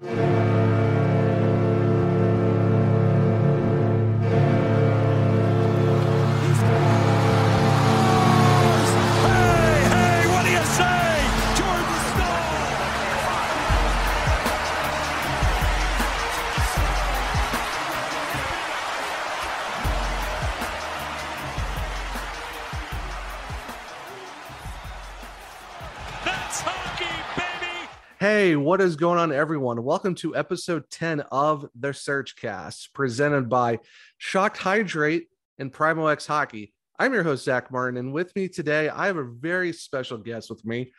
Hey, 0.00 0.45
Hey, 28.46 28.54
what 28.54 28.80
is 28.80 28.94
going 28.94 29.18
on, 29.18 29.32
everyone? 29.32 29.82
Welcome 29.82 30.14
to 30.14 30.36
episode 30.36 30.88
10 30.88 31.18
of 31.32 31.68
the 31.74 31.88
SurgeCast, 31.88 32.92
presented 32.92 33.48
by 33.48 33.80
Shocked 34.18 34.58
Hydrate 34.58 35.26
and 35.58 35.72
Primo 35.72 36.06
X 36.06 36.28
Hockey. 36.28 36.72
I'm 36.96 37.12
your 37.12 37.24
host, 37.24 37.44
Zach 37.44 37.72
Martin, 37.72 37.98
and 37.98 38.12
with 38.12 38.32
me 38.36 38.46
today, 38.46 38.88
I 38.88 39.06
have 39.06 39.16
a 39.16 39.24
very 39.24 39.72
special 39.72 40.16
guest 40.16 40.48
with 40.48 40.64
me. 40.64 40.92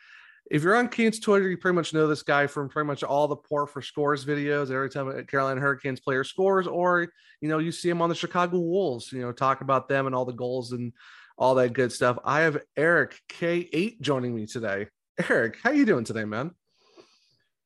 If 0.50 0.62
you're 0.62 0.76
on 0.76 0.88
Canes 0.90 1.20
Twitter, 1.20 1.48
you 1.48 1.56
pretty 1.56 1.74
much 1.74 1.94
know 1.94 2.06
this 2.06 2.22
guy 2.22 2.46
from 2.46 2.68
pretty 2.68 2.86
much 2.86 3.02
all 3.02 3.26
the 3.26 3.36
Port 3.36 3.70
for 3.70 3.80
Scores 3.80 4.26
videos. 4.26 4.70
Every 4.70 4.90
time 4.90 5.08
a 5.08 5.24
Carolina 5.24 5.62
Hurricanes 5.62 6.00
player 6.00 6.24
scores, 6.24 6.66
or 6.66 7.10
you 7.40 7.48
know, 7.48 7.60
you 7.60 7.72
see 7.72 7.88
him 7.88 8.02
on 8.02 8.10
the 8.10 8.14
Chicago 8.14 8.58
Wolves, 8.58 9.10
you 9.10 9.22
know, 9.22 9.32
talk 9.32 9.62
about 9.62 9.88
them 9.88 10.04
and 10.04 10.14
all 10.14 10.26
the 10.26 10.32
goals 10.34 10.72
and 10.72 10.92
all 11.38 11.54
that 11.54 11.72
good 11.72 11.92
stuff. 11.92 12.18
I 12.26 12.40
have 12.40 12.58
Erich 12.76 13.18
K8 13.30 14.02
joining 14.02 14.34
me 14.34 14.44
today. 14.44 14.88
Erich, 15.30 15.56
how 15.62 15.70
you 15.70 15.86
doing 15.86 16.04
today, 16.04 16.26
man? 16.26 16.50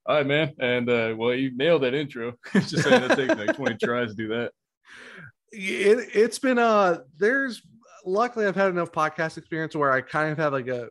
All 0.05 0.17
right, 0.17 0.27
man. 0.27 0.53
And 0.59 0.89
uh, 0.91 1.15
well, 1.17 1.35
you 1.35 1.57
nailed 1.57 1.83
that 1.83 1.95
intro. 1.95 2.35
Just 2.53 2.83
saying 2.83 3.09
that 3.09 3.17
takes 3.17 3.35
like 3.35 3.57
20 3.57 3.77
tries 3.77 4.09
to 4.11 4.15
do 4.15 4.29
that. 4.29 4.53
it, 5.53 6.09
it's 6.15 6.39
been 6.39 6.59
uh 6.59 6.99
there's 7.19 7.63
luckily 8.05 8.47
i've 8.47 8.57
had 8.57 8.71
enough 8.71 8.91
podcast 8.91 9.37
experience 9.37 9.77
where 9.77 9.93
i 9.93 10.01
kind 10.01 10.33
of 10.33 10.39
have 10.39 10.53
like 10.53 10.69
a 10.69 10.89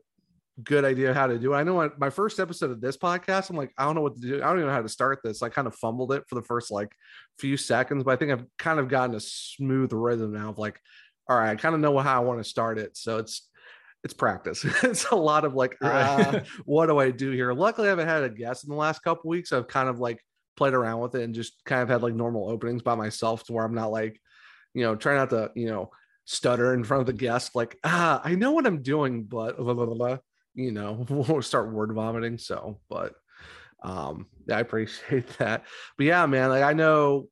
good 0.64 0.86
idea 0.86 1.14
how 1.14 1.26
to 1.26 1.40
do 1.40 1.54
it 1.54 1.58
i 1.58 1.64
know 1.64 1.76
my, 1.76 1.90
my 1.98 2.10
first 2.10 2.40
episode 2.40 2.70
of 2.70 2.80
this 2.80 2.96
podcast 2.96 3.50
i'm 3.50 3.56
like 3.56 3.72
i 3.78 3.84
don't 3.84 3.96
know 3.96 4.02
what 4.02 4.16
to 4.16 4.22
do 4.22 4.36
i 4.36 4.48
don't 4.48 4.58
even 4.58 4.68
know 4.68 4.74
how 4.74 4.82
to 4.82 4.90
start 4.90 5.20
this 5.24 5.42
i 5.42 5.50
kind 5.50 5.68
of 5.68 5.74
fumbled 5.76 6.14
it 6.14 6.24
for 6.28 6.36
the 6.36 6.44
first 6.44 6.70
like 6.70 6.92
few 7.40 7.58
seconds 7.58 8.04
but 8.04 8.12
i 8.12 8.16
think 8.16 8.32
i've 8.32 8.46
kind 8.60 8.80
of 8.80 8.88
gotten 8.88 9.16
a 9.16 9.20
smooth 9.20 9.92
rhythm 9.92 10.32
now 10.34 10.50
of 10.50 10.60
like 10.60 10.80
all 11.28 11.38
right 11.38 11.50
i 11.50 11.56
kind 11.56 11.74
of 11.74 11.82
know 11.82 11.98
how 11.98 12.18
i 12.18 12.24
want 12.24 12.40
to 12.40 12.48
start 12.48 12.78
it 12.78 12.96
so 12.96 13.18
it's 13.18 13.50
it's 14.04 14.14
practice 14.14 14.66
it's 14.84 15.06
a 15.12 15.16
lot 15.16 15.46
of 15.46 15.54
like 15.54 15.78
uh, 15.82 16.40
what 16.66 16.88
do 16.88 16.98
i 16.98 17.12
do 17.12 17.32
here 17.32 17.54
luckily 17.54 17.88
i 17.88 17.90
haven't 17.90 18.08
had 18.08 18.24
a 18.24 18.30
guest 18.30 18.64
in 18.64 18.70
the 18.70 18.76
last 18.76 19.04
couple 19.04 19.30
weeks 19.30 19.52
i've 19.52 19.68
kind 19.68 19.90
of 19.90 20.00
like 20.00 20.20
played 20.58 20.74
around 20.74 21.00
with 21.00 21.16
it 21.16 21.24
and 21.24 21.36
just 21.36 21.64
kind 21.66 21.82
of 21.82 21.90
had 21.90 22.02
like 22.02 22.14
normal 22.14 22.50
openings 22.50 22.82
by 22.82 22.96
myself 22.96 23.44
to 23.44 23.54
where 23.54 23.64
i'm 23.64 23.76
not 23.76 23.92
like 23.92 24.20
you 24.74 24.84
know, 24.84 24.96
try 24.96 25.16
not 25.16 25.30
to, 25.32 25.52
you 25.56 25.68
know, 25.68 25.92
stutter 26.26 26.74
in 26.74 26.84
front 26.84 27.02
of 27.02 27.08
the 27.08 27.14
guest, 27.14 27.56
like, 27.56 27.78
ah, 27.84 28.22
I 28.24 28.36
know 28.36 28.52
what 28.52 28.66
I'm 28.66 28.82
doing, 28.82 29.24
but 29.24 29.58
blah, 29.58 29.74
blah, 29.74 29.86
blah, 29.86 29.96
blah. 29.96 30.18
you 30.54 30.72
know, 30.72 31.06
we'll 31.10 31.42
start 31.42 31.72
word 31.72 31.94
vomiting. 31.94 32.38
So, 32.38 32.80
but 32.90 33.14
um, 33.84 34.28
yeah, 34.48 34.58
I 34.58 34.62
appreciate 34.62 35.28
that. 35.40 35.66
But 35.98 36.06
yeah, 36.06 36.26
man, 36.26 36.50
like 36.50 36.64
I 36.64 36.74
know, 36.74 37.28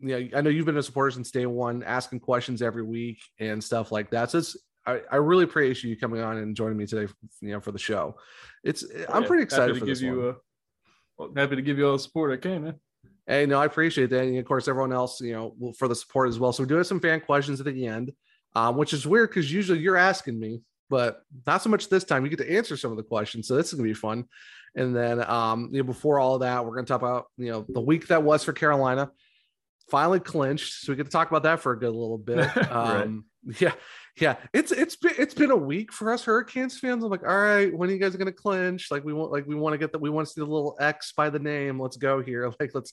you 0.00 0.08
know, 0.18 0.38
I 0.38 0.40
know 0.40 0.50
you've 0.50 0.66
been 0.66 0.76
a 0.76 0.82
supporter 0.82 1.12
since 1.12 1.30
day 1.30 1.46
one, 1.46 1.82
asking 1.82 2.20
questions 2.20 2.62
every 2.62 2.82
week 2.82 3.20
and 3.38 3.62
stuff 3.62 3.92
like 3.92 4.10
that. 4.10 4.30
So 4.30 4.38
it's 4.38 4.56
I, 4.86 5.00
I 5.10 5.16
really 5.16 5.44
appreciate 5.44 5.90
you 5.90 5.96
coming 5.96 6.20
on 6.20 6.38
and 6.38 6.56
joining 6.56 6.76
me 6.76 6.86
today, 6.86 7.12
you 7.40 7.50
know, 7.52 7.60
for 7.60 7.72
the 7.72 7.78
show. 7.78 8.16
It's 8.64 8.84
I'm 9.08 9.22
Yeah, 9.22 9.28
pretty 9.28 9.42
excited 9.44 9.62
happy 9.68 9.72
to 9.74 9.78
for 9.80 9.86
give 9.86 9.92
this 9.96 10.02
you 10.02 10.16
one. 10.20 10.28
uh 10.30 10.34
well, 11.18 11.32
happy 11.36 11.56
to 11.56 11.62
give 11.62 11.78
you 11.78 11.86
all 11.86 11.92
the 11.92 11.98
support 11.98 12.32
I 12.32 12.36
can, 12.38 12.64
man. 12.64 12.74
Hey, 13.26 13.46
no, 13.46 13.60
I 13.60 13.66
appreciate 13.66 14.10
that. 14.10 14.24
And 14.24 14.36
of 14.38 14.44
course, 14.44 14.66
everyone 14.66 14.92
else, 14.92 15.20
you 15.20 15.32
know, 15.32 15.72
for 15.78 15.86
the 15.86 15.94
support 15.94 16.28
as 16.28 16.38
well. 16.38 16.52
So 16.52 16.62
we 16.64 16.68
do 16.68 16.74
have 16.76 16.86
some 16.86 17.00
fan 17.00 17.20
questions 17.20 17.60
at 17.60 17.66
the 17.66 17.86
end, 17.86 18.12
um, 18.56 18.76
which 18.76 18.92
is 18.92 19.06
weird 19.06 19.30
because 19.30 19.52
usually 19.52 19.78
you're 19.78 19.96
asking 19.96 20.40
me, 20.40 20.62
but 20.90 21.22
not 21.46 21.62
so 21.62 21.70
much 21.70 21.88
this 21.88 22.02
time. 22.04 22.24
You 22.24 22.30
get 22.30 22.38
to 22.44 22.52
answer 22.56 22.76
some 22.76 22.90
of 22.90 22.96
the 22.96 23.02
questions. 23.04 23.46
So 23.46 23.54
this 23.54 23.68
is 23.68 23.74
gonna 23.74 23.88
be 23.88 23.94
fun. 23.94 24.24
And 24.74 24.96
then 24.96 25.22
um, 25.30 25.68
you 25.70 25.78
know, 25.78 25.86
before 25.86 26.18
all 26.18 26.38
that, 26.40 26.64
we're 26.64 26.74
gonna 26.74 26.86
talk 26.86 27.02
about, 27.02 27.26
you 27.36 27.50
know, 27.50 27.64
the 27.68 27.80
week 27.80 28.08
that 28.08 28.22
was 28.22 28.42
for 28.42 28.52
Carolina. 28.52 29.10
Finally 29.90 30.20
clinched. 30.20 30.80
So 30.82 30.92
we 30.92 30.96
get 30.96 31.04
to 31.06 31.12
talk 31.12 31.30
about 31.30 31.42
that 31.44 31.60
for 31.60 31.72
a 31.72 31.78
good 31.78 31.92
little 31.92 32.18
bit. 32.18 32.48
Um, 32.70 33.26
yeah, 33.60 33.72
yeah. 34.20 34.36
It's 34.52 34.72
it's 34.72 34.96
been 34.96 35.14
it's 35.18 35.34
been 35.34 35.50
a 35.50 35.56
week 35.56 35.92
for 35.92 36.12
us 36.12 36.24
Hurricanes 36.24 36.78
fans. 36.78 37.02
I'm 37.02 37.10
like, 37.10 37.26
all 37.26 37.36
right, 37.36 37.76
when 37.76 37.88
are 37.88 37.92
you 37.92 37.98
guys 37.98 38.14
gonna 38.14 38.32
clinch? 38.32 38.90
Like 38.90 39.04
we 39.04 39.12
want 39.12 39.32
like 39.32 39.46
we 39.46 39.54
want 39.54 39.74
to 39.74 39.78
get 39.78 39.92
that 39.92 40.00
we 40.00 40.10
want 40.10 40.26
to 40.28 40.32
see 40.32 40.40
the 40.40 40.46
little 40.46 40.76
X 40.80 41.12
by 41.12 41.30
the 41.30 41.38
name. 41.38 41.80
Let's 41.80 41.96
go 41.96 42.22
here. 42.22 42.52
Like 42.60 42.74
let's 42.74 42.92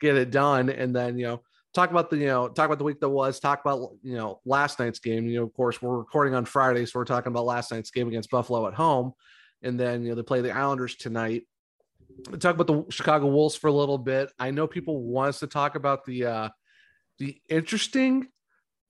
get 0.00 0.16
it 0.16 0.30
done. 0.30 0.68
And 0.68 0.94
then, 0.94 1.18
you 1.18 1.26
know, 1.26 1.42
talk 1.72 1.90
about 1.90 2.10
the, 2.10 2.18
you 2.18 2.26
know, 2.26 2.48
talk 2.48 2.66
about 2.66 2.78
the 2.78 2.84
week 2.84 3.00
that 3.00 3.08
was, 3.08 3.40
talk 3.40 3.60
about, 3.64 3.92
you 4.02 4.16
know, 4.16 4.40
last 4.44 4.78
night's 4.78 4.98
game. 4.98 5.26
You 5.26 5.38
know, 5.38 5.44
of 5.44 5.54
course, 5.54 5.80
we're 5.80 5.96
recording 5.96 6.34
on 6.34 6.44
Friday, 6.44 6.84
so 6.84 6.98
we're 6.98 7.04
talking 7.04 7.30
about 7.30 7.44
last 7.44 7.70
night's 7.70 7.90
game 7.90 8.08
against 8.08 8.30
Buffalo 8.30 8.66
at 8.66 8.74
home. 8.74 9.12
And 9.62 9.78
then, 9.78 10.02
you 10.02 10.10
know, 10.10 10.14
they 10.16 10.22
play 10.22 10.42
the 10.42 10.50
Islanders 10.50 10.96
tonight. 10.96 11.44
Talk 12.38 12.58
about 12.58 12.66
the 12.66 12.84
Chicago 12.90 13.26
Wolves 13.26 13.56
for 13.56 13.68
a 13.68 13.72
little 13.72 13.98
bit. 13.98 14.32
I 14.38 14.50
know 14.50 14.66
people 14.66 15.02
want 15.02 15.30
us 15.30 15.40
to 15.40 15.46
talk 15.46 15.76
about 15.76 16.04
the 16.04 16.26
uh 16.26 16.48
the 17.18 17.40
interesting 17.48 18.28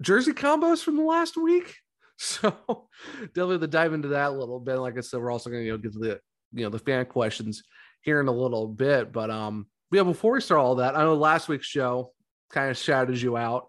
jersey 0.00 0.32
combos 0.32 0.82
from 0.82 0.96
the 0.96 1.02
last 1.02 1.36
week. 1.36 1.76
So 2.18 2.88
definitely 3.34 3.58
to 3.58 3.66
dive 3.66 3.92
into 3.92 4.08
that 4.08 4.30
a 4.30 4.34
little 4.34 4.58
bit. 4.58 4.76
Like 4.76 4.96
I 4.96 5.02
said, 5.02 5.20
we're 5.20 5.30
also 5.30 5.50
gonna 5.50 5.64
you 5.64 5.72
know 5.72 5.76
get 5.76 5.92
to 5.92 5.98
the 5.98 6.20
you 6.54 6.64
know 6.64 6.70
the 6.70 6.78
fan 6.78 7.04
questions 7.04 7.62
here 8.00 8.20
in 8.20 8.28
a 8.28 8.32
little 8.32 8.66
bit. 8.68 9.12
But 9.12 9.30
um 9.30 9.66
yeah, 9.92 10.02
before 10.02 10.32
we 10.32 10.40
start 10.40 10.60
all 10.62 10.76
that, 10.76 10.96
I 10.96 11.02
know 11.02 11.14
last 11.14 11.46
week's 11.46 11.66
show 11.66 12.12
kind 12.50 12.70
of 12.70 12.78
shouted 12.78 13.20
you 13.20 13.36
out 13.36 13.66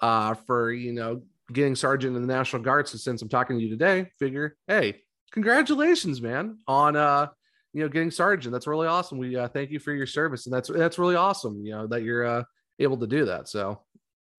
uh 0.00 0.32
for 0.32 0.72
you 0.72 0.94
know 0.94 1.20
getting 1.52 1.74
sergeant 1.74 2.16
in 2.16 2.22
the 2.22 2.32
National 2.32 2.62
Guard. 2.62 2.88
So 2.88 2.96
since 2.96 3.20
I'm 3.20 3.28
talking 3.28 3.58
to 3.58 3.62
you 3.62 3.68
today, 3.68 4.10
figure, 4.18 4.56
hey, 4.66 5.02
congratulations, 5.30 6.22
man, 6.22 6.56
on 6.66 6.96
uh 6.96 7.26
you 7.74 7.82
know 7.82 7.88
getting 7.90 8.10
sergeant. 8.10 8.52
That's 8.52 8.66
really 8.66 8.86
awesome. 8.86 9.18
We 9.18 9.36
uh, 9.36 9.48
thank 9.48 9.70
you 9.70 9.78
for 9.78 9.92
your 9.92 10.06
service, 10.06 10.46
and 10.46 10.54
that's 10.54 10.70
that's 10.70 10.98
really 10.98 11.16
awesome. 11.16 11.66
You 11.66 11.72
know 11.72 11.86
that 11.88 12.02
you're 12.02 12.24
uh 12.24 12.44
able 12.78 12.96
to 12.96 13.06
do 13.06 13.26
that. 13.26 13.46
So 13.46 13.82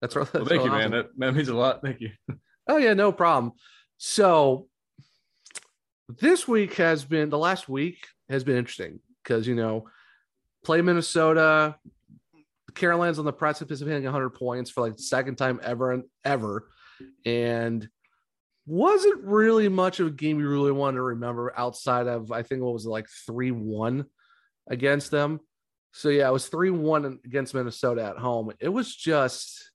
that's 0.02 0.16
really, 0.16 0.30
Well, 0.34 0.46
thank 0.46 0.64
you, 0.64 0.72
man. 0.72 0.92
That, 0.92 1.10
that 1.18 1.36
means 1.36 1.50
a 1.50 1.56
lot. 1.56 1.82
Thank 1.82 2.02
you. 2.02 2.12
Oh 2.68 2.78
yeah, 2.78 2.94
no 2.94 3.12
problem. 3.12 3.54
So 3.98 4.68
this 6.20 6.48
week 6.48 6.76
has 6.76 7.06
been 7.06 7.30
the 7.30 7.38
last 7.38 7.70
week 7.70 8.08
has 8.30 8.44
been 8.44 8.58
interesting 8.58 9.00
because 9.24 9.48
you 9.48 9.56
know 9.56 9.88
play 10.64 10.82
Minnesota, 10.82 11.76
Carolina's 12.76 13.20
on 13.20 13.26
the 13.26 13.34
precipice 13.34 13.82
of 13.82 13.88
hitting 13.88 14.04
100 14.04 14.32
points 14.32 14.70
for 14.70 14.82
like 14.82 14.96
the 14.96 15.04
second 15.04 15.36
time 15.36 15.60
ever 15.64 15.92
and 15.92 16.04
ever, 16.24 16.68
and 17.26 17.88
wasn't 18.66 19.24
really 19.24 19.68
much 19.70 20.00
of 20.00 20.08
a 20.08 20.12
game 20.12 20.40
you 20.40 20.48
really 20.48 20.72
wanted 20.72 20.98
to 20.98 21.02
remember 21.02 21.54
outside 21.58 22.08
of 22.08 22.32
I 22.32 22.44
think 22.44 22.62
what 22.62 22.74
was 22.74 22.86
it 22.86 22.90
like 22.90 23.08
three 23.26 23.52
one 23.52 24.06
against 24.68 25.12
them. 25.12 25.40
So 25.94 26.10
yeah, 26.10 26.28
it 26.28 26.34
was 26.34 26.48
three 26.48 26.70
one 26.70 27.20
against 27.26 27.54
Minnesota 27.54 28.04
at 28.04 28.18
home. 28.18 28.52
It 28.60 28.70
was 28.70 28.96
just 28.96 29.71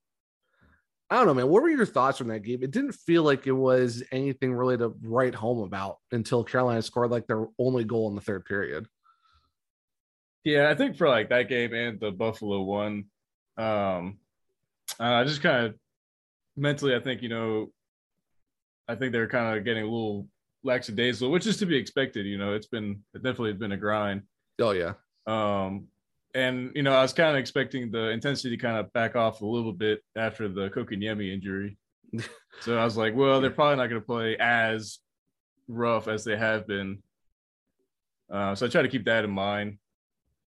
I 1.09 1.15
don't 1.15 1.27
know, 1.27 1.33
man. 1.33 1.47
What 1.47 1.63
were 1.63 1.69
your 1.69 1.85
thoughts 1.85 2.19
on 2.19 2.27
that 2.27 2.41
game? 2.41 2.61
It 2.61 2.71
didn't 2.71 2.91
feel 2.91 3.23
like 3.23 3.47
it 3.47 3.53
was 3.53 4.03
anything 4.11 4.53
really 4.53 4.77
to 4.77 4.93
write 5.03 5.33
home 5.33 5.59
about 5.59 5.97
until 6.11 6.43
Carolina 6.43 6.81
scored 6.81 7.11
like 7.11 7.27
their 7.27 7.45
only 7.57 7.85
goal 7.85 8.09
in 8.09 8.15
the 8.15 8.21
third 8.21 8.43
period. 8.43 8.87
Yeah, 10.43 10.69
I 10.69 10.75
think 10.75 10.97
for 10.97 11.07
like 11.07 11.29
that 11.29 11.49
game 11.49 11.73
and 11.73 11.99
the 11.99 12.11
Buffalo 12.11 12.61
one, 12.61 13.05
um, 13.57 14.17
I 14.99 15.23
just 15.23 15.41
kind 15.41 15.65
of 15.67 15.75
mentally, 16.55 16.95
I 16.95 16.99
think 16.99 17.21
you 17.21 17.29
know, 17.29 17.71
I 18.87 18.95
think 18.95 19.11
they're 19.11 19.27
kind 19.29 19.57
of 19.57 19.63
getting 19.65 19.83
a 19.83 19.87
little 19.87 20.27
lackadaisical, 20.63 21.31
which 21.31 21.47
is 21.47 21.57
to 21.57 21.65
be 21.65 21.77
expected. 21.77 22.25
You 22.25 22.37
know, 22.37 22.53
it's 22.53 22.67
been 22.67 23.03
it 23.13 23.23
definitely 23.23 23.51
has 23.51 23.59
been 23.59 23.71
a 23.73 23.77
grind. 23.77 24.23
Oh 24.59 24.71
yeah, 24.71 24.93
Um, 25.25 25.87
and 26.37 26.71
you 26.75 26.83
know, 26.83 26.93
I 26.93 27.01
was 27.01 27.13
kind 27.13 27.31
of 27.31 27.37
expecting 27.37 27.89
the 27.89 28.09
intensity 28.09 28.55
to 28.55 28.61
kind 28.61 28.77
of 28.77 28.93
back 28.93 29.15
off 29.15 29.41
a 29.41 29.45
little 29.45 29.73
bit 29.73 30.01
after 30.15 30.47
the 30.47 30.69
Kotkaniemi 30.69 31.33
injury. 31.33 31.77
so 32.61 32.77
I 32.77 32.85
was 32.85 32.95
like, 32.95 33.15
well, 33.15 33.41
they're 33.41 33.49
probably 33.49 33.77
not 33.77 33.87
going 33.89 34.01
to 34.01 34.05
play 34.05 34.37
as 34.37 34.99
rough 35.67 36.07
as 36.07 36.23
they 36.23 36.37
have 36.37 36.67
been. 36.67 37.01
Uh, 38.31 38.53
so 38.55 38.65
I 38.65 38.69
try 38.69 38.83
to 38.83 38.87
keep 38.87 39.05
that 39.05 39.23
in 39.25 39.31
mind. 39.31 39.79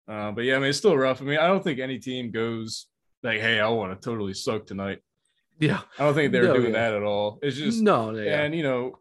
Uh, 0.07 0.31
but 0.31 0.45
yeah, 0.45 0.55
I 0.55 0.59
mean, 0.59 0.69
it's 0.69 0.77
still 0.77 0.97
rough. 0.97 1.21
I 1.21 1.25
mean, 1.25 1.37
I 1.37 1.47
don't 1.47 1.63
think 1.63 1.79
any 1.79 1.99
team 1.99 2.31
goes 2.31 2.87
like, 3.23 3.39
"Hey, 3.41 3.59
I 3.59 3.67
want 3.69 3.99
to 3.99 4.03
totally 4.03 4.33
suck 4.33 4.65
tonight." 4.65 4.99
Yeah. 5.59 5.81
I 5.99 6.05
don't 6.05 6.13
think 6.13 6.31
they're 6.31 6.43
No, 6.43 6.53
doing 6.53 6.73
yeah. 6.73 6.89
that 6.89 6.93
at 6.95 7.03
all. 7.03 7.39
It's 7.41 7.57
just 7.57 7.81
no, 7.81 8.11
yeah. 8.11 8.41
and 8.41 8.55
you 8.55 8.63
know, 8.63 8.99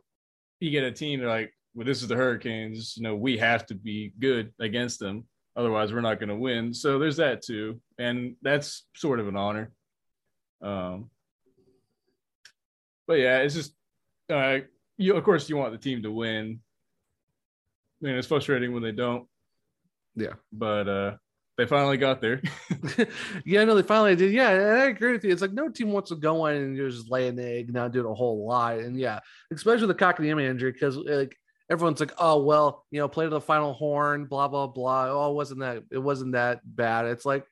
you 0.61 0.71
get 0.71 0.85
a 0.85 0.91
team 0.91 1.21
they're 1.21 1.29
like, 1.29 1.55
"Well, 1.75 1.87
this 1.87 2.03
is 2.03 2.09
the 2.09 2.17
Hurricanes. 2.17 2.97
You 2.97 3.05
know, 3.05 3.15
we 3.15 3.39
have 3.39 3.67
to 3.67 3.75
be 3.75 4.13
good 4.19 4.53
against 4.59 4.99
them, 4.99 5.25
otherwise 5.57 5.93
we're 5.93 6.01
not 6.01 6.21
going 6.21 6.29
to 6.29 6.37
win." 6.37 6.75
So 6.75 6.99
there's 6.99 7.17
that 7.17 7.43
too, 7.43 7.81
and 7.99 8.37
that's 8.43 8.87
sort 8.95 9.21
of 9.21 9.29
an 9.29 9.37
honor. 9.37 9.73
Um, 10.63 11.11
but 13.07 13.15
yeah, 13.15 13.39
it's 13.39 13.55
just 13.55 13.75
uh, 14.31 14.59
you. 14.97 15.17
Of 15.17 15.25
course, 15.25 15.49
you 15.49 15.57
want 15.57 15.73
the 15.73 15.79
team 15.79 16.03
to 16.03 16.11
win. 16.11 16.61
I 18.03 18.07
mean, 18.07 18.17
it's 18.17 18.29
frustrating 18.29 18.73
when 18.73 18.83
they 18.83 18.93
don't. 18.93 19.27
Yeah. 20.17 20.33
but 20.51 20.89
uh, 20.89 21.17
they 21.57 21.67
finally 21.67 21.97
got 21.97 22.21
there. 22.21 22.43
yeah, 23.45 23.65
no, 23.65 23.75
they 23.75 23.83
finally 23.83 24.17
did. 24.17 24.33
Yeah, 24.33 24.51
and 24.51 24.81
I 24.81 24.87
agree 24.87 25.13
with 25.13 25.25
you. 25.25 25.33
It's 25.33 25.43
like 25.43 25.53
no 25.53 25.69
team 25.69 25.93
wants 25.93 26.11
to 26.11 26.17
go 26.17 26.47
in 26.47 26.57
and 26.57 26.77
just 26.77 27.11
lay 27.11 27.29
an 27.29 27.39
egg, 27.39 27.73
not 27.73 27.93
doing 27.93 28.07
a 28.07 28.15
whole 28.15 28.47
lot. 28.47 28.79
And 28.79 28.99
yeah, 28.99 29.21
especially 29.53 29.87
with 29.87 29.97
the 29.97 30.05
Kotkaniemi 30.05 30.43
injury, 30.43 30.73
because 30.73 30.97
like 30.97 31.37
everyone's 31.71 32.01
like, 32.01 32.13
oh 32.19 32.43
well, 32.43 32.85
you 32.91 33.01
know, 33.01 33.09
play 33.09 33.25
to 33.25 33.31
the 33.31 33.41
final 33.41 33.73
horn, 33.73 34.27
blah 34.27 34.49
blah 34.49 34.67
blah. 34.67 35.09
Oh, 35.09 35.33
wasn't 35.33 35.61
that 35.61 35.85
it 35.91 35.99
wasn't 35.99 36.33
that 36.33 36.61
bad. 36.65 37.07
It's 37.07 37.25
like 37.25 37.45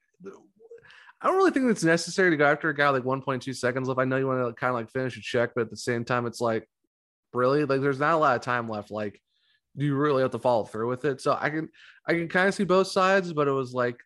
I 1.20 1.28
don't 1.28 1.36
really 1.36 1.52
think 1.52 1.70
it's 1.70 1.84
necessary 1.84 2.30
to 2.30 2.36
go 2.36 2.44
after 2.44 2.68
a 2.68 2.74
guy 2.74 2.90
like 2.90 3.04
1.2 3.04 3.56
seconds 3.56 3.88
left. 3.88 3.98
I 3.98 4.04
know 4.04 4.18
you 4.18 4.26
want 4.26 4.46
to 4.46 4.52
kind 4.52 4.68
of 4.68 4.74
like 4.74 4.90
finish 4.90 5.16
a 5.16 5.22
check, 5.22 5.52
but 5.54 5.62
at 5.62 5.70
the 5.70 5.76
same 5.76 6.04
time, 6.04 6.26
it's 6.26 6.40
like 6.40 6.68
really 7.32 7.64
like 7.64 7.80
there's 7.80 7.98
not 7.98 8.14
a 8.14 8.18
lot 8.18 8.36
of 8.36 8.42
time 8.42 8.68
left. 8.68 8.90
Like, 8.90 9.20
do 9.76 9.86
you 9.86 9.96
really 9.96 10.22
have 10.22 10.32
to 10.32 10.38
follow 10.38 10.64
through 10.64 10.88
with 10.88 11.04
it? 11.06 11.20
So 11.20 11.36
I 11.38 11.50
can 11.50 11.68
I 12.06 12.12
can 12.12 12.28
kind 12.28 12.48
of 12.48 12.54
see 12.54 12.64
both 12.64 12.88
sides, 12.88 13.32
but 13.32 13.48
it 13.48 13.52
was 13.52 13.72
like 13.72 13.96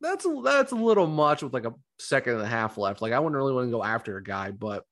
that's 0.00 0.26
that's 0.42 0.72
a 0.72 0.76
little 0.76 1.06
much 1.06 1.42
with 1.42 1.52
like 1.52 1.66
a 1.66 1.74
second 1.98 2.34
and 2.34 2.42
a 2.42 2.46
half 2.46 2.78
left. 2.78 3.02
Like 3.02 3.12
I 3.12 3.18
wouldn't 3.18 3.36
really 3.36 3.52
want 3.52 3.68
to 3.68 3.72
go 3.72 3.84
after 3.84 4.16
a 4.16 4.22
guy, 4.22 4.50
but 4.50 4.84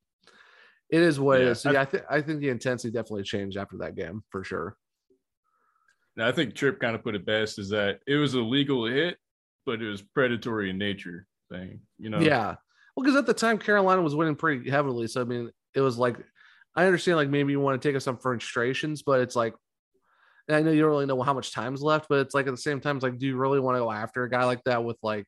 it 0.93 1.01
is 1.01 1.19
what 1.21 1.41
it 1.41 1.45
Yeah, 1.45 1.51
is. 1.51 1.61
So 1.61 1.71
I- 1.71 1.73
yeah, 1.75 1.81
I 1.81 1.85
think 1.85 2.05
I 2.11 2.21
think 2.21 2.41
the 2.41 2.49
intensity 2.49 2.93
definitely 2.93 3.23
changed 3.25 3.57
after 3.57 3.77
that 3.79 3.95
game 3.95 4.23
for 4.31 4.45
sure. 4.45 4.77
Now, 6.17 6.27
I 6.29 6.33
think 6.33 6.55
Tripp 6.55 6.81
kind 6.81 6.95
of 6.97 7.03
put 7.03 7.15
it 7.15 7.25
best 7.25 7.59
is 7.59 7.69
that 7.71 8.01
it 8.07 8.17
was 8.17 8.35
a 8.35 8.41
legal 8.41 8.87
hit, 8.87 9.17
but 9.65 9.81
it 9.81 9.89
was 9.89 10.03
predatory 10.03 10.71
in 10.71 10.79
nature 10.79 11.27
thing. 11.51 11.81
You 11.99 12.11
know, 12.11 12.21
Yeah. 12.21 12.57
Well, 12.97 13.05
because 13.05 13.17
at 13.17 13.27
the 13.27 13.35
time 13.35 13.59
Carolina 13.59 14.03
was 14.03 14.15
winning 14.15 14.35
pretty 14.37 14.69
heavily. 14.69 15.07
So 15.07 15.21
I 15.21 15.25
mean, 15.25 15.51
it 15.75 15.81
was 15.81 15.97
like 15.99 16.17
I 16.77 16.85
understand 16.87 17.17
like 17.17 17.29
maybe 17.29 17.53
you 17.53 17.61
want 17.61 17.81
to 17.81 17.89
take 17.89 17.97
us 17.97 18.05
some 18.05 18.19
frustrations, 18.19 19.03
but 19.03 19.21
it's 19.21 19.37
like 19.37 19.55
and 20.49 20.57
I 20.57 20.63
know 20.63 20.73
you 20.73 20.81
don't 20.83 20.91
really 20.91 21.07
know 21.07 21.23
how 21.23 21.33
much 21.35 21.53
time's 21.53 21.81
left, 21.81 22.07
but 22.09 22.19
it's 22.21 22.35
like 22.35 22.49
at 22.49 22.51
the 22.51 22.57
same 22.57 22.81
time, 22.81 22.97
it's 22.97 23.05
like, 23.05 23.19
do 23.19 23.27
you 23.27 23.37
really 23.37 23.61
want 23.61 23.77
to 23.77 23.81
go 23.81 23.93
after 23.93 24.25
a 24.25 24.31
guy 24.31 24.45
like 24.45 24.65
that 24.65 24.83
with 24.83 24.97
like 25.01 25.25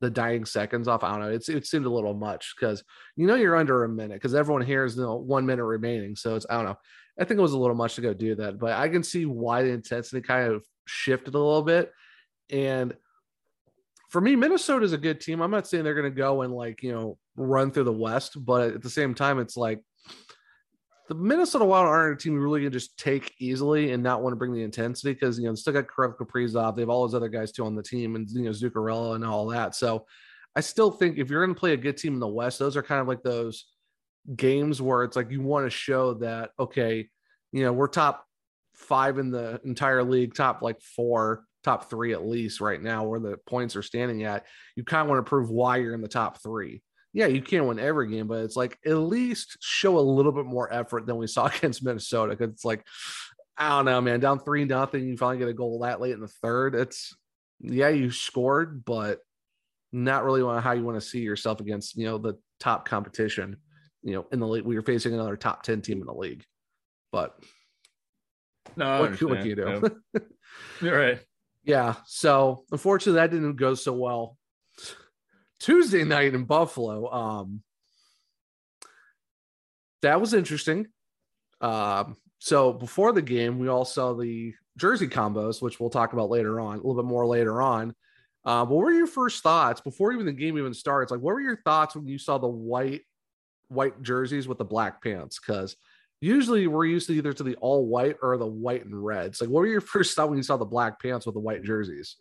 the 0.00 0.10
dying 0.10 0.44
seconds 0.44 0.88
off? 0.88 1.04
I 1.04 1.12
don't 1.12 1.20
know. 1.20 1.30
It's 1.30 1.48
it 1.48 1.66
seemed 1.66 1.86
a 1.86 1.90
little 1.90 2.14
much 2.14 2.54
because 2.58 2.82
you 3.16 3.26
know 3.26 3.34
you're 3.34 3.56
under 3.56 3.84
a 3.84 3.88
minute 3.88 4.14
because 4.14 4.34
everyone 4.34 4.62
here 4.62 4.84
is 4.84 4.96
you 4.96 5.02
know, 5.02 5.16
one 5.16 5.46
minute 5.46 5.64
remaining. 5.64 6.16
So 6.16 6.36
it's 6.36 6.46
I 6.48 6.56
don't 6.56 6.66
know. 6.66 6.78
I 7.18 7.24
think 7.24 7.38
it 7.38 7.42
was 7.42 7.52
a 7.52 7.58
little 7.58 7.76
much 7.76 7.94
to 7.94 8.02
go 8.02 8.12
do 8.12 8.34
that, 8.36 8.58
but 8.58 8.72
I 8.72 8.88
can 8.88 9.02
see 9.02 9.24
why 9.24 9.62
the 9.62 9.70
intensity 9.70 10.20
kind 10.20 10.52
of 10.52 10.64
shifted 10.86 11.34
a 11.34 11.38
little 11.38 11.62
bit. 11.62 11.90
And 12.50 12.94
for 14.10 14.20
me, 14.20 14.36
Minnesota 14.36 14.84
is 14.84 14.92
a 14.92 14.98
good 14.98 15.20
team. 15.20 15.40
I'm 15.40 15.50
not 15.50 15.66
saying 15.66 15.82
they're 15.82 15.94
going 15.94 16.12
to 16.12 16.16
go 16.16 16.42
and 16.42 16.52
like, 16.52 16.82
you 16.82 16.92
know, 16.92 17.18
run 17.36 17.70
through 17.70 17.84
the 17.84 17.92
West, 17.92 18.44
but 18.44 18.72
at 18.74 18.82
the 18.82 18.90
same 18.90 19.14
time, 19.14 19.38
it's 19.38 19.56
like 19.56 19.80
the 21.08 21.14
Minnesota 21.14 21.64
Wild 21.64 21.86
aren't 21.86 22.20
a 22.20 22.22
team 22.22 22.34
you 22.34 22.40
really 22.40 22.62
can 22.62 22.72
just 22.72 22.98
take 22.98 23.34
easily 23.38 23.92
and 23.92 24.02
not 24.02 24.22
want 24.22 24.32
to 24.32 24.36
bring 24.36 24.52
the 24.52 24.62
intensity 24.62 25.12
because, 25.12 25.38
you 25.38 25.44
know, 25.44 25.52
they 25.52 25.56
still 25.56 25.72
got 25.72 25.86
Kirill 25.94 26.14
Kaprizov. 26.14 26.74
They 26.74 26.82
have 26.82 26.88
all 26.88 27.06
those 27.06 27.14
other 27.14 27.28
guys 27.28 27.52
too 27.52 27.64
on 27.64 27.76
the 27.76 27.82
team 27.82 28.16
and, 28.16 28.28
you 28.30 28.42
know, 28.42 28.50
Zuccarello 28.50 29.14
and 29.14 29.24
all 29.24 29.46
that. 29.46 29.74
So 29.74 30.06
I 30.56 30.60
still 30.60 30.90
think 30.90 31.18
if 31.18 31.30
you're 31.30 31.44
going 31.44 31.54
to 31.54 31.58
play 31.58 31.74
a 31.74 31.76
good 31.76 31.96
team 31.96 32.14
in 32.14 32.20
the 32.20 32.26
West, 32.26 32.58
those 32.58 32.76
are 32.76 32.82
kind 32.82 33.00
of 33.00 33.06
like 33.06 33.22
those 33.22 33.66
games 34.34 34.82
where 34.82 35.04
it's 35.04 35.16
like 35.16 35.30
you 35.30 35.42
want 35.42 35.66
to 35.66 35.70
show 35.70 36.14
that, 36.14 36.50
okay, 36.58 37.08
you 37.52 37.62
know, 37.62 37.72
we're 37.72 37.88
top 37.88 38.24
five 38.74 39.18
in 39.18 39.30
the 39.30 39.60
entire 39.64 40.02
league, 40.02 40.34
top 40.34 40.62
like 40.62 40.80
four, 40.80 41.44
top 41.62 41.88
three 41.88 42.12
at 42.12 42.26
least 42.26 42.60
right 42.60 42.82
now, 42.82 43.04
where 43.04 43.20
the 43.20 43.36
points 43.46 43.76
are 43.76 43.82
standing 43.82 44.24
at. 44.24 44.44
You 44.74 44.84
kind 44.84 45.02
of 45.02 45.08
want 45.08 45.24
to 45.24 45.28
prove 45.28 45.50
why 45.50 45.76
you're 45.76 45.94
in 45.94 46.00
the 46.00 46.08
top 46.08 46.42
three. 46.42 46.82
Yeah, 47.16 47.28
you 47.28 47.40
can't 47.40 47.64
win 47.64 47.78
every 47.78 48.10
game, 48.10 48.26
but 48.26 48.44
it's 48.44 48.56
like 48.56 48.78
at 48.84 48.92
least 48.92 49.56
show 49.62 49.96
a 49.96 50.00
little 50.00 50.32
bit 50.32 50.44
more 50.44 50.70
effort 50.70 51.06
than 51.06 51.16
we 51.16 51.26
saw 51.26 51.46
against 51.56 51.82
Minnesota. 51.82 52.36
Cause 52.36 52.50
it's 52.50 52.64
like, 52.64 52.84
I 53.56 53.70
don't 53.70 53.86
know, 53.86 54.02
man, 54.02 54.20
down 54.20 54.38
three 54.38 54.66
nothing. 54.66 55.08
You 55.08 55.16
finally 55.16 55.38
get 55.38 55.48
a 55.48 55.54
goal 55.54 55.78
that 55.78 55.98
late 55.98 56.12
in 56.12 56.20
the 56.20 56.28
third. 56.28 56.74
It's 56.74 57.16
yeah, 57.58 57.88
you 57.88 58.10
scored, 58.10 58.84
but 58.84 59.20
not 59.92 60.24
really 60.24 60.42
how 60.60 60.72
you 60.72 60.84
want 60.84 61.00
to 61.00 61.06
see 61.06 61.20
yourself 61.20 61.60
against 61.60 61.96
you 61.96 62.04
know 62.04 62.18
the 62.18 62.34
top 62.60 62.86
competition. 62.86 63.56
You 64.02 64.16
know, 64.16 64.26
in 64.30 64.38
the 64.38 64.46
league, 64.46 64.64
we 64.64 64.74
were 64.74 64.82
facing 64.82 65.14
another 65.14 65.38
top 65.38 65.62
ten 65.62 65.80
team 65.80 66.02
in 66.02 66.06
the 66.06 66.12
league. 66.12 66.44
But 67.12 67.34
no, 68.76 69.00
what, 69.00 69.22
what 69.22 69.38
can 69.38 69.46
you 69.46 69.54
do? 69.54 70.00
You're 70.82 70.98
right. 70.98 71.20
Yeah. 71.64 71.96
So 72.04 72.62
unfortunately, 72.70 73.20
that 73.20 73.32
didn't 73.32 73.56
go 73.56 73.74
so 73.74 73.92
well. 73.92 74.36
Tuesday 75.66 76.04
night 76.04 76.32
in 76.32 76.44
Buffalo. 76.44 77.12
Um, 77.12 77.62
that 80.00 80.20
was 80.20 80.32
interesting. 80.32 80.86
Um, 81.60 82.16
so 82.38 82.72
before 82.72 83.10
the 83.10 83.20
game, 83.20 83.58
we 83.58 83.66
all 83.66 83.84
saw 83.84 84.14
the 84.14 84.54
jersey 84.78 85.08
combos, 85.08 85.60
which 85.60 85.80
we'll 85.80 85.90
talk 85.90 86.12
about 86.12 86.30
later 86.30 86.60
on, 86.60 86.74
a 86.74 86.76
little 86.76 86.94
bit 86.94 87.04
more 87.04 87.26
later 87.26 87.60
on. 87.60 87.96
Uh, 88.44 88.64
what 88.64 88.76
were 88.76 88.92
your 88.92 89.08
first 89.08 89.42
thoughts 89.42 89.80
before 89.80 90.12
even 90.12 90.24
the 90.24 90.32
game 90.32 90.56
even 90.56 90.72
starts? 90.72 91.10
Like, 91.10 91.18
what 91.18 91.34
were 91.34 91.40
your 91.40 91.60
thoughts 91.64 91.96
when 91.96 92.06
you 92.06 92.18
saw 92.18 92.38
the 92.38 92.46
white 92.46 93.02
white 93.66 94.00
jerseys 94.02 94.46
with 94.46 94.58
the 94.58 94.64
black 94.64 95.02
pants? 95.02 95.40
Because 95.44 95.74
usually 96.20 96.68
we're 96.68 96.86
used 96.86 97.08
to 97.08 97.14
either 97.14 97.32
to 97.32 97.42
the 97.42 97.56
all 97.56 97.88
white 97.88 98.18
or 98.22 98.36
the 98.36 98.46
white 98.46 98.84
and 98.84 99.04
reds. 99.04 99.40
Like, 99.40 99.50
what 99.50 99.62
were 99.62 99.66
your 99.66 99.80
first 99.80 100.14
thought 100.14 100.28
when 100.28 100.38
you 100.38 100.44
saw 100.44 100.58
the 100.58 100.64
black 100.64 101.02
pants 101.02 101.26
with 101.26 101.34
the 101.34 101.40
white 101.40 101.64
jerseys? 101.64 102.14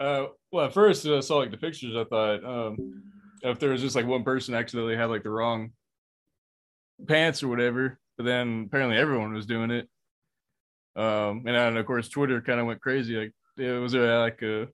Uh, 0.00 0.28
well, 0.50 0.66
at 0.66 0.72
first 0.72 1.06
I 1.06 1.20
saw 1.20 1.36
like 1.36 1.50
the 1.50 1.58
pictures. 1.58 1.94
I 1.94 2.04
thought 2.04 2.44
um, 2.44 3.02
if 3.42 3.58
there 3.58 3.70
was 3.70 3.82
just 3.82 3.94
like 3.94 4.06
one 4.06 4.24
person 4.24 4.54
accidentally 4.54 4.96
had 4.96 5.10
like 5.10 5.22
the 5.22 5.30
wrong 5.30 5.72
pants 7.06 7.42
or 7.42 7.48
whatever, 7.48 7.98
but 8.16 8.24
then 8.24 8.64
apparently 8.66 8.96
everyone 8.96 9.32
was 9.34 9.46
doing 9.46 9.70
it. 9.70 9.88
Um, 10.96 11.44
and 11.46 11.54
then 11.54 11.76
of 11.76 11.86
course 11.86 12.08
Twitter 12.08 12.40
kind 12.40 12.60
of 12.60 12.66
went 12.66 12.80
crazy. 12.80 13.16
Like, 13.16 13.32
it 13.58 13.78
was 13.78 13.92
there 13.92 14.18
like 14.18 14.40
a 14.42 14.68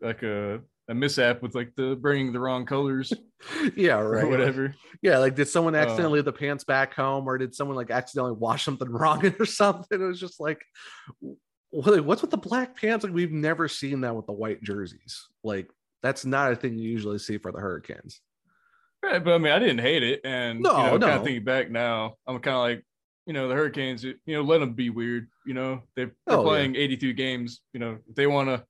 like 0.00 0.22
a 0.22 0.60
a 0.88 0.94
mishap 0.94 1.42
with 1.42 1.54
like 1.54 1.72
the 1.76 1.94
bringing 1.94 2.32
the 2.32 2.40
wrong 2.40 2.66
colors 2.66 3.12
yeah, 3.76 3.94
right. 3.98 4.24
or 4.24 4.28
whatever? 4.28 4.74
Yeah, 5.02 5.18
like 5.18 5.36
did 5.36 5.46
someone 5.48 5.74
accidentally 5.74 6.06
Uh, 6.06 6.14
leave 6.16 6.24
the 6.24 6.32
pants 6.32 6.64
back 6.64 6.94
home, 6.94 7.28
or 7.28 7.38
did 7.38 7.54
someone 7.54 7.76
like 7.76 7.90
accidentally 7.90 8.32
wash 8.32 8.64
something 8.64 8.88
wrong 8.90 9.24
or 9.38 9.44
something? 9.44 10.00
It 10.00 10.04
was 10.04 10.18
just 10.18 10.40
like, 10.40 10.62
what's 11.70 12.22
with 12.22 12.30
the 12.30 12.36
black 12.36 12.76
pants? 12.76 13.04
Like 13.04 13.14
we've 13.14 13.32
never 13.32 13.68
seen 13.68 14.00
that 14.02 14.14
with 14.16 14.26
the 14.26 14.32
white 14.32 14.62
jerseys. 14.62 15.28
Like 15.44 15.70
that's 16.02 16.24
not 16.24 16.52
a 16.52 16.56
thing 16.56 16.74
you 16.78 16.88
usually 16.90 17.18
see 17.18 17.38
for 17.38 17.52
the 17.52 17.58
Hurricanes. 17.60 18.20
Right, 19.02 19.22
but 19.22 19.32
I 19.34 19.38
mean, 19.38 19.52
I 19.52 19.58
didn't 19.58 19.78
hate 19.78 20.02
it, 20.02 20.20
and 20.24 20.60
No, 20.60 20.70
you 20.76 20.76
know, 20.84 20.98
kind 20.98 21.18
of 21.18 21.24
thinking 21.24 21.44
back 21.44 21.70
now, 21.70 22.16
I'm 22.26 22.38
kind 22.40 22.56
of 22.56 22.62
like, 22.62 22.84
you 23.26 23.32
know, 23.32 23.48
the 23.48 23.54
Hurricanes, 23.54 24.04
you 24.04 24.14
know, 24.26 24.42
let 24.42 24.58
them 24.58 24.74
be 24.74 24.90
weird. 24.90 25.28
You 25.46 25.54
know, 25.54 25.82
they, 25.96 26.04
they're 26.04 26.14
Oh, 26.26 26.42
yeah. 26.42 26.48
playing 26.48 26.76
82 26.76 27.12
games. 27.14 27.62
You 27.72 27.80
know, 27.80 27.98
if 28.08 28.14
they 28.14 28.26
want 28.26 28.48
to 28.50 28.62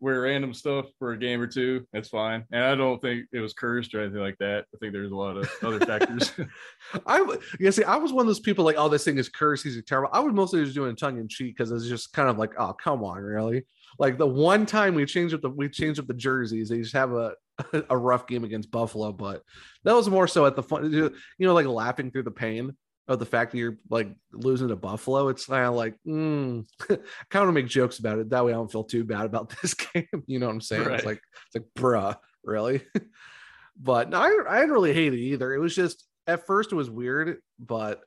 wear 0.00 0.22
random 0.22 0.54
stuff 0.54 0.86
for 0.98 1.12
a 1.12 1.18
game 1.18 1.40
or 1.40 1.46
two, 1.46 1.86
that's 1.92 2.08
fine. 2.08 2.44
And 2.52 2.64
I 2.64 2.74
don't 2.74 3.00
think 3.00 3.26
it 3.32 3.40
was 3.40 3.52
cursed 3.52 3.94
or 3.94 4.00
anything 4.00 4.20
like 4.20 4.38
that. 4.38 4.64
I 4.74 4.78
think 4.78 4.92
there's 4.92 5.12
a 5.12 5.16
lot 5.16 5.36
of 5.36 5.50
other 5.62 5.80
factors. 5.86 6.32
I 7.06 7.36
yeah, 7.58 7.70
see, 7.70 7.84
I 7.84 7.96
was 7.96 8.12
one 8.12 8.22
of 8.22 8.26
those 8.26 8.40
people 8.40 8.64
like, 8.64 8.76
oh, 8.78 8.88
this 8.88 9.04
thing 9.04 9.18
is 9.18 9.28
cursed. 9.28 9.64
He's 9.64 9.82
terrible. 9.84 10.10
I 10.12 10.20
was 10.20 10.32
mostly 10.32 10.62
just 10.64 10.74
doing 10.74 10.96
tongue 10.96 11.18
in 11.18 11.28
cheek 11.28 11.56
because 11.56 11.70
it's 11.70 11.88
just 11.88 12.12
kind 12.12 12.28
of 12.28 12.38
like, 12.38 12.52
oh, 12.58 12.72
come 12.72 13.04
on, 13.04 13.18
really? 13.18 13.64
Like 13.98 14.18
the 14.18 14.26
one 14.26 14.66
time 14.66 14.94
we 14.94 15.04
changed 15.04 15.34
up 15.34 15.42
the 15.42 15.50
we 15.50 15.68
changed 15.68 16.00
up 16.00 16.06
the 16.06 16.14
jerseys, 16.14 16.68
they 16.68 16.78
just 16.78 16.94
have 16.94 17.12
a 17.12 17.34
a 17.90 17.96
rough 17.96 18.26
game 18.26 18.44
against 18.44 18.70
Buffalo, 18.70 19.12
but 19.12 19.42
that 19.84 19.94
was 19.94 20.08
more 20.08 20.28
so 20.28 20.46
at 20.46 20.56
the 20.56 20.62
fun, 20.62 20.92
you 20.92 21.12
know, 21.38 21.54
like 21.54 21.66
laughing 21.66 22.10
through 22.10 22.22
the 22.22 22.30
pain 22.30 22.76
of 23.10 23.18
the 23.18 23.26
fact 23.26 23.50
that 23.50 23.58
you're 23.58 23.76
like 23.90 24.08
losing 24.32 24.68
to 24.68 24.76
Buffalo. 24.76 25.28
It's 25.28 25.46
kind 25.46 25.66
of 25.66 25.74
like, 25.74 25.96
mm, 26.06 26.64
I 26.88 26.98
kind 27.28 27.48
of 27.48 27.54
make 27.54 27.66
jokes 27.66 27.98
about 27.98 28.20
it. 28.20 28.30
That 28.30 28.44
way, 28.44 28.52
I 28.52 28.54
don't 28.54 28.70
feel 28.70 28.84
too 28.84 29.02
bad 29.02 29.26
about 29.26 29.52
this 29.62 29.74
game. 29.74 30.06
You 30.26 30.38
know 30.38 30.46
what 30.46 30.52
I'm 30.52 30.60
saying? 30.60 30.84
Right. 30.84 30.94
It's 30.94 31.04
like, 31.04 31.20
it's 31.46 31.56
like, 31.56 31.66
bruh, 31.76 32.16
really? 32.44 32.82
but 33.76 34.10
no, 34.10 34.20
I, 34.20 34.38
I 34.48 34.60
didn't 34.60 34.72
really 34.72 34.92
hate 34.92 35.12
it 35.12 35.18
either. 35.18 35.52
It 35.52 35.58
was 35.58 35.74
just 35.74 36.06
at 36.28 36.46
first 36.46 36.70
it 36.70 36.76
was 36.76 36.88
weird, 36.88 37.38
but 37.58 38.00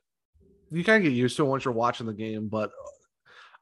you 0.70 0.82
kind 0.82 1.04
of 1.04 1.10
get 1.10 1.16
used 1.16 1.36
to 1.36 1.44
it 1.44 1.48
once 1.48 1.66
you're 1.66 1.74
watching 1.74 2.06
the 2.06 2.14
game. 2.14 2.48
But 2.48 2.70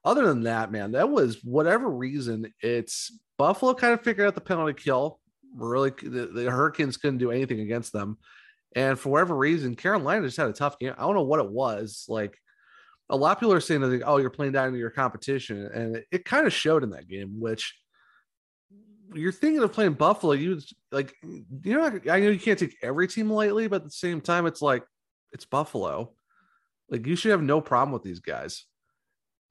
other 0.04 0.24
than 0.24 0.44
that, 0.44 0.70
man, 0.70 0.92
that 0.92 1.10
was 1.10 1.42
whatever 1.42 1.90
reason. 1.90 2.52
It's 2.62 3.18
Buffalo 3.36 3.74
kind 3.74 3.94
of 3.94 4.02
figured 4.02 4.28
out 4.28 4.36
the 4.36 4.40
penalty 4.40 4.80
kill. 4.80 5.18
Really, 5.56 5.90
the, 5.90 6.30
the 6.32 6.50
Hurricanes 6.52 6.96
couldn't 6.96 7.18
do 7.18 7.32
anything 7.32 7.58
against 7.58 7.92
them, 7.92 8.16
and 8.74 8.98
for 8.98 9.10
whatever 9.10 9.36
reason, 9.36 9.74
Carolina 9.74 10.26
just 10.26 10.36
had 10.36 10.48
a 10.48 10.52
tough 10.52 10.78
game. 10.78 10.94
I 10.96 11.02
don't 11.02 11.14
know 11.14 11.22
what 11.22 11.40
it 11.40 11.50
was. 11.50 12.06
Like 12.08 12.38
a 13.08 13.16
lot 13.16 13.32
of 13.32 13.40
people 13.40 13.52
are 13.52 13.60
saying 13.60 13.82
that, 13.82 14.02
oh, 14.06 14.18
you're 14.18 14.30
playing 14.30 14.52
down 14.52 14.72
to 14.72 14.78
your 14.78 14.90
competition. 14.90 15.68
And 15.72 15.96
it, 15.96 16.06
it 16.10 16.24
kind 16.24 16.46
of 16.46 16.52
showed 16.52 16.82
in 16.82 16.90
that 16.90 17.08
game, 17.08 17.38
which 17.38 17.76
you're 19.14 19.32
thinking 19.32 19.62
of 19.62 19.72
playing 19.72 19.94
Buffalo. 19.94 20.32
You 20.32 20.60
like, 20.90 21.14
you 21.22 21.44
know, 21.76 22.00
I 22.10 22.20
know 22.20 22.30
you 22.30 22.40
can't 22.40 22.58
take 22.58 22.76
every 22.82 23.08
team 23.08 23.30
lightly, 23.30 23.68
but 23.68 23.76
at 23.76 23.84
the 23.84 23.90
same 23.90 24.20
time, 24.20 24.46
it's 24.46 24.62
like, 24.62 24.84
it's 25.32 25.44
Buffalo. 25.44 26.12
Like, 26.88 27.06
you 27.06 27.16
should 27.16 27.30
have 27.30 27.42
no 27.42 27.60
problem 27.60 27.92
with 27.92 28.02
these 28.02 28.20
guys. 28.20 28.64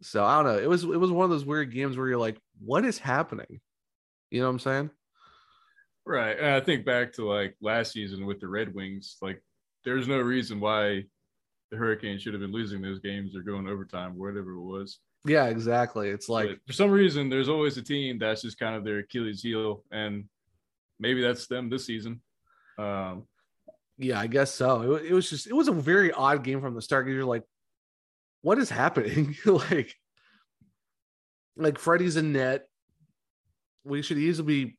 So 0.02 0.24
I 0.26 0.42
don't 0.42 0.46
know. 0.52 0.60
It 0.60 0.70
was 0.70 0.84
it 0.84 1.00
was 1.00 1.12
one 1.12 1.26
of 1.26 1.30
those 1.30 1.46
weird 1.46 1.72
games 1.72 1.96
where 1.96 2.08
you're 2.08 2.18
like, 2.18 2.38
what 2.60 2.86
is 2.86 2.98
happening? 2.98 3.62
You 4.32 4.42
know 4.42 4.48
what 4.48 4.54
I'm 4.54 4.60
saying? 4.60 4.90
Right. 6.06 6.38
And 6.38 6.48
I 6.48 6.60
think 6.60 6.86
back 6.86 7.14
to 7.14 7.28
like 7.28 7.56
last 7.62 7.94
season 7.94 8.26
with 8.26 8.40
the 8.40 8.48
Red 8.48 8.74
Wings, 8.74 9.18
like 9.22 9.42
there's 9.86 10.08
no 10.08 10.18
reason 10.20 10.60
why 10.60 11.04
the 11.70 11.78
Hurricanes 11.78 12.22
should 12.22 12.34
have 12.34 12.42
been 12.42 12.52
losing 12.52 12.82
those 12.82 13.00
games 13.00 13.36
or 13.36 13.42
going 13.42 13.68
overtime, 13.68 14.18
whatever 14.18 14.52
it 14.52 14.62
was. 14.62 15.00
Yeah, 15.26 15.46
exactly. 15.46 16.10
It's 16.10 16.30
like 16.30 16.50
But 16.50 16.58
for 16.68 16.74
some 16.74 16.92
reason, 16.92 17.30
there's 17.30 17.50
always 17.50 17.78
a 17.78 17.82
team 17.82 18.18
that's 18.18 18.42
just 18.42 18.60
kind 18.60 18.76
of 18.76 18.84
their 18.84 19.00
Achilles 19.00 19.42
heel, 19.42 19.84
and 19.92 20.26
maybe 21.00 21.22
that's 21.22 21.48
them 21.48 21.70
this 21.70 21.86
season. 21.86 22.22
Um, 22.78 23.28
Yeah, 23.98 24.20
I 24.20 24.28
guess 24.28 24.54
so. 24.54 24.96
It, 24.96 25.06
it 25.08 25.14
was 25.14 25.30
just 25.30 25.48
it 25.48 25.54
was 25.54 25.68
a 25.68 25.74
very 25.74 26.12
odd 26.12 26.44
game 26.44 26.60
from 26.60 26.74
the 26.74 26.82
start. 26.82 27.08
You're 27.08 27.24
like, 27.24 27.44
what 28.42 28.58
is 28.58 28.70
happening? 28.70 29.36
like, 29.46 29.96
like 31.56 31.78
Freddie's 31.78 32.18
in 32.18 32.34
net. 32.34 32.68
We 33.84 34.02
should 34.02 34.18
easily 34.18 34.66
be. 34.66 34.78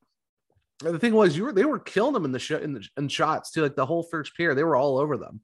The 0.82 0.98
thing 0.98 1.14
was, 1.14 1.36
you 1.36 1.44
were 1.44 1.52
they 1.52 1.64
were 1.64 1.78
killing 1.78 2.12
them 2.12 2.24
in 2.24 2.32
the 2.32 2.38
sh- 2.38 2.52
in 2.52 2.74
the 2.74 2.86
in 2.96 3.08
shots 3.08 3.50
too. 3.50 3.62
Like 3.62 3.76
the 3.76 3.86
whole 3.86 4.02
first 4.02 4.36
period, 4.36 4.56
they 4.56 4.64
were 4.64 4.76
all 4.76 4.98
over 4.98 5.16
them, 5.16 5.40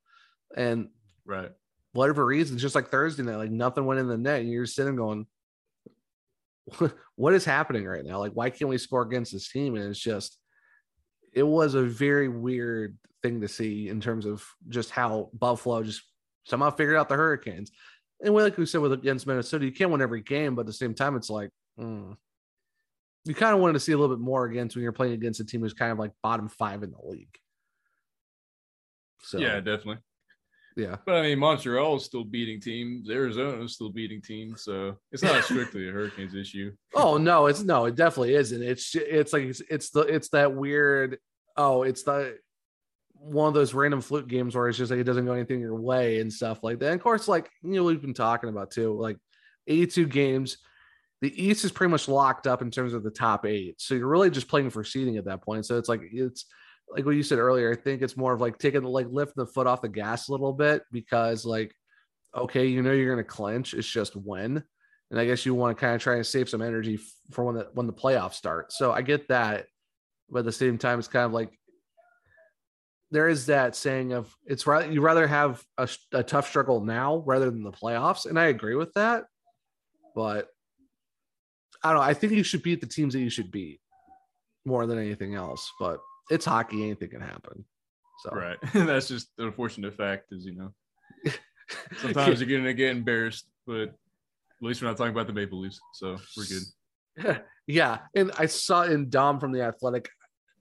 and 0.56 0.88
right. 1.24 1.50
whatever 1.92 2.24
reason, 2.24 2.58
just 2.58 2.74
like 2.74 2.88
Thursday 2.88 3.22
night, 3.22 3.36
like 3.36 3.50
nothing 3.50 3.86
went 3.86 4.00
in 4.00 4.08
the 4.08 4.18
net, 4.18 4.40
and 4.40 4.50
you're 4.50 4.66
sitting 4.66 4.96
going, 4.96 5.26
"What 7.16 7.34
is 7.34 7.44
happening 7.44 7.86
right 7.86 8.04
now? 8.04 8.18
Like, 8.18 8.32
why 8.32 8.50
can't 8.50 8.68
we 8.68 8.78
score 8.78 9.02
against 9.02 9.32
this 9.32 9.50
team?" 9.50 9.76
And 9.76 9.84
it's 9.84 10.00
just, 10.00 10.38
it 11.32 11.44
was 11.44 11.74
a 11.74 11.82
very 11.82 12.28
weird 12.28 12.98
thing 13.22 13.40
to 13.40 13.48
see 13.48 13.88
in 13.88 14.00
terms 14.00 14.26
of 14.26 14.44
just 14.68 14.90
how 14.90 15.30
Buffalo 15.32 15.82
just 15.82 16.02
somehow 16.44 16.70
figured 16.70 16.96
out 16.96 17.08
the 17.08 17.16
Hurricanes. 17.16 17.70
And 18.20 18.34
we, 18.34 18.42
like 18.42 18.56
we 18.56 18.66
said 18.66 18.80
with 18.80 18.92
against 18.92 19.26
Minnesota, 19.26 19.64
you 19.64 19.72
can't 19.72 19.90
win 19.90 20.02
every 20.02 20.22
game, 20.22 20.54
but 20.54 20.62
at 20.62 20.66
the 20.66 20.72
same 20.72 20.94
time, 20.94 21.16
it's 21.16 21.30
like 21.30 21.50
mm. 21.78 22.16
You 23.24 23.34
kind 23.34 23.54
of 23.54 23.60
wanted 23.60 23.74
to 23.74 23.80
see 23.80 23.92
a 23.92 23.98
little 23.98 24.14
bit 24.14 24.22
more 24.22 24.44
against 24.46 24.76
when 24.76 24.82
you're 24.82 24.92
playing 24.92 25.12
against 25.12 25.40
a 25.40 25.44
team 25.44 25.60
who's 25.60 25.74
kind 25.74 25.92
of 25.92 25.98
like 25.98 26.12
bottom 26.22 26.48
five 26.48 26.82
in 26.82 26.90
the 26.90 26.98
league. 27.04 27.36
So 29.22 29.38
Yeah, 29.38 29.56
definitely. 29.56 29.98
yeah. 30.76 30.96
But 31.04 31.16
I 31.16 31.22
mean, 31.22 31.38
Montreal 31.38 31.96
is 31.96 32.04
still 32.04 32.24
beating 32.24 32.60
teams. 32.60 33.10
Arizona 33.10 33.62
is 33.64 33.74
still 33.74 33.90
beating 33.90 34.22
teams. 34.22 34.62
So 34.62 34.96
it's 35.12 35.22
not 35.22 35.44
strictly 35.44 35.88
a 35.88 35.92
Hurricanes 35.92 36.34
issue. 36.34 36.72
Oh 36.94 37.16
no, 37.18 37.46
it's 37.46 37.62
no, 37.62 37.86
it 37.86 37.96
definitely 37.96 38.34
isn't. 38.34 38.62
It's 38.62 38.94
it's 38.94 39.32
like 39.32 39.42
it's, 39.44 39.60
it's 39.68 39.90
the 39.90 40.00
it's 40.02 40.28
that 40.30 40.54
weird. 40.54 41.18
Oh, 41.56 41.82
it's 41.82 42.04
the 42.04 42.38
one 43.20 43.48
of 43.48 43.54
those 43.54 43.74
random 43.74 44.00
fluke 44.00 44.28
games 44.28 44.54
where 44.54 44.68
it's 44.68 44.78
just 44.78 44.92
like 44.92 45.00
it 45.00 45.04
doesn't 45.04 45.26
go 45.26 45.32
anything 45.32 45.60
your 45.60 45.74
way 45.74 46.20
and 46.20 46.32
stuff 46.32 46.62
like 46.62 46.78
that. 46.78 46.86
And 46.92 46.94
of 46.94 47.02
course, 47.02 47.26
like 47.26 47.50
you 47.62 47.72
know, 47.72 47.82
we've 47.84 48.00
been 48.00 48.14
talking 48.14 48.48
about 48.48 48.70
too, 48.70 48.96
like 48.96 49.16
82 49.66 50.06
games. 50.06 50.58
The 51.20 51.44
East 51.44 51.64
is 51.64 51.72
pretty 51.72 51.90
much 51.90 52.08
locked 52.08 52.46
up 52.46 52.62
in 52.62 52.70
terms 52.70 52.94
of 52.94 53.02
the 53.02 53.10
top 53.10 53.44
eight. 53.44 53.80
So 53.80 53.94
you're 53.94 54.06
really 54.06 54.30
just 54.30 54.48
playing 54.48 54.70
for 54.70 54.84
seeding 54.84 55.16
at 55.16 55.24
that 55.24 55.42
point. 55.42 55.66
So 55.66 55.76
it's 55.76 55.88
like 55.88 56.02
it's 56.12 56.46
like 56.90 57.04
what 57.04 57.16
you 57.16 57.22
said 57.22 57.38
earlier. 57.38 57.72
I 57.72 57.76
think 57.76 58.02
it's 58.02 58.16
more 58.16 58.32
of 58.32 58.40
like 58.40 58.58
taking 58.58 58.82
like 58.84 59.08
lifting 59.10 59.44
the 59.44 59.46
foot 59.46 59.66
off 59.66 59.82
the 59.82 59.88
gas 59.88 60.28
a 60.28 60.32
little 60.32 60.52
bit 60.52 60.82
because 60.92 61.44
like 61.44 61.74
okay, 62.36 62.66
you 62.66 62.82
know 62.82 62.92
you're 62.92 63.10
gonna 63.10 63.24
clinch. 63.24 63.74
It's 63.74 63.88
just 63.88 64.14
when 64.14 64.62
and 65.10 65.18
I 65.18 65.24
guess 65.24 65.46
you 65.46 65.54
want 65.54 65.76
to 65.76 65.80
kind 65.80 65.94
of 65.94 66.02
try 66.02 66.16
and 66.16 66.26
save 66.26 66.48
some 66.48 66.62
energy 66.62 66.98
for 67.30 67.44
when 67.44 67.56
the 67.56 67.68
when 67.72 67.86
the 67.86 67.92
playoffs 67.92 68.34
start. 68.34 68.72
So 68.72 68.92
I 68.92 69.02
get 69.02 69.28
that, 69.28 69.66
but 70.30 70.40
at 70.40 70.44
the 70.44 70.52
same 70.52 70.78
time, 70.78 70.98
it's 70.98 71.08
kind 71.08 71.24
of 71.24 71.32
like 71.32 71.58
there 73.10 73.28
is 73.28 73.46
that 73.46 73.74
saying 73.74 74.12
of 74.12 74.34
it's 74.44 74.66
rather 74.66 74.90
you 74.90 75.00
rather 75.00 75.26
have 75.26 75.64
a, 75.78 75.88
a 76.12 76.22
tough 76.22 76.48
struggle 76.48 76.84
now 76.84 77.22
rather 77.26 77.50
than 77.50 77.62
the 77.62 77.72
playoffs, 77.72 78.26
and 78.26 78.38
I 78.38 78.46
agree 78.46 78.74
with 78.74 78.92
that. 78.94 79.24
But 80.14 80.48
I 81.82 81.92
don't 81.92 81.98
know. 81.98 82.04
I 82.04 82.14
think 82.14 82.32
you 82.32 82.42
should 82.42 82.62
beat 82.62 82.80
the 82.80 82.86
teams 82.86 83.14
that 83.14 83.20
you 83.20 83.30
should 83.30 83.50
beat 83.50 83.80
more 84.64 84.86
than 84.86 84.98
anything 84.98 85.34
else. 85.34 85.70
But 85.78 86.00
it's 86.30 86.44
hockey; 86.44 86.84
anything 86.84 87.10
can 87.10 87.20
happen. 87.20 87.64
So 88.18 88.30
Right. 88.32 88.58
That's 88.74 89.08
just 89.08 89.28
the 89.36 89.46
unfortunate 89.46 89.94
fact 89.96 90.32
is, 90.32 90.44
you 90.44 90.54
know, 90.56 90.74
sometimes 91.98 92.40
you're 92.40 92.48
going 92.48 92.64
to 92.64 92.74
get 92.74 92.90
embarrassed, 92.90 93.46
but 93.66 93.82
at 93.82 93.94
least 94.60 94.82
we're 94.82 94.88
not 94.88 94.96
talking 94.96 95.12
about 95.12 95.26
the 95.26 95.32
Maple 95.32 95.60
Leafs. 95.60 95.80
So 95.94 96.16
we're 96.36 96.44
good. 96.44 97.42
yeah, 97.66 97.98
and 98.14 98.32
I 98.38 98.46
saw 98.46 98.82
in 98.82 99.08
Dom 99.08 99.38
from 99.40 99.52
the 99.52 99.62
Athletic. 99.62 100.08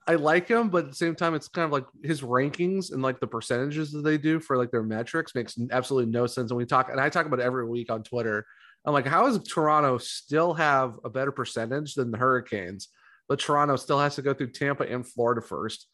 I 0.09 0.15
like 0.15 0.47
him, 0.47 0.69
but 0.69 0.85
at 0.85 0.89
the 0.91 0.95
same 0.95 1.15
time, 1.15 1.35
it's 1.35 1.49
kind 1.49 1.65
of 1.65 1.71
like 1.71 1.83
his 2.01 2.21
rankings 2.21 2.93
and 2.93 3.01
like 3.01 3.19
the 3.19 3.27
percentages 3.27 3.91
that 3.91 4.03
they 4.03 4.17
do 4.17 4.39
for 4.39 4.55
like 4.55 4.71
their 4.71 4.83
metrics 4.83 5.35
makes 5.35 5.57
absolutely 5.71 6.09
no 6.11 6.27
sense. 6.27 6.49
And 6.49 6.57
we 6.57 6.65
talk, 6.65 6.89
and 6.89 6.99
I 6.99 7.09
talk 7.09 7.25
about 7.25 7.41
every 7.41 7.67
week 7.67 7.91
on 7.91 8.03
Twitter. 8.03 8.45
I'm 8.87 8.93
like, 8.93 9.05
how 9.05 9.25
does 9.27 9.43
Toronto 9.43 9.97
still 9.97 10.53
have 10.53 10.97
a 11.03 11.09
better 11.09 11.33
percentage 11.33 11.93
than 11.93 12.09
the 12.09 12.17
Hurricanes? 12.17 12.87
But 13.27 13.39
Toronto 13.39 13.75
still 13.75 13.99
has 13.99 14.15
to 14.15 14.21
go 14.21 14.33
through 14.33 14.51
Tampa 14.51 14.83
and 14.83 15.05
Florida 15.05 15.41
first 15.41 15.87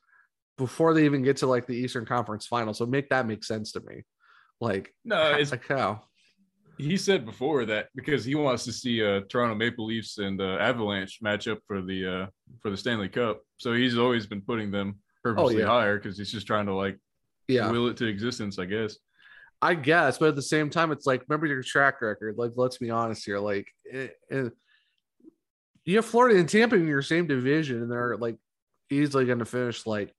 before 0.59 0.93
they 0.93 1.03
even 1.05 1.23
get 1.23 1.38
to 1.38 1.47
like 1.47 1.65
the 1.65 1.75
Eastern 1.75 2.05
Conference 2.05 2.45
final. 2.45 2.71
So 2.75 2.85
make 2.85 3.09
that 3.09 3.25
make 3.25 3.43
sense 3.43 3.71
to 3.71 3.81
me. 3.81 4.03
Like, 4.62 4.93
No, 5.03 5.33
it's 5.38 5.50
like 5.50 5.67
how? 5.67 6.03
he 6.77 6.95
said 6.95 7.25
before 7.25 7.65
that 7.65 7.89
because 7.95 8.25
he 8.25 8.35
wants 8.35 8.63
to 8.65 8.71
see 8.71 9.03
uh 9.03 9.21
Toronto 9.27 9.55
Maple 9.55 9.85
Leafs 9.85 10.19
and 10.19 10.39
uh, 10.39 10.57
Avalanche 10.59 11.19
match 11.21 11.47
up 11.47 11.59
for 11.67 11.81
the 11.81 12.05
uh 12.05 12.27
for 12.62 12.69
the 12.69 12.77
Stanley 12.77 13.09
Cup. 13.09 13.41
So 13.57 13.73
he's 13.73 13.97
always 13.97 14.27
been 14.27 14.41
putting 14.41 14.69
them 14.69 15.00
purposely 15.23 15.59
yeah. 15.59 15.65
higher 15.65 15.97
because 15.97 16.15
he's 16.17 16.31
just 16.31 16.45
trying 16.45 16.67
to 16.67 16.75
like 16.75 17.00
Yeah. 17.47 17.71
will 17.71 17.88
it 17.88 17.97
to 17.97 18.05
existence, 18.05 18.59
I 18.59 18.65
guess. 18.65 18.97
I 19.63 19.75
guess, 19.75 20.17
but 20.17 20.27
at 20.27 20.36
the 20.36 20.41
same 20.41 20.70
time, 20.70 20.91
it's 20.91 21.05
like 21.05 21.24
remember 21.29 21.48
your 21.48 21.63
track 21.63 22.01
record. 22.01 22.38
Like, 22.38 22.51
let's 22.58 22.77
be 22.77 22.89
honest 22.89 23.24
here. 23.24 23.39
Like, 23.39 23.65
it, 23.86 24.17
it, 24.29 24.51
you 25.86 25.96
have 25.96 26.05
Florida 26.05 26.38
and 26.38 26.50
Tampa 26.50 26.75
in 26.75 26.86
your 26.86 27.01
same 27.01 27.27
division, 27.27 27.82
and 27.82 27.89
they're 27.89 28.17
like 28.17 28.36
easily 28.89 29.24
going 29.25 29.39
to 29.39 29.46
finish 29.46 29.86
like 29.86 30.13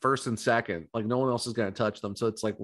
first 0.00 0.26
and 0.26 0.36
second. 0.36 0.88
Like, 0.92 1.06
no 1.06 1.18
one 1.18 1.30
else 1.30 1.46
is 1.46 1.52
going 1.52 1.72
to 1.72 1.76
touch 1.76 2.00
them. 2.00 2.16
So 2.16 2.26
it's 2.26 2.42
like, 2.42 2.56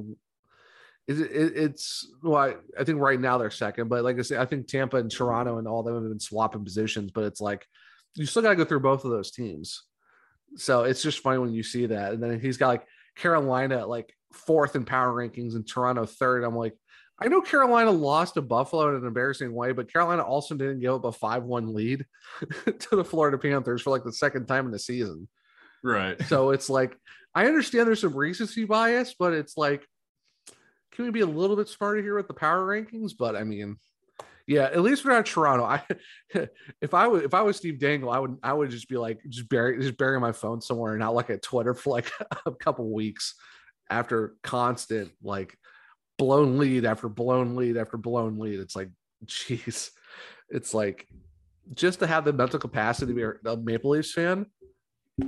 it, 1.06 1.20
it, 1.20 1.52
it's 1.56 2.12
well, 2.24 2.42
I, 2.42 2.54
I 2.78 2.82
think 2.82 2.98
right 3.00 3.20
now 3.20 3.38
they're 3.38 3.50
second, 3.50 3.88
but 3.88 4.02
like 4.02 4.18
I 4.18 4.22
say, 4.22 4.36
I 4.36 4.46
think 4.46 4.66
Tampa 4.66 4.96
and 4.96 5.10
Toronto 5.10 5.58
and 5.58 5.68
all 5.68 5.78
of 5.78 5.86
them 5.86 5.94
have 5.94 6.10
been 6.10 6.18
swapping 6.18 6.64
positions. 6.64 7.12
But 7.12 7.22
it's 7.22 7.40
like 7.40 7.64
you 8.16 8.26
still 8.26 8.42
got 8.42 8.50
to 8.50 8.56
go 8.56 8.64
through 8.64 8.80
both 8.80 9.04
of 9.04 9.12
those 9.12 9.30
teams. 9.30 9.84
So 10.56 10.82
it's 10.82 11.04
just 11.04 11.20
funny 11.20 11.38
when 11.38 11.52
you 11.52 11.62
see 11.62 11.86
that, 11.86 12.14
and 12.14 12.20
then 12.20 12.40
he's 12.40 12.56
got 12.56 12.66
like 12.66 12.86
Carolina 13.16 13.78
at 13.78 13.88
like 13.88 14.14
fourth 14.32 14.76
in 14.76 14.84
power 14.84 15.12
rankings 15.12 15.54
and 15.54 15.66
Toronto 15.66 16.06
third. 16.06 16.44
I'm 16.44 16.56
like, 16.56 16.74
I 17.22 17.28
know 17.28 17.42
Carolina 17.42 17.90
lost 17.90 18.34
to 18.34 18.42
Buffalo 18.42 18.88
in 18.88 18.96
an 18.96 19.06
embarrassing 19.06 19.52
way, 19.52 19.72
but 19.72 19.92
Carolina 19.92 20.22
also 20.22 20.54
didn't 20.54 20.80
give 20.80 20.94
up 20.94 21.04
a 21.04 21.12
5 21.12 21.44
1 21.44 21.74
lead 21.74 22.06
to 22.64 22.96
the 22.96 23.04
Florida 23.04 23.36
Panthers 23.36 23.82
for 23.82 23.90
like 23.90 24.04
the 24.04 24.12
second 24.12 24.46
time 24.46 24.66
in 24.66 24.72
the 24.72 24.78
season. 24.78 25.28
Right. 25.82 26.20
So 26.22 26.50
it's 26.50 26.70
like, 26.70 26.96
I 27.34 27.46
understand 27.46 27.86
there's 27.86 28.00
some 28.00 28.16
recency 28.16 28.64
bias, 28.64 29.14
but 29.18 29.34
it's 29.34 29.56
like, 29.56 29.86
can 30.92 31.04
we 31.04 31.10
be 31.10 31.20
a 31.20 31.26
little 31.26 31.56
bit 31.56 31.68
smarter 31.68 32.02
here 32.02 32.16
with 32.16 32.28
the 32.28 32.34
power 32.34 32.66
rankings? 32.66 33.12
But 33.18 33.36
I 33.36 33.44
mean, 33.44 33.76
yeah, 34.50 34.64
at 34.64 34.80
least 34.80 35.04
we're 35.04 35.12
not 35.12 35.26
Toronto. 35.26 35.64
I 35.64 35.80
if 36.80 36.92
I 36.92 37.06
was 37.06 37.22
if 37.22 37.34
I 37.34 37.42
was 37.42 37.56
Steve 37.56 37.78
Dangle, 37.78 38.10
I 38.10 38.18
would 38.18 38.36
I 38.42 38.52
would 38.52 38.70
just 38.70 38.88
be 38.88 38.96
like 38.96 39.20
just 39.28 39.48
bury 39.48 39.80
just 39.80 39.96
bury 39.96 40.18
my 40.18 40.32
phone 40.32 40.60
somewhere 40.60 40.90
and 40.90 40.98
not 40.98 41.14
look 41.14 41.30
at 41.30 41.40
Twitter 41.40 41.72
for 41.72 41.90
like 41.90 42.10
a 42.46 42.50
couple 42.50 42.92
weeks 42.92 43.36
after 43.90 44.34
constant 44.42 45.12
like 45.22 45.56
blown 46.18 46.58
lead 46.58 46.84
after 46.84 47.08
blown 47.08 47.54
lead 47.54 47.76
after 47.76 47.96
blown 47.96 48.40
lead. 48.40 48.58
It's 48.58 48.74
like, 48.74 48.90
jeez, 49.24 49.90
it's 50.48 50.74
like 50.74 51.06
just 51.72 52.00
to 52.00 52.08
have 52.08 52.24
the 52.24 52.32
mental 52.32 52.58
capacity 52.58 53.14
to 53.14 53.32
be 53.32 53.50
a 53.50 53.56
Maple 53.56 53.90
Leafs 53.90 54.12
fan. 54.12 54.46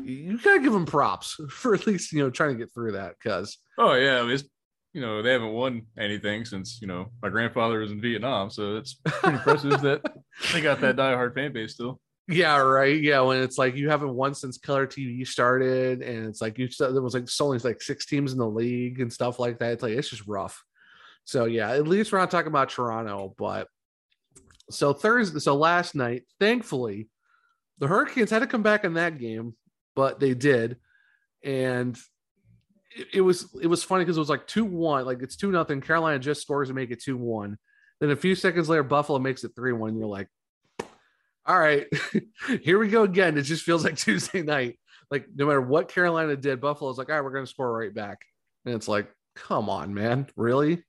You 0.03 0.37
gotta 0.39 0.59
give 0.59 0.73
them 0.73 0.85
props 0.85 1.37
for 1.49 1.75
at 1.75 1.87
least 1.87 2.13
you 2.13 2.25
know 2.25 2.31
trying 2.31 2.59
to 2.59 2.59
get 2.59 2.75
through 2.75 2.93
that 2.93 3.15
because 3.23 3.57
Oh 3.79 3.95
yeah, 3.95 4.29
it's 4.29 4.43
you 4.93 5.01
know, 5.01 5.23
they 5.23 5.33
haven't 5.33 5.53
won 5.53 5.83
anything 5.99 6.45
since, 6.45 6.79
you 6.81 6.87
know, 6.87 7.11
my 7.23 7.29
grandfather 7.29 7.79
was 7.79 7.93
in 7.93 8.01
Vietnam. 8.01 8.51
So 8.51 8.77
it's 8.77 8.95
pretty 8.95 9.37
impressive 9.37 9.81
that 9.81 10.03
they 10.53 10.61
got 10.61 10.81
that 10.81 10.97
diehard 10.97 11.35
fan 11.35 11.53
base 11.53 11.75
still. 11.75 12.01
Yeah, 12.29 12.59
right. 12.59 13.01
Yeah, 13.01 13.21
when 13.21 13.43
it's 13.43 13.59
like 13.59 13.75
you 13.75 13.89
haven't 13.89 14.15
won 14.15 14.35
since 14.35 14.57
color 14.57 14.87
TV 14.87 15.27
started, 15.27 16.03
and 16.03 16.27
it's 16.27 16.41
like 16.41 16.57
you 16.57 16.71
said 16.71 16.95
there 16.95 17.03
was 17.03 17.15
like 17.15 17.29
only 17.41 17.59
like 17.59 17.83
six 17.83 18.07
teams 18.07 18.33
in 18.33 18.39
the 18.39 18.49
league 18.49 19.01
and 19.01 19.13
stuff 19.13 19.39
like 19.39 19.59
that. 19.59 19.73
It's 19.73 19.83
like 19.83 19.93
it's 19.93 20.09
just 20.09 20.27
rough. 20.27 20.63
So 21.25 21.47
yeah, 21.47 21.71
at 21.73 21.89
least 21.89 22.13
we're 22.13 22.19
not 22.19 22.31
talking 22.31 22.49
about 22.49 22.69
Toronto, 22.69 23.35
but 23.37 23.69
so 24.71 24.93
Thursday, 24.93 25.41
so 25.41 25.57
last 25.57 25.95
night, 25.95 26.23
thankfully, 26.39 27.09
the 27.79 27.89
Hurricanes 27.89 28.31
had 28.31 28.41
to 28.41 28.47
come 28.47 28.63
back 28.63 28.85
in 28.85 28.95
that 28.95 29.19
game, 29.19 29.57
but 29.97 30.21
they 30.21 30.35
did, 30.35 30.77
and 31.43 31.99
it, 32.97 33.09
it 33.15 33.21
was 33.21 33.55
it 33.61 33.67
was 33.67 33.83
funny 33.83 34.05
because 34.05 34.17
it 34.17 34.21
was 34.21 34.29
like 34.29 34.47
two 34.47 34.65
one, 34.65 35.05
like 35.05 35.23
it's 35.23 35.37
two 35.37 35.51
nothing. 35.51 35.81
Carolina 35.81 36.19
just 36.19 36.43
scores 36.43 36.69
to 36.69 36.75
make 36.75 36.91
it 36.91 37.03
two 37.03 37.17
one. 37.17 37.59
Then 38.03 38.11
a 38.11 38.17
few 38.17 38.35
seconds 38.35 38.69
later, 38.69 38.83
Buffalo 38.83 39.21
makes 39.21 39.45
it 39.45 39.53
3 39.55 39.75
1. 39.75 39.97
You're 39.97 40.09
like, 40.09 40.27
all 41.47 41.57
right, 41.57 41.87
here 42.63 42.81
we 42.81 42.89
go 42.89 43.05
again. 43.05 43.39
It 43.39 43.43
just 43.43 43.63
feels 43.63 43.85
like 43.85 43.97
Tuesday 43.97 44.43
night. 44.43 44.81
Like, 45.09 45.27
no 45.33 45.47
matter 45.47 45.61
what 45.61 45.87
Carolina 45.87 46.37
did, 46.37 46.61
Buffalo's 46.61 46.99
like, 46.99 47.09
all 47.11 47.15
right, 47.15 47.23
we're 47.23 47.41
to 47.41 47.47
score 47.47 47.73
right 47.73 47.95
back. 47.95 48.19
And 48.67 48.75
it's 48.75 48.89
like, 48.89 49.09
come 49.37 49.71
on, 49.71 49.95
man. 49.95 50.27
Really? 50.35 50.83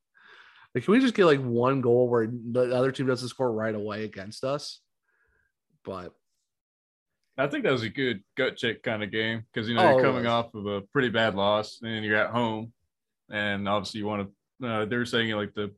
Like, 0.74 0.86
can 0.86 0.92
we 0.92 1.02
just 1.02 1.14
get 1.14 1.26
like 1.26 1.40
one 1.40 1.82
goal 1.82 2.10
where 2.10 2.28
the 2.28 2.76
other 2.76 2.92
team 2.92 3.06
doesn't 3.06 3.30
score 3.30 3.52
right 3.52 3.76
away 3.76 4.06
against 4.06 4.44
us? 4.44 4.80
But 5.86 6.14
I 7.38 7.48
think 7.48 7.64
that 7.64 7.72
was 7.72 7.84
a 7.84 7.90
good 7.90 8.24
gut 8.38 8.58
check 8.58 8.84
kind 8.84 9.04
of 9.04 9.12
game 9.12 9.44
because 9.52 9.68
you 9.68 9.76
know 9.76 9.82
Oh, 9.82 9.92
you're 9.96 10.04
coming 10.04 10.28
off 10.28 10.54
of 10.54 10.66
a 10.68 10.82
pretty 10.82 11.10
bad 11.10 11.36
loss 11.36 11.80
and 11.82 12.06
you're 12.06 12.18
at 12.18 12.30
home, 12.32 12.72
and 13.32 13.68
obviously 13.68 14.00
you 14.00 14.06
want 14.06 14.30
to. 14.62 14.68
Uh, 14.68 14.86
they're 14.86 15.06
saying 15.06 15.30
it 15.30 15.36
like 15.36 15.54
the 15.56 15.72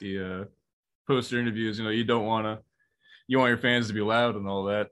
the 0.00 0.18
uh, 0.18 0.44
poster 1.06 1.38
interviews. 1.38 1.78
You 1.78 1.84
know 1.84 1.90
you 1.90 2.04
don't 2.04 2.24
want 2.26 2.46
to. 2.46 2.58
You 3.28 3.38
want 3.38 3.50
your 3.50 3.58
fans 3.58 3.88
to 3.88 3.94
be 3.94 4.00
loud 4.00 4.36
and 4.36 4.48
all 4.48 4.64
that. 4.64 4.88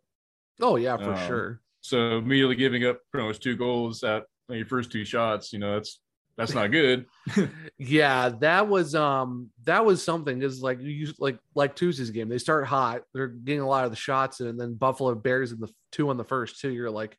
oh, 0.61 0.77
yeah, 0.77 0.97
for 0.97 1.15
Um, 1.15 1.27
sure. 1.27 1.61
So 1.81 2.19
immediately 2.19 2.55
giving 2.57 2.85
up 2.87 2.99
pretty 3.11 3.27
much 3.27 3.41
two 3.41 3.57
goals 3.57 4.05
at 4.05 4.25
your 4.49 4.67
first 4.67 4.93
two 4.93 5.05
shots. 5.05 5.53
You 5.53 5.59
know 5.59 5.75
that's 5.75 6.01
that's 6.41 6.55
not 6.55 6.71
good. 6.71 7.07
Yeah, 7.83 8.29
that 8.41 8.69
was 8.69 8.95
um 8.95 9.49
that 9.65 9.87
was 9.87 10.05
something 10.05 10.43
is 10.43 10.61
like 10.61 10.83
you 10.83 11.09
like 11.19 11.39
like 11.55 11.75
Tuesday's 11.75 12.11
game. 12.11 12.29
They 12.29 12.37
start 12.37 12.67
hot, 12.67 13.05
they're 13.15 13.29
getting 13.29 13.63
a 13.63 13.67
lot 13.67 13.87
of 13.87 13.91
the 13.91 13.97
shots 13.97 14.41
in, 14.41 14.49
and 14.49 14.61
then 14.61 14.75
Buffalo 14.75 15.15
Bears 15.15 15.51
in 15.51 15.61
the 15.61 15.73
two 15.91 16.11
on 16.11 16.19
the 16.19 16.25
first 16.25 16.61
two. 16.61 16.69
You're 16.69 16.91
like, 16.91 17.17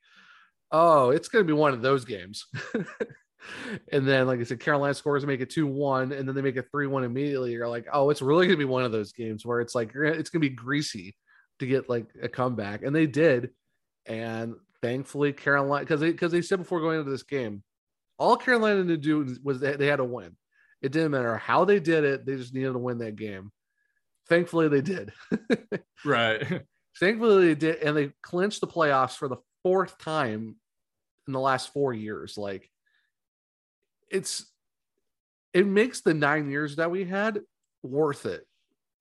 oh, 0.71 1.09
it's 1.09 1.29
gonna 1.29 1.45
be 1.45 1.53
one 1.53 1.73
of 1.73 1.81
those 1.81 2.05
games. 2.05 2.45
and 3.91 4.07
then, 4.07 4.27
like 4.27 4.39
I 4.39 4.43
said, 4.43 4.59
Carolina 4.59 4.93
scores 4.93 5.25
make 5.25 5.41
it 5.41 5.49
two 5.49 5.65
one, 5.65 6.11
and 6.11 6.27
then 6.27 6.35
they 6.35 6.43
make 6.43 6.57
it 6.57 6.67
three 6.71 6.85
one 6.85 7.03
immediately. 7.03 7.53
You're 7.53 7.67
like, 7.67 7.87
oh, 7.91 8.11
it's 8.11 8.21
really 8.21 8.45
gonna 8.45 8.57
be 8.57 8.65
one 8.65 8.83
of 8.83 8.91
those 8.91 9.13
games 9.13 9.43
where 9.43 9.61
it's 9.61 9.73
like 9.73 9.93
it's 9.95 10.29
gonna 10.29 10.41
be 10.41 10.49
greasy 10.49 11.15
to 11.57 11.65
get 11.65 11.89
like 11.89 12.05
a 12.21 12.29
comeback, 12.29 12.83
and 12.83 12.95
they 12.95 13.07
did. 13.07 13.49
And 14.05 14.53
thankfully, 14.83 15.33
Carolina 15.33 15.83
because 15.83 16.01
they 16.01 16.11
because 16.11 16.31
they 16.31 16.43
said 16.43 16.59
before 16.59 16.81
going 16.81 16.99
into 16.99 17.09
this 17.09 17.23
game, 17.23 17.63
all 18.21 18.37
Carolina 18.37 18.83
to 18.85 18.97
do 18.97 19.35
was 19.43 19.59
they, 19.59 19.75
they 19.75 19.87
had 19.87 19.95
to 19.95 20.03
win. 20.03 20.37
It 20.83 20.91
didn't 20.91 21.09
matter 21.09 21.35
how 21.37 21.65
they 21.65 21.79
did 21.79 22.03
it; 22.03 22.23
they 22.23 22.35
just 22.35 22.53
needed 22.53 22.73
to 22.73 22.77
win 22.77 22.99
that 22.99 23.15
game. 23.15 23.51
Thankfully, 24.29 24.67
they 24.67 24.81
did. 24.81 25.11
right. 26.05 26.61
Thankfully, 26.99 27.47
they 27.47 27.55
did, 27.55 27.77
and 27.77 27.97
they 27.97 28.11
clinched 28.21 28.61
the 28.61 28.67
playoffs 28.67 29.17
for 29.17 29.27
the 29.27 29.37
fourth 29.63 29.97
time 29.97 30.55
in 31.25 31.33
the 31.33 31.39
last 31.39 31.73
four 31.73 31.93
years. 31.93 32.37
Like, 32.37 32.69
it's 34.07 34.45
it 35.55 35.65
makes 35.65 36.01
the 36.01 36.13
nine 36.13 36.51
years 36.51 36.75
that 36.75 36.91
we 36.91 37.05
had 37.05 37.39
worth 37.81 38.27
it 38.27 38.45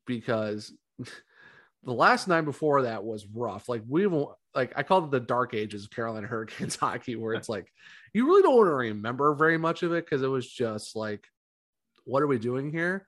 because 0.06 0.72
the 0.98 1.92
last 1.92 2.26
nine 2.26 2.46
before 2.46 2.82
that 2.82 3.04
was 3.04 3.26
rough. 3.26 3.68
Like 3.68 3.82
we 3.86 4.06
won't 4.06 4.30
like 4.54 4.72
I 4.76 4.82
call 4.82 5.04
it 5.04 5.10
the 5.10 5.20
dark 5.20 5.54
ages 5.54 5.84
of 5.84 5.90
Carolina 5.90 6.26
Hurricanes 6.26 6.76
hockey, 6.80 7.16
where 7.16 7.34
it's 7.34 7.48
like 7.48 7.66
you 8.12 8.26
really 8.26 8.42
don't 8.42 8.56
want 8.56 8.68
to 8.68 8.74
remember 8.74 9.34
very 9.34 9.58
much 9.58 9.82
of 9.82 9.92
it 9.92 10.04
because 10.04 10.22
it 10.22 10.28
was 10.28 10.48
just 10.50 10.96
like, 10.96 11.24
what 12.04 12.22
are 12.22 12.26
we 12.26 12.38
doing 12.38 12.70
here? 12.72 13.06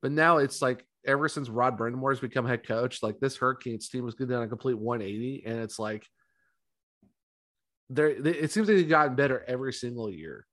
But 0.00 0.12
now 0.12 0.38
it's 0.38 0.60
like 0.60 0.84
ever 1.06 1.28
since 1.28 1.48
Rod 1.48 1.78
Brind'Amour 1.78 2.10
has 2.12 2.20
become 2.20 2.46
head 2.46 2.66
coach, 2.66 3.02
like 3.02 3.20
this 3.20 3.36
Hurricanes 3.36 3.88
team 3.88 4.04
was 4.04 4.14
done 4.14 4.42
a 4.42 4.48
complete 4.48 4.78
180, 4.78 5.44
and 5.46 5.58
it's 5.60 5.78
like 5.78 6.06
there. 7.88 8.08
It 8.08 8.50
seems 8.50 8.68
like 8.68 8.76
they've 8.76 8.88
gotten 8.88 9.14
better 9.14 9.44
every 9.46 9.72
single 9.72 10.10
year 10.10 10.46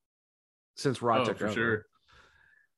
since 0.75 1.01
Rod 1.01 1.21
Oh, 1.21 1.25
took 1.25 1.37
for 1.39 1.45
over. 1.45 1.53
sure. 1.53 1.85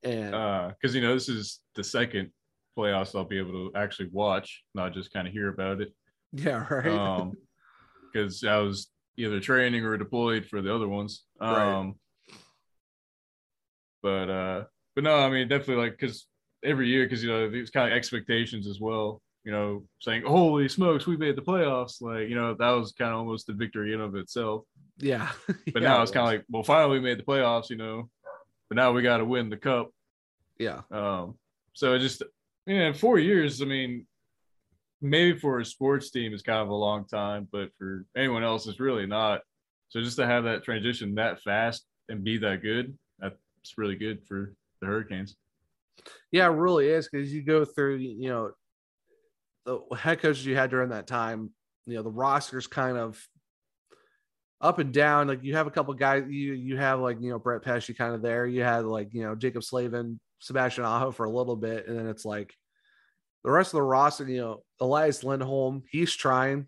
And 0.03 0.33
uh, 0.33 0.71
Because 0.81 0.95
you 0.95 1.01
know 1.01 1.13
this 1.13 1.29
is 1.29 1.59
the 1.75 1.83
second 1.83 2.31
playoffs 2.77 3.15
I'll 3.15 3.25
be 3.25 3.37
able 3.37 3.51
to 3.51 3.71
actually 3.77 4.09
watch, 4.11 4.63
not 4.73 4.93
just 4.93 5.11
kind 5.13 5.27
of 5.27 5.33
hear 5.33 5.49
about 5.49 5.81
it. 5.81 5.93
yeah, 6.47 6.65
right. 6.69 6.87
um 6.87 7.33
because 8.11 8.43
I 8.43 8.57
was 8.57 8.87
either 9.17 9.39
training 9.39 9.85
or 9.85 9.97
deployed 9.97 10.45
for 10.45 10.61
the 10.61 10.73
other 10.73 10.87
ones. 10.87 11.23
Right. 11.39 11.73
Um 11.73 11.95
but 14.03 14.29
uh 14.29 14.63
but 14.95 15.03
no, 15.03 15.15
I 15.15 15.29
mean 15.29 15.47
definitely 15.47 15.83
like 15.83 15.97
because 15.97 16.27
every 16.63 16.87
year 16.89 17.05
because 17.05 17.23
you 17.23 17.29
know 17.29 17.49
these 17.49 17.69
kind 17.69 17.91
of 17.91 17.95
expectations 17.97 18.67
as 18.67 18.79
well, 18.79 19.21
you 19.43 19.51
know, 19.51 19.83
saying, 19.99 20.23
Holy 20.25 20.67
smokes, 20.69 21.07
we 21.07 21.17
made 21.17 21.35
the 21.35 21.41
playoffs, 21.41 22.01
like, 22.01 22.29
you 22.29 22.35
know, 22.35 22.53
that 22.59 22.69
was 22.71 22.91
kind 22.91 23.11
of 23.11 23.19
almost 23.19 23.47
the 23.47 23.53
victory 23.53 23.93
in 23.93 24.01
of 24.01 24.15
itself. 24.15 24.63
yeah, 24.97 25.31
But 25.47 25.81
Yeah, 25.81 25.89
now 25.89 25.99
it 25.99 26.03
it's 26.03 26.11
kind 26.11 26.27
of 26.27 26.33
like, 26.33 26.45
well, 26.49 26.63
finally 26.63 26.99
we 26.99 27.05
made 27.05 27.17
the 27.19 27.23
playoffs, 27.23 27.69
you 27.69 27.77
know, 27.77 28.09
but 28.69 28.75
now 28.75 28.91
we 28.91 29.01
gotta 29.01 29.25
win 29.25 29.49
the 29.49 29.57
cup. 29.57 29.89
yeah, 30.59 30.81
Um, 30.91 31.35
so 31.73 31.93
it 31.95 31.99
just 31.99 32.21
yeah, 32.67 32.93
four 32.93 33.17
years. 33.17 33.61
I 33.61 33.65
mean, 33.65 34.05
maybe 35.01 35.37
for 35.37 35.59
a 35.59 35.65
sports 35.65 36.11
team 36.11 36.33
is 36.33 36.41
kind 36.41 36.59
of 36.59 36.69
a 36.69 36.75
long 36.75 37.05
time, 37.05 37.47
but 37.51 37.69
for 37.77 38.05
anyone 38.15 38.43
else, 38.43 38.67
it's 38.67 38.79
really 38.79 39.07
not. 39.07 39.41
So 39.89 40.01
just 40.01 40.17
to 40.17 40.27
have 40.27 40.43
that 40.45 40.63
transition 40.63 41.15
that 41.15 41.41
fast 41.41 41.85
and 42.07 42.23
be 42.23 42.37
that 42.37 42.61
good, 42.61 42.97
that's 43.19 43.77
really 43.77 43.95
good 43.95 44.19
for 44.27 44.53
the 44.79 44.87
Hurricanes. 44.87 45.35
yeah, 46.31 46.45
it 46.45 46.55
really 46.55 46.87
is 46.87 47.09
because 47.09 47.33
you 47.33 47.41
go 47.41 47.65
through, 47.65 47.97
you 47.97 48.29
know, 48.29 48.51
the 49.65 49.79
head 49.95 50.19
coaches 50.19 50.45
you 50.45 50.55
had 50.55 50.69
during 50.69 50.89
that 50.89 51.07
time. 51.07 51.51
You 51.85 51.95
know, 51.95 52.03
the 52.03 52.11
roster's 52.11 52.67
kind 52.67 52.97
of 52.97 53.23
up 54.59 54.79
and 54.79 54.93
down. 54.93 55.27
Like 55.27 55.43
you 55.43 55.55
have 55.55 55.67
a 55.67 55.71
couple 55.71 55.93
guys, 55.93 56.23
you 56.27 56.53
you 56.53 56.77
have 56.77 56.99
like 56.99 57.21
you 57.21 57.29
know 57.29 57.39
Brett 57.39 57.63
Pesce 57.63 57.91
kind 57.97 58.13
of 58.13 58.21
there. 58.21 58.45
You 58.45 58.63
had 58.63 58.85
like 58.85 59.13
you 59.13 59.23
know 59.23 59.35
Jaccob 59.35 59.63
Slavin, 59.63 60.19
Sebastian 60.39 60.85
Aho 60.85 61.11
for 61.11 61.25
a 61.25 61.29
little 61.29 61.55
bit, 61.55 61.87
and 61.87 61.97
then 61.97 62.07
it's 62.07 62.25
like 62.25 62.55
the 63.43 63.51
rest 63.51 63.73
of 63.73 63.77
the 63.77 63.83
roster. 63.83 64.27
You 64.27 64.41
know, 64.41 64.63
Elias 64.79 65.23
Lindholm, 65.23 65.83
he's 65.89 66.13
trying. 66.13 66.67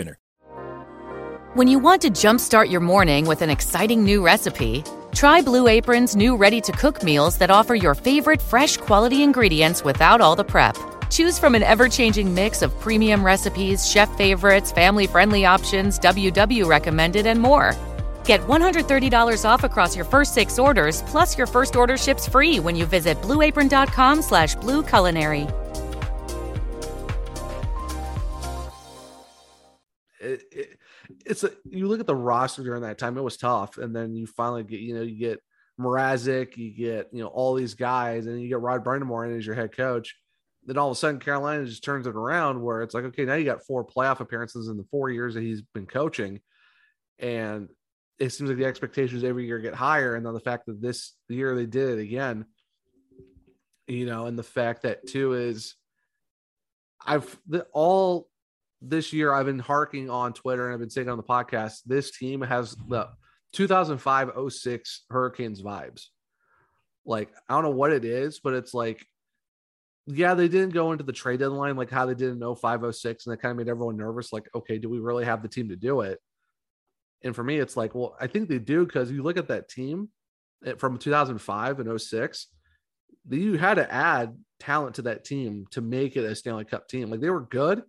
When 1.53 1.67
you 1.67 1.79
want 1.79 2.01
to 2.03 2.09
jumpstart 2.09 2.71
your 2.71 2.79
morning 2.79 3.25
with 3.25 3.41
an 3.41 3.49
exciting 3.49 4.05
new 4.05 4.23
recipe, 4.25 4.85
try 5.13 5.41
Blue 5.41 5.67
Apron's 5.67 6.15
new 6.15 6.37
ready 6.37 6.61
to 6.61 6.71
cook 6.71 7.03
meals 7.03 7.37
that 7.39 7.51
offer 7.51 7.75
your 7.75 7.93
favorite 7.93 8.41
fresh 8.41 8.77
quality 8.77 9.21
ingredients 9.21 9.83
without 9.83 10.21
all 10.21 10.37
the 10.37 10.45
prep. 10.45 10.77
Choose 11.09 11.37
from 11.37 11.53
an 11.55 11.63
ever 11.63 11.89
changing 11.89 12.33
mix 12.33 12.61
of 12.61 12.71
premium 12.79 13.21
recipes, 13.21 13.85
chef 13.85 14.09
favorites, 14.15 14.71
family 14.71 15.07
friendly 15.07 15.45
options, 15.45 15.99
WW 15.99 16.65
recommended, 16.65 17.25
and 17.25 17.41
more. 17.41 17.75
Get 18.23 18.39
$130 18.47 19.43
off 19.43 19.65
across 19.65 19.93
your 19.93 20.05
first 20.05 20.33
six 20.33 20.57
orders, 20.57 21.01
plus 21.01 21.37
your 21.37 21.47
first 21.47 21.75
order 21.75 21.97
ships 21.97 22.29
free 22.29 22.61
when 22.61 22.77
you 22.77 22.85
visit 22.85 23.21
blueapron.com 23.21 24.21
slash 24.21 24.55
blue 24.55 24.83
it, 30.41 30.57
it, 30.59 30.79
it's 31.25 31.43
a 31.43 31.51
you 31.69 31.87
look 31.87 31.99
at 31.99 32.07
the 32.07 32.15
roster 32.15 32.63
during 32.63 32.81
that 32.81 32.97
time, 32.97 33.17
it 33.17 33.23
was 33.23 33.37
tough. 33.37 33.77
And 33.77 33.95
then 33.95 34.15
you 34.15 34.27
finally 34.27 34.63
get, 34.63 34.79
you 34.79 34.95
know, 34.95 35.01
you 35.01 35.17
get 35.17 35.41
Mrazek, 35.79 36.57
you 36.57 36.71
get, 36.71 37.09
you 37.11 37.21
know, 37.21 37.29
all 37.29 37.53
these 37.53 37.73
guys, 37.73 38.25
and 38.25 38.41
you 38.41 38.47
get 38.47 38.59
Rod 38.59 38.83
Brind'Amour 38.83 39.27
in 39.27 39.37
as 39.37 39.45
your 39.45 39.55
head 39.55 39.75
coach. 39.75 40.15
Then 40.65 40.77
all 40.77 40.91
of 40.91 40.97
a 40.97 40.99
sudden, 40.99 41.19
Carolina 41.19 41.65
just 41.65 41.83
turns 41.83 42.05
it 42.05 42.15
around 42.15 42.61
where 42.61 42.83
it's 42.83 42.93
like, 42.93 43.05
okay, 43.05 43.25
now 43.25 43.33
you 43.33 43.45
got 43.45 43.65
four 43.65 43.85
playoff 43.85 44.19
appearances 44.19 44.67
in 44.67 44.77
the 44.77 44.85
four 44.91 45.09
years 45.09 45.33
that 45.33 45.41
he's 45.41 45.61
been 45.61 45.87
coaching. 45.87 46.39
And 47.17 47.69
it 48.19 48.29
seems 48.29 48.49
like 48.49 48.59
the 48.59 48.65
expectations 48.65 49.23
every 49.23 49.47
year 49.47 49.57
get 49.57 49.73
higher. 49.73 50.15
And 50.15 50.23
then 50.23 50.33
the 50.33 50.39
fact 50.39 50.67
that 50.67 50.79
this 50.79 51.13
year 51.29 51.55
they 51.55 51.65
did 51.65 51.97
it 51.97 52.01
again, 52.01 52.45
you 53.87 54.05
know, 54.05 54.27
and 54.27 54.37
the 54.37 54.43
fact 54.43 54.83
that 54.83 55.07
too 55.07 55.33
is 55.33 55.75
I've 57.03 57.35
the, 57.47 57.65
all 57.73 58.27
this 58.81 59.13
year 59.13 59.31
I've 59.31 59.45
been 59.45 59.59
harking 59.59 60.09
on 60.09 60.33
Twitter 60.33 60.65
and 60.65 60.73
I've 60.73 60.79
been 60.79 60.89
saying 60.89 61.09
on 61.09 61.17
the 61.17 61.23
podcast, 61.23 61.81
this 61.85 62.11
team 62.11 62.41
has 62.41 62.75
the 62.87 63.09
2005 63.53 64.31
06 64.49 65.05
Hurricanes 65.09 65.61
vibes. 65.61 66.07
Like, 67.05 67.29
I 67.49 67.53
don't 67.53 67.63
know 67.63 67.69
what 67.71 67.91
it 67.91 68.05
is, 68.05 68.39
but 68.39 68.53
it's 68.53 68.73
like, 68.73 69.05
yeah, 70.07 70.33
they 70.33 70.47
didn't 70.47 70.73
go 70.73 70.91
into 70.91 71.03
the 71.03 71.13
trade 71.13 71.39
deadline 71.39 71.75
like 71.75 71.91
how 71.91 72.05
they 72.05 72.15
did 72.15 72.31
in 72.31 72.55
05 72.55 72.95
06, 72.95 73.25
and 73.25 73.33
that 73.33 73.41
kind 73.41 73.51
of 73.51 73.57
made 73.57 73.69
everyone 73.69 73.97
nervous. 73.97 74.33
Like, 74.33 74.49
okay, 74.55 74.77
do 74.77 74.89
we 74.89 74.99
really 74.99 75.25
have 75.25 75.41
the 75.41 75.47
team 75.47 75.69
to 75.69 75.75
do 75.75 76.01
it? 76.01 76.19
And 77.23 77.35
for 77.35 77.43
me, 77.43 77.59
it's 77.59 77.77
like, 77.77 77.93
well, 77.93 78.15
I 78.19 78.27
think 78.27 78.49
they 78.49 78.59
do 78.59 78.85
because 78.85 79.11
you 79.11 79.21
look 79.21 79.37
at 79.37 79.49
that 79.49 79.69
team 79.69 80.09
eh, 80.65 80.73
from 80.77 80.97
2005 80.97 81.79
and 81.79 82.01
06, 82.01 82.47
you 83.29 83.57
had 83.57 83.75
to 83.75 83.91
add 83.93 84.35
talent 84.59 84.95
to 84.95 85.03
that 85.03 85.23
team 85.23 85.65
to 85.71 85.81
make 85.81 86.15
it 86.15 86.25
a 86.25 86.35
Stanley 86.35 86.65
Cup 86.65 86.87
team. 86.87 87.09
Like 87.09 87.19
they 87.19 87.29
were 87.29 87.41
good, 87.41 87.83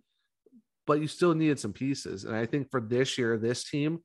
but 0.85 0.99
you 0.99 1.07
still 1.07 1.33
needed 1.33 1.59
some 1.59 1.73
pieces. 1.73 2.25
And 2.25 2.35
I 2.35 2.45
think 2.45 2.69
for 2.69 2.81
this 2.81 3.17
year, 3.17 3.37
this 3.37 3.63
team, 3.63 3.99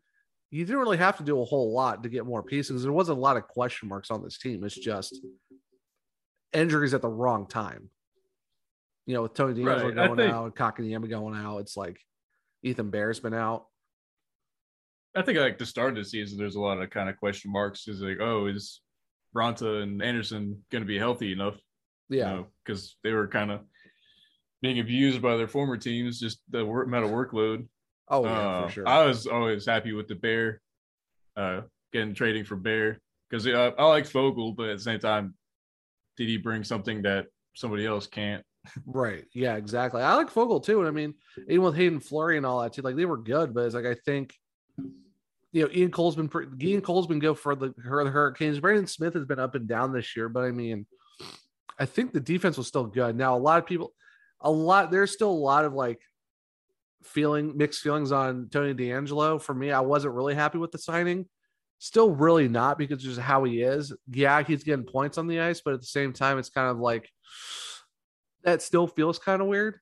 you 0.50 0.64
didn't 0.64 0.80
really 0.80 0.96
have 0.96 1.16
to 1.18 1.24
do 1.24 1.40
a 1.40 1.44
whole 1.44 1.72
lot 1.74 2.02
to 2.02 2.08
get 2.08 2.24
more 2.24 2.42
pieces. 2.42 2.82
There 2.82 2.92
wasn't 2.92 3.18
a 3.18 3.20
lot 3.20 3.36
of 3.36 3.46
question 3.48 3.88
marks 3.88 4.10
on 4.10 4.22
this 4.22 4.38
team. 4.38 4.64
It's 4.64 4.74
just 4.74 5.18
injuries 6.52 6.94
at 6.94 7.02
the 7.02 7.08
wrong 7.08 7.46
time. 7.46 7.90
You 9.06 9.14
know, 9.14 9.22
with 9.22 9.34
Tony 9.34 9.54
DeAngelo 9.54 9.84
Right, 9.84 9.94
going 9.94 10.16
think- 10.16 10.32
out, 10.32 10.54
Kotkaniemi 10.54 11.08
going 11.08 11.34
out, 11.36 11.58
it's 11.58 11.76
like 11.76 11.98
Ethan 12.62 12.90
Bear's 12.90 13.20
been 13.20 13.34
out. 13.34 13.66
I 15.16 15.22
think 15.22 15.38
like 15.38 15.58
the 15.58 15.66
start 15.66 15.90
of 15.90 15.96
the 15.96 16.04
season, 16.04 16.38
there's 16.38 16.54
a 16.56 16.60
lot 16.60 16.80
of 16.80 16.90
kind 16.90 17.08
of 17.08 17.16
question 17.16 17.50
marks. 17.50 17.88
Is 17.88 18.00
like, 18.00 18.18
oh, 18.20 18.46
is 18.46 18.80
Bronta 19.34 19.82
and 19.82 20.02
Andersen 20.02 20.62
going 20.70 20.82
to 20.82 20.86
be 20.86 20.98
healthy 20.98 21.32
enough? 21.32 21.56
Yeah. 22.10 22.44
because 22.64 22.96
they 23.04 23.12
were 23.12 23.28
kind 23.28 23.50
of 23.50 23.60
being 24.60 24.80
abused 24.80 25.22
by 25.22 25.36
their 25.36 25.48
former 25.48 25.76
teams, 25.76 26.18
just 26.18 26.40
the 26.50 26.64
work, 26.64 26.86
amount 26.86 27.04
of 27.04 27.10
workload. 27.10 27.66
Oh, 28.08 28.24
yeah, 28.24 28.30
Uh, 28.30 28.66
for 28.66 28.72
sure. 28.72 28.88
I 28.88 29.06
was 29.06 29.26
always 29.26 29.66
happy 29.66 29.92
with 29.92 30.08
the 30.08 30.14
Bear, 30.14 30.60
uh, 31.36 31.62
getting 31.92 32.14
trading 32.14 32.44
for 32.44 32.56
Bear 32.56 33.00
because 33.28 33.46
uh, 33.46 33.72
I 33.78 33.84
like 33.86 34.04
Foegele, 34.04 34.56
but 34.56 34.68
at 34.70 34.78
the 34.78 34.82
same 34.82 35.00
time, 35.00 35.34
did 36.16 36.28
he 36.28 36.36
bring 36.36 36.64
something 36.64 37.02
that 37.02 37.26
somebody 37.54 37.86
else 37.86 38.06
can't? 38.06 38.44
Right. 38.86 39.24
Yeah, 39.32 39.54
exactly. 39.54 40.02
I 40.02 40.14
like 40.14 40.30
Foegele 40.30 40.62
too. 40.62 40.80
And 40.80 40.88
I 40.88 40.90
mean, 40.90 41.14
even 41.48 41.62
with 41.62 41.76
Haydn 41.76 42.00
Fleury 42.00 42.36
and 42.36 42.44
all 42.44 42.60
that 42.60 42.74
too, 42.74 42.82
like 42.82 42.96
they 42.96 43.06
were 43.06 43.16
good, 43.16 43.54
but 43.54 43.64
it's 43.64 43.74
like 43.74 43.86
I 43.86 43.94
think 43.94 44.34
you 45.52 45.62
know, 45.62 45.70
Ian 45.72 45.90
Cole's 45.90 46.16
been 46.16 46.30
Ian 46.60 46.82
Cole's 46.82 47.06
been 47.06 47.18
good 47.20 47.38
for 47.38 47.54
the, 47.54 47.72
for 47.82 48.04
the 48.04 48.10
Hurricanes. 48.10 48.60
Brendan 48.60 48.86
Smith 48.86 49.14
has 49.14 49.24
been 49.24 49.38
up 49.38 49.54
and 49.54 49.66
down 49.66 49.92
this 49.92 50.14
year, 50.16 50.28
but 50.28 50.44
I 50.44 50.50
mean, 50.50 50.86
I 51.78 51.86
think 51.86 52.12
the 52.12 52.20
defense 52.20 52.58
was 52.58 52.66
still 52.66 52.84
good. 52.84 53.16
Now, 53.16 53.36
a 53.36 53.38
lot 53.38 53.58
of 53.58 53.66
people, 53.66 53.94
a 54.40 54.50
lot, 54.50 54.90
there's 54.90 55.12
still 55.12 55.30
a 55.30 55.32
lot 55.32 55.64
of 55.64 55.72
like 55.72 56.00
feeling 57.02 57.56
mixed 57.56 57.80
feelings 57.80 58.12
on 58.12 58.48
Tony 58.50 58.74
DeAngelo. 58.74 59.40
For 59.40 59.54
me, 59.54 59.70
I 59.72 59.80
wasn't 59.80 60.14
really 60.14 60.34
happy 60.34 60.58
with 60.58 60.72
the 60.72 60.78
signing. 60.78 61.26
Still, 61.78 62.10
really 62.10 62.48
not 62.48 62.76
because 62.76 63.02
just 63.02 63.20
how 63.20 63.44
he 63.44 63.62
is. 63.62 63.92
Yeah, 64.10 64.42
he's 64.42 64.64
getting 64.64 64.84
points 64.84 65.16
on 65.16 65.28
the 65.28 65.40
ice, 65.40 65.60
but 65.60 65.74
at 65.74 65.80
the 65.80 65.86
same 65.86 66.12
time, 66.12 66.38
it's 66.38 66.50
kind 66.50 66.68
of 66.68 66.78
like 66.78 67.08
that 68.42 68.62
still 68.62 68.86
feels 68.86 69.18
kind 69.18 69.40
of 69.40 69.48
weird 69.48 69.78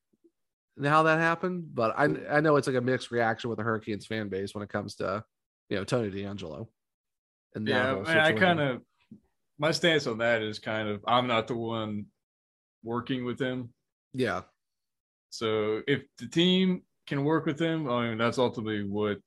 how 0.84 1.04
that 1.04 1.18
happened. 1.18 1.74
But 1.74 1.94
I 1.96 2.04
I 2.30 2.40
know 2.40 2.56
it's 2.56 2.66
like 2.66 2.76
a 2.76 2.80
mixed 2.80 3.10
reaction 3.10 3.48
with 3.48 3.58
the 3.58 3.64
Hurricanes 3.64 4.06
fan 4.06 4.28
base 4.28 4.54
when 4.54 4.62
it 4.62 4.68
comes 4.68 4.96
to 4.96 5.24
you 5.68 5.76
know 5.76 5.84
Tony 5.84 6.10
DeAngelo. 6.10 6.68
And 7.54 7.66
Yeah, 7.66 7.94
whole 7.94 8.06
I 8.06 8.32
kind 8.32 8.60
of 8.60 8.82
my 9.58 9.70
stance 9.70 10.06
on 10.06 10.18
that 10.18 10.42
is 10.42 10.58
kind 10.58 10.88
of 10.88 11.02
I'm 11.06 11.26
not 11.26 11.46
the 11.46 11.56
one 11.56 12.06
working 12.82 13.24
with 13.24 13.40
him. 13.40 13.72
Yeah 14.16 14.42
So 15.30 15.82
if 15.86 16.02
the 16.18 16.26
team 16.26 16.82
can 17.06 17.24
work 17.24 17.46
with 17.46 17.60
him, 17.60 17.88
I 17.88 18.08
mean 18.08 18.18
that's 18.18 18.38
ultimately 18.38 18.84
what 18.84 19.18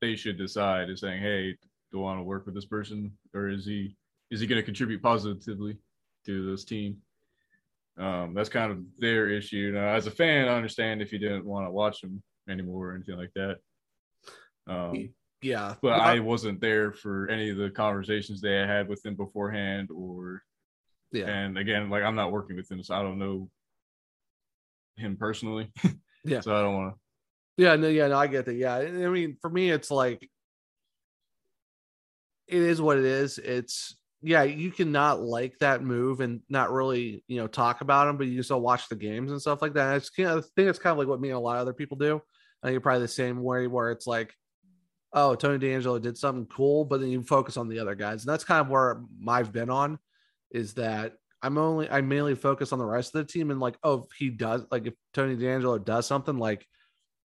they 0.00 0.16
should 0.16 0.36
decide 0.36 0.90
is 0.90 1.00
saying, 1.00 1.22
hey, 1.22 1.56
do 1.90 2.00
I 2.00 2.02
want 2.02 2.20
to 2.20 2.24
work 2.24 2.44
with 2.46 2.54
this 2.54 2.66
person 2.66 3.12
or 3.34 3.48
is 3.48 3.64
he 3.64 3.96
is 4.30 4.40
he 4.40 4.46
going 4.46 4.60
to 4.60 4.64
contribute 4.64 5.02
positively 5.02 5.78
to 6.26 6.50
this 6.50 6.64
team? 6.64 6.98
Um, 7.96 8.34
that's 8.34 8.48
kind 8.48 8.72
of 8.72 8.78
their 8.98 9.28
issue. 9.28 9.72
Now, 9.72 9.94
as 9.94 10.06
a 10.06 10.10
fan, 10.10 10.48
I 10.48 10.56
understand 10.56 11.00
if 11.00 11.12
you 11.12 11.18
didn't 11.18 11.44
want 11.44 11.66
to 11.66 11.70
watch 11.70 12.02
him 12.02 12.22
anymore 12.48 12.90
or 12.90 12.94
anything 12.94 13.16
like 13.16 13.32
that. 13.34 13.58
Um, 14.66 15.10
yeah. 15.42 15.74
but 15.80 16.00
I 16.00 16.18
wasn't 16.20 16.60
there 16.60 16.90
for 16.92 17.28
any 17.28 17.50
of 17.50 17.56
the 17.56 17.70
conversations 17.70 18.40
they 18.40 18.54
had 18.54 18.88
with 18.88 19.04
him 19.04 19.14
beforehand, 19.14 19.90
or 19.94 20.42
yeah 21.14 21.26
and 21.26 21.56
again, 21.58 21.88
like 21.90 22.02
I'm 22.02 22.16
not 22.16 22.32
working 22.32 22.56
with 22.56 22.70
him, 22.70 22.82
so 22.82 22.94
I 22.94 23.02
don't 23.02 23.18
know 23.18 23.48
him 24.96 25.16
personally. 25.16 25.70
Yeah. 26.26 26.40
so 26.40 26.56
I 26.56 26.62
don't 26.62 26.74
want 26.74 26.94
to. 26.94 27.62
Yeah, 27.62 27.76
no, 27.76 27.86
yeah, 27.86 28.08
no, 28.08 28.16
I 28.16 28.28
get 28.28 28.46
that. 28.46 28.54
Yeah, 28.54 28.76
I 28.76 28.88
mean, 28.88 29.36
for 29.42 29.50
me, 29.50 29.70
it's 29.70 29.90
like 29.90 30.26
it 32.48 32.62
is 32.62 32.80
what 32.80 32.96
it 32.96 33.04
is. 33.04 33.36
It's 33.36 33.94
yeah, 34.22 34.42
you 34.42 34.70
cannot 34.70 35.20
like 35.22 35.58
that 35.58 35.82
move 35.82 36.20
and 36.20 36.40
not 36.48 36.72
really, 36.72 37.22
you 37.28 37.36
know, 37.36 37.46
talk 37.46 37.82
about 37.82 38.08
him, 38.08 38.16
but 38.16 38.26
you 38.26 38.42
still 38.42 38.62
watch 38.62 38.88
the 38.88 38.96
games 38.96 39.30
and 39.30 39.40
stuff 39.40 39.60
like 39.60 39.74
that. 39.74 39.96
It's 39.96 40.08
kind 40.08 40.30
of, 40.30 40.38
I 40.38 40.48
think 40.56 40.70
it's 40.70 40.78
kind 40.78 40.92
of 40.92 40.98
like 40.98 41.08
what 41.08 41.20
me 41.20 41.28
and 41.28 41.36
a 41.36 41.40
lot 41.40 41.56
of 41.56 41.60
other 41.60 41.74
people 41.74 41.98
do. 41.98 42.22
I 42.62 42.66
think 42.66 42.72
you're 42.72 42.80
probably 42.80 43.02
the 43.02 43.08
same 43.08 43.42
way 43.42 43.66
where 43.66 43.90
it's 43.90 44.06
like, 44.06 44.34
oh, 45.12 45.34
Tony 45.34 45.58
DeAngelo 45.58 46.00
did 46.00 46.16
something 46.16 46.46
cool, 46.46 46.86
but 46.86 47.00
then 47.00 47.10
you 47.10 47.22
focus 47.22 47.58
on 47.58 47.68
the 47.68 47.78
other 47.80 47.94
guys, 47.94 48.24
and 48.24 48.32
that's 48.32 48.44
kind 48.44 48.62
of 48.62 48.68
where 48.68 49.02
I've 49.28 49.52
been 49.52 49.68
on, 49.68 49.98
is 50.54 50.74
that 50.74 51.14
I'm 51.42 51.58
only 51.58 51.90
I 51.90 52.00
mainly 52.00 52.34
focus 52.34 52.72
on 52.72 52.78
the 52.78 52.86
rest 52.86 53.14
of 53.14 53.26
the 53.26 53.30
team 53.30 53.50
and 53.50 53.60
like, 53.60 53.76
oh, 53.82 54.06
he 54.16 54.30
does 54.30 54.64
like 54.70 54.86
if 54.86 54.94
Tony 55.12 55.36
DeAngelo 55.36 55.84
does 55.84 56.06
something 56.06 56.38
like 56.38 56.66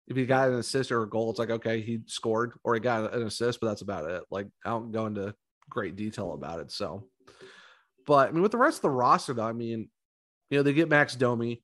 if 0.08 0.18
he 0.18 0.26
got 0.26 0.50
an 0.50 0.56
assist 0.56 0.92
or 0.92 1.04
a 1.04 1.10
goal, 1.10 1.30
it's 1.30 1.40
like 1.40 1.52
okay, 1.52 1.80
he 1.80 2.02
scored 2.08 2.52
or 2.66 2.74
he 2.74 2.82
got 2.82 3.14
an 3.14 3.24
assist, 3.24 3.62
but 3.62 3.68
that's 3.68 3.84
about 3.84 4.10
it. 4.10 4.24
Like 4.30 4.48
I 4.66 4.72
don't 4.72 4.92
go 4.92 5.06
into 5.06 5.34
great 5.70 5.96
detail 5.96 6.34
about 6.34 6.60
it. 6.60 6.72
So, 6.72 7.08
but 8.06 8.28
I 8.28 8.32
mean, 8.32 8.42
with 8.42 8.52
the 8.52 8.58
rest 8.58 8.80
of 8.80 8.82
the 8.82 8.90
roster, 8.90 9.34
though, 9.34 9.44
I 9.44 9.54
mean, 9.54 9.90
you 10.50 10.58
know, 10.58 10.64
they 10.64 10.74
get 10.74 10.90
Max 10.90 11.16
Domi. 11.16 11.64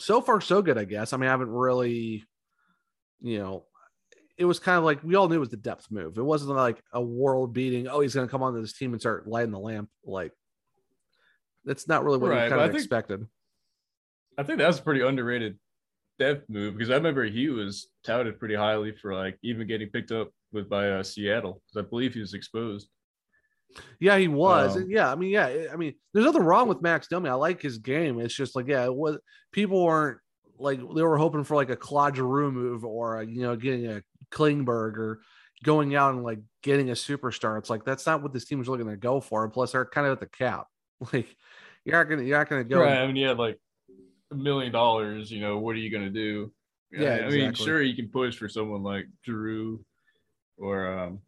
So 0.00 0.20
far, 0.20 0.40
so 0.40 0.60
good, 0.62 0.78
I 0.78 0.84
guess. 0.84 1.12
I 1.12 1.16
mean, 1.16 1.28
I 1.28 1.32
haven't 1.32 1.50
really, 1.50 2.24
you 3.20 3.38
know, 3.38 3.64
it 4.38 4.44
was 4.44 4.58
kind 4.58 4.78
of 4.78 4.84
like 4.84 5.02
we 5.02 5.14
all 5.16 5.28
knew 5.28 5.36
it 5.36 5.40
was 5.40 5.48
the 5.48 5.56
depth 5.56 5.90
move. 5.90 6.16
It 6.16 6.22
wasn't 6.22 6.56
like 6.56 6.80
a 6.92 7.02
world 7.02 7.52
beating. 7.52 7.88
Oh, 7.88 8.00
he's 8.00 8.14
going 8.14 8.26
to 8.26 8.30
come 8.30 8.42
onto 8.42 8.60
this 8.60 8.72
team 8.72 8.92
and 8.92 9.00
start 9.00 9.26
lighting 9.26 9.50
the 9.52 9.58
lamp. 9.58 9.90
Like 10.04 10.32
that's 11.64 11.88
not 11.88 12.04
really 12.04 12.18
what 12.18 12.30
Right, 12.30 12.48
kind 12.48 12.60
I 12.60 12.64
of 12.66 12.70
think- 12.70 12.82
expected. 12.82 13.26
I 14.38 14.44
think 14.44 14.58
that's 14.58 14.78
a 14.78 14.82
pretty 14.82 15.00
underrated 15.00 15.58
depth 16.20 16.48
move 16.48 16.74
because 16.74 16.90
I 16.90 16.94
remember 16.94 17.24
he 17.24 17.48
was 17.48 17.88
touted 18.04 18.38
pretty 18.38 18.54
highly 18.54 18.92
for 18.92 19.12
like 19.14 19.36
even 19.42 19.66
getting 19.66 19.88
picked 19.88 20.12
up 20.12 20.30
with 20.52 20.68
by 20.68 20.88
uh, 20.90 21.02
Seattle 21.02 21.60
because 21.66 21.84
I 21.84 21.88
believe 21.88 22.14
he 22.14 22.20
was 22.20 22.34
exposed. 22.34 22.88
Yeah, 24.00 24.16
he 24.16 24.28
was. 24.28 24.76
Um, 24.76 24.86
yeah, 24.88 25.10
I 25.12 25.14
mean, 25.16 25.30
yeah, 25.30 25.66
I 25.72 25.76
mean, 25.76 25.94
there's 26.14 26.24
nothing 26.24 26.42
wrong 26.44 26.68
with 26.68 26.80
Max 26.80 27.08
Domi. 27.08 27.28
I 27.28 27.34
like 27.34 27.60
his 27.60 27.78
game. 27.78 28.18
It's 28.20 28.34
just 28.34 28.54
like, 28.56 28.66
yeah, 28.68 28.84
it 28.84 28.94
was 28.94 29.18
people 29.52 29.84
weren't 29.84 30.18
like 30.58 30.78
they 30.78 31.02
were 31.02 31.18
hoping 31.18 31.44
for 31.44 31.54
like 31.56 31.70
a 31.70 31.76
Claude 31.76 32.16
Giroux 32.16 32.50
move 32.50 32.84
or 32.84 33.20
a, 33.20 33.26
you 33.26 33.42
know 33.42 33.56
getting 33.56 33.86
a 33.88 34.02
Klingberg 34.30 34.96
or 34.98 35.20
going 35.64 35.94
out 35.94 36.14
and 36.14 36.22
like 36.22 36.40
getting 36.62 36.90
a 36.90 36.94
superstar. 36.94 37.58
It's 37.58 37.70
like 37.70 37.84
that's 37.84 38.06
not 38.06 38.22
what 38.22 38.32
this 38.32 38.44
team 38.44 38.60
is 38.60 38.68
looking 38.68 38.86
to 38.88 38.96
go 38.96 39.20
for. 39.20 39.44
And 39.44 39.52
plus, 39.52 39.72
they're 39.72 39.84
kind 39.84 40.06
of 40.06 40.12
at 40.12 40.20
the 40.20 40.26
cap. 40.26 40.66
Like 41.12 41.28
you're 41.84 41.96
not 41.96 42.10
gonna 42.10 42.22
you're 42.22 42.36
not 42.36 42.48
gonna 42.48 42.64
go. 42.64 42.80
Right. 42.80 42.98
I 42.98 43.06
mean, 43.06 43.14
you 43.14 43.28
had 43.28 43.38
like 43.38 43.58
a 44.32 44.34
million 44.34 44.72
dollars. 44.72 45.30
You 45.30 45.40
know, 45.40 45.58
what 45.58 45.76
are 45.76 45.78
you 45.78 45.90
gonna 45.92 46.10
do? 46.10 46.52
Yeah, 46.90 47.26
I 47.26 47.30
mean, 47.30 47.54
sure, 47.54 47.82
you 47.82 47.94
can 47.94 48.08
push 48.08 48.36
for 48.36 48.48
someone 48.48 48.82
like 48.82 49.06
Drew 49.22 49.84
or 50.56 50.98
um, 50.98 51.20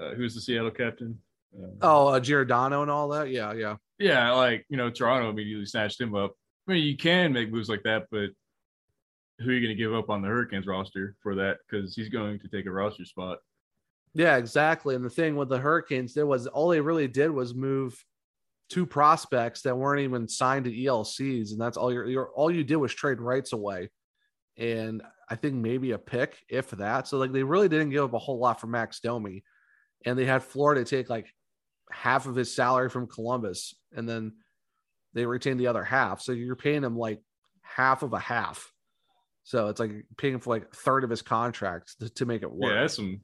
uh, 0.00 0.14
who's 0.14 0.34
the 0.34 0.40
Seattle 0.40 0.70
captain? 0.70 1.18
Uh, 1.54 1.66
Oh, 1.82 2.08
uh, 2.08 2.20
Giordano 2.20 2.82
and 2.82 2.90
all 2.90 3.08
that. 3.08 3.28
Yeah, 3.28 3.52
yeah. 3.52 3.76
yeah, 3.98 4.32
like 4.32 4.64
you 4.68 4.76
know, 4.76 4.88
Toronto 4.90 5.30
immediately 5.30 5.66
snatched 5.66 6.00
him 6.00 6.14
up. 6.14 6.32
I 6.66 6.72
mean, 6.72 6.84
you 6.84 6.96
can 6.96 7.32
make 7.32 7.52
moves 7.52 7.68
like 7.68 7.82
that, 7.82 8.06
but 8.10 8.30
who 9.44 9.50
are 9.50 9.54
you 9.54 9.60
going 9.60 9.76
to 9.76 9.82
give 9.82 9.94
up 9.94 10.10
on 10.10 10.22
the 10.22 10.28
Hurricanes 10.28 10.66
roster 10.66 11.16
for 11.22 11.34
that? 11.36 11.58
Because 11.68 11.94
he's 11.94 12.08
going 12.08 12.38
to 12.40 12.48
take 12.48 12.66
a 12.66 12.70
roster 12.70 13.04
spot. 13.04 13.38
Yeah, 14.14 14.36
exactly. 14.36 14.94
And 14.94 15.04
the 15.04 15.10
thing 15.10 15.36
with 15.36 15.48
the 15.48 15.58
Hurricanes 15.58 16.14
did 16.14 16.24
was 16.24 16.46
all 16.46 16.68
they 16.68 16.80
really 16.80 17.08
did 17.08 17.30
was 17.30 17.54
move 17.54 18.02
two 18.70 18.86
prospects 18.86 19.62
that 19.62 19.76
weren't 19.76 20.02
even 20.02 20.28
signed 20.28 20.64
to 20.64 20.72
ELCs, 20.72 21.52
and 21.52 21.60
that's 21.60 21.76
all 21.76 21.92
you're, 21.92 22.06
you're 22.06 22.30
all 22.30 22.50
you 22.50 22.64
did 22.64 22.76
was 22.76 22.94
trade 22.94 23.20
rights 23.20 23.52
away, 23.52 23.90
and 24.56 25.02
I 25.28 25.36
think 25.36 25.54
maybe 25.54 25.92
a 25.92 25.98
pick, 25.98 26.42
if 26.48 26.70
that. 26.70 27.08
So 27.08 27.18
like 27.18 27.32
they 27.32 27.42
really 27.42 27.68
didn't 27.68 27.90
give 27.90 28.04
up 28.04 28.14
a 28.14 28.18
whole 28.18 28.38
lot 28.38 28.60
for 28.60 28.68
Max 28.68 29.00
Domi, 29.00 29.42
and 30.06 30.18
they 30.18 30.24
had 30.24 30.42
Florida 30.42 30.84
take 30.84 31.10
like 31.10 31.26
half 31.90 32.26
of 32.26 32.36
his 32.36 32.54
salary 32.54 32.88
from 32.88 33.08
Columbus, 33.08 33.74
and 33.94 34.08
then 34.08 34.32
they 35.12 35.26
retained 35.26 35.60
the 35.60 35.68
other 35.68 35.84
half. 35.84 36.20
So 36.20 36.32
you're 36.32 36.56
paying 36.56 36.84
him 36.84 36.96
like 36.96 37.20
half 37.62 38.02
of 38.02 38.12
a 38.12 38.18
half. 38.18 38.72
So 39.44 39.68
it's 39.68 39.78
like 39.78 39.92
paying 40.16 40.40
for 40.40 40.54
like 40.54 40.64
a 40.72 40.76
third 40.76 41.04
of 41.04 41.10
his 41.10 41.22
contract 41.22 41.98
to, 42.00 42.08
to 42.08 42.24
make 42.26 42.42
it 42.42 42.50
work. 42.50 42.72
Yeah, 42.72 42.80
that's 42.80 42.96
some 42.96 43.20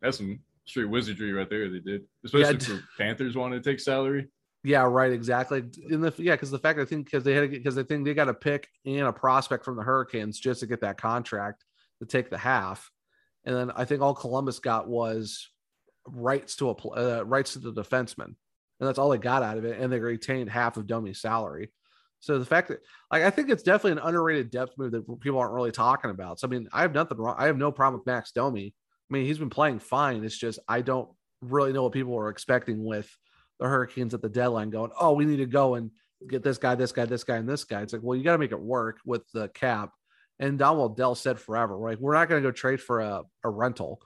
that's 0.00 0.18
some 0.18 0.40
straight 0.64 0.90
wizardry 0.90 1.32
right 1.32 1.48
there. 1.48 1.70
They 1.70 1.78
did, 1.78 2.02
especially 2.24 2.56
d- 2.56 2.64
for 2.66 2.82
Panthers 2.98 3.36
wanting 3.36 3.62
to 3.62 3.70
take 3.70 3.80
salary. 3.80 4.28
Yeah, 4.64 4.82
right. 4.82 5.12
Exactly. 5.12 5.62
In 5.88 6.00
the 6.00 6.12
yeah, 6.18 6.34
because 6.34 6.50
the 6.50 6.58
fact 6.58 6.80
I 6.80 6.84
think 6.84 7.06
because 7.06 7.24
they 7.24 7.34
had 7.34 7.50
because 7.50 7.78
I 7.78 7.84
think 7.84 8.04
they 8.04 8.12
got 8.12 8.28
a 8.28 8.34
pick 8.34 8.68
and 8.84 9.00
a 9.00 9.12
prospect 9.12 9.64
from 9.64 9.76
the 9.76 9.82
Hurricanes 9.82 10.38
just 10.38 10.60
to 10.60 10.66
get 10.66 10.80
that 10.80 10.98
contract 10.98 11.64
to 12.00 12.06
take 12.06 12.28
the 12.28 12.38
half, 12.38 12.90
and 13.44 13.54
then 13.54 13.70
I 13.70 13.84
think 13.84 14.02
all 14.02 14.14
Columbus 14.14 14.58
got 14.58 14.88
was 14.88 15.48
rights 16.06 16.56
to 16.56 16.70
a 16.70 16.72
uh, 16.72 17.22
rights 17.22 17.52
to 17.52 17.60
the 17.60 17.72
defenseman, 17.72 18.26
and 18.26 18.36
that's 18.80 18.98
all 18.98 19.10
they 19.10 19.18
got 19.18 19.44
out 19.44 19.58
of 19.58 19.64
it, 19.64 19.80
and 19.80 19.92
they 19.92 20.00
retained 20.00 20.50
half 20.50 20.76
of 20.76 20.88
Domi's 20.88 21.20
salary. 21.20 21.70
So 22.22 22.38
the 22.38 22.46
fact 22.46 22.68
that 22.68 22.78
like 23.10 23.24
I 23.24 23.30
think 23.30 23.50
it's 23.50 23.64
definitely 23.64 24.00
an 24.00 24.06
underrated 24.06 24.50
depth 24.50 24.78
move 24.78 24.92
that 24.92 25.20
people 25.20 25.40
aren't 25.40 25.54
really 25.54 25.72
talking 25.72 26.10
about. 26.10 26.38
So 26.38 26.46
I 26.46 26.50
mean, 26.50 26.68
I 26.72 26.82
have 26.82 26.94
nothing 26.94 27.18
wrong. 27.18 27.34
I 27.36 27.46
have 27.46 27.58
no 27.58 27.72
problem 27.72 27.98
with 27.98 28.06
Max 28.06 28.30
Domi. 28.30 28.72
I 29.10 29.12
mean, 29.12 29.26
he's 29.26 29.38
been 29.38 29.50
playing 29.50 29.80
fine. 29.80 30.22
It's 30.22 30.38
just 30.38 30.60
I 30.68 30.82
don't 30.82 31.08
really 31.40 31.72
know 31.72 31.82
what 31.82 31.92
people 31.92 32.12
were 32.12 32.30
expecting 32.30 32.84
with 32.84 33.10
the 33.58 33.66
Hurricanes 33.66 34.14
at 34.14 34.22
the 34.22 34.28
deadline 34.28 34.70
going, 34.70 34.92
oh, 34.98 35.14
we 35.14 35.24
need 35.24 35.38
to 35.38 35.46
go 35.46 35.74
and 35.74 35.90
get 36.28 36.44
this 36.44 36.58
guy, 36.58 36.76
this 36.76 36.92
guy, 36.92 37.06
this 37.06 37.24
guy, 37.24 37.36
and 37.36 37.48
this 37.48 37.64
guy. 37.64 37.82
It's 37.82 37.92
like, 37.92 38.02
well, 38.02 38.16
you 38.16 38.22
got 38.22 38.32
to 38.32 38.38
make 38.38 38.52
it 38.52 38.60
work 38.60 38.98
with 39.04 39.22
the 39.32 39.48
cap. 39.48 39.90
And 40.38 40.58
Don 40.58 40.78
Waddell 40.78 41.16
said 41.16 41.40
forever, 41.40 41.76
right? 41.76 42.00
We're 42.00 42.14
not 42.14 42.28
going 42.28 42.40
to 42.40 42.48
go 42.48 42.52
trade 42.52 42.80
for 42.80 43.00
a, 43.00 43.22
a 43.44 43.50
rental 43.50 44.00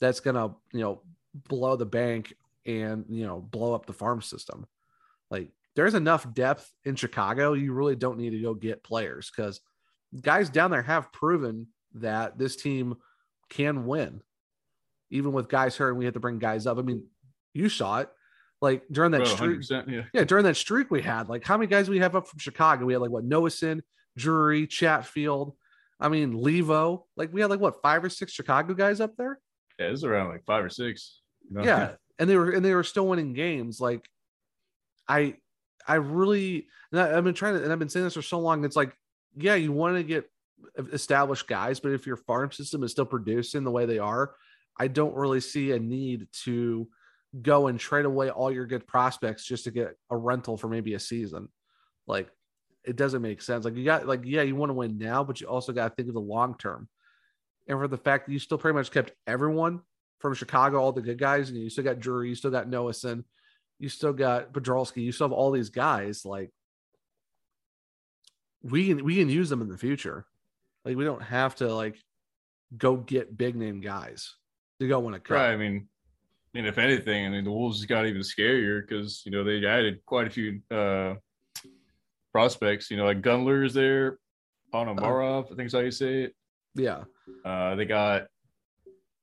that's 0.00 0.20
going 0.20 0.36
to, 0.36 0.54
you 0.72 0.80
know, 0.80 1.02
blow 1.48 1.74
the 1.74 1.84
bank 1.84 2.32
and, 2.64 3.04
you 3.08 3.26
know, 3.26 3.40
blow 3.40 3.74
up 3.74 3.86
the 3.86 3.92
farm 3.92 4.22
system. 4.22 4.66
Like 5.30 5.50
there's 5.76 5.94
enough 5.94 6.32
depth 6.34 6.70
in 6.84 6.96
Chicago. 6.96 7.52
You 7.52 7.72
really 7.72 7.94
don't 7.96 8.18
need 8.18 8.30
to 8.30 8.40
go 8.40 8.54
get 8.54 8.82
players 8.82 9.30
because 9.34 9.60
guys 10.20 10.50
down 10.50 10.70
there 10.70 10.82
have 10.82 11.12
proven 11.12 11.68
that 11.94 12.38
this 12.38 12.56
team 12.56 12.96
can 13.50 13.86
win. 13.86 14.22
Even 15.10 15.32
with 15.32 15.48
guys 15.48 15.76
hurt, 15.76 15.90
And 15.90 15.98
we 15.98 16.04
had 16.04 16.14
to 16.14 16.20
bring 16.20 16.38
guys 16.38 16.66
up. 16.66 16.78
I 16.78 16.82
mean, 16.82 17.04
you 17.54 17.68
saw 17.68 18.00
it 18.00 18.08
like 18.60 18.82
during 18.90 19.12
that 19.12 19.20
Oh, 19.20 19.24
streak. 19.26 19.60
yeah. 19.70 20.02
Yeah, 20.12 20.24
during 20.24 20.44
that 20.44 20.56
streak 20.56 20.90
we 20.90 21.02
had, 21.02 21.28
like 21.28 21.44
how 21.44 21.56
many 21.56 21.68
guys 21.68 21.88
we 21.88 21.98
have 22.00 22.16
up 22.16 22.26
from 22.26 22.38
Chicago? 22.40 22.86
We 22.86 22.94
had 22.94 23.02
like 23.02 23.10
what 23.12 23.28
Noesen, 23.28 23.82
Drury, 24.16 24.66
Chatfield. 24.66 25.54
I 26.00 26.08
mean, 26.08 26.32
Leivo. 26.32 27.04
Like 27.16 27.32
we 27.32 27.40
had 27.40 27.50
like 27.50 27.60
what 27.60 27.80
five 27.82 28.02
or 28.02 28.08
six 28.08 28.32
Chicago 28.32 28.74
guys 28.74 29.00
up 29.00 29.14
there. 29.16 29.38
Yeah, 29.78 29.86
it's 29.86 30.04
around 30.04 30.30
like 30.30 30.44
five 30.44 30.64
or 30.64 30.70
six. 30.70 31.20
you 31.48 31.56
know? 31.58 31.64
Yeah, 31.64 31.92
and 32.18 32.28
they 32.28 32.36
were 32.36 32.50
and 32.50 32.64
they 32.64 32.74
were 32.74 32.82
still 32.82 33.06
winning 33.06 33.32
games. 33.34 33.78
Like 33.80 34.08
I, 35.08 35.36
I 35.86 35.94
really, 35.94 36.66
and 36.92 37.00
I, 37.00 37.16
I've 37.16 37.24
been 37.24 37.34
trying 37.34 37.54
to, 37.54 37.62
and 37.62 37.72
I've 37.72 37.78
been 37.78 37.88
saying 37.88 38.04
this 38.04 38.14
for 38.14 38.22
so 38.22 38.38
long. 38.38 38.64
It's 38.64 38.76
like, 38.76 38.96
yeah, 39.36 39.54
you 39.54 39.72
want 39.72 39.96
to 39.96 40.02
get 40.02 40.30
established 40.92 41.46
guys, 41.46 41.80
but 41.80 41.92
if 41.92 42.06
your 42.06 42.16
farm 42.16 42.50
system 42.52 42.82
is 42.82 42.92
still 42.92 43.04
producing 43.04 43.64
the 43.64 43.70
way 43.70 43.86
they 43.86 43.98
are, 43.98 44.34
I 44.78 44.88
don't 44.88 45.14
really 45.14 45.40
see 45.40 45.72
a 45.72 45.78
need 45.78 46.28
to 46.44 46.88
go 47.42 47.66
and 47.66 47.78
trade 47.78 48.04
away 48.04 48.30
all 48.30 48.50
your 48.50 48.66
good 48.66 48.86
prospects 48.86 49.44
just 49.44 49.64
to 49.64 49.70
get 49.70 49.96
a 50.10 50.16
rental 50.16 50.56
for 50.56 50.68
maybe 50.68 50.94
a 50.94 51.00
season. 51.00 51.48
Like 52.06 52.28
it 52.84 52.96
doesn't 52.96 53.22
make 53.22 53.42
sense. 53.42 53.64
Like 53.64 53.76
you 53.76 53.84
got 53.84 54.06
like 54.06 54.22
yeah, 54.24 54.42
you 54.42 54.56
want 54.56 54.70
to 54.70 54.74
win 54.74 54.98
now, 54.98 55.24
but 55.24 55.40
you 55.40 55.48
also 55.48 55.72
got 55.72 55.88
to 55.88 55.94
think 55.94 56.08
of 56.08 56.14
the 56.14 56.20
long 56.20 56.56
term. 56.56 56.88
And 57.68 57.78
for 57.78 57.88
the 57.88 57.98
fact 57.98 58.26
that 58.26 58.32
you 58.32 58.38
still 58.38 58.58
pretty 58.58 58.76
much 58.76 58.92
kept 58.92 59.12
everyone 59.26 59.80
from 60.18 60.34
Chicago, 60.34 60.80
all 60.80 60.92
the 60.92 61.02
good 61.02 61.18
guys, 61.18 61.50
and 61.50 61.58
you 61.58 61.68
still 61.68 61.84
got 61.84 61.98
Drury, 61.98 62.28
you 62.28 62.34
still 62.34 62.50
got 62.50 62.68
Noesen, 62.68 63.24
you 63.78 63.88
still 63.88 64.12
got 64.12 64.52
Poturalski, 64.52 65.02
you 65.02 65.12
still 65.12 65.28
have 65.28 65.32
all 65.32 65.50
these 65.50 65.70
guys. 65.70 66.24
Like 66.24 66.50
we 68.62 68.88
can 68.88 69.04
we 69.04 69.16
can 69.16 69.28
use 69.28 69.48
them 69.48 69.62
in 69.62 69.68
the 69.68 69.78
future. 69.78 70.26
Like 70.84 70.96
we 70.96 71.04
don't 71.04 71.22
have 71.22 71.56
to 71.56 71.72
like 71.72 71.96
go 72.76 72.96
get 72.96 73.36
big 73.36 73.56
name 73.56 73.80
guys 73.80 74.34
to 74.80 74.88
go 74.88 75.00
win 75.00 75.14
a 75.14 75.20
cup. 75.20 75.36
Right. 75.36 75.50
I 75.50 75.56
mean, 75.56 75.88
I 76.54 76.58
mean, 76.58 76.66
if 76.66 76.78
anything, 76.78 77.26
I 77.26 77.28
mean, 77.28 77.44
the 77.44 77.50
Wolves 77.50 77.84
got 77.84 78.06
even 78.06 78.22
scarier 78.22 78.80
because 78.86 79.22
you 79.24 79.32
know 79.32 79.44
they 79.44 79.64
added 79.66 80.00
quite 80.06 80.26
a 80.26 80.30
few 80.30 80.60
uh 80.70 81.14
prospects. 82.32 82.90
You 82.90 82.96
know, 82.96 83.04
like 83.04 83.22
Gunler's 83.22 83.74
there, 83.74 84.18
Ponomarev, 84.72 85.52
I 85.52 85.56
think 85.56 85.66
is 85.66 85.72
how 85.72 85.80
you 85.80 85.90
say 85.90 86.24
it. 86.24 86.34
Yeah. 86.74 87.04
Uh, 87.44 87.74
they 87.74 87.86
got 87.86 88.26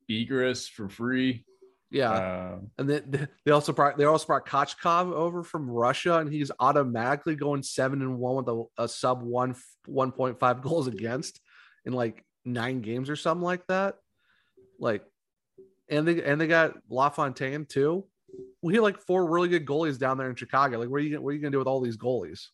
Egress 0.09 0.67
for 0.67 0.89
free. 0.89 1.45
Yeah. 1.93 2.09
Uh, 2.11 2.59
And 2.79 2.89
then 2.89 3.29
they 3.45 3.51
also 3.51 3.71
brought 3.71 3.97
they 3.97 4.05
also 4.05 4.25
brought 4.25 4.47
Kochetkov 4.47 5.13
over 5.13 5.43
from 5.43 5.69
Russia, 5.69 6.17
and 6.17 6.31
he's 6.31 6.51
automatically 6.59 7.35
going 7.35 7.61
seven 7.61 8.01
and 8.01 8.17
one 8.17 8.37
with 8.37 8.47
a, 8.49 8.63
a 8.79 8.87
sub 8.87 9.21
one 9.21 9.55
one 9.85 10.11
point 10.11 10.39
five 10.39 10.61
goals 10.63 10.87
against 10.87 11.39
in 11.85 11.93
like 11.93 12.25
nine 12.43 12.81
games 12.81 13.09
or 13.11 13.15
something 13.15 13.43
like 13.43 13.65
that. 13.67 13.95
Like, 14.79 15.03
and 15.87 16.07
they 16.07 16.23
and 16.23 16.41
they 16.41 16.47
got 16.47 16.73
LaFontaine 16.89 17.65
too. 17.67 18.05
We 18.63 18.73
had 18.73 18.81
like 18.81 18.99
four 18.99 19.29
really 19.29 19.49
good 19.49 19.65
goalies 19.67 19.99
down 19.99 20.17
there 20.17 20.31
in 20.31 20.35
Chicago. 20.35 20.79
Like, 20.79 20.89
what 20.89 20.97
are 20.97 21.03
you 21.03 21.21
what 21.21 21.29
are 21.29 21.33
you 21.33 21.41
gonna 21.41 21.51
do 21.51 21.59
with 21.59 21.67
all 21.67 21.79
these 21.79 21.97
goalies? 21.97 22.47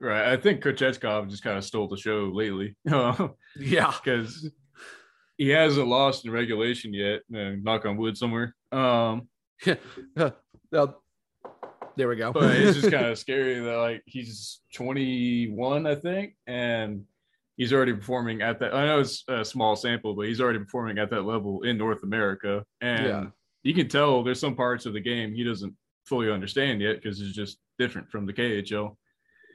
right. 0.00 0.32
I 0.32 0.38
think 0.38 0.62
Kochetkov 0.62 1.28
just 1.28 1.42
kind 1.42 1.58
of 1.58 1.64
stole 1.64 1.88
the 1.88 1.98
show 1.98 2.30
lately. 2.32 2.76
Yeah, 3.58 3.92
because 4.04 4.50
he 5.38 5.48
hasn't 5.50 5.86
lost 5.88 6.24
in 6.24 6.30
regulation 6.30 6.92
yet. 6.94 7.22
Uh, 7.34 7.52
knock 7.62 7.84
on 7.86 7.96
wood 7.96 8.16
somewhere. 8.16 8.54
Um, 8.72 9.28
Well, 10.72 11.00
there 11.96 12.08
we 12.08 12.16
go. 12.16 12.32
but 12.32 12.50
it's 12.56 12.78
just 12.78 12.90
kind 12.92 13.06
of 13.06 13.18
scary 13.18 13.60
that 13.60 13.76
like 13.76 14.02
he's 14.06 14.60
21, 14.74 15.86
I 15.86 15.94
think, 15.94 16.34
and 16.46 17.04
he's 17.56 17.72
already 17.72 17.94
performing 17.94 18.42
at 18.42 18.58
that. 18.60 18.74
I 18.74 18.86
know 18.86 19.00
it's 19.00 19.24
a 19.28 19.44
small 19.44 19.76
sample, 19.76 20.14
but 20.14 20.26
he's 20.26 20.40
already 20.40 20.58
performing 20.58 20.98
at 20.98 21.10
that 21.10 21.22
level 21.22 21.62
in 21.62 21.78
North 21.78 22.02
America, 22.02 22.64
and 22.80 23.06
Yeah. 23.06 23.24
you 23.62 23.74
can 23.74 23.88
tell 23.88 24.22
there's 24.22 24.40
some 24.40 24.54
parts 24.56 24.86
of 24.86 24.92
the 24.92 25.00
game 25.00 25.32
he 25.34 25.44
doesn't 25.44 25.74
fully 26.04 26.30
understand 26.30 26.80
yet 26.80 26.96
because 26.96 27.20
it's 27.20 27.34
just 27.34 27.58
different 27.78 28.10
from 28.10 28.26
the 28.26 28.32
KHL. 28.32 28.74
Oh, 28.90 28.96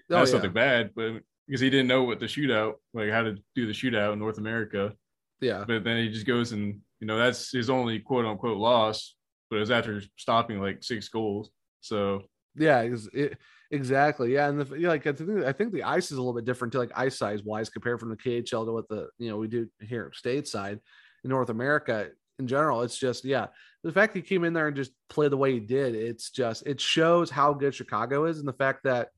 That's 0.09 0.29
yeah. 0.29 0.31
something 0.33 0.53
bad, 0.53 0.91
but 0.95 1.21
because 1.47 1.61
he 1.61 1.69
didn't 1.69 1.87
know 1.87 2.03
what 2.03 2.19
the 2.19 2.25
shootout, 2.25 2.75
like 2.93 3.09
how 3.11 3.23
to 3.23 3.35
do 3.55 3.67
the 3.67 3.73
shootout 3.73 4.13
in 4.13 4.19
North 4.19 4.37
America, 4.37 4.93
yeah, 5.41 5.63
but 5.67 5.83
then 5.83 5.97
he 5.97 6.09
just 6.09 6.27
goes 6.27 6.51
and 6.51 6.79
you 6.99 7.07
know 7.07 7.17
that's 7.17 7.51
his 7.51 7.69
only 7.69 7.99
quote 7.99 8.25
unquote 8.25 8.57
loss, 8.57 9.15
but 9.49 9.57
it 9.57 9.59
was 9.59 9.71
after 9.71 10.01
stopping 10.17 10.59
like 10.59 10.83
six 10.83 11.09
goals. 11.09 11.49
So 11.81 12.23
Yeah, 12.55 12.87
it, 13.13 13.37
exactly. 13.71 14.33
Yeah, 14.33 14.49
and 14.49 14.61
the, 14.61 14.79
yeah, 14.79 14.89
like 14.89 15.07
I 15.07 15.13
think 15.13 15.43
I 15.43 15.51
think 15.51 15.73
the 15.73 15.83
ice 15.83 16.11
is 16.11 16.17
a 16.17 16.21
little 16.21 16.33
bit 16.33 16.45
different 16.45 16.71
to 16.73 16.79
like 16.79 16.91
ice 16.95 17.17
size 17.17 17.43
wise 17.43 17.69
compared 17.69 17.99
from 17.99 18.09
the 18.09 18.17
KHL 18.17 18.65
to 18.65 18.71
what 18.71 18.87
the 18.87 19.09
you 19.17 19.29
know 19.29 19.37
we 19.37 19.47
do 19.47 19.67
here 19.81 20.11
stateside 20.15 20.79
in 21.23 21.29
North 21.29 21.49
America 21.49 22.09
in 22.39 22.47
general. 22.47 22.81
It's 22.81 22.97
just 22.97 23.25
yeah, 23.25 23.47
the 23.83 23.91
fact 23.91 24.15
he 24.15 24.21
came 24.21 24.43
in 24.43 24.53
there 24.53 24.67
and 24.67 24.75
just 24.75 24.91
played 25.09 25.31
the 25.31 25.37
way 25.37 25.53
he 25.53 25.59
did. 25.59 25.95
It's 25.95 26.29
just 26.29 26.65
it 26.67 26.79
shows 26.79 27.29
how 27.29 27.53
good 27.53 27.73
Chicago 27.73 28.25
is, 28.25 28.39
and 28.39 28.47
the 28.47 28.53
fact 28.53 28.83
that 28.83 29.09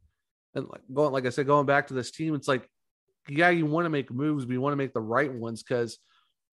and 0.55 0.67
like 0.69 0.81
going 0.93 1.11
like 1.11 1.25
I 1.25 1.29
said, 1.29 1.47
going 1.47 1.65
back 1.65 1.87
to 1.87 1.93
this 1.93 2.11
team, 2.11 2.35
it's 2.35 2.47
like 2.47 2.69
yeah, 3.29 3.49
you 3.49 3.65
want 3.65 3.85
to 3.85 3.89
make 3.89 4.11
moves, 4.11 4.45
but 4.45 4.53
you 4.53 4.61
want 4.61 4.73
to 4.73 4.77
make 4.77 4.93
the 4.93 5.01
right 5.01 5.31
ones 5.31 5.63
because 5.63 5.97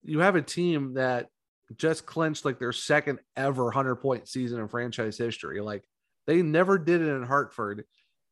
you 0.02 0.20
have 0.20 0.36
a 0.36 0.42
team 0.42 0.94
that 0.94 1.28
just 1.76 2.06
clinched 2.06 2.44
like 2.44 2.58
their 2.58 2.72
second 2.72 3.20
ever 3.36 3.64
100 3.64 3.96
point 3.96 4.28
season 4.28 4.60
in 4.60 4.68
franchise 4.68 5.16
history. 5.16 5.60
Like 5.60 5.84
they 6.26 6.42
never 6.42 6.78
did 6.78 7.00
it 7.00 7.08
in 7.08 7.22
Hartford. 7.22 7.84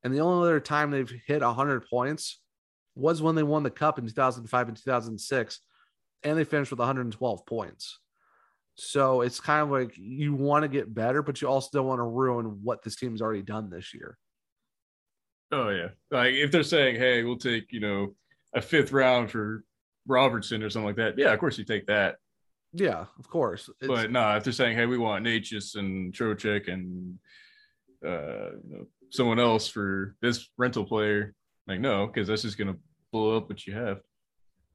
And 0.03 0.15
the 0.15 0.21
only 0.21 0.49
other 0.49 0.61
time 0.61 0.91
they've 0.91 1.13
hit 1.27 1.43
100 1.43 1.87
points 1.89 2.41
was 2.95 3.23
when 3.23 3.35
they 3.35 3.43
won 3.43 3.63
the 3.63 3.71
cup 3.71 3.99
in 3.99 4.07
2005 4.07 4.69
and 4.69 4.77
2006. 4.77 5.61
And 6.25 6.39
they 6.39 6.45
finished 6.45 6.71
with 6.71 6.81
112 6.81 7.47
points. 7.47 7.99
So 8.75 9.23
it's 9.23 9.41
kind 9.41 9.63
of 9.63 9.71
like 9.71 9.97
you 9.97 10.35
want 10.35 10.63
to 10.63 10.69
get 10.69 10.93
better, 10.93 11.23
but 11.23 11.43
you 11.43 11.49
also 11.49 11.69
don't 11.73 11.87
want 11.87 11.99
to 11.99 12.05
ruin 12.05 12.61
what 12.63 12.83
this 12.83 12.95
team's 12.95 13.21
already 13.21 13.43
done 13.43 13.71
this 13.71 13.93
year. 13.93 14.17
Oh 15.51 15.71
yeah, 15.71 15.89
like 16.11 16.35
if 16.35 16.53
they're 16.53 16.63
saying, 16.63 16.97
"Hey, 16.97 17.25
we'll 17.25 17.39
take 17.39 17.73
you 17.73 17.81
know 17.81 18.15
a 18.55 18.61
fifth 18.61 18.93
round 18.93 19.31
for 19.31 19.65
Robertson 20.09 20.63
or 20.63 20.71
something 20.71 20.87
like 20.87 20.97
that," 20.97 21.17
yeah, 21.19 21.33
of 21.33 21.39
course 21.39 21.57
you 21.59 21.65
take 21.65 21.87
that. 21.87 22.17
Yeah, 22.73 23.07
of 23.19 23.29
course. 23.29 23.69
It's- 23.81 23.89
but 23.89 24.11
no, 24.11 24.37
if 24.37 24.45
they're 24.45 24.53
saying, 24.53 24.77
"Hey, 24.77 24.87
we 24.87 24.99
want 24.99 25.25
Necas 25.25 25.77
and 25.77 26.13
Trocheck 26.13 26.73
and 26.73 27.19
uh, 28.05 28.51
you 28.65 28.77
know, 28.77 28.87
someone 29.11 29.39
else 29.39 29.69
for 29.69 30.17
this 30.21 30.49
rental 30.57 30.85
player," 30.85 31.35
like 31.67 31.81
no, 31.81 32.07
because 32.07 32.29
that's 32.29 32.43
just 32.43 32.59
gonna 32.59 32.77
blow 33.13 33.37
up 33.37 33.49
what 33.49 33.67
you 33.67 33.75
have. 33.75 34.01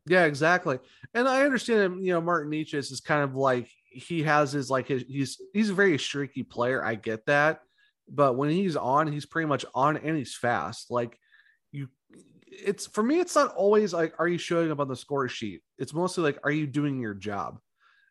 Yeah, 0.06 0.26
exactly. 0.26 0.80
And 1.14 1.28
I 1.30 1.44
understand 1.46 2.06
you 2.06 2.12
know, 2.14 2.20
Martin 2.22 2.52
Necas's 2.52 2.92
is 2.92 3.00
kind 3.00 3.24
of 3.24 3.36
like 3.36 3.70
he 3.90 4.24
has 4.24 4.52
his 4.52 4.70
like 4.70 4.88
his 4.88 5.04
he's 5.08 5.40
he's 5.54 5.70
a 5.70 5.74
very 5.74 5.98
streaky 5.98 6.44
player. 6.44 6.84
I 6.84 6.96
get 6.96 7.26
that. 7.28 7.62
But 8.10 8.36
when 8.36 8.50
he's 8.50 8.76
on, 8.76 9.10
he's 9.10 9.26
pretty 9.26 9.48
much 9.48 9.64
on 9.74 9.96
and 9.96 10.18
he's 10.18 10.36
fast. 10.36 10.92
Like 10.92 11.18
it's 12.66 12.88
for 12.88 13.04
me, 13.04 13.20
it's 13.20 13.36
not 13.36 13.54
always 13.56 13.94
like, 13.94 14.14
are 14.20 14.28
you 14.28 14.38
showing 14.38 14.72
up 14.72 14.80
on 14.80 14.88
the 14.88 14.96
score 14.96 15.28
sheet? 15.28 15.62
It's 15.78 15.94
mostly 15.94 16.24
like, 16.24 16.40
are 16.44 16.52
you 16.52 16.68
doing 16.68 17.00
your 17.00 17.14
job? 17.14 17.60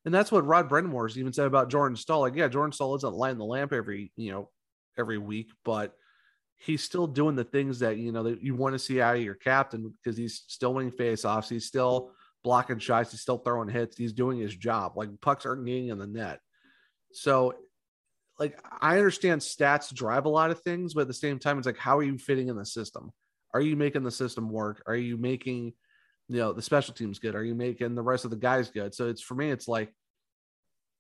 And 0.05 0.13
that's 0.13 0.33
what 0.33 0.47
Rod 0.47 0.69
Brind'Amour's 0.69 1.19
even 1.19 1.33
said 1.33 1.47
about 1.47 1.71
Jordan 1.71 1.97
Staal. 1.97 2.21
Like, 2.21 2.35
yeah, 2.35 2.49
Jordan 2.49 2.73
Staal 2.73 2.97
isn't 2.97 3.15
lighting 3.15 3.39
the 3.39 3.45
lamp 3.45 3.73
every, 3.73 4.13
you 4.17 4.33
know, 4.33 4.51
every 4.99 5.19
week, 5.19 5.51
but 5.65 5.95
he's 6.57 6.83
still 6.83 7.07
doing 7.07 7.35
the 7.35 7.45
things 7.45 7.81
that 7.81 7.99
you 7.99 8.13
know 8.13 8.23
that 8.23 8.43
you 8.43 8.55
want 8.55 8.75
to 8.75 8.79
see 8.79 9.01
out 9.01 9.17
of 9.17 9.23
your 9.23 9.35
captain 9.35 9.93
because 10.03 10.17
he's 10.17 10.45
still 10.47 10.75
winning 10.75 10.93
faceoffs. 10.93 11.49
He's 11.49 11.67
still 11.67 12.13
blocking 12.45 12.79
shots. 12.79 13.11
He's 13.11 13.21
still 13.21 13.39
throwing 13.39 13.69
hits. 13.69 13.97
He's 13.97 14.13
doing 14.13 14.39
his 14.39 14.55
job. 14.55 14.93
Like 14.97 15.09
pucks 15.21 15.47
aren't 15.47 15.67
getting 15.67 15.89
in 15.89 15.99
the 15.99 16.07
net. 16.07 16.41
So, 17.13 17.55
like 18.39 18.59
I 18.81 18.97
understand 18.97 19.41
stats 19.41 19.93
drive 19.93 20.25
a 20.25 20.31
lot 20.31 20.51
of 20.51 20.63
things, 20.63 20.95
but 20.95 21.03
at 21.03 21.09
the 21.09 21.15
same 21.15 21.39
time, 21.39 21.59
it's 21.59 21.67
like 21.67 21.79
how 21.79 21.99
are 21.99 22.03
you 22.03 22.19
fitting 22.19 22.49
in 22.49 22.57
the 22.57 22.67
system? 22.67 23.13
Are 23.55 23.61
you 23.61 23.77
making 23.77 24.03
the 24.03 24.11
system 24.11 24.51
work? 24.51 24.83
Are 24.87 24.97
you 24.97 25.17
making 25.17 25.73
you 26.29 26.39
know 26.39 26.53
the 26.53 26.63
special 26.63 26.95
teams 26.95 27.19
good? 27.19 27.35
Are 27.35 27.45
you 27.45 27.55
making 27.55 27.95
the 27.95 28.03
rest 28.03 28.25
of 28.25 28.31
the 28.31 28.37
guys 28.37 28.71
good? 28.71 28.95
So 28.95 29.09
it's 29.09 29.23
for 29.23 29.35
me, 29.35 29.51
it's 29.51 29.69
like, 29.69 29.93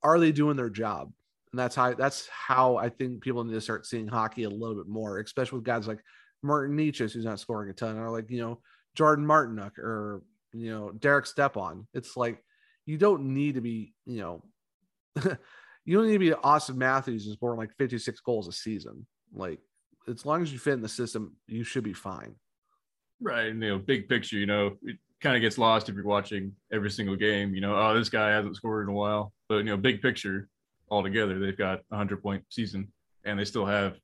are 0.03 0.19
they 0.19 0.33
doing 0.33 0.57
their 0.57 0.71
job? 0.71 1.13
And 1.53 1.59
that's 1.59 1.75
how 1.75 1.95
that's 1.95 2.29
how 2.29 2.77
I 2.77 2.89
think 2.89 3.23
people 3.23 3.45
need 3.45 3.55
to 3.55 3.61
start 3.61 3.87
seeing 3.87 4.07
hockey 4.07 4.45
a 4.45 4.51
little 4.51 4.75
bit 4.75 4.89
more, 4.89 5.19
especially 5.21 5.59
with 5.59 5.67
guys 5.67 5.87
like 5.87 6.01
Martin 6.43 6.77
Necas, 6.77 7.13
who's 7.13 7.25
not 7.25 7.41
scoring 7.41 7.71
a 7.71 7.73
ton, 7.73 7.99
or 7.99 8.11
like 8.11 8.31
you 8.31 8.41
know 8.41 8.61
Jordan 8.95 9.27
Martinook 9.27 9.79
or 9.79 10.23
you 10.53 10.71
know 10.71 10.93
Derek 10.93 11.27
Stepan. 11.27 11.87
It's 11.95 12.17
like 12.17 12.43
you 12.87 12.99
don't 12.99 13.35
need 13.35 13.55
to 13.55 13.61
be 13.61 13.95
you 14.07 14.21
know 14.21 14.45
you 15.85 15.97
don't 15.97 16.07
need 16.07 16.15
to 16.15 16.19
be 16.19 16.31
Auston 16.31 16.77
Matthews 16.77 17.25
who's 17.25 17.35
scoring 17.35 17.59
like 17.59 17.77
56 17.79 18.21
goals 18.21 18.49
a 18.49 18.53
season. 18.53 19.07
Like 19.35 19.61
as 20.09 20.27
long 20.27 20.43
as 20.43 20.53
you 20.53 20.59
fit 20.59 20.75
in 20.75 20.83
the 20.83 20.89
system, 20.89 21.37
you 21.47 21.65
should 21.65 21.85
be 21.85 21.93
fine. 21.93 22.37
Right. 23.21 23.47
And, 23.47 23.63
you 23.63 23.69
know, 23.71 23.79
big 23.79 24.09
picture, 24.09 24.37
you 24.37 24.47
know, 24.47 24.77
it 24.83 24.97
kind 25.21 25.37
of 25.37 25.43
gets 25.43 25.59
lost 25.59 25.89
if 25.89 25.95
you're 25.95 26.05
watching 26.05 26.53
every 26.73 26.91
single 26.91 27.17
game. 27.17 27.55
You 27.55 27.61
know, 27.61 27.77
oh, 27.77 27.95
this 27.95 28.09
guy 28.09 28.31
hasn't 28.31 28.57
scored 28.57 28.89
in 28.89 28.93
a 28.95 28.97
while. 28.97 29.33
But, 29.49 29.59
you 29.59 29.65
know, 29.65 29.77
big 29.77 30.03
picture 30.03 30.49
altogether, 30.91 31.39
they've 31.39 31.57
got 31.57 31.79
a 31.79 31.83
100 31.97 32.23
point 32.23 32.45
season 32.49 32.93
and 33.25 33.39
they 33.39 33.45
still 33.45 33.67
have 33.67 33.97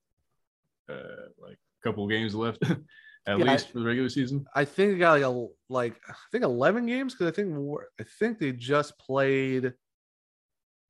uh, 0.89 1.29
like 1.39 1.57
a 1.57 1.83
couple 1.83 2.05
of 2.05 2.11
games 2.11 2.35
left 2.35 2.63
at 3.27 3.39
Yeah, 3.39 3.45
least 3.45 3.71
for 3.71 3.81
the 3.81 3.85
regular 3.87 4.09
season. 4.09 4.47
I 4.55 4.65
think 4.65 4.93
they 4.93 4.99
got 4.99 5.21
like 5.21 5.23
a 5.23 5.47
like 5.69 6.01
I 6.09 6.15
think 6.33 6.45
eleven 6.45 6.87
games 6.87 7.15
because 7.15 7.27
I 7.27 7.35
think 7.35 7.55
I 8.01 8.05
think 8.19 8.39
they 8.39 8.53
just 8.53 8.99
played. 8.99 9.67
I 9.67 9.73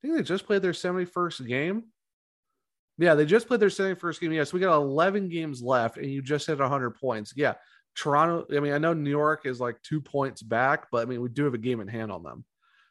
think 0.01 0.15
they 0.15 0.23
just 0.23 0.45
played 0.45 0.61
their 0.61 0.73
seventy 0.73 1.05
first 1.05 1.45
game. 1.45 1.85
Yeah, 2.99 3.15
they 3.15 3.25
just 3.25 3.47
played 3.47 3.61
their 3.61 3.69
seventy 3.69 3.97
first 3.97 4.19
game. 4.19 4.33
Yeah, 4.33 4.43
so 4.43 4.55
we 4.55 4.59
got 4.59 4.75
eleven 4.75 5.29
games 5.29 5.61
left, 5.61 5.97
and 5.97 6.11
you 6.11 6.21
just 6.21 6.47
hit 6.47 6.59
hundred 6.59 6.91
points. 6.91 7.33
Yeah, 7.35 7.53
Toronto. 7.95 8.45
I 8.55 8.59
mean, 8.59 8.73
I 8.73 8.77
know 8.77 8.93
New 8.93 9.09
York 9.09 9.45
is 9.45 9.61
like 9.61 9.81
two 9.83 10.01
points 10.01 10.41
back, 10.41 10.87
but 10.91 11.01
I 11.01 11.05
mean, 11.05 11.21
we 11.21 11.29
do 11.29 11.45
have 11.45 11.53
a 11.53 11.57
game 11.57 11.79
in 11.79 11.87
hand 11.87 12.11
on 12.11 12.23
them, 12.23 12.43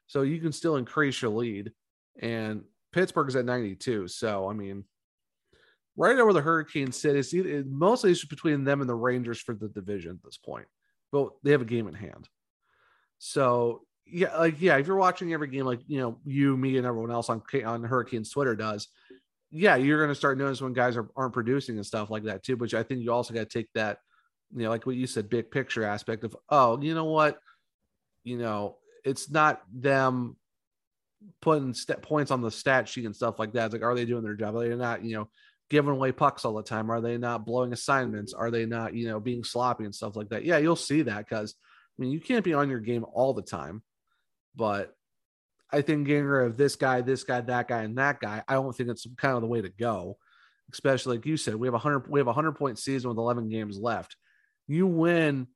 so 0.06 0.22
you 0.22 0.40
can 0.40 0.50
still 0.50 0.76
increase 0.76 1.20
your 1.20 1.30
lead. 1.30 1.72
And 2.20 2.62
Pittsburgh 2.92 3.28
is 3.28 3.36
at 3.36 3.44
ninety 3.44 3.74
two. 3.74 4.08
So 4.08 4.48
I 4.48 4.54
mean, 4.54 4.84
right 5.94 6.18
over 6.18 6.32
the 6.32 6.40
Hurricanes 6.40 6.96
sit. 6.96 7.14
It's 7.14 7.34
either, 7.34 7.50
it, 7.50 7.66
mostly 7.66 8.10
it's 8.10 8.24
between 8.24 8.64
them 8.64 8.80
and 8.80 8.88
the 8.88 8.94
Rangers 8.94 9.40
for 9.40 9.54
the 9.54 9.68
division 9.68 10.12
at 10.12 10.24
this 10.24 10.38
point, 10.38 10.68
but 11.12 11.32
they 11.42 11.50
have 11.50 11.60
a 11.60 11.66
game 11.66 11.86
in 11.86 11.94
hand. 11.94 12.30
So 13.18 13.82
yeah, 14.06 14.34
like 14.38 14.58
yeah, 14.58 14.78
if 14.78 14.86
you're 14.86 14.96
watching 14.96 15.34
every 15.34 15.48
game, 15.48 15.66
like 15.66 15.80
you 15.86 16.00
know, 16.00 16.18
you, 16.24 16.56
me, 16.56 16.78
and 16.78 16.86
everyone 16.86 17.10
else 17.10 17.28
on 17.28 17.42
on 17.66 17.84
Hurricanes 17.84 18.30
Twitter 18.30 18.56
does, 18.56 18.88
yeah, 19.50 19.76
you're 19.76 19.98
going 19.98 20.10
to 20.10 20.14
start 20.14 20.38
noticing 20.38 20.64
when 20.64 20.74
guys 20.74 20.96
are, 20.96 21.08
aren't 21.16 21.32
producing 21.32 21.76
and 21.76 21.86
stuff 21.86 22.10
like 22.10 22.24
that 22.24 22.42
too. 22.42 22.56
But 22.56 22.74
I 22.74 22.82
think 22.82 23.02
you 23.02 23.12
also 23.12 23.32
got 23.32 23.48
to 23.48 23.58
take 23.58 23.72
that, 23.74 23.98
you 24.54 24.62
know, 24.62 24.68
like 24.68 24.86
what 24.86 24.96
you 24.96 25.06
said, 25.06 25.30
big 25.30 25.50
picture 25.50 25.84
aspect 25.84 26.24
of, 26.24 26.36
oh, 26.50 26.80
you 26.80 26.94
know 26.94 27.06
what, 27.06 27.38
you 28.24 28.38
know, 28.38 28.76
it's 29.04 29.30
not 29.30 29.62
them 29.72 30.36
putting 31.40 31.72
st- 31.72 32.02
points 32.02 32.30
on 32.30 32.42
the 32.42 32.50
stat 32.50 32.88
sheet 32.88 33.06
and 33.06 33.16
stuff 33.16 33.38
like 33.38 33.52
that. 33.52 33.66
It's 33.66 33.72
like, 33.72 33.82
are 33.82 33.94
they 33.94 34.04
doing 34.04 34.22
their 34.22 34.34
job? 34.34 34.54
Are 34.54 34.68
they 34.68 34.74
not, 34.74 35.04
you 35.04 35.16
know, 35.16 35.30
giving 35.70 35.90
away 35.90 36.12
pucks 36.12 36.44
all 36.44 36.54
the 36.54 36.62
time? 36.62 36.90
Are 36.90 37.00
they 37.00 37.16
not 37.16 37.46
blowing 37.46 37.72
assignments? 37.72 38.34
Are 38.34 38.50
they 38.50 38.66
not, 38.66 38.94
you 38.94 39.08
know, 39.08 39.18
being 39.20 39.44
sloppy 39.44 39.84
and 39.84 39.94
stuff 39.94 40.16
like 40.16 40.28
that? 40.28 40.44
Yeah, 40.44 40.58
you'll 40.58 40.76
see 40.76 41.02
that 41.02 41.26
because 41.28 41.54
I 41.98 42.02
mean, 42.02 42.10
you 42.10 42.20
can't 42.20 42.44
be 42.44 42.54
on 42.54 42.70
your 42.70 42.80
game 42.80 43.04
all 43.12 43.34
the 43.34 43.42
time, 43.42 43.82
but 44.54 44.94
I 45.72 45.82
think 45.82 46.06
getting 46.06 46.24
rid 46.24 46.46
of 46.46 46.56
this 46.56 46.76
guy, 46.76 47.00
this 47.02 47.24
guy, 47.24 47.40
that 47.42 47.68
guy, 47.68 47.82
and 47.82 47.98
that 47.98 48.20
guy, 48.20 48.42
I 48.48 48.54
don't 48.54 48.74
think 48.74 48.88
it's 48.88 49.06
kind 49.16 49.34
of 49.34 49.42
the 49.42 49.48
way 49.48 49.60
to 49.60 49.68
go. 49.68 50.18
Especially 50.72 51.16
like 51.16 51.26
you 51.26 51.36
said, 51.36 51.54
we 51.56 51.66
have 51.66 51.74
a 51.74 51.78
hundred, 51.78 52.08
we 52.10 52.20
have 52.20 52.26
a 52.26 52.32
hundred 52.32 52.52
point 52.52 52.78
season 52.78 53.08
with 53.08 53.18
11 53.18 53.48
games 53.48 53.78
left. 53.78 54.16
You 54.66 54.86
win 54.86 55.46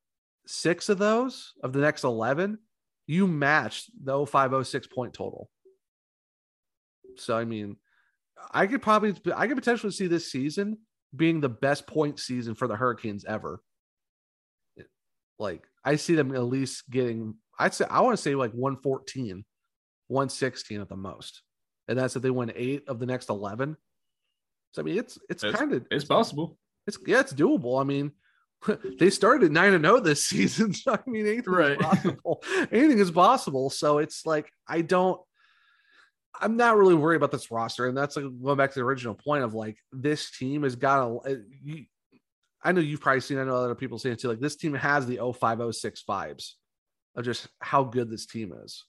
six 0.46 0.88
of 0.88 0.98
those 0.98 1.52
of 1.62 1.72
the 1.72 1.80
next 1.80 2.04
11, 2.04 2.58
you 3.06 3.26
match 3.26 3.86
the 4.02 4.24
0506 4.26 4.86
point 4.86 5.12
total. 5.12 5.50
So, 7.16 7.36
I 7.36 7.44
mean, 7.44 7.76
I 8.50 8.66
could 8.66 8.80
probably, 8.82 9.14
I 9.34 9.46
could 9.46 9.56
potentially 9.56 9.92
see 9.92 10.06
this 10.06 10.30
season 10.32 10.78
being 11.14 11.40
the 11.40 11.48
best 11.48 11.86
point 11.86 12.18
season 12.18 12.54
for 12.54 12.66
the 12.66 12.76
Hurricanes 12.76 13.24
ever. 13.24 13.60
Like, 15.38 15.66
I 15.84 15.96
see 15.96 16.14
them 16.14 16.34
at 16.34 16.44
least 16.44 16.88
getting, 16.88 17.34
I'd 17.58 17.74
say, 17.74 17.84
I 17.90 18.00
want 18.00 18.16
to 18.16 18.22
say 18.22 18.34
like 18.34 18.52
114, 18.52 19.44
116 20.12 20.80
at 20.80 20.88
the 20.88 20.96
most. 20.96 21.42
And 21.88 21.98
that's 21.98 22.14
if 22.16 22.22
they 22.22 22.30
win 22.30 22.52
eight 22.54 22.84
of 22.88 22.98
the 23.00 23.06
next 23.06 23.28
11. 23.30 23.76
So, 24.74 24.82
I 24.82 24.84
mean, 24.84 24.98
it's, 24.98 25.18
it's 25.28 25.42
It's- 25.44 25.58
kind 25.58 25.72
of, 25.72 25.86
It's 25.90 26.04
possible. 26.04 26.58
it's, 26.86 26.98
yeah, 27.06 27.20
it's 27.20 27.32
doable. 27.32 27.80
I 27.80 27.84
mean, 27.84 28.12
they 28.98 29.10
started 29.10 29.50
nine 29.50 29.74
and 29.74 29.84
zero 29.84 29.98
this 30.00 30.24
season. 30.32 30.72
So 30.72 30.92
I 30.92 31.00
mean, 31.06 31.26
anything 31.26 31.52
Right. 31.52 31.72
is 31.72 31.76
possible. 31.78 32.42
anything 32.70 32.98
is 33.00 33.10
possible. 33.10 33.70
So 33.70 33.98
it's 33.98 34.24
like 34.24 34.50
I 34.68 34.82
don't. 34.82 35.20
I'm 36.40 36.56
not 36.56 36.76
really 36.78 36.94
worried 36.94 37.16
about 37.16 37.30
this 37.32 37.50
roster, 37.50 37.86
and 37.88 37.96
that's 37.96 38.16
like 38.16 38.24
going 38.42 38.56
back 38.56 38.70
to 38.72 38.78
the 38.78 38.84
original 38.84 39.14
point 39.14 39.44
of 39.44 39.52
like 39.54 39.76
this 39.92 40.30
team 40.30 40.62
has 40.62 40.76
got 40.76 41.06
a. 41.26 41.30
Eh, 41.30 41.34
you, 41.62 41.84
I 42.64 42.70
know 42.72 42.80
you've 42.80 43.00
probably 43.00 43.20
seen. 43.20 43.38
I 43.38 43.44
know 43.44 43.56
other 43.56 43.74
people 43.74 43.98
saying 43.98 44.14
it 44.14 44.20
too. 44.20 44.28
Like 44.28 44.40
this 44.40 44.56
team 44.56 44.74
has 44.74 45.06
the 45.06 45.16
0506 45.18 46.04
vibes 46.08 46.52
of 47.16 47.24
just 47.24 47.48
how 47.60 47.82
good 47.84 48.08
this 48.10 48.26
team 48.26 48.52
is. 48.64 48.84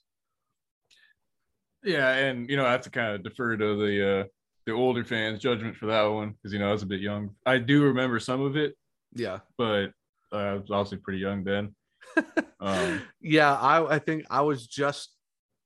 Yeah, 1.83 2.09
and 2.13 2.49
you 2.49 2.55
know, 2.57 2.65
I 2.65 2.71
have 2.71 2.81
to 2.81 2.89
kind 2.89 3.15
of 3.15 3.23
defer 3.23 3.57
to 3.57 3.75
the 3.75 4.19
uh 4.21 4.23
the 4.65 4.71
older 4.71 5.03
fans' 5.03 5.39
judgment 5.41 5.75
for 5.75 5.87
that 5.87 6.03
one 6.03 6.31
because 6.31 6.53
you 6.53 6.59
know 6.59 6.69
I 6.69 6.71
was 6.71 6.83
a 6.83 6.87
bit 6.87 7.01
young. 7.01 7.31
I 7.45 7.57
do 7.57 7.83
remember 7.83 8.19
some 8.19 8.41
of 8.41 8.55
it, 8.55 8.75
Yeah. 9.13 9.39
but 9.57 9.91
uh, 10.31 10.35
I 10.37 10.53
was 10.53 10.71
obviously 10.71 10.97
pretty 10.99 11.19
young 11.19 11.43
then. 11.43 11.75
Um, 12.61 13.01
yeah, 13.19 13.53
I 13.53 13.95
I 13.95 13.99
think 13.99 14.23
I 14.29 14.39
was 14.41 14.65
just 14.67 15.09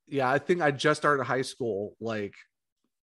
yeah, 0.08 0.28
I 0.28 0.38
think 0.38 0.60
I 0.62 0.72
just 0.72 1.00
started 1.00 1.22
high 1.22 1.42
school 1.42 1.94
like 2.00 2.34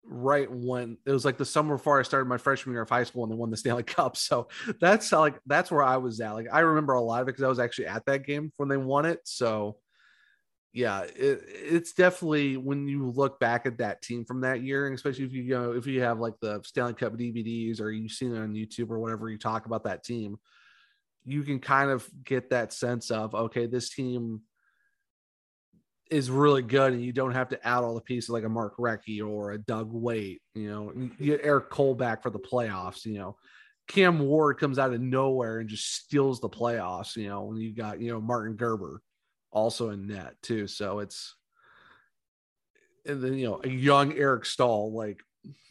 right 0.05 0.49
when 0.49 0.97
it 1.05 1.11
was 1.11 1.25
like 1.25 1.39
the 1.39 1.45
summer 1.45 1.77
before 1.77 1.99
I 1.99 2.05
started 2.05 2.27
my 2.29 2.39
freshman 2.39 2.73
year 2.75 2.83
of 2.83 2.89
high 2.89 3.03
school 3.03 3.25
and 3.25 3.33
they 3.33 3.37
won 3.37 3.51
the 3.51 3.57
Stanley 3.57 3.83
Cup. 3.97 4.17
So 4.17 4.47
that's 4.81 5.11
like 5.11 5.41
that's 5.47 5.73
where 5.73 5.83
I 5.83 5.97
was 5.97 6.21
at. 6.21 6.31
Like 6.35 6.47
I 6.53 6.61
remember 6.61 6.93
a 6.93 7.01
lot 7.01 7.21
of 7.23 7.27
it 7.27 7.33
because 7.33 7.43
I 7.43 7.49
was 7.49 7.59
actually 7.59 7.87
at 7.89 8.07
that 8.07 8.25
game 8.25 8.53
when 8.59 8.69
they 8.69 8.77
won 8.77 9.07
it. 9.07 9.19
So 9.25 9.79
yeah, 10.73 11.03
it, 11.03 11.43
it's 11.47 11.93
definitely 11.93 12.57
when 12.57 12.87
you 12.87 13.11
look 13.11 13.41
back 13.41 13.67
at 13.67 13.79
that 13.79 14.03
team 14.03 14.25
from 14.25 14.43
that 14.43 14.63
year, 14.63 14.87
and 14.87 14.95
especially 14.95 15.25
if 15.25 15.33
you, 15.33 15.43
you 15.43 15.55
know 15.55 15.73
if 15.73 15.87
you 15.87 16.03
have 16.03 16.21
like 16.21 16.35
the 16.41 16.61
Stanley 16.65 16.95
Cup 16.95 17.15
DVDs 17.15 17.81
or 17.81 17.91
you've 17.91 18.13
seen 18.13 18.35
it 18.35 18.39
on 18.39 18.55
YouTube 18.55 18.91
or 18.91 19.01
whatever, 19.01 19.29
you 19.29 19.39
talk 19.39 19.67
about 19.67 19.85
that 19.85 20.05
team, 20.05 20.39
you 21.25 21.43
can 21.43 21.59
kind 21.59 21.91
of 21.91 22.09
get 22.25 22.51
that 22.51 22.73
sense 22.73 23.11
of 23.11 23.35
okay, 23.35 23.67
this 23.67 23.91
team 23.91 24.43
is 26.09 26.31
really 26.31 26.63
good, 26.63 26.93
and 26.93 27.03
you 27.03 27.13
don't 27.13 27.35
have 27.35 27.49
to 27.49 27.67
add 27.67 27.79
all 27.79 27.95
the 27.95 28.01
pieces 28.01 28.31
like 28.31 28.45
a 28.45 28.49
Mark 28.49 28.77
Recchi 28.77 29.27
or 29.27 29.51
a 29.51 29.59
Doug 29.59 29.93
Weight. 29.93 30.41
You 30.55 30.71
know, 30.71 30.93
you 31.19 31.33
get 31.33 31.45
Erik 31.45 31.71
Cole 31.71 31.97
back 31.97 32.23
for 32.23 32.31
the 32.31 32.39
playoffs. 32.39 33.05
You 33.05 33.19
know, 33.19 33.37
Cam 33.89 34.21
Ward 34.21 34.59
comes 34.59 34.79
out 34.79 34.95
of 34.95 35.01
nowhere 35.01 35.59
and 35.59 35.69
just 35.69 35.97
steals 35.97 36.41
the 36.41 36.49
playoffs. 36.49 37.17
You 37.17 37.29
know, 37.29 37.43
when 37.43 37.57
you 37.57 37.75
got 37.75 38.01
you 38.01 38.13
know 38.13 38.21
Martin 38.21 38.55
Gerber 38.55 39.03
also 39.53 39.91
in 39.91 40.07
net 40.07 40.35
too. 40.43 40.67
So 40.67 41.01
it's 41.01 41.35
and 43.07 43.23
then 43.23 43.35
you 43.35 43.49
know 43.49 43.61
a 43.63 43.69
young 43.69 44.13
Eric 44.15 44.45
Staal 44.45 44.93
like 44.93 45.23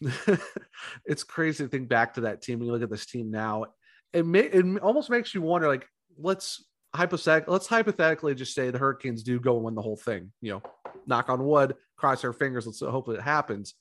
it's 1.06 1.24
crazy 1.24 1.64
to 1.64 1.70
think 1.70 1.90
back 1.90 2.16
to 2.16 2.22
that 2.22 2.42
team. 2.42 2.60
When 2.60 2.68
you 2.68 2.72
look 2.72 2.84
at 2.84 2.90
this 2.90 3.06
team 3.06 3.32
now, 3.32 3.66
it 4.14 4.26
may 4.26 4.42
it 4.42 4.66
almost 4.80 5.10
makes 5.10 5.34
you 5.34 5.42
wonder 5.42 5.68
like 5.68 5.88
let's 6.18 6.66
hypothetically 6.96 7.52
let's 7.52 7.68
hypothetically 7.68 8.36
just 8.36 8.54
say 8.54 8.72
the 8.72 8.80
Hurricanes 8.80 9.24
do 9.24 9.40
go 9.40 9.56
and 9.56 9.66
win 9.66 9.76
the 9.76 9.82
whole 9.82 9.98
thing. 9.98 10.32
You 10.42 10.54
know, 10.54 10.64
knock 11.06 11.30
on 11.30 11.46
wood, 11.46 11.76
cross 11.96 12.24
our 12.24 12.34
fingers. 12.34 12.66
Let's 12.66 12.80
hopefully 12.80 13.18
it 13.18 13.24
happens. 13.24 13.76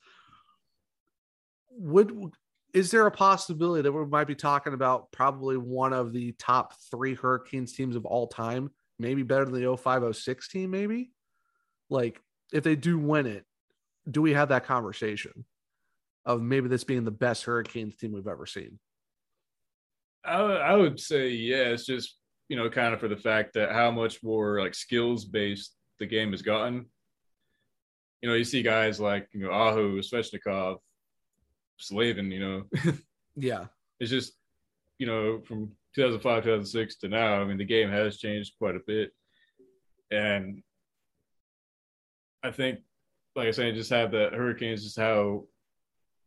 Would 1.70 2.32
is 2.74 2.90
there 2.90 3.06
a 3.06 3.10
possibility 3.10 3.82
that 3.82 3.92
we 3.92 4.04
might 4.04 4.26
be 4.26 4.34
talking 4.34 4.74
about 4.74 5.10
probably 5.10 5.56
one 5.56 5.92
of 5.92 6.12
the 6.12 6.32
top 6.32 6.74
three 6.90 7.14
Hurricanes 7.14 7.72
teams 7.72 7.96
of 7.96 8.04
all 8.04 8.26
time? 8.26 8.70
Maybe 8.98 9.22
better 9.22 9.44
than 9.44 9.54
the 9.54 9.76
0506 9.76 10.48
team, 10.48 10.70
maybe? 10.70 11.12
Like, 11.88 12.20
if 12.52 12.64
they 12.64 12.76
do 12.76 12.98
win 12.98 13.26
it, 13.26 13.44
do 14.10 14.20
we 14.22 14.32
have 14.32 14.48
that 14.48 14.64
conversation 14.64 15.44
of 16.24 16.42
maybe 16.42 16.68
this 16.68 16.84
being 16.84 17.04
the 17.04 17.10
best 17.10 17.44
Hurricanes 17.44 17.96
team 17.96 18.12
we've 18.12 18.26
ever 18.26 18.46
seen? 18.46 18.78
I, 20.24 20.36
I 20.40 20.74
would 20.74 20.98
say 20.98 21.28
yeah. 21.28 21.68
It's 21.68 21.86
just 21.86 22.16
you 22.48 22.56
know 22.56 22.68
kind 22.70 22.92
of 22.92 23.00
for 23.00 23.08
the 23.08 23.16
fact 23.16 23.54
that 23.54 23.72
how 23.72 23.90
much 23.90 24.22
more 24.22 24.60
like 24.60 24.74
skills 24.74 25.24
based 25.24 25.74
the 25.98 26.06
game 26.06 26.32
has 26.32 26.42
gotten. 26.42 26.86
You 28.20 28.28
know, 28.28 28.34
you 28.34 28.44
see 28.44 28.62
guys 28.62 28.98
like 28.98 29.28
you 29.32 29.40
know 29.40 29.50
Aho, 29.52 29.98
Svechnikov, 29.98 30.78
Slavin. 31.76 32.30
You 32.32 32.40
know, 32.40 32.62
Yeah. 33.36 33.66
it's 34.00 34.10
just 34.10 34.32
you 34.98 35.06
know 35.06 35.40
from 35.46 35.72
2005 35.94 36.44
2006 36.44 36.96
to 36.96 37.08
now 37.08 37.40
i 37.40 37.44
mean 37.44 37.56
the 37.58 37.64
game 37.64 37.90
has 37.90 38.18
changed 38.18 38.54
quite 38.58 38.76
a 38.76 38.80
bit 38.86 39.10
and 40.10 40.62
i 42.42 42.50
think 42.50 42.78
like 43.34 43.48
i 43.48 43.50
said 43.50 43.74
just 43.74 43.90
have 43.90 44.10
the 44.10 44.28
hurricanes 44.32 44.82
just 44.84 44.98
how 44.98 45.44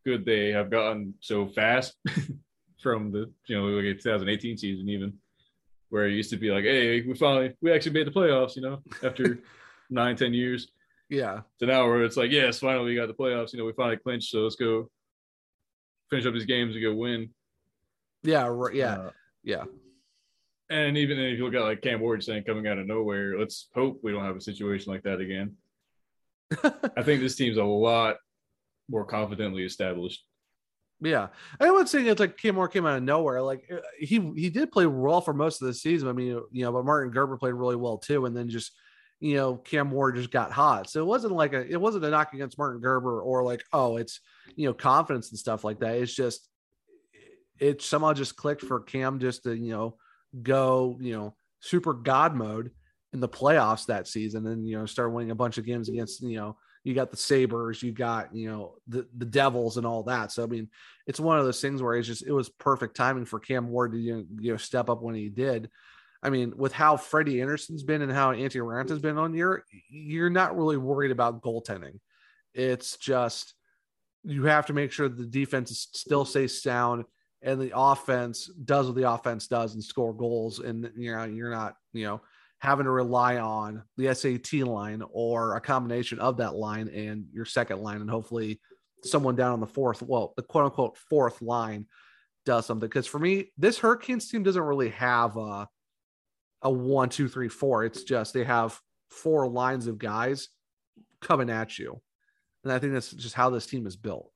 good 0.06 0.26
they 0.26 0.50
have 0.50 0.70
gotten 0.72 1.14
so 1.20 1.48
fast 1.48 1.96
from 2.82 3.12
the 3.12 3.32
you 3.48 3.56
know 3.56 3.66
like 3.66 4.00
2018 4.00 4.58
season 4.58 4.90
even 4.90 5.14
where 5.90 6.08
it 6.08 6.14
used 6.14 6.30
to 6.32 6.38
be 6.38 6.50
like 6.52 6.64
hey 6.64 7.02
we 7.02 7.14
finally 7.14 7.54
we 7.62 7.72
actually 7.72 7.92
made 7.94 8.08
the 8.08 8.12
playoffs 8.12 8.56
you 8.56 8.62
know 8.62 8.80
after 9.04 9.40
nine 9.90 10.16
ten 10.16 10.34
years 10.34 10.70
Yeah. 11.10 11.42
to 11.60 11.66
now 11.66 11.86
where 11.86 12.04
it's 12.04 12.18
like 12.18 12.32
yes 12.32 12.60
finally 12.60 12.86
we 12.86 12.96
got 12.96 13.08
the 13.08 13.14
playoffs 13.14 13.54
you 13.54 13.60
know 13.60 13.66
we 13.66 13.74
finally 13.74 13.98
clinched 13.98 14.32
so 14.32 14.40
let's 14.40 14.56
go 14.56 14.90
finish 16.10 16.26
up 16.26 16.34
these 16.34 16.46
games 16.46 16.76
and 16.76 16.84
go 16.84 16.94
win 16.96 17.30
Yeah. 18.24 18.46
Right. 18.48 18.76
Yeah. 18.76 18.94
Uh, 18.96 19.12
yeah. 19.44 19.64
And 20.70 20.98
even 20.98 21.20
if 21.20 21.38
you 21.38 21.46
look 21.46 21.54
at 21.54 21.62
like 21.62 21.82
Cam 21.82 22.00
Ward 22.00 22.24
saying 22.24 22.46
coming 22.46 22.68
out 22.68 22.78
of 22.78 22.88
nowhere, 22.88 23.38
let's 23.38 23.68
hope 23.76 24.00
we 24.04 24.12
don't 24.12 24.24
have 24.24 24.38
a 24.38 24.42
situation 24.42 24.92
like 24.92 25.04
that 25.04 25.20
again. 25.20 25.56
I 26.64 27.04
think 27.04 27.22
this 27.22 27.36
team's 27.36 27.58
a 27.58 27.64
lot 27.64 28.16
more 28.90 29.06
confidently 29.06 29.64
established. 29.64 30.24
Yeah, 31.02 31.30
I 31.60 31.72
would 31.72 31.90
say 31.90 32.06
it's 32.06 32.20
like 32.20 32.38
Cam 32.38 32.56
Moore 32.56 32.68
came 32.68 32.86
out 32.86 32.98
of 32.98 33.04
nowhere. 33.04 33.42
Like 33.42 33.64
uh, 33.74 33.80
he 33.98 34.20
he 34.36 34.50
did 34.50 34.72
play 34.72 34.86
well 34.86 35.20
for 35.20 35.34
most 35.34 35.62
of 35.62 35.68
the 35.68 35.74
season. 35.74 36.08
I 36.08 36.14
mean, 36.14 36.40
you 36.52 36.64
know, 36.64 36.72
but 36.72 36.86
Martin 36.86 37.12
Gerber 37.12 37.38
played 37.38 37.56
really 37.56 37.76
well 37.76 37.98
too, 37.98 38.28
and 38.28 38.38
then 38.38 38.50
just 38.50 38.72
you 39.20 39.36
know 39.36 39.56
Cam 39.56 39.88
Moore 39.88 40.12
just 40.12 40.30
got 40.30 40.52
hot. 40.52 40.90
So 40.90 41.02
it 41.02 41.08
wasn't 41.08 41.34
like 41.34 41.54
a 41.54 41.68
it 41.68 41.82
wasn't 41.82 42.06
a 42.06 42.12
knock 42.12 42.34
against 42.34 42.58
Martin 42.58 42.82
Gerber 42.82 43.20
or 43.20 43.44
like 43.44 43.64
oh 43.74 43.98
it's 43.98 44.20
you 44.56 44.68
know 44.68 44.76
confidence 44.76 45.32
and 45.32 45.40
stuff 45.40 45.64
like 45.64 45.80
that. 45.80 45.96
It's 45.96 46.14
just 46.14 46.48
it 47.62 47.82
somehow 47.82 48.12
just 48.12 48.36
clicked 48.36 48.64
for 48.64 48.82
Cam 48.82 49.20
just 49.20 49.44
to 49.44 49.56
you 49.56 49.72
know 49.72 49.96
go 50.42 50.98
you 51.00 51.14
know 51.14 51.36
super 51.62 51.94
god 51.94 52.36
mode 52.36 52.72
in 53.14 53.20
the 53.20 53.30
playoffs 53.30 53.86
that 53.86 54.08
season 54.08 54.48
and 54.48 54.68
you 54.68 54.78
know 54.78 54.86
start 54.86 55.14
winning 55.14 55.32
a 55.32 55.36
bunch 55.36 55.58
of 55.58 55.66
games 55.66 55.88
against 55.88 56.22
you 56.22 56.38
know 56.38 56.58
you 56.84 56.96
got 56.96 57.12
the 57.12 57.18
sabres 57.18 57.84
you 57.84 57.92
got 57.92 58.34
you 58.34 58.50
know 58.50 58.76
the 58.88 59.08
the 59.16 59.26
devils 59.26 59.78
and 59.78 59.86
all 59.86 60.04
that. 60.04 60.32
So 60.32 60.44
i 60.44 60.48
mean 60.48 60.68
it's 61.08 61.20
one 61.20 61.38
of 61.38 61.46
those 61.46 61.62
things 61.62 61.82
where 61.82 61.96
it's 61.96 62.08
just 62.08 62.26
it 62.26 62.34
was 62.34 62.50
perfect 62.50 62.98
timing 62.98 63.26
for 63.26 63.40
cam 63.40 63.70
ward 63.70 63.94
to 63.94 64.00
you 64.00 64.26
know, 64.40 64.58
step 64.58 64.90
up 64.90 65.02
when 65.02 65.16
he 65.16 65.30
did. 65.30 65.70
I 66.24 66.30
mean 66.30 66.54
with 66.58 66.74
how 66.74 66.98
freddie 66.98 67.42
Andersen's 67.42 67.84
been 67.84 68.02
and 68.02 68.12
how 68.12 68.34
antti 68.34 68.62
raanta's 68.62 69.00
been 69.00 69.18
on 69.18 69.34
year 69.36 69.64
you're 69.90 70.30
not 70.30 70.58
really 70.58 70.78
worried 70.78 71.12
about 71.12 71.42
goaltending. 71.42 72.00
It's 72.54 72.98
just 72.98 73.54
you 74.24 74.46
have 74.46 74.68
to 74.68 74.74
make 74.74 74.92
sure 74.92 75.10
the 75.10 75.26
defense 75.26 75.90
still 75.94 76.26
stays 76.26 76.62
sound 76.62 77.06
and 77.42 77.60
the 77.60 77.72
offense 77.76 78.48
does 78.66 78.88
what 78.88 78.96
the 78.96 79.10
offense 79.10 79.48
does 79.48 79.74
and 79.74 79.84
score 79.84 80.14
goals 80.14 80.60
and 80.60 80.92
you 80.96 81.12
know 81.12 81.24
you're 81.24 81.50
not 81.50 81.76
you 81.94 82.06
know 82.06 82.22
having 82.62 82.86
to 82.86 82.92
rely 82.92 83.38
on 83.38 83.82
the 83.98 84.14
SAT 84.14 84.54
line 84.68 85.02
or 85.12 85.56
a 85.56 85.62
combination 85.62 86.20
of 86.20 86.38
that 86.38 86.54
line 86.54 86.88
and 86.90 87.26
your 87.34 87.44
second 87.46 87.82
line, 87.82 88.02
and 88.02 88.10
hopefully 88.10 88.62
someone 89.04 89.36
down 89.36 89.52
on 89.52 89.60
the 89.60 89.66
fourth, 89.66 90.04
well, 90.04 90.34
the 90.38 90.44
quote 90.44 90.66
unquote 90.66 90.96
fourth 91.10 91.42
line 91.42 91.88
does 92.46 92.68
something. 92.68 92.88
Because 92.88 93.08
for 93.08 93.18
me, 93.18 93.52
this 93.58 93.80
Hurricanes 93.80 94.30
team 94.30 94.44
doesn't 94.44 94.62
really 94.62 94.90
have 94.90 95.38
a, 95.38 95.68
a 96.62 96.70
one, 96.70 97.10
two, 97.10 97.28
three, 97.28 97.50
four. 97.50 97.84
It's 97.84 98.04
just 98.04 98.32
they 98.36 98.44
have 98.44 98.80
four 99.10 99.48
lines 99.48 99.88
of 99.88 99.98
guys 99.98 100.50
coming 101.20 101.50
at 101.50 101.80
you. 101.80 102.00
And 102.64 102.72
I 102.72 102.78
think 102.78 102.94
that's 102.94 103.10
just 103.10 103.34
how 103.34 103.50
this 103.50 103.66
team 103.66 103.88
is 103.88 103.96
built. 103.96 104.32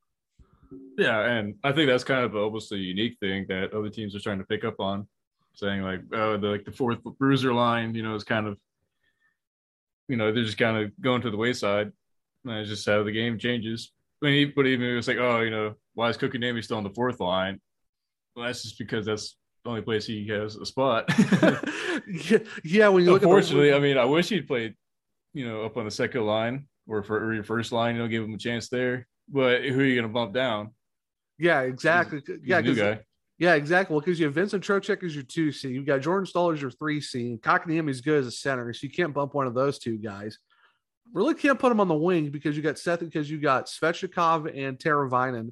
Yeah, 0.98 1.20
and 1.22 1.56
I 1.64 1.72
think 1.72 1.90
that's 1.90 2.04
kind 2.04 2.24
of 2.24 2.36
almost 2.36 2.72
a 2.72 2.78
unique 2.78 3.18
thing 3.20 3.46
that 3.50 3.74
other 3.74 3.90
teams 3.90 4.16
are 4.16 4.20
trying 4.20 4.40
to 4.40 4.46
pick 4.46 4.64
up 4.64 4.80
on 4.80 5.08
saying 5.54 5.82
like 5.82 6.02
oh 6.14 6.38
the 6.38 6.48
like 6.48 6.66
the 6.66 6.72
fourth 6.72 7.00
bruiser 7.18 7.54
line 7.54 7.96
you 7.96 8.04
know 8.04 8.14
is 8.14 8.26
kind 8.26 8.46
of 8.46 8.58
you 10.10 10.18
know 10.18 10.32
they're 10.34 10.44
just 10.44 10.58
kind 10.58 10.78
of 10.78 10.92
going 11.02 11.22
to 11.22 11.32
the 11.32 11.38
wayside 11.38 11.92
and 12.44 12.54
it's 12.60 12.70
just 12.70 12.86
how 12.86 13.04
the 13.04 13.12
game 13.12 13.40
changes. 13.40 13.92
I 14.22 14.28
mean, 14.28 14.54
but 14.56 14.68
even 14.68 14.88
it 14.88 14.96
was 14.96 15.08
like 15.08 15.18
oh 15.18 15.42
you 15.42 15.52
know 15.52 15.76
why 15.94 16.10
is 16.10 16.18
Cookie 16.18 16.38
Kotkaniemi 16.38 16.64
still 16.64 16.78
on 16.78 16.84
the 16.84 16.90
fourth 16.90 17.20
line? 17.20 17.60
Well 18.36 18.46
that's 18.46 18.64
just 18.64 18.78
because 18.78 19.06
that's 19.06 19.38
the 19.64 19.70
only 19.70 19.82
place 19.82 20.06
he 20.06 20.28
has 20.28 20.56
a 20.56 20.66
spot. 20.66 21.10
Yeah, 22.08 22.40
yeah 22.64 22.88
when 22.90 23.04
you 23.04 23.12
look 23.12 23.24
unfortunately 23.24 23.70
the- 23.72 23.78
I 23.78 23.80
mean 23.80 23.98
I 23.98 24.06
wish 24.06 24.30
he'd 24.30 24.48
played 24.48 24.76
you 25.34 25.48
know 25.48 25.64
up 25.64 25.78
on 25.78 25.86
the 25.86 25.92
second 25.92 26.26
line 26.26 26.68
or 26.88 27.02
for 27.04 27.18
or 27.18 27.34
your 27.34 27.44
first 27.44 27.72
line 27.72 27.96
you 27.96 28.02
know 28.02 28.08
give 28.08 28.24
him 28.24 28.34
a 28.34 28.38
chance 28.38 28.70
there 28.70 29.08
but 29.28 29.64
who 29.64 29.80
are 29.80 29.86
you 29.86 29.96
going 29.96 30.08
to 30.08 30.14
bump 30.14 30.34
down? 30.34 30.72
Yeah 31.38 31.62
exactly. 31.62 32.22
He's, 32.26 32.38
yeah 32.44 32.62
he's 32.62 32.80
yeah, 33.38 33.56
exactly. 33.56 33.94
Well, 33.94 34.00
because 34.00 34.18
you 34.20 34.28
have 34.28 34.36
Vincent 34.36 34.64
Trocheck 34.64 35.04
as 35.04 35.14
your 35.14 35.26
two 35.26 35.52
C, 35.52 35.70
you've 35.70 35.86
got 35.86 36.00
Jordan 36.02 36.26
Staal 36.26 36.52
as 36.52 36.62
your 36.62 36.72
three 36.72 37.02
C, 37.02 37.38
Kotkaniemi 37.42 37.90
is 37.90 38.00
good 38.00 38.20
as 38.20 38.28
a 38.28 38.32
center, 38.32 38.72
so 38.72 38.80
you 38.84 38.90
can't 38.90 39.14
bump 39.14 39.34
one 39.34 39.46
of 39.46 39.54
those 39.54 39.78
two 39.78 39.98
guys. 39.98 40.40
Really 41.14 41.34
can't 41.34 41.60
put 41.60 41.72
him 41.72 41.82
on 41.82 41.88
the 41.88 41.96
wing 41.96 42.30
because 42.30 42.56
you 42.56 42.64
got 42.64 42.80
Seth, 42.80 43.02
because 43.02 43.30
you 43.30 43.40
got 43.40 43.68
Svechnikov 43.68 44.52
and 44.58 44.80
Teravainen 44.80 45.52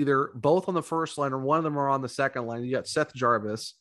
either 0.00 0.30
both 0.34 0.68
on 0.68 0.74
the 0.74 0.82
first 0.82 1.18
line 1.18 1.32
or 1.32 1.38
one 1.38 1.58
of 1.58 1.64
them 1.64 1.78
are 1.78 1.88
on 1.88 2.02
the 2.02 2.08
second 2.08 2.46
line. 2.46 2.64
You 2.64 2.72
got 2.72 2.88
Seth 2.88 3.14
Jarvis, 3.14 3.74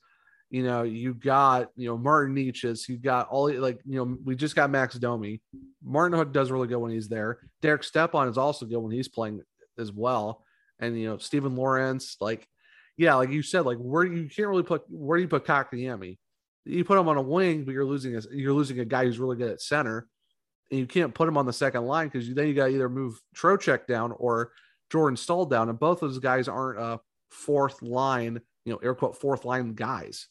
you 0.49 0.63
know, 0.63 0.83
you 0.83 1.13
got, 1.13 1.69
you 1.75 1.87
know, 1.87 1.97
Martin 1.97 2.35
Necas, 2.35 2.87
you 2.89 2.97
got 2.97 3.29
all 3.29 3.51
like, 3.53 3.79
you 3.85 3.97
know, 3.97 4.17
we 4.23 4.35
just 4.35 4.55
got 4.55 4.69
Max 4.69 4.95
Domi. 4.95 5.41
Martinook 5.85 6.31
does 6.31 6.51
really 6.51 6.67
good 6.67 6.77
when 6.77 6.91
he's 6.91 7.07
there. 7.07 7.39
Derek 7.61 7.83
Stepan 7.83 8.27
is 8.27 8.37
also 8.37 8.65
good 8.65 8.79
when 8.79 8.91
he's 8.91 9.07
playing 9.07 9.41
as 9.77 9.91
well. 9.91 10.43
And, 10.79 10.99
you 10.99 11.07
know, 11.07 11.17
Steven 11.17 11.55
Lorentz, 11.55 12.17
like, 12.19 12.47
yeah, 12.97 13.15
like 13.15 13.29
you 13.29 13.43
said, 13.43 13.65
like 13.65 13.77
where 13.77 14.03
you 14.03 14.27
can't 14.27 14.47
really 14.47 14.63
put, 14.63 14.83
where 14.89 15.17
do 15.17 15.21
you 15.21 15.27
put 15.27 15.45
Kotkaniemi? 15.45 16.17
You 16.65 16.83
put 16.83 16.97
him 16.97 17.07
on 17.07 17.17
a 17.17 17.21
wing, 17.21 17.63
but 17.63 17.73
you're 17.73 17.85
losing 17.85 18.15
a, 18.15 18.21
you're 18.31 18.53
losing 18.53 18.79
a 18.79 18.85
guy 18.85 19.05
who's 19.05 19.19
really 19.19 19.37
good 19.37 19.51
at 19.51 19.61
center. 19.61 20.07
And 20.71 20.79
you 20.79 20.85
can't 20.85 21.13
put 21.13 21.27
him 21.27 21.37
on 21.37 21.45
the 21.45 21.53
second 21.53 21.85
line 21.85 22.07
because 22.07 22.31
then 22.33 22.47
you 22.47 22.53
got 22.53 22.67
to 22.67 22.73
either 22.73 22.89
move 22.89 23.19
Trocheck 23.35 23.87
down 23.87 24.13
or 24.17 24.51
Jordan 24.91 25.17
Staal 25.17 25.45
down, 25.45 25.69
and 25.69 25.79
both 25.79 26.01
of 26.01 26.09
those 26.09 26.19
guys 26.19 26.47
aren't 26.47 26.79
a 26.79 26.99
fourth 27.29 27.81
line, 27.81 28.41
you 28.65 28.73
know, 28.73 28.79
air 28.83 28.95
quote 28.95 29.17
fourth 29.17 29.45
line 29.45 29.73
guys. 29.73 30.27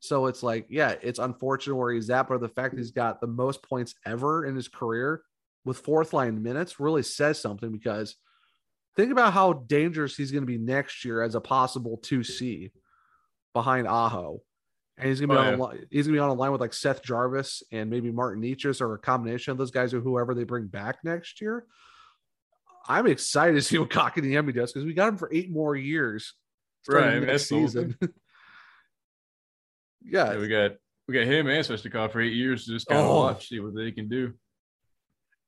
So 0.00 0.26
it's 0.26 0.42
like, 0.42 0.66
yeah, 0.68 0.94
it's 1.02 1.18
unfortunate 1.18 1.76
where 1.76 1.92
he's 1.92 2.10
at, 2.10 2.28
but 2.28 2.40
the 2.40 2.48
fact 2.48 2.74
that 2.74 2.78
he's 2.78 2.90
got 2.90 3.20
the 3.20 3.26
most 3.26 3.62
points 3.62 3.94
ever 4.04 4.44
in 4.44 4.54
his 4.54 4.68
career 4.68 5.22
with 5.64 5.78
fourth 5.78 6.12
line 6.12 6.42
minutes 6.42 6.78
really 6.78 7.02
says 7.02 7.40
something 7.40 7.72
because 7.72 8.16
think 8.94 9.10
about 9.10 9.32
how 9.32 9.52
dangerous 9.52 10.16
he's 10.16 10.30
going 10.30 10.42
to 10.42 10.46
be 10.46 10.58
next 10.58 11.04
year 11.04 11.22
as 11.22 11.34
a 11.34 11.40
possible 11.40 11.98
2C 12.02 12.70
behind 13.52 13.88
Aho. 13.88 14.42
And 14.98 15.08
he's 15.08 15.20
gonna 15.20 15.34
be 15.34 15.38
oh, 15.38 15.52
on 15.52 15.58
yeah. 15.58 15.80
a, 15.82 15.86
he's 15.90 16.06
gonna 16.06 16.16
be 16.16 16.20
on 16.20 16.30
a 16.30 16.34
line 16.34 16.52
with 16.52 16.60
like 16.62 16.72
Seth 16.72 17.02
Jarvis 17.02 17.62
and 17.70 17.90
maybe 17.90 18.10
Martin 18.10 18.42
Necas 18.42 18.80
or 18.80 18.94
a 18.94 18.98
combination 18.98 19.50
of 19.50 19.58
those 19.58 19.70
guys 19.70 19.92
or 19.92 20.00
whoever 20.00 20.34
they 20.34 20.44
bring 20.44 20.68
back 20.68 20.98
next 21.04 21.42
year. 21.42 21.66
I'm 22.88 23.06
excited 23.06 23.54
to 23.54 23.62
see 23.62 23.78
what 23.78 23.90
Kotkaniemi 23.90 24.54
does 24.54 24.72
because 24.72 24.86
we 24.86 24.94
got 24.94 25.08
him 25.08 25.18
for 25.18 25.30
eight 25.32 25.50
more 25.50 25.74
years. 25.76 26.34
Right, 26.88 27.20
next 27.22 27.48
season. 27.48 27.96
yeah. 30.02 30.32
yeah. 30.32 30.38
we 30.38 30.48
got 30.48 30.72
we 31.08 31.14
got 31.14 31.24
him 31.24 31.46
and 31.48 31.64
Svechnikov 31.64 32.12
for 32.12 32.20
eight 32.20 32.34
years 32.34 32.64
to 32.64 32.72
just 32.72 32.86
kind 32.86 33.00
of 33.00 33.06
oh. 33.06 33.16
watch, 33.16 33.48
see 33.48 33.60
what 33.60 33.74
they 33.74 33.92
can 33.92 34.08
do. 34.08 34.34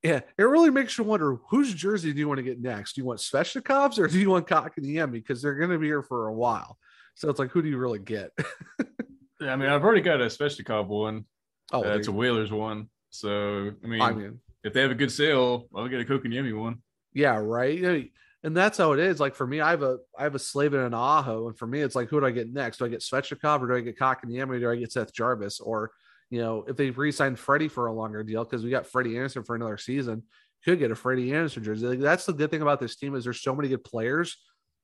Yeah, 0.02 0.20
it 0.36 0.42
really 0.42 0.70
makes 0.70 0.96
you 0.96 1.04
wonder 1.04 1.36
whose 1.50 1.74
jersey 1.74 2.12
do 2.12 2.20
you 2.20 2.28
want 2.28 2.38
to 2.38 2.44
get 2.44 2.60
next? 2.60 2.94
Do 2.94 3.00
you 3.00 3.04
want 3.04 3.18
Svechnikov's 3.18 3.98
or 3.98 4.06
do 4.06 4.18
you 4.18 4.30
want 4.30 4.46
Kotkaniemi? 4.46 5.12
Because 5.12 5.42
they're 5.42 5.54
going 5.54 5.70
to 5.70 5.78
be 5.78 5.86
here 5.86 6.02
for 6.02 6.28
a 6.28 6.32
while. 6.32 6.78
So 7.16 7.28
it's 7.28 7.40
like, 7.40 7.50
who 7.50 7.62
do 7.62 7.68
you 7.68 7.78
really 7.78 7.98
get? 7.98 8.30
yeah, 9.40 9.52
I 9.52 9.56
mean, 9.56 9.68
I've 9.68 9.82
already 9.82 10.02
got 10.02 10.20
a 10.20 10.26
Svechnikov 10.26 10.86
one. 10.86 11.24
Oh, 11.72 11.84
uh, 11.84 11.96
it's 11.96 12.06
a 12.06 12.12
Whalers 12.12 12.52
one. 12.52 12.88
So 13.10 13.72
I 13.82 13.86
mean, 13.86 14.00
I 14.00 14.12
mean, 14.12 14.38
if 14.62 14.72
they 14.72 14.82
have 14.82 14.92
a 14.92 14.94
good 14.94 15.10
sale, 15.10 15.66
I'll 15.74 15.88
get 15.88 16.00
a 16.00 16.04
Kotkaniemi 16.04 16.56
one. 16.56 16.80
Yeah, 17.12 17.36
right. 17.36 18.10
And 18.44 18.56
that's 18.56 18.78
how 18.78 18.92
it 18.92 19.00
is. 19.00 19.18
Like 19.18 19.34
for 19.34 19.46
me, 19.46 19.60
I 19.60 19.70
have 19.70 19.82
a 19.82 19.98
I 20.16 20.22
have 20.22 20.34
a 20.34 20.38
Slavin 20.38 20.80
an 20.80 20.94
Aho, 20.94 21.48
and 21.48 21.58
for 21.58 21.66
me, 21.66 21.80
it's 21.80 21.96
like 21.96 22.08
who 22.08 22.20
do 22.20 22.26
I 22.26 22.30
get 22.30 22.52
next? 22.52 22.78
Do 22.78 22.84
I 22.84 22.88
get 22.88 23.00
Svechnikov 23.00 23.62
or 23.62 23.68
do 23.68 23.74
I 23.74 23.80
get 23.80 23.98
Kotkaniemi 23.98 24.50
or 24.50 24.60
do 24.60 24.70
I 24.70 24.76
get 24.76 24.92
Seth 24.92 25.12
Jarvis? 25.12 25.60
Or 25.60 25.90
you 26.30 26.40
know, 26.40 26.64
if 26.68 26.76
they 26.76 26.90
re-signed 26.90 27.38
Freddie 27.38 27.68
for 27.68 27.86
a 27.86 27.92
longer 27.92 28.22
deal 28.22 28.44
because 28.44 28.62
we 28.62 28.70
got 28.70 28.86
Freddie 28.86 29.16
Andersen 29.16 29.44
for 29.44 29.56
another 29.56 29.78
season, 29.78 30.22
could 30.64 30.78
get 30.78 30.90
a 30.90 30.94
Freddie 30.94 31.34
Andersen 31.34 31.64
jersey. 31.64 31.86
Like, 31.86 32.00
that's 32.00 32.26
the 32.26 32.32
good 32.32 32.50
thing 32.50 32.62
about 32.62 32.80
this 32.80 32.96
team 32.96 33.14
is 33.14 33.24
there's 33.24 33.40
so 33.40 33.54
many 33.54 33.68
good 33.68 33.84
players. 33.84 34.36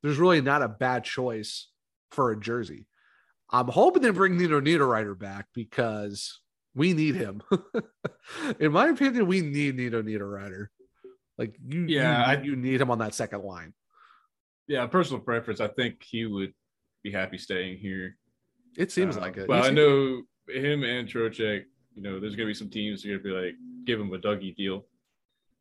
There's 0.03 0.19
really 0.19 0.41
not 0.41 0.63
a 0.63 0.69
bad 0.69 1.05
choice 1.05 1.69
for 2.11 2.31
a 2.31 2.41
jersey. 2.41 2.87
I'm 3.51 3.69
hoping 3.69 4.03
they 4.03 4.11
bring 4.11 4.37
Nino 4.37 4.61
Niederreiter 4.61 5.19
back 5.19 5.47
because 5.55 6.41
we 6.75 6.93
need 6.93 7.15
him. 7.15 7.43
In 8.61 8.73
my 8.73 8.89
opinion, 8.89 9.27
we 9.27 9.43
need 9.43 9.77
Nino 9.77 10.03
Niederreiter. 10.03 10.67
Like 11.39 11.57
you, 11.67 11.87
yeah, 11.89 12.33
you, 12.33 12.39
I, 12.41 12.43
you 12.43 12.57
need 12.57 12.81
him 12.81 12.91
on 12.91 12.99
that 12.99 13.15
second 13.15 13.43
line. 13.43 13.73
yeah, 14.69 14.87
personal 14.87 15.21
preference. 15.21 15.61
I 15.61 15.69
think 15.69 16.03
he 16.03 16.27
would 16.27 16.53
be 17.03 17.11
happy 17.11 17.39
staying 17.39 17.79
here. 17.79 18.17
It 18.77 18.93
seems 18.93 19.17
Uh, 19.17 19.21
like 19.21 19.37
it. 19.37 19.47
But 19.49 19.63
You 19.65 19.69
I 19.69 19.71
know 19.71 20.23
him 20.49 20.85
and 20.85 21.09
Trocheck. 21.09 21.65
You 21.95 22.03
know, 22.03 22.19
there's 22.21 22.35
gonna 22.35 22.47
be 22.49 22.55
some 22.55 22.71
teams 22.71 23.03
that 23.03 23.11
are 23.13 23.19
gonna 23.19 23.41
be 23.41 23.47
like, 23.47 23.55
give 23.85 24.01
him 24.01 24.13
a 24.13 24.19
Dougie 24.19 24.55
deal, 24.57 24.85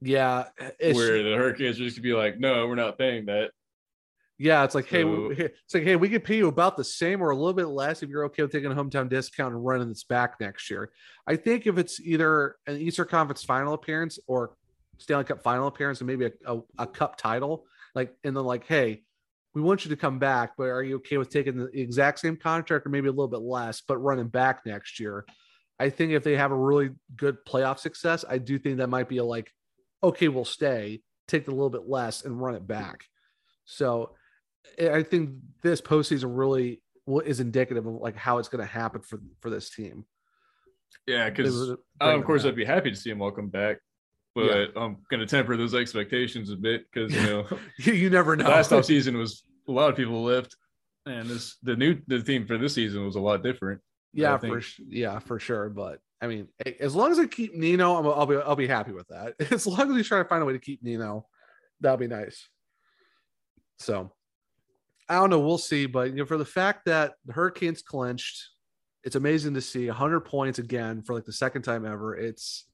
Yeah, 0.01 0.45
it's 0.79 0.95
where 0.97 1.21
the 1.21 1.35
Hurricanes 1.35 1.79
are 1.79 1.83
just 1.83 1.97
gonna 1.97 2.03
be 2.03 2.13
like, 2.13 2.39
no, 2.39 2.67
we're 2.67 2.75
not 2.75 2.97
paying 2.97 3.25
that. 3.27 3.51
yeah, 4.39 4.63
it's 4.63 4.73
like 4.75 4.87
hey, 4.87 5.03
we- 5.03 5.35
it's 5.35 5.73
like 5.73 5.83
hey, 5.83 5.95
we 5.95 6.09
could 6.09 6.23
pay 6.23 6.37
you 6.37 6.47
about 6.47 6.75
the 6.77 6.83
same 6.83 7.21
or 7.21 7.29
a 7.29 7.35
little 7.35 7.53
bit 7.53 7.67
less 7.67 8.01
if 8.03 8.09
you're 8.09 8.25
okay 8.25 8.41
with 8.43 8.51
taking 8.51 8.71
a 8.71 8.75
hometown 8.75 9.07
discount 9.09 9.53
and 9.53 9.63
running 9.65 9.89
this 9.89 10.03
back 10.03 10.39
next 10.39 10.69
year. 10.71 10.91
I 11.27 11.35
think 11.35 11.67
if 11.67 11.77
it's 11.77 11.99
either 11.99 12.55
an 12.67 12.77
Eastern 12.77 13.07
Conference 13.07 13.43
final 13.43 13.73
appearance 13.73 14.17
or 14.27 14.55
Stanley 15.03 15.25
Cup 15.25 15.43
final 15.43 15.67
appearance 15.67 15.99
and 15.99 16.07
maybe 16.07 16.25
a, 16.25 16.31
a, 16.45 16.61
a 16.79 16.87
cup 16.87 17.17
title, 17.17 17.65
like 17.93 18.15
and 18.23 18.35
then 18.35 18.43
like 18.43 18.65
hey, 18.65 19.03
we 19.53 19.61
want 19.61 19.85
you 19.85 19.89
to 19.89 19.97
come 19.97 20.17
back, 20.17 20.53
but 20.57 20.63
are 20.63 20.81
you 20.83 20.95
okay 20.95 21.17
with 21.17 21.29
taking 21.29 21.57
the 21.57 21.67
exact 21.79 22.19
same 22.19 22.37
contract 22.37 22.85
or 22.85 22.89
maybe 22.89 23.07
a 23.07 23.11
little 23.11 23.27
bit 23.27 23.41
less, 23.41 23.81
but 23.87 23.97
running 23.97 24.27
back 24.27 24.65
next 24.65 24.99
year? 24.99 25.25
I 25.79 25.89
think 25.89 26.11
if 26.13 26.23
they 26.23 26.37
have 26.37 26.51
a 26.51 26.55
really 26.55 26.91
good 27.15 27.37
playoff 27.47 27.79
success, 27.79 28.23
I 28.27 28.37
do 28.37 28.57
think 28.57 28.77
that 28.77 28.87
might 28.87 29.09
be 29.09 29.17
a 29.17 29.23
like, 29.23 29.51
okay, 30.01 30.27
we'll 30.27 30.45
stay, 30.45 31.01
take 31.27 31.47
a 31.47 31.51
little 31.51 31.69
bit 31.69 31.87
less 31.87 32.23
and 32.23 32.41
run 32.41 32.55
it 32.55 32.65
back. 32.65 33.03
So 33.65 34.15
I- 34.79 34.91
I 34.91 35.03
think 35.03 35.31
this 35.61 35.81
postseason 35.81 36.37
really 36.37 36.81
is 37.25 37.39
indicative 37.41 37.85
of 37.85 37.95
like 37.95 38.15
how 38.15 38.37
it's 38.37 38.47
going 38.47 38.65
to 38.65 38.71
happen 38.71 39.01
for 39.01 39.19
for 39.41 39.49
this 39.49 39.69
team. 39.69 40.05
Yeah, 41.05 41.29
because 41.29 41.71
uh, 41.71 41.75
of 41.99 42.23
course 42.23 42.43
back. 42.43 42.51
I'd 42.51 42.55
be 42.55 42.65
happy 42.65 42.89
to 42.89 42.95
see 42.95 43.09
him 43.09 43.19
welcome 43.19 43.49
back, 43.49 43.79
but 44.35 44.45
Yeah. 44.45 44.65
I'm 44.75 44.97
gonna 45.09 45.25
temper 45.25 45.55
those 45.57 45.75
expectations 45.75 46.49
a 46.49 46.55
bit 46.55 46.85
because 46.91 47.13
you 47.13 47.21
know 47.23 47.47
you, 47.79 48.09
never 48.09 48.35
know. 48.35 48.49
last 48.49 48.71
off 48.71 48.85
season 48.93 49.17
was 49.17 49.43
a 49.67 49.71
lot 49.71 49.89
of 49.89 49.95
people 49.95 50.23
left, 50.23 50.55
and 51.05 51.29
this 51.29 51.57
the 51.63 51.75
new 51.75 51.99
the 52.07 52.21
team 52.21 52.45
for 52.47 52.57
this 52.57 52.73
season 52.73 53.05
was 53.05 53.15
a 53.15 53.19
lot 53.21 53.43
different. 53.43 53.81
yeah, 54.13 54.37
for 54.37 54.61
yeah, 54.87 55.19
for 55.19 55.39
sure. 55.39 55.69
But 55.69 55.99
I 56.21 56.27
mean, 56.27 56.47
as 56.79 56.95
long 56.95 57.11
as 57.11 57.19
I 57.19 57.25
keep 57.25 57.53
Nino, 57.55 57.95
I'm, 57.95 58.05
I'll 58.07 58.25
be 58.25 58.37
I'll 58.37 58.55
be 58.55 58.67
happy 58.67 58.91
with 58.93 59.07
that. 59.09 59.33
As 59.51 59.67
long 59.67 59.89
as 59.89 59.93
we 59.95 60.03
try 60.03 60.19
to 60.19 60.27
find 60.29 60.41
a 60.41 60.45
way 60.45 60.53
to 60.53 60.59
keep 60.59 60.81
Nino, 60.81 61.27
that'll 61.81 61.97
be 61.97 62.07
nice. 62.07 62.47
So 63.79 64.11
I 65.09 65.15
don't 65.15 65.29
know. 65.29 65.41
We'll 65.41 65.57
see. 65.57 65.85
But 65.85 66.11
you 66.11 66.15
know, 66.17 66.25
for 66.25 66.37
the 66.37 66.45
fact 66.45 66.85
that 66.85 67.15
the 67.25 67.33
Hurricanes 67.33 67.81
clinched, 67.81 68.41
it's 69.03 69.17
amazing 69.17 69.53
to 69.55 69.61
see 69.61 69.87
100 69.87 70.21
points 70.21 70.59
again 70.59 71.01
for 71.01 71.13
like 71.13 71.25
the 71.25 71.33
second 71.33 71.63
time 71.63 71.85
ever. 71.85 72.15
It's 72.15 72.65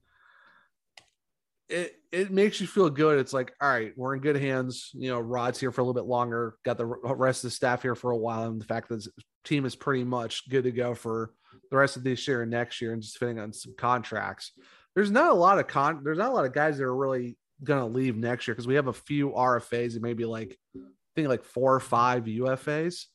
it 1.70 1.95
it 2.11 2.32
makes 2.32 2.59
you 2.59 2.67
feel 2.67 2.89
good. 2.89 3.20
It's 3.20 3.34
like, 3.34 3.53
all 3.61 3.70
right, 3.70 3.93
we're 3.95 4.15
in 4.15 4.22
good 4.22 4.36
hands. 4.36 4.89
You 4.93 5.09
know, 5.11 5.20
Rod's 5.20 5.59
here 5.59 5.72
for 5.72 5.82
a 5.82 5.84
little 5.84 6.01
bit 6.01 6.09
longer. 6.09 6.55
Got 6.65 6.78
the 6.78 6.86
rest 6.86 7.43
of 7.43 7.49
the 7.49 7.55
staff 7.55 7.82
here 7.82 7.95
for 7.95 8.11
a 8.11 8.17
while, 8.17 8.47
and 8.47 8.59
the 8.59 8.65
fact 8.65 8.89
that 8.89 8.95
this 8.95 9.07
team 9.43 9.65
is 9.65 9.76
pretty 9.76 10.03
much 10.03 10.49
good 10.49 10.63
to 10.63 10.72
go 10.72 10.95
for 10.95 11.32
the 11.70 11.78
rest 11.78 11.97
of 11.97 12.03
this 12.03 12.28
year 12.28 12.41
and 12.41 12.51
next 12.51 12.82
year, 12.82 12.93
and 12.93 13.01
just 13.01 13.17
fitting 13.17 13.39
on 13.39 13.53
some 13.53 13.76
contracts. 13.78 14.51
There's 14.95 15.11
not 15.11 15.32
a 15.32 15.36
lot 15.36 15.59
of 15.59 15.67
con. 15.67 16.01
There's 16.03 16.17
not 16.17 16.32
a 16.32 16.34
lot 16.34 16.45
of 16.45 16.53
guys 16.53 16.78
that 16.78 16.86
are 16.86 16.95
really 16.95 17.38
gonna 17.63 17.88
leave 17.88 18.17
next 18.17 18.47
year 18.47 18.55
because 18.55 18.67
we 18.67 18.76
have 18.76 18.88
a 18.88 18.93
few 18.93 19.30
RFAs 19.32 19.93
and 19.93 20.01
maybe 20.01 20.26
like 20.26 20.57
I 20.76 20.82
think 21.15 21.28
like 21.28 21.43
four 21.43 21.76
or 21.76 21.80
five 21.80 22.24
UFAs. 22.24 23.05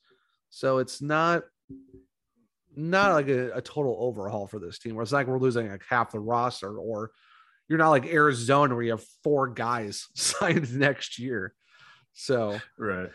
So 0.51 0.79
it's 0.79 1.03
not 1.03 1.43
not 2.77 3.13
like 3.13 3.29
a, 3.29 3.53
a 3.53 3.61
total 3.61 3.97
overhaul 3.99 4.47
for 4.47 4.61
this 4.61 4.79
team. 4.79 4.95
Where 4.95 5.03
it's 5.03 5.13
like 5.13 5.27
we're 5.27 5.39
losing 5.39 5.69
like 5.69 5.85
half 5.89 6.13
the 6.13 6.21
roster, 6.21 6.79
or 6.79 7.11
you're 7.69 7.79
not 7.79 7.91
like 7.91 8.07
Arizona 8.07 8.75
where 8.75 8.85
you 8.85 8.91
have 8.93 9.05
four 9.23 9.49
guys 9.49 10.09
signed 10.15 10.73
next 10.77 11.19
year. 11.19 11.55
So 12.13 12.61
Right. 12.79 13.11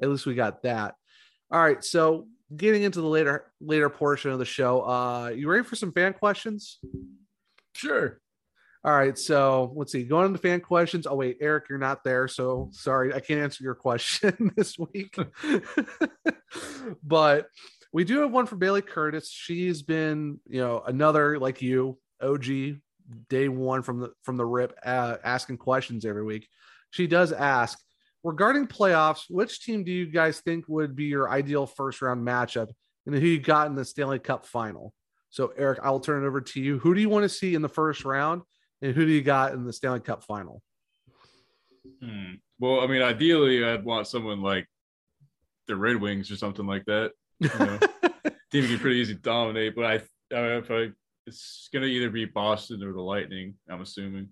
at 0.00 0.08
least 0.10 0.26
we 0.26 0.34
got 0.34 0.62
that. 0.62 0.94
All 1.50 1.62
right, 1.62 1.82
so 1.84 2.26
getting 2.56 2.82
into 2.82 3.00
the 3.00 3.06
later 3.06 3.52
later 3.60 3.88
portion 3.90 4.30
of 4.30 4.38
the 4.38 4.44
show, 4.44 4.80
uh, 4.82 5.28
you 5.28 5.48
ready 5.50 5.62
for 5.64 5.76
some 5.76 5.92
fan 5.92 6.12
questions? 6.14 6.78
Sure. 7.74 8.18
All 8.84 8.92
right, 8.92 9.16
so 9.16 9.72
let's 9.76 9.92
see. 9.92 10.02
Going 10.02 10.26
into 10.26 10.38
fan 10.38 10.60
questions. 10.60 11.06
Oh 11.06 11.14
wait, 11.14 11.36
Erich, 11.40 11.66
you're 11.68 11.78
not 11.78 12.02
there, 12.02 12.26
so 12.26 12.70
sorry, 12.72 13.14
I 13.14 13.20
can't 13.20 13.40
answer 13.40 13.62
your 13.62 13.76
question 13.76 14.50
this 14.56 14.76
week. 14.78 15.14
but 17.02 17.46
we 17.92 18.04
do 18.04 18.20
have 18.20 18.32
one 18.32 18.46
for 18.46 18.56
Bailey 18.56 18.82
Curtis. 18.82 19.30
She's 19.30 19.82
been, 19.82 20.40
you 20.46 20.60
know, 20.60 20.82
another 20.84 21.38
like 21.38 21.62
you, 21.62 21.98
OG, 22.20 22.46
day 23.28 23.48
one 23.48 23.82
from 23.82 24.00
the 24.00 24.10
from 24.22 24.36
the 24.36 24.44
rip, 24.44 24.78
uh, 24.84 25.16
asking 25.24 25.58
questions 25.58 26.04
every 26.04 26.24
week. 26.24 26.48
She 26.90 27.06
does 27.06 27.32
ask 27.32 27.78
regarding 28.24 28.66
playoffs. 28.66 29.24
Which 29.28 29.62
team 29.62 29.84
do 29.84 29.92
you 29.92 30.06
guys 30.06 30.40
think 30.40 30.66
would 30.68 30.94
be 30.94 31.04
your 31.04 31.30
ideal 31.30 31.66
first 31.66 32.02
round 32.02 32.26
matchup, 32.26 32.70
and 33.06 33.14
who 33.14 33.26
you 33.26 33.40
got 33.40 33.68
in 33.68 33.74
the 33.74 33.84
Stanley 33.84 34.18
Cup 34.18 34.46
final? 34.46 34.92
So, 35.30 35.48
Erich, 35.56 35.78
I 35.82 35.90
will 35.90 36.00
turn 36.00 36.22
it 36.22 36.26
over 36.26 36.40
to 36.42 36.60
you. 36.60 36.78
Who 36.78 36.94
do 36.94 37.00
you 37.00 37.08
want 37.08 37.22
to 37.22 37.28
see 37.28 37.54
in 37.54 37.62
the 37.62 37.68
first 37.68 38.04
round, 38.04 38.42
and 38.82 38.94
who 38.94 39.06
do 39.06 39.12
you 39.12 39.22
got 39.22 39.54
in 39.54 39.64
the 39.64 39.72
Stanley 39.72 40.00
Cup 40.00 40.24
final? 40.24 40.62
Hmm. 42.02 42.34
Well, 42.58 42.80
I 42.80 42.86
mean, 42.86 43.02
ideally, 43.02 43.64
I'd 43.64 43.84
want 43.84 44.06
someone 44.06 44.42
like 44.42 44.66
the 45.66 45.76
Red 45.76 45.96
Wings 45.96 46.30
or 46.30 46.36
something 46.36 46.66
like 46.66 46.84
that. 46.84 47.12
You 47.40 47.48
know, 47.58 47.78
team 48.52 48.66
can 48.66 48.78
pretty 48.78 48.96
easy 48.96 49.14
to 49.14 49.20
dominate, 49.20 49.74
but 49.74 49.84
I, 49.84 49.94
I 50.36 50.58
if 50.58 50.70
I, 50.70 50.90
it's 51.26 51.68
gonna 51.72 51.86
either 51.86 52.10
be 52.10 52.24
Boston 52.24 52.82
or 52.82 52.92
the 52.92 53.00
Lightning. 53.00 53.54
I'm 53.68 53.80
assuming. 53.80 54.28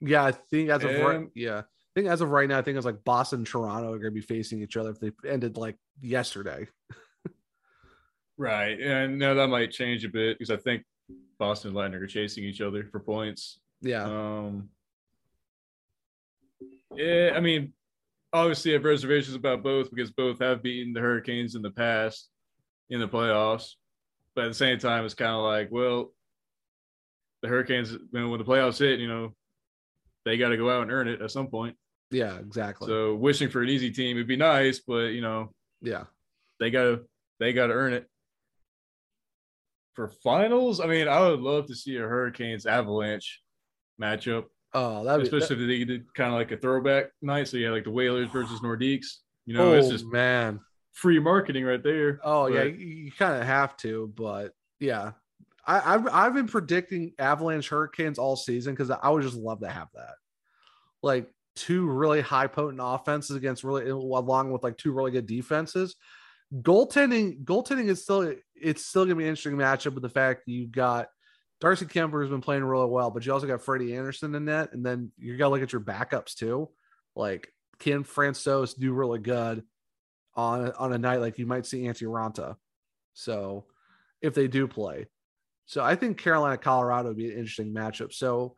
yeah, 0.00 0.24
I 0.24 0.32
think 0.32 0.70
as 0.70 0.84
of 0.84 0.90
right, 0.90 1.16
Um, 1.16 1.30
yeah, 1.34 1.58
I 1.60 1.92
think 1.94 2.08
as 2.08 2.20
of 2.20 2.30
right 2.30 2.48
now, 2.48 2.58
I 2.58 2.62
think 2.62 2.76
it's 2.76 2.86
like 2.86 3.04
Boston, 3.04 3.40
and 3.40 3.46
Toronto 3.46 3.88
are 3.92 3.98
going 3.98 4.04
to 4.04 4.10
be 4.10 4.20
facing 4.20 4.62
each 4.62 4.76
other 4.76 4.90
if 4.90 5.00
they 5.00 5.12
ended 5.28 5.56
like 5.56 5.76
yesterday. 6.00 6.66
Right, 8.38 8.80
and 8.80 9.18
now 9.18 9.34
that 9.34 9.48
might 9.48 9.70
change 9.70 10.04
a 10.04 10.08
bit 10.08 10.38
because 10.38 10.50
I 10.50 10.56
think 10.56 10.82
Boston 11.38 11.68
and 11.68 11.76
Lightning 11.76 12.00
are 12.00 12.06
chasing 12.06 12.42
each 12.44 12.60
other 12.60 12.84
for 12.90 12.98
points. 12.98 13.60
Yeah, 13.82 14.04
Um, 14.04 14.70
yeah, 16.96 17.32
I 17.36 17.40
mean, 17.40 17.72
obviously, 18.32 18.72
I 18.72 18.74
have 18.74 18.84
reservations 18.84 19.36
about 19.36 19.62
both 19.62 19.90
because 19.90 20.10
both 20.10 20.38
have 20.40 20.62
beaten 20.62 20.92
the 20.92 21.00
Hurricanes 21.00 21.54
in 21.54 21.62
the 21.62 21.70
past 21.70 22.30
in 22.90 23.00
the 23.00 23.08
playoffs. 23.08 23.74
But 24.34 24.44
at 24.44 24.48
the 24.48 24.54
same 24.54 24.78
time, 24.78 25.04
it's 25.04 25.14
kind 25.14 25.32
of 25.32 25.42
like, 25.42 25.68
well, 25.70 26.12
the 27.42 27.48
Hurricanes, 27.48 27.96
when, 28.10 28.30
when 28.30 28.38
the 28.38 28.44
playoffs 28.44 28.78
hit, 28.78 29.00
you 29.00 29.08
know, 29.08 29.34
they 30.24 30.38
got 30.38 30.50
to 30.50 30.56
go 30.56 30.70
out 30.70 30.82
and 30.82 30.92
earn 30.92 31.08
it 31.08 31.20
at 31.20 31.30
some 31.30 31.48
point. 31.48 31.76
yeah, 32.10 32.36
exactly. 32.38 32.86
So, 32.86 33.14
wishing 33.14 33.50
for 33.50 33.62
an 33.62 33.68
easy 33.68 33.90
team 33.90 34.16
would 34.16 34.28
be 34.28 34.36
nice, 34.36 34.80
but 34.80 35.08
you 35.08 35.20
know, 35.20 35.50
yeah, 35.80 36.04
they 36.60 36.70
got 36.70 36.82
to 36.84 37.00
they 37.40 37.52
got 37.52 37.66
to 37.66 37.74
earn 37.74 37.92
it. 37.92 38.06
For 39.94 40.08
finals, 40.08 40.80
I 40.80 40.86
mean, 40.86 41.08
I 41.08 41.20
would 41.20 41.40
love 41.40 41.66
to 41.66 41.74
see 41.74 41.96
a 41.96 42.00
Hurricanes 42.00 42.64
Avalanche 42.64 43.42
matchup. 44.00 44.44
oh, 44.72 45.04
that 45.04 45.20
especially 45.20 45.56
if 45.56 45.68
they 45.68 45.84
did 45.84 46.14
kind 46.14 46.32
of 46.32 46.38
like 46.38 46.52
a 46.52 46.56
throwback 46.56 47.06
night. 47.20 47.48
So 47.48 47.58
you 47.58 47.66
had 47.66 47.72
like 47.72 47.84
the 47.84 47.90
Whalers 47.90 48.30
versus 48.30 48.60
Nordiques. 48.60 49.18
You 49.44 49.58
oh 49.58 49.64
know, 49.64 49.72
it's 49.74 49.88
oh, 49.88 49.90
just 49.90 50.06
man, 50.06 50.60
free 50.92 51.18
marketing 51.18 51.64
right 51.64 51.82
there. 51.82 52.20
Oh 52.22 52.46
yeah, 52.46 52.64
But- 52.64 52.78
you, 52.78 52.86
you 52.86 53.12
kind 53.12 53.40
of 53.40 53.46
have 53.46 53.76
to, 53.78 54.12
but 54.14 54.52
yeah, 54.80 55.12
I, 55.66 55.94
I've 55.94 56.08
I've 56.08 56.34
been 56.34 56.48
predicting 56.48 57.12
Avalanche 57.18 57.68
Hurricanes 57.68 58.18
all 58.18 58.36
season 58.36 58.74
because 58.74 58.90
I 58.90 59.08
would 59.08 59.22
just 59.22 59.36
love 59.36 59.60
to 59.60 59.68
have 59.68 59.88
that, 59.94 60.14
like 61.02 61.28
two 61.54 61.86
really 61.86 62.20
high 62.20 62.46
potent 62.46 62.80
offenses 62.82 63.36
against 63.36 63.62
really 63.62 63.88
along 63.88 64.50
with 64.52 64.62
like 64.62 64.78
two 64.78 64.92
really 64.92 65.10
good 65.10 65.26
defenses. 65.26 65.96
Goaltending, 66.60 67.44
goaltending 67.44 67.88
is 67.88 68.02
still 68.02 68.34
it's 68.54 68.84
still 68.84 69.04
gonna 69.04 69.16
be 69.16 69.24
an 69.24 69.30
interesting 69.30 69.56
matchup 69.56 69.94
with 69.94 70.02
the 70.02 70.08
fact 70.08 70.42
that 70.46 70.52
you 70.52 70.66
got 70.66 71.08
Darcy 71.60 71.86
Kuemper 71.86 72.22
has 72.22 72.30
been 72.30 72.40
playing 72.40 72.64
really 72.64 72.88
well, 72.88 73.10
but 73.10 73.24
you 73.24 73.32
also 73.32 73.46
got 73.46 73.62
Freddie 73.62 73.96
Andersen 73.96 74.34
in 74.34 74.46
net, 74.46 74.72
and 74.72 74.84
then 74.84 75.12
you 75.16 75.36
got 75.36 75.46
to 75.46 75.50
look 75.50 75.62
at 75.62 75.72
your 75.72 75.80
backups 75.80 76.34
too. 76.34 76.68
Like 77.14 77.52
can 77.78 78.02
Francouz 78.04 78.76
do 78.76 78.92
really 78.92 79.20
good 79.20 79.62
on 80.34 80.72
on 80.72 80.92
a 80.92 80.98
night 80.98 81.20
like 81.20 81.38
you 81.38 81.46
might 81.46 81.66
see 81.66 81.82
Antti 81.82 82.04
Raanta. 82.06 82.56
So 83.14 83.66
if 84.20 84.34
they 84.34 84.48
do 84.48 84.66
play, 84.68 85.06
so 85.66 85.82
I 85.82 85.94
think 85.96 86.18
Carolina 86.18 86.56
Colorado 86.56 87.08
would 87.08 87.16
be 87.16 87.30
an 87.30 87.38
interesting 87.38 87.72
matchup. 87.74 88.12
So, 88.12 88.56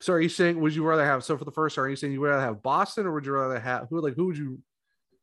so 0.00 0.12
are 0.12 0.20
you 0.20 0.28
saying 0.28 0.60
would 0.60 0.74
you 0.74 0.84
rather 0.84 1.04
have 1.04 1.24
so 1.24 1.36
for 1.36 1.44
the 1.44 1.50
first? 1.50 1.78
Are 1.78 1.88
you 1.88 1.96
saying 1.96 2.12
you 2.12 2.20
would 2.20 2.28
rather 2.30 2.42
have 2.42 2.62
Boston 2.62 3.06
or 3.06 3.12
would 3.14 3.26
you 3.26 3.32
rather 3.32 3.58
have 3.58 3.88
who 3.90 4.00
like 4.00 4.14
who 4.14 4.26
would 4.26 4.38
you 4.38 4.60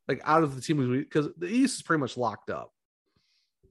like 0.08 0.22
out 0.26 0.44
of 0.44 0.56
the 0.56 0.62
teams 0.62 0.88
because 0.90 1.30
the 1.38 1.48
East 1.48 1.76
is 1.78 1.82
pretty 1.82 2.02
much 2.02 2.18
locked 2.18 2.50
up. 2.50 2.72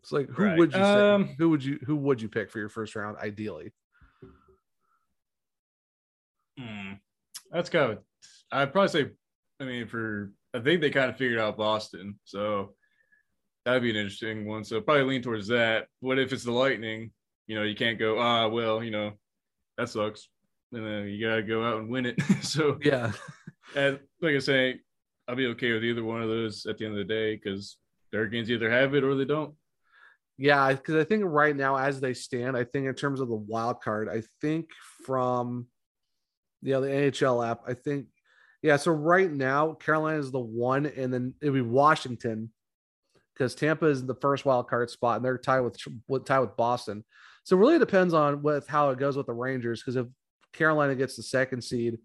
It's 0.00 0.10
like 0.12 0.28
who 0.30 0.44
Right. 0.44 0.58
would 0.58 0.72
you 0.72 0.82
say, 0.82 1.10
Um, 1.10 1.34
who 1.38 1.50
would 1.50 1.62
you 1.62 1.78
who 1.84 1.96
would 1.96 2.22
you 2.22 2.28
pick 2.28 2.50
for 2.50 2.58
your 2.58 2.68
first 2.70 2.96
round 2.96 3.18
ideally? 3.18 3.72
Hmm. 6.58 6.94
That's 7.50 7.68
kind 7.70 7.92
of. 7.92 7.98
I'd 8.50 8.72
probably 8.72 8.88
say. 8.88 9.10
I 9.60 9.64
mean, 9.64 9.86
for 9.86 10.32
I 10.54 10.60
think 10.60 10.80
they 10.80 10.90
kind 10.90 11.10
of 11.10 11.16
figured 11.16 11.38
out 11.38 11.56
Boston, 11.56 12.18
so 12.24 12.74
that'd 13.64 13.82
be 13.82 13.90
an 13.90 13.96
interesting 13.96 14.46
one. 14.46 14.64
So 14.64 14.80
probably 14.80 15.04
lean 15.04 15.22
towards 15.22 15.48
that. 15.48 15.86
What 16.00 16.18
if 16.18 16.32
it's 16.32 16.44
the 16.44 16.52
Lightning? 16.52 17.10
You 17.46 17.56
know, 17.56 17.62
you 17.62 17.74
can't 17.74 17.98
go. 17.98 18.18
Ah, 18.18 18.48
well, 18.48 18.82
you 18.82 18.90
know, 18.90 19.12
that 19.78 19.88
sucks. 19.88 20.28
And 20.72 20.84
then 20.86 21.06
you 21.08 21.26
gotta 21.26 21.42
go 21.42 21.64
out 21.64 21.78
and 21.78 21.88
win 21.88 22.06
it. 22.06 22.20
so 22.42 22.78
Yeah, 22.82 23.12
and 23.76 23.98
like 24.20 24.34
I 24.34 24.38
say, 24.38 24.80
I'll 25.28 25.36
be 25.36 25.46
okay 25.48 25.72
with 25.72 25.84
either 25.84 26.04
one 26.04 26.22
of 26.22 26.28
those 26.28 26.66
at 26.66 26.78
the 26.78 26.84
end 26.84 26.98
of 26.98 27.06
the 27.06 27.12
day 27.12 27.36
because 27.36 27.78
the 28.10 28.18
Hurricanes 28.18 28.50
either 28.50 28.70
have 28.70 28.94
it 28.94 29.04
or 29.04 29.14
they 29.14 29.24
don't. 29.24 29.54
Yeah, 30.38 30.72
because 30.72 30.96
I 30.96 31.04
think 31.04 31.22
right 31.26 31.54
now, 31.54 31.76
as 31.76 32.00
they 32.00 32.14
stand, 32.14 32.56
I 32.56 32.64
think 32.64 32.86
in 32.86 32.94
terms 32.94 33.20
of 33.20 33.28
the 33.28 33.34
wild 33.34 33.80
card, 33.80 34.08
I 34.08 34.22
think 34.40 34.70
from 35.04 35.66
yeah 36.62 36.80
the 36.80 36.88
NHL 36.88 37.48
app, 37.48 37.60
I 37.66 37.74
think 37.74 38.06
yeah. 38.62 38.76
So 38.76 38.92
right 38.92 39.30
now, 39.30 39.74
Carolina 39.74 40.18
is 40.18 40.30
the 40.30 40.40
one, 40.40 40.86
and 40.86 41.12
then 41.12 41.34
it'd 41.40 41.54
be 41.54 41.60
Washington 41.60 42.50
because 43.34 43.54
Tampa 43.54 43.86
is 43.86 44.04
the 44.04 44.14
first 44.14 44.44
wild 44.44 44.68
card 44.68 44.90
spot, 44.90 45.16
and 45.16 45.24
they're 45.24 45.38
tied 45.38 45.60
with 45.60 45.76
with 46.08 46.24
tied 46.24 46.40
with 46.40 46.56
Boston. 46.56 47.04
So 47.44 47.56
it 47.56 47.60
really 47.60 47.78
depends 47.78 48.14
on 48.14 48.42
with 48.42 48.68
how 48.68 48.90
it 48.90 48.98
goes 48.98 49.16
with 49.16 49.26
the 49.26 49.32
Rangers. 49.32 49.80
Because 49.80 49.96
if 49.96 50.06
Carolina 50.52 50.94
gets 50.94 51.16
the 51.16 51.22
second 51.22 51.62
seed, 51.62 51.98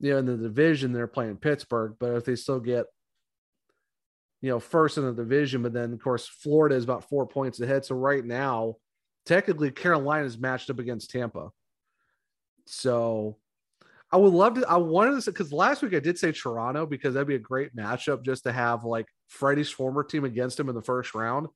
you 0.00 0.10
know, 0.10 0.18
in 0.18 0.26
the 0.26 0.36
division, 0.36 0.92
they're 0.92 1.06
playing 1.06 1.36
Pittsburgh. 1.36 1.94
But 1.98 2.14
if 2.14 2.24
they 2.24 2.36
still 2.36 2.60
get 2.60 2.86
you 4.42 4.50
know, 4.50 4.60
first 4.60 4.98
in 4.98 5.04
the 5.04 5.12
division, 5.12 5.62
but 5.62 5.72
then 5.72 5.92
of 5.92 6.00
course 6.00 6.28
Florida 6.28 6.76
is 6.76 6.84
about 6.84 7.08
four 7.08 7.26
points 7.26 7.60
ahead. 7.60 7.84
So 7.84 7.94
right 7.94 8.24
now, 8.24 8.76
technically 9.24 9.70
Carolina 9.70 10.24
is 10.24 10.38
matched 10.38 10.70
up 10.70 10.78
against 10.78 11.10
Tampa. 11.10 11.50
So 12.66 13.38
I 14.12 14.16
would 14.18 14.32
love 14.32 14.54
to. 14.54 14.68
I 14.68 14.76
wanted 14.76 15.20
to 15.20 15.30
because 15.30 15.52
last 15.52 15.82
week 15.82 15.94
I 15.94 16.00
did 16.00 16.18
say 16.18 16.32
Toronto 16.32 16.86
because 16.86 17.14
that'd 17.14 17.26
be 17.26 17.34
a 17.34 17.40
great 17.40 17.74
matchup 17.74 18.24
just 18.24 18.44
to 18.44 18.52
have 18.52 18.84
like 18.84 19.06
Freddie's 19.28 19.70
former 19.70 20.04
team 20.04 20.24
against 20.24 20.60
him 20.60 20.68
in 20.68 20.74
the 20.74 20.82
first 20.82 21.14
round. 21.14 21.48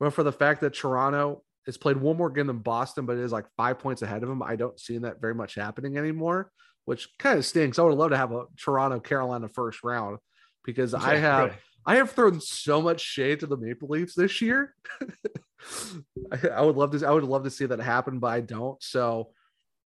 But 0.00 0.14
for 0.14 0.22
the 0.22 0.32
fact 0.32 0.62
that 0.62 0.74
Toronto 0.74 1.42
has 1.66 1.76
played 1.76 1.98
one 1.98 2.16
more 2.16 2.30
game 2.30 2.46
than 2.46 2.58
Boston, 2.58 3.06
but 3.06 3.18
it 3.18 3.22
is 3.22 3.32
like 3.32 3.46
five 3.56 3.78
points 3.78 4.02
ahead 4.02 4.22
of 4.22 4.30
him, 4.30 4.42
I 4.42 4.56
don't 4.56 4.80
see 4.80 4.98
that 4.98 5.20
very 5.20 5.34
much 5.34 5.54
happening 5.54 5.98
anymore, 5.98 6.50
which 6.86 7.08
kind 7.18 7.38
of 7.38 7.44
stinks. 7.44 7.78
I 7.78 7.82
would 7.82 7.98
love 7.98 8.10
to 8.10 8.16
have 8.16 8.32
a 8.32 8.46
Toronto 8.56 8.98
Carolina 8.98 9.48
first 9.48 9.84
round 9.84 10.18
because 10.64 10.94
I 10.94 11.16
have. 11.16 11.50
Right 11.50 11.58
I 11.84 11.96
have 11.96 12.12
thrown 12.12 12.40
so 12.40 12.80
much 12.80 13.00
shade 13.00 13.40
to 13.40 13.46
the 13.46 13.56
Maple 13.56 13.88
Leafs 13.88 14.14
this 14.14 14.40
year. 14.40 14.74
I, 16.32 16.48
I, 16.48 16.60
would 16.62 16.76
love 16.76 16.92
to. 16.92 17.06
I 17.06 17.10
would 17.10 17.24
love 17.24 17.44
to 17.44 17.50
see 17.50 17.66
that 17.66 17.80
happen, 17.80 18.18
but 18.18 18.28
I 18.28 18.40
don't. 18.40 18.80
So, 18.82 19.30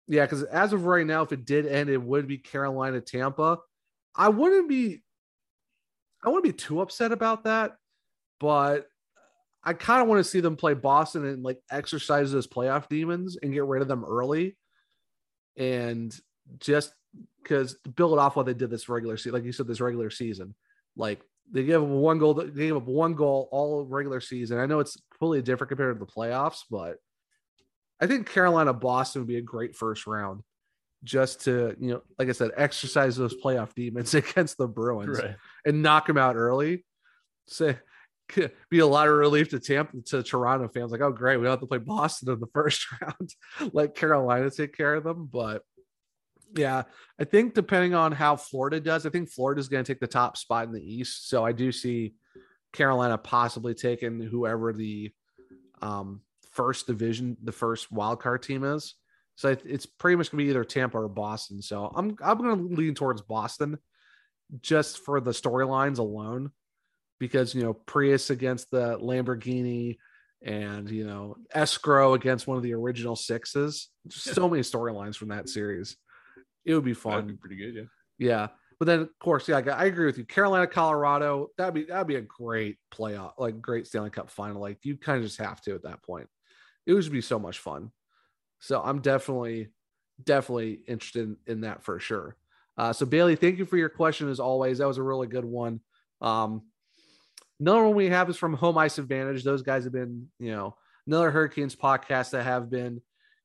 yeah, 0.07 0.25
because 0.25 0.43
as 0.45 0.73
of 0.73 0.85
right 0.85 1.07
now, 1.07 1.23
if 1.23 1.33
it 1.33 1.45
did 1.45 1.67
end, 1.67 1.89
it 1.89 2.01
would 2.03 2.27
be 2.27 2.39
Carolina 2.39 3.01
Tampa. 3.01 3.59
I 4.15 4.29
wouldn't 4.29 4.69
be. 4.69 5.03
I 6.23 6.29
wouldn't 6.29 6.45
be 6.45 6.53
too 6.53 6.81
upset 6.81 7.13
about 7.13 7.45
that, 7.45 7.77
but 8.41 8.87
I 9.63 9.73
kind 9.75 10.03
of 10.03 10.09
want 10.09 10.21
to 10.21 10.31
see 10.31 10.41
them 10.41 10.57
play 10.57 10.75
Boston 10.75 11.27
and 11.27 11.43
like 11.43 11.59
exercise 11.71 12.33
those 12.33 12.47
playoff 12.47 12.89
demons 12.89 13.37
and 13.43 13.53
get 13.53 13.65
rid 13.65 13.83
of 13.83 13.89
them 13.89 14.05
early, 14.05 14.57
and 15.57 16.15
just 16.59 16.93
because 17.43 17.75
build 17.97 18.13
it 18.13 18.19
off 18.19 18.37
what 18.37 18.47
they 18.47 18.55
did 18.55 18.71
this 18.71 18.89
regular 18.89 19.17
season, 19.17 19.33
like 19.33 19.45
you 19.45 19.53
said, 19.53 19.67
this 19.67 19.81
regular 19.81 20.11
season, 20.11 20.55
like 20.97 21.21
they 21.51 21.65
gave 21.65 21.83
up 21.83 21.89
one 21.89 22.19
goal. 22.19 22.35
They 22.35 22.49
gave 22.51 22.77
up 22.77 22.87
one 22.87 23.15
goal 23.15 23.49
all 23.53 23.85
regular 23.85 24.21
season. 24.21 24.59
I 24.59 24.67
know 24.67 24.81
it's 24.81 24.97
completely 25.11 25.43
different 25.43 25.69
compared 25.69 25.99
to 25.99 26.05
the 26.05 26.11
playoffs, 26.11 26.61
but 26.71 26.97
I 28.01 28.07
think 28.07 28.29
Carolina 28.29 28.73
Boston 28.73 29.23
would 29.23 29.29
be 29.29 29.37
a 29.37 29.43
great 29.43 29.77
first 29.77 30.07
round 30.07 30.43
just 31.05 31.43
to, 31.43 31.77
you 31.79 31.93
know, 31.93 32.03
like 32.19 32.29
I 32.29 32.33
said, 32.33 32.51
exercise 32.57 33.17
those 33.17 33.35
playoff 33.35 33.75
demons 33.75 34.15
against 34.15 34.59
the 34.59 34.67
Bruins 34.67 35.19
right. 35.19 35.37
and 35.65 35.83
knock 35.83 36.07
them 36.07 36.19
out 36.19 36.37
early. 36.37 36.85
Say, 37.47 37.79
be 38.71 38.79
a 38.79 38.87
lot 38.87 39.09
of 39.09 39.15
relief 39.15 39.51
to 39.51 39.61
Tampa 39.61 40.01
to 40.07 40.23
Toronto 40.23 40.69
fans. 40.69 40.93
Like, 40.93 41.03
oh, 41.03 41.13
great, 41.13 41.37
we 41.37 41.45
don't 41.45 41.53
have 41.53 41.61
to 41.61 41.67
play 41.67 41.79
Boston 41.79 42.33
in 42.33 42.41
the 42.41 42.47
first 42.55 42.87
round. 43.01 43.31
Let 43.73 43.95
Carolina 43.95 44.51
take 44.51 44.77
care 44.77 44.95
of 44.95 45.05
them. 45.05 45.29
But 45.31 45.63
yeah, 46.57 46.85
I 47.19 47.25
think 47.25 47.55
depending 47.55 47.95
on 47.95 48.13
how 48.13 48.37
Florida 48.37 48.81
does, 48.81 49.07
I 49.07 49.11
think 49.11 49.31
Florida 49.31 49.61
is 49.61 49.69
going 49.69 49.85
to 49.85 49.93
take 49.93 50.01
the 50.01 50.07
top 50.07 50.37
spot 50.37 50.67
in 50.67 50.73
the 50.73 50.83
East. 50.83 51.29
So 51.29 51.45
I 51.45 51.53
do 51.53 51.73
see 51.73 52.15
Carolina 52.73 53.19
possibly 53.19 53.75
taking 53.75 54.21
whoever 54.21 54.73
the 54.73 55.13
um, 55.83 56.21
first 56.55 56.87
division, 56.87 57.37
the 57.43 57.53
first 57.53 57.93
wild 57.93 58.21
card 58.21 58.43
team 58.43 58.65
is. 58.65 58.95
So 59.37 59.57
it's 59.65 59.87
pretty 59.87 60.17
much 60.17 60.31
going 60.31 60.39
to 60.39 60.45
be 60.45 60.51
either 60.51 60.65
Tampa 60.65 60.99
or 60.99 61.09
Boston. 61.09 61.61
So 61.61 61.93
I'm 61.95 62.17
I'm 62.23 62.39
going 62.39 62.57
to 62.57 62.75
lean 62.75 62.95
towards 62.95 63.21
Boston 63.21 63.79
just 64.61 65.05
for 65.05 65.21
the 65.21 65.33
storylines 65.33 65.99
alone, 65.99 66.53
because 67.19 67.55
you 67.55 67.63
know 67.63 67.75
Prius 67.75 68.31
against 68.31 68.71
the 68.71 68.99
Lamborghini 68.99 69.99
and 70.45 70.89
you 70.89 71.07
know 71.07 71.37
escrow 71.53 72.15
against 72.15 72.47
one 72.47 72.57
of 72.57 72.63
the 72.63 72.75
original 72.75 73.17
sixes. 73.17 73.89
Just 74.07 74.35
so 74.35 74.49
many 74.49 74.63
storylines 74.63 75.17
from 75.17 75.29
that 75.29 75.49
series. 75.49 75.97
It 76.65 76.75
would 76.75 76.85
be 76.85 76.95
fun. 76.95 77.13
That'd 77.13 77.29
be 77.29 77.35
pretty 77.37 77.57
good, 77.57 77.75
yeah. 77.75 77.85
Yeah. 78.19 78.49
But 78.79 78.87
then 78.87 79.01
of 79.01 79.19
course, 79.19 79.49
yeah, 79.49 79.59
I 79.59 79.87
agree 79.87 80.07
with 80.07 80.19
you. 80.19 80.25
Carolina, 80.25 80.67
Colorado, 80.67 81.49
that'd 81.57 81.75
be 81.75 81.85
that'd 81.85 82.07
be 82.07 82.17
a 82.17 82.21
great 82.21 82.77
playoff, 82.93 83.33
like 83.39 83.61
great 83.61 83.87
Stanley 83.87 84.11
Cup 84.11 84.31
final. 84.31 84.61
Like 84.61 84.79
you 84.83 84.97
kind 84.97 85.19
of 85.19 85.25
just 85.25 85.39
have 85.39 85.61
to 85.63 85.75
at 85.75 85.83
that 85.85 86.03
point. 86.03 86.29
It 86.87 86.93
would 86.93 87.11
be 87.11 87.21
so 87.21 87.39
much 87.39 87.59
fun. 87.59 87.91
So 88.61 88.81
I'm 88.83 89.01
definitely, 89.01 89.69
definitely 90.23 90.81
interested 90.87 91.25
in, 91.25 91.37
in 91.47 91.61
that 91.63 91.83
for 91.83 91.99
sure. 91.99 92.37
Uh, 92.77 92.93
so 92.93 93.07
Bailey, 93.07 93.37
thank 93.37 93.59
you 93.59 93.67
for 93.67 93.77
your 93.77 93.89
question 93.89 94.29
as 94.29 94.41
always. 94.41 94.79
That 94.79 94.89
was 94.89 94.99
a 94.99 95.03
really 95.03 95.27
good 95.27 95.45
one. 95.45 95.81
Um, 96.21 96.63
another 97.61 97.85
one 97.85 97.95
we 97.95 98.09
have 98.09 98.29
is 98.31 98.37
from 98.37 98.55
Home 98.55 98.79
Ice 98.79 98.99
Advantage. 98.99 99.45
Those 99.45 99.63
guys 99.63 99.85
have 99.85 99.93
been, 99.93 100.29
you 100.39 100.51
know, 100.51 100.77
another 101.07 101.31
Hurricanes 101.31 101.77
podcast 101.77 102.31
that 102.31 102.45
have 102.45 102.71
been, 102.71 103.01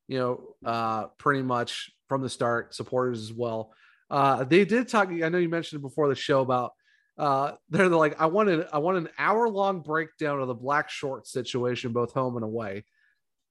you 0.08 0.18
know, 0.18 0.56
uh, 0.66 1.08
pretty 1.18 1.44
much 1.44 1.92
from 2.08 2.22
the 2.22 2.30
start, 2.30 2.74
supporters 2.74 3.22
as 3.22 3.34
well. 3.34 3.74
Uh, 4.10 4.44
they 4.44 4.66
did 4.66 4.88
talk. 4.88 5.10
I 5.10 5.30
know 5.30 5.38
you 5.38 5.50
mentioned 5.50 5.82
before 5.82 6.08
the 6.08 6.16
show 6.16 6.42
about 6.42 6.74
uh, 7.18 7.52
they're 7.70 7.90
like, 7.90 8.20
I 8.20 8.26
wanted 8.26 8.66
I 8.74 8.80
want 8.80 8.98
an 8.98 9.10
hour 9.18 9.48
long 9.50 9.82
breakdown 9.82 10.42
of 10.42 10.48
the 10.48 10.56
black 10.56 10.90
short 10.90 11.28
situation, 11.28 11.92
both 11.92 12.14
home 12.14 12.36
and 12.36 12.44
away. 12.44 12.86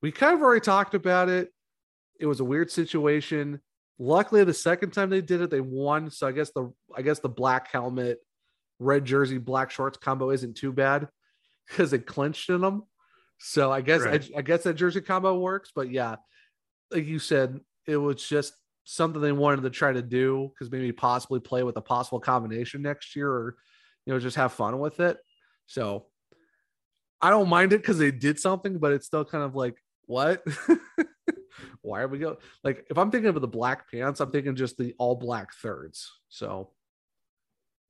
We 0.03 0.13
kind 0.13 0.35
of 0.35 0.43
already 0.43 0.61
talked 0.61 0.95
about 0.95 1.29
it. 1.29 1.53
It 2.21 2.27
was 2.27 2.41
a 2.41 2.45
weird 2.45 2.71
situation. 2.71 3.61
Luckily, 3.99 4.45
the 4.45 4.55
second 4.55 4.93
time 4.93 5.11
they 5.11 5.21
did 5.21 5.41
it, 5.41 5.51
they 5.51 5.61
won. 5.61 6.11
So 6.11 6.27
I 6.27 6.33
guess 6.33 6.51
the 6.51 6.73
I 6.97 7.03
guess 7.03 7.19
the 7.19 7.29
black 7.29 7.71
helmet, 7.71 8.19
red 8.79 9.05
jersey, 9.05 9.39
black 9.39 9.71
shorts 9.71 9.99
combo 9.99 10.31
isn't 10.31 10.57
too 10.57 10.73
bad 10.73 11.09
because 11.69 11.93
it 11.93 12.07
clinched 12.07 12.51
in 12.51 12.61
them. 12.61 12.85
So 13.39 13.71
I 13.71 13.81
guess 13.81 14.03
right. 14.03 14.29
I, 14.35 14.39
I 14.39 14.43
guess 14.43 14.65
that 14.65 14.75
jersey 14.75 15.01
combo 15.01 15.39
works. 15.39 15.73
But 15.75 15.91
yeah, 15.91 16.17
like 16.91 17.07
you 17.07 17.19
said, 17.19 17.61
it 17.87 17.97
was 17.97 18.23
just 18.23 18.53
something 18.91 19.21
they 19.21 19.33
wanted 19.33 19.63
to 19.63 19.69
try 19.71 19.93
to 19.93 20.01
do 20.01 20.51
because 20.55 20.73
maybe 20.73 20.91
possibly 20.93 21.39
play 21.39 21.63
with 21.63 21.77
a 21.77 21.81
possible 21.81 22.19
combination 22.19 22.81
next 22.81 23.15
year 23.15 23.31
or 23.31 23.57
you 24.07 24.15
know 24.15 24.19
just 24.19 24.37
have 24.37 24.51
fun 24.51 24.79
with 24.79 24.99
it 24.99 25.19
so 25.67 26.07
i 27.21 27.29
don't 27.29 27.51
mind 27.51 27.75
it 27.75 27.83
because 27.83 27.99
they 27.99 28.11
did 28.11 28.41
something 28.41 28.79
but 28.79 28.91
it's 28.91 29.07
still 29.07 29.27
kind 29.27 29.45
of 29.45 29.55
like 29.55 29.77
what 30.09 30.43
why 31.83 32.01
are 32.01 32.09
we 32.09 32.19
going 32.19 32.37
like 32.65 32.85
if 32.91 32.99
i'm 32.99 33.11
thinking 33.11 33.29
of 33.29 33.41
the 33.41 33.47
black 33.47 33.91
pants 33.91 34.21
i'm 34.21 34.31
thinking 34.31 34.57
just 34.57 34.77
the 34.77 34.95
all 34.99 35.15
black 35.15 35.55
thirds 35.63 36.11
so 36.29 36.71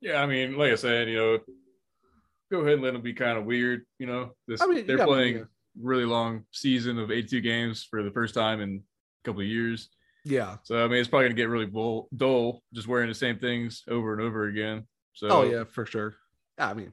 yeah 0.00 0.22
i 0.22 0.26
mean 0.26 0.56
like 0.56 0.72
i 0.72 0.74
said 0.74 1.08
you 1.08 1.16
know 1.16 1.38
go 2.50 2.60
ahead 2.60 2.74
and 2.74 2.82
let 2.82 2.92
them 2.92 3.02
be 3.02 3.14
kind 3.14 3.38
of 3.38 3.44
weird 3.44 3.86
you 3.98 4.06
know 4.06 4.32
this 4.46 4.60
I 4.60 4.66
mean, 4.66 4.86
they're 4.86 4.98
yeah, 4.98 5.04
playing 5.06 5.36
yeah. 5.36 5.44
really 5.80 6.04
long 6.04 6.44
season 6.52 6.98
of 6.98 7.10
82 7.10 7.40
games 7.40 7.86
for 7.88 8.02
the 8.02 8.10
first 8.10 8.34
time 8.34 8.60
in 8.60 8.82
a 9.22 9.24
couple 9.24 9.42
of 9.42 9.46
years. 9.46 9.88
Yeah. 10.24 10.56
So 10.64 10.84
I 10.84 10.88
mean, 10.88 10.98
it's 10.98 11.08
probably 11.08 11.26
gonna 11.26 11.36
get 11.36 11.48
really 11.48 11.66
bull, 11.66 12.08
dull 12.14 12.62
just 12.74 12.88
wearing 12.88 13.08
the 13.08 13.14
same 13.14 13.38
things 13.38 13.82
over 13.88 14.12
and 14.12 14.22
over 14.22 14.46
again. 14.46 14.86
So. 15.14 15.28
Oh 15.28 15.42
yeah, 15.42 15.64
for 15.64 15.86
sure. 15.86 16.14
I 16.58 16.74
mean, 16.74 16.92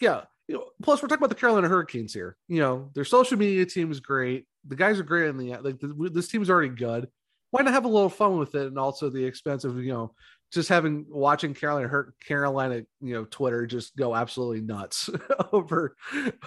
yeah. 0.00 0.22
You 0.46 0.56
know, 0.56 0.64
plus, 0.82 1.00
we're 1.00 1.08
talking 1.08 1.20
about 1.20 1.28
the 1.28 1.36
Carolina 1.36 1.68
Hurricanes 1.68 2.12
here. 2.12 2.36
You 2.48 2.60
know, 2.60 2.90
their 2.94 3.04
social 3.04 3.38
media 3.38 3.66
team 3.66 3.92
is 3.92 4.00
great. 4.00 4.46
The 4.66 4.76
guys 4.76 4.98
are 4.98 5.04
great 5.04 5.28
in 5.28 5.36
the 5.36 5.56
like. 5.58 5.80
The, 5.80 6.10
this 6.12 6.28
team's 6.28 6.50
already 6.50 6.68
good. 6.68 7.08
Why 7.50 7.62
not 7.62 7.72
have 7.72 7.84
a 7.84 7.88
little 7.88 8.08
fun 8.08 8.38
with 8.38 8.54
it? 8.54 8.66
And 8.66 8.78
also 8.78 9.10
the 9.10 9.24
expense 9.24 9.64
of 9.64 9.78
you 9.82 9.92
know 9.92 10.14
just 10.52 10.68
having 10.68 11.06
watching 11.08 11.54
Carolina 11.54 11.88
hurt 11.88 12.14
Carolina, 12.20 12.82
you 13.00 13.14
know, 13.14 13.24
Twitter 13.24 13.66
just 13.66 13.96
go 13.96 14.14
absolutely 14.14 14.60
nuts 14.60 15.08
over 15.52 15.96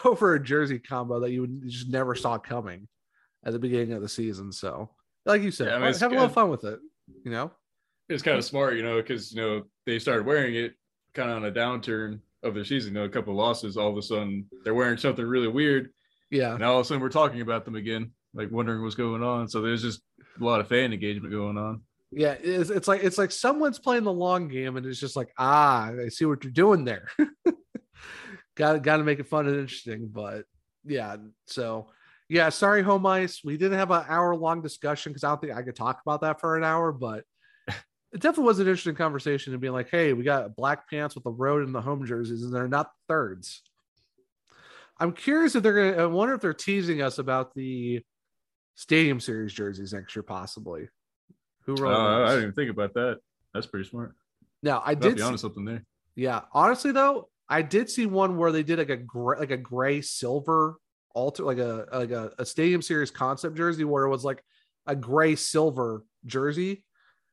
over 0.04 0.36
a 0.36 0.44
jersey 0.44 0.80
combo 0.80 1.20
that 1.22 1.32
you, 1.32 1.42
would, 1.42 1.62
you 1.64 1.70
just 1.70 1.90
never 1.90 2.14
saw 2.16 2.38
coming 2.38 2.88
at 3.46 3.54
the 3.54 3.60
beginning 3.60 3.94
of 3.94 4.02
the 4.02 4.10
season. 4.10 4.52
So 4.52 4.90
like 5.26 5.42
you 5.42 5.52
said, 5.52 5.68
yeah, 5.68 5.76
I 5.76 5.80
mean, 5.80 5.94
have 5.94 6.12
a 6.12 6.16
little 6.16 6.30
fun 6.30 6.50
with 6.50 6.66
it. 6.66 6.80
You 7.24 7.32
know, 7.32 7.52
it's 8.10 8.24
kind 8.24 8.38
of 8.38 8.46
smart, 8.46 8.76
you 8.76 8.84
know, 8.84 9.02
because 9.02 9.32
you 9.32 9.42
know 9.42 9.64
they 9.86 10.00
started 10.00 10.26
wearing 10.26 10.56
it 10.56 10.74
kind 11.14 11.30
of 11.30 11.38
on 11.38 11.46
a 11.46 11.52
downturn 11.52 12.20
of 12.44 12.54
their 12.54 12.66
season. 12.66 12.94
You 12.94 13.00
know, 13.00 13.06
a 13.06 13.10
couple 13.10 13.32
of 13.32 13.38
losses, 13.38 13.78
all 13.78 13.90
of 13.90 13.98
a 13.98 14.02
sudden 14.02 14.46
they're 14.64 14.74
wearing 14.74 14.98
something 14.98 15.26
really 15.26 15.48
weird. 15.48 15.92
Yeah. 16.34 16.56
And 16.56 16.64
all 16.64 16.80
of 16.80 16.86
a 16.86 16.88
sudden 16.88 17.02
we're 17.02 17.10
talking 17.10 17.42
about 17.42 17.64
them 17.64 17.76
again, 17.76 18.12
like 18.34 18.52
wondering 18.52 18.82
what's 18.82 18.96
going 18.96 19.22
on. 19.22 19.48
So 19.48 19.62
there's 19.62 19.84
just 19.84 20.02
a 20.40 20.44
lot 20.44 20.60
of 20.60 20.68
fan 20.68 20.92
engagement 20.92 21.32
going 21.32 21.58
on. 21.58 21.82
Yeah, 22.12 22.36
it's, 22.42 22.70
it's 22.70 22.88
like 22.88 23.04
it's 23.04 23.18
like 23.18 23.32
someone's 23.32 23.80
playing 23.80 24.04
the 24.04 24.14
long 24.14 24.48
game, 24.48 24.78
and 24.78 24.86
it's 24.86 25.00
just 25.00 25.16
like, 25.16 25.30
ah, 25.38 25.92
I 25.92 26.10
see 26.10 26.26
what 26.26 26.44
you're 26.44 26.52
doing 26.52 26.86
there. 26.86 27.08
got 28.56 28.82
got 28.84 28.98
to 28.98 29.04
make 29.04 29.20
it 29.20 29.28
fun 29.28 29.48
and 29.48 29.58
interesting, 29.60 30.10
but 30.12 30.46
yeah. 30.86 31.16
So 31.48 31.88
yeah, 32.30 32.50
sorry, 32.50 32.82
home 32.82 33.06
ice. 33.06 33.42
We 33.44 33.58
didn't 33.58 33.80
have 33.80 33.92
an 33.92 34.06
hour 34.08 34.36
long 34.36 34.62
discussion 34.62 35.12
because 35.12 35.24
I 35.24 35.30
don't 35.30 35.42
think 35.42 35.54
I 35.54 35.62
could 35.62 35.76
talk 35.76 36.02
about 36.06 36.22
that 36.22 36.40
for 36.40 36.56
an 36.58 36.64
hour, 36.64 36.92
but 36.92 37.24
it 37.68 38.22
definitely 38.22 38.46
was 38.46 38.60
an 38.60 38.68
interesting 38.68 38.96
conversation 38.96 39.54
and 39.54 39.62
being 39.62 39.74
like, 39.74 39.90
hey, 39.90 40.14
we 40.14 40.24
got 40.24 40.56
black 40.56 40.90
pants 40.90 41.16
with 41.16 41.24
the 41.24 41.32
road 41.32 41.64
and 41.64 41.74
the 41.74 41.82
home 41.82 42.06
jerseys, 42.06 42.44
and 42.44 42.54
they're 42.54 42.68
not 42.68 42.92
thirds. 43.08 43.64
I'm 45.04 45.12
curious 45.12 45.54
if 45.56 45.64
they're 45.64 45.92
gonna. 45.92 46.04
I 46.04 46.06
wonder 46.06 46.34
if 46.34 46.40
they're 46.40 46.54
teasing 46.54 47.02
us 47.02 47.18
about 47.20 47.54
the 47.54 48.02
Stadium 48.76 49.20
Series 49.20 49.52
jerseys 49.52 49.92
next 49.94 50.16
year, 50.16 50.24
possibly. 50.24 50.88
Who 51.66 51.74
Oh, 51.74 51.82
really 51.82 51.94
I, 51.96 52.28
didn't 52.30 52.42
even 52.44 52.54
think 52.54 52.72
about 52.72 52.94
that. 52.94 53.20
That's 53.54 53.68
pretty 53.68 53.88
smart. 53.90 54.16
now 54.62 54.82
I 54.86 54.96
did. 54.96 55.16
be 55.16 55.22
see- 55.22 55.28
honest 55.28 55.42
something 55.42 55.66
there. 55.66 55.84
yeah, 56.16 56.42
honestly 56.54 56.94
though, 56.94 57.28
I 57.50 57.64
did 57.64 57.90
see 57.90 58.06
one 58.06 58.38
where 58.38 58.54
they 58.54 58.64
did 58.64 58.80
like 58.80 58.90
a 58.90 58.96
gray, 58.98 59.40
like 59.40 59.52
a 59.52 59.58
gray 59.58 60.00
silver 60.00 60.78
alter, 61.14 61.44
like 61.44 61.58
a 61.58 61.86
like 61.92 62.12
a, 62.12 62.32
a 62.40 62.46
Stadium 62.46 62.82
Series 62.82 63.12
concept 63.12 63.58
jersey 63.58 63.84
where 63.84 64.06
it 64.06 64.10
was 64.10 64.24
like 64.24 64.42
a 64.88 64.96
gray 64.96 65.36
silver 65.36 66.06
jersey. 66.26 66.86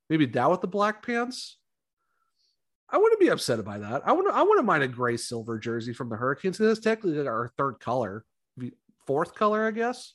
Maybe 0.09 0.27
that 0.27 0.51
with 0.51 0.61
the 0.61 0.67
black 0.67 1.07
pants. 1.07 1.57
I 2.93 2.99
wouldn't 2.99 3.21
be 3.21 3.29
upset 3.29 3.65
by 3.65 3.79
that. 3.79 4.03
I 4.07 4.13
wouldn't. 4.13 4.35
I 4.35 4.43
wouldn't 4.43 4.67
mind 4.67 4.83
a 4.83 4.89
gray 4.89 5.17
silver 5.17 5.59
jersey 5.59 5.93
from 5.93 6.09
the 6.09 6.17
Hurricanes. 6.17 6.59
'cause 6.59 6.67
That's 6.67 6.81
technically 6.81 7.19
like 7.19 7.29
our 7.29 7.49
third 7.57 7.79
color, 7.81 8.25
fourth 9.07 9.35
color, 9.35 9.65
I 9.65 9.71
guess. 9.71 10.15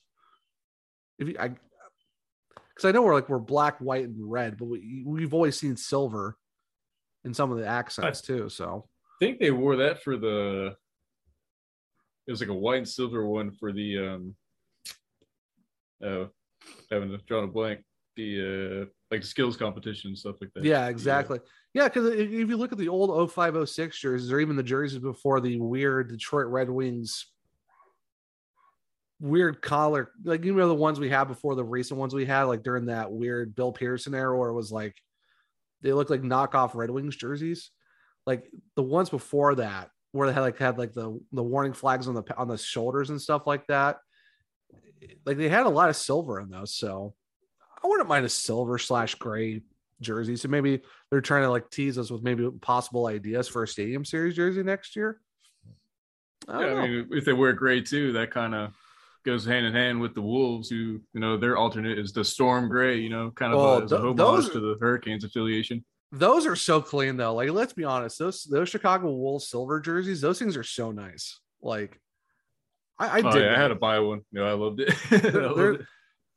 If 1.17 1.29
you, 1.29 1.35
I, 1.39 1.49
because 1.49 2.83
I 2.85 2.91
know 2.91 3.01
we're 3.03 3.13
like 3.13 3.29
we're 3.29 3.39
black, 3.39 3.79
white, 3.79 4.03
and 4.05 4.29
red, 4.29 4.57
but 4.57 4.65
we 4.65 5.03
we've 5.05 5.33
always 5.33 5.57
seen 5.57 5.77
silver 5.77 6.37
in 7.23 7.33
some 7.33 7.51
of 7.51 7.57
the 7.57 7.65
accents 7.65 8.21
too. 8.21 8.49
So 8.49 8.89
I 9.05 9.25
think 9.25 9.39
they 9.39 9.51
wore 9.51 9.77
that 9.77 10.03
for 10.03 10.17
the. 10.17 10.75
It 12.27 12.31
was 12.31 12.41
like 12.41 12.49
a 12.49 12.53
white 12.53 12.77
and 12.79 12.89
silver 12.89 13.25
one 13.25 13.51
for 13.51 13.71
the 13.71 13.97
um. 13.99 14.35
Oh, 16.03 16.29
having 16.91 17.17
drawn 17.25 17.45
a 17.45 17.47
blank. 17.47 17.83
The 18.17 18.81
uh 18.81 18.85
like 19.11 19.23
skills 19.23 19.55
competition 19.57 20.09
and 20.09 20.17
stuff 20.17 20.35
like 20.41 20.51
that. 20.55 20.63
yeah, 20.65 20.87
exactly. 20.87 21.39
Yeah, 21.41 21.49
because 21.83 22.07
if 22.07 22.31
if 22.31 22.49
you 22.49 22.55
look 22.55 22.71
at 22.71 22.77
the 22.77 22.87
old 22.87 23.31
0506 23.31 23.99
jerseys, 23.99 24.31
or 24.31 24.39
even 24.39 24.55
the 24.55 24.63
jerseys 24.63 24.99
before 24.99 25.41
the 25.41 25.59
weird 25.59 26.09
Detroit 26.09 26.47
Red 26.47 26.69
Wings 26.69 27.27
weird 29.19 29.61
collar, 29.61 30.11
like 30.23 30.45
you 30.45 30.53
know 30.53 30.69
the 30.69 30.73
ones 30.73 30.99
we 30.99 31.09
had 31.09 31.25
before 31.25 31.53
the 31.53 31.65
recent 31.65 31.99
ones 31.99 32.13
we 32.13 32.25
had, 32.25 32.43
like 32.43 32.63
during 32.63 32.85
that 32.85 33.11
weird 33.11 33.55
Bill 33.55 33.73
Pearson 33.73 34.15
era, 34.15 34.37
where 34.37 34.49
it 34.49 34.55
was 34.55 34.71
like 34.71 34.95
they 35.81 35.91
looked 35.91 36.09
like 36.09 36.21
knockoff 36.21 36.75
Red 36.75 36.89
Wings 36.89 37.17
jerseys. 37.17 37.71
Like 38.25 38.49
the 38.75 38.81
ones 38.81 39.09
before 39.09 39.55
that, 39.55 39.89
where 40.13 40.27
they 40.27 40.33
had 40.33 40.41
like 40.41 40.57
had 40.57 40.77
like 40.77 40.93
the 40.93 41.19
the 41.33 41.43
warning 41.43 41.73
flags 41.73 42.07
on 42.07 42.15
the 42.15 42.23
on 42.37 42.47
the 42.47 42.57
shoulders 42.57 43.09
and 43.09 43.21
stuff 43.21 43.45
like 43.45 43.67
that. 43.67 43.97
Like 45.25 45.35
they 45.35 45.49
had 45.49 45.65
a 45.65 45.69
lot 45.69 45.89
of 45.89 45.97
silver 45.97 46.39
in 46.39 46.49
those, 46.49 46.73
so 46.73 47.15
I 47.83 47.87
wouldn't 47.87 48.07
mind 48.07 48.25
a 48.25 48.29
silver 48.29 48.77
slash 48.77 49.15
gray 49.15 49.61
jersey. 50.01 50.35
So 50.35 50.47
maybe 50.47 50.81
they're 51.09 51.21
trying 51.21 51.43
to 51.43 51.49
like 51.49 51.69
tease 51.69 51.97
us 51.97 52.11
with 52.11 52.23
maybe 52.23 52.49
possible 52.61 53.07
ideas 53.07 53.47
for 53.47 53.63
a 53.63 53.67
stadium 53.67 54.05
series 54.05 54.35
jersey 54.35 54.63
next 54.63 54.95
year. 54.95 55.19
I 56.47 56.65
Yeah. 56.65 56.73
I 56.73 56.87
mean, 56.87 57.07
if 57.11 57.25
they 57.25 57.33
wear 57.33 57.53
gray 57.53 57.81
too, 57.81 58.13
that 58.13 58.31
kind 58.31 58.53
of 58.53 58.71
goes 59.25 59.45
hand 59.45 59.65
in 59.65 59.73
hand 59.73 59.99
with 59.99 60.13
the 60.13 60.21
Wolves, 60.21 60.69
who 60.69 61.01
you 61.13 61.19
know 61.19 61.37
their 61.37 61.57
alternate 61.57 61.97
is 61.97 62.13
the 62.13 62.23
Storm 62.23 62.69
Gray. 62.69 62.97
You 62.97 63.09
know, 63.09 63.31
kind 63.31 63.53
of 63.53 63.59
Well, 63.59 64.01
a, 64.03 64.07
a 64.07 64.13
homage 64.13 64.51
to 64.51 64.59
the 64.59 64.77
Hurricanes 64.79 65.23
affiliation. 65.23 65.83
those 66.11 66.45
are 66.45 66.55
so 66.55 66.81
clean 66.81 67.17
though. 67.17 67.33
Like, 67.33 67.49
let's 67.49 67.73
be 67.73 67.83
honest, 67.83 68.19
those 68.19 68.43
those 68.43 68.69
Chicago 68.69 69.11
Wolves 69.11 69.49
silver 69.49 69.79
jerseys, 69.79 70.21
those 70.21 70.39
things 70.39 70.55
are 70.55 70.63
so 70.63 70.91
nice. 70.91 71.39
Like, 71.61 71.99
I, 72.99 73.19
I 73.19 73.21
oh, 73.21 73.31
did. 73.31 73.43
yeah, 73.43 73.55
I 73.55 73.59
had 73.59 73.69
to 73.69 73.75
buy 73.75 73.99
one. 73.99 74.21
Yeah, 74.31 74.43
I 74.43 74.53
loved 74.53 74.79
it. 74.79 74.93
I 75.11 75.37
loved 75.37 75.81
it. 75.81 75.87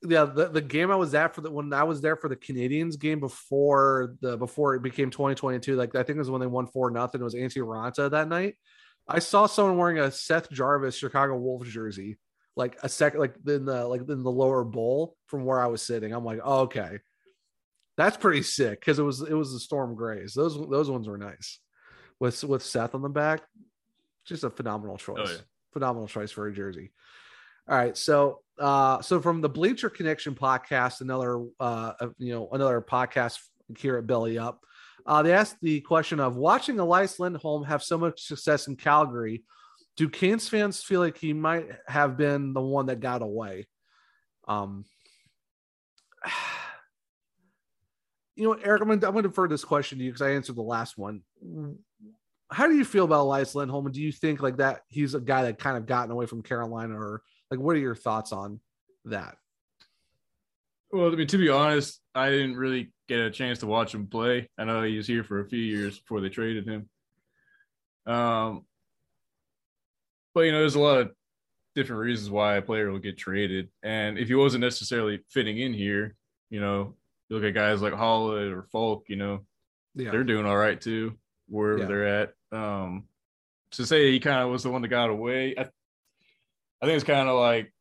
Yeah, 0.02 0.26
the, 0.26 0.48
the 0.48 0.60
game 0.60 0.92
I 0.92 0.96
was 0.96 1.14
at 1.14 1.34
for 1.34 1.40
the 1.40 1.50
when 1.50 1.72
I 1.72 1.82
was 1.82 2.00
there 2.00 2.16
for 2.16 2.28
the 2.28 2.36
Canadiens 2.36 2.98
game 2.98 3.18
before 3.18 4.14
the 4.20 4.36
before 4.36 4.76
it 4.76 4.82
became 4.82 5.10
2022, 5.10 5.74
like 5.74 5.94
I 5.94 6.04
think 6.04 6.16
it 6.16 6.20
was 6.20 6.30
when 6.30 6.40
they 6.40 6.46
won 6.46 6.68
four 6.68 6.90
nothing. 6.90 7.20
It 7.20 7.24
was 7.24 7.34
Antti 7.34 7.58
Raanta 7.58 8.10
that 8.10 8.28
night. 8.28 8.56
I 9.08 9.18
saw 9.18 9.46
someone 9.46 9.76
wearing 9.76 9.98
a 9.98 10.10
Seth 10.10 10.50
Jarvis 10.50 10.96
Chicago 10.96 11.36
Wolves 11.36 11.68
jersey, 11.72 12.18
like 12.54 12.78
a 12.82 12.88
second, 12.88 13.20
like 13.20 13.34
in 13.46 13.64
the 13.64 13.86
like 13.86 14.02
in 14.02 14.22
the 14.22 14.30
lower 14.30 14.64
bowl 14.64 15.16
from 15.26 15.44
where 15.44 15.60
I 15.60 15.66
was 15.66 15.82
sitting. 15.82 16.12
I'm 16.12 16.24
like, 16.24 16.40
oh, 16.44 16.60
okay, 16.60 16.98
that's 17.96 18.16
pretty 18.16 18.42
sick 18.42 18.80
because 18.80 18.98
it 18.98 19.02
was 19.02 19.22
it 19.22 19.34
was 19.34 19.52
the 19.52 19.58
Storm 19.58 19.96
Grays. 19.96 20.34
Those 20.34 20.56
those 20.68 20.90
ones 20.90 21.08
were 21.08 21.18
nice 21.18 21.58
with 22.20 22.44
with 22.44 22.62
Seth 22.62 22.94
on 22.94 23.02
the 23.02 23.08
back. 23.08 23.42
Just 24.26 24.44
a 24.44 24.50
phenomenal 24.50 24.98
choice. 24.98 25.18
Oh, 25.18 25.30
yeah. 25.30 25.38
Phenomenal 25.72 26.06
choice 26.06 26.30
for 26.30 26.46
a 26.46 26.52
jersey. 26.52 26.92
All 27.68 27.76
right, 27.76 27.94
so 27.94 28.40
uh, 28.58 29.02
so 29.02 29.20
from 29.20 29.42
the 29.42 29.48
Bleacher 29.48 29.90
Connection 29.90 30.34
podcast, 30.34 31.02
another 31.02 31.44
uh, 31.60 31.92
you 32.16 32.32
know 32.32 32.48
another 32.52 32.80
podcast 32.80 33.40
here 33.76 33.98
at 33.98 34.06
Belly 34.06 34.38
Up, 34.38 34.64
uh, 35.04 35.22
they 35.22 35.34
asked 35.34 35.56
the 35.60 35.82
question 35.82 36.18
of 36.18 36.36
watching 36.36 36.80
Elias 36.80 37.20
Lindholm 37.20 37.64
have 37.64 37.82
so 37.82 37.98
much 37.98 38.22
success 38.22 38.68
in 38.68 38.76
Calgary. 38.76 39.44
Do 39.98 40.08
Canes 40.08 40.48
fans 40.48 40.82
feel 40.82 41.00
like 41.00 41.18
he 41.18 41.34
might 41.34 41.66
have 41.86 42.16
been 42.16 42.54
the 42.54 42.62
one 42.62 42.86
that 42.86 43.00
got 43.00 43.20
away? 43.20 43.66
Um, 44.46 44.86
you 48.34 48.44
know, 48.44 48.54
Erich, 48.54 48.80
I'm 48.80 48.90
I'm 48.90 48.98
gonna 48.98 49.22
defer 49.22 49.46
this 49.46 49.64
question 49.64 49.98
to 49.98 50.04
you 50.04 50.10
because 50.10 50.22
I 50.22 50.30
answered 50.30 50.56
the 50.56 50.62
last 50.62 50.96
one. 50.96 51.20
How 52.50 52.66
do 52.66 52.74
you 52.74 52.86
feel 52.86 53.04
about 53.04 53.24
Elias 53.24 53.54
Lindholm? 53.54 53.84
And 53.84 53.94
do 53.94 54.00
you 54.00 54.10
think 54.10 54.40
like 54.40 54.56
that 54.56 54.84
he's 54.88 55.12
a 55.12 55.20
guy 55.20 55.42
that 55.42 55.58
kind 55.58 55.76
of 55.76 55.84
gotten 55.84 56.10
away 56.10 56.24
from 56.24 56.42
Carolina, 56.42 56.98
or 56.98 57.20
like 57.50 57.60
what 57.60 57.76
are 57.76 57.80
your 57.80 57.94
thoughts 57.94 58.32
on 58.32 58.60
that? 59.06 59.36
Well, 60.90 61.12
I 61.12 61.16
mean, 61.16 61.26
to 61.28 61.38
be 61.38 61.48
honest, 61.50 62.00
I 62.14 62.30
didn't 62.30 62.56
really 62.56 62.92
get 63.08 63.20
a 63.20 63.30
chance 63.30 63.58
to 63.60 63.66
watch 63.66 63.94
him 63.94 64.06
play. 64.06 64.48
I 64.58 64.64
know 64.64 64.82
he 64.82 64.96
was 64.96 65.06
here 65.06 65.22
for 65.24 65.40
a 65.40 65.48
few 65.48 65.60
years 65.60 65.98
before 65.98 66.20
they 66.20 66.28
traded 66.30 66.66
him. 66.66 66.88
Um, 68.06 68.64
but 70.34 70.42
you 70.42 70.52
know, 70.52 70.60
there's 70.60 70.76
a 70.76 70.80
lot 70.80 70.98
of 70.98 71.10
different 71.74 72.00
reasons 72.00 72.30
why 72.30 72.56
a 72.56 72.62
player 72.62 72.90
will 72.90 72.98
get 72.98 73.18
traded, 73.18 73.68
and 73.82 74.18
if 74.18 74.28
he 74.28 74.34
wasn't 74.34 74.62
necessarily 74.62 75.20
fitting 75.30 75.58
in 75.58 75.74
here, 75.74 76.16
you 76.50 76.60
know, 76.60 76.94
you 77.28 77.36
look 77.36 77.44
at 77.44 77.54
guys 77.54 77.82
like 77.82 77.92
Holland 77.92 78.52
or 78.54 78.62
Falk, 78.72 79.04
you 79.08 79.16
know, 79.16 79.40
Yeah, 79.94 80.10
they're 80.10 80.24
doing 80.24 80.46
all 80.46 80.56
right 80.56 80.80
too, 80.80 81.18
wherever 81.48 81.80
Yeah. 81.82 81.86
they're 81.86 82.06
at. 82.06 82.34
Um, 82.50 83.04
to 83.72 83.84
say 83.84 84.10
he 84.10 84.20
kind 84.20 84.40
of 84.40 84.48
was 84.50 84.62
the 84.62 84.70
one 84.70 84.80
that 84.80 84.88
got 84.88 85.10
away, 85.10 85.54
I, 85.58 85.66
I 86.80 86.86
think 86.86 86.96
it's 86.96 87.04
kind 87.04 87.28
of 87.28 87.38
like 87.38 87.72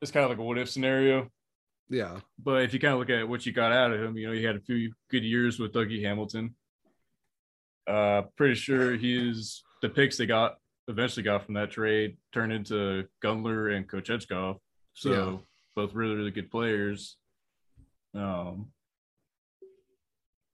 it's 0.00 0.10
kind 0.10 0.24
of 0.24 0.30
like 0.30 0.38
a 0.38 0.42
what 0.42 0.58
if 0.58 0.68
scenario. 0.70 1.28
yeah, 1.88 2.18
But 2.42 2.62
if 2.62 2.72
you 2.74 2.80
kind 2.80 2.94
of 2.94 2.98
look 3.00 3.10
at 3.10 3.28
what 3.28 3.44
you 3.46 3.52
got 3.52 3.72
out 3.72 3.92
of 3.92 4.00
him, 4.00 4.16
you 4.16 4.26
know, 4.26 4.32
he 4.32 4.42
had 4.42 4.56
a 4.56 4.60
few 4.60 4.92
good 5.10 5.22
years 5.22 5.58
with 5.58 5.72
Dougie 5.72 6.02
Hamilton. 6.02 6.54
Uh, 7.86 8.22
pretty 8.36 8.54
sure 8.54 8.96
he's 8.96 9.62
the 9.82 9.88
picks 9.88 10.16
they 10.16 10.26
got 10.26 10.56
eventually 10.88 11.22
got 11.22 11.44
from 11.44 11.54
that 11.54 11.70
trade 11.70 12.16
turned 12.32 12.52
into 12.52 13.04
Gunler 13.22 13.76
and 13.76 13.88
Kochetkov. 13.88 14.58
So 14.94 15.10
Yeah. 15.10 15.36
both 15.76 15.94
really, 15.94 16.14
really 16.16 16.30
good 16.30 16.50
players. 16.50 17.16
Um, 18.14 18.72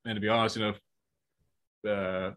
and 0.04 0.14
to 0.16 0.20
be 0.20 0.28
honest, 0.28 0.56
you 0.56 0.74
know, 1.84 1.90
uh, 1.90 2.32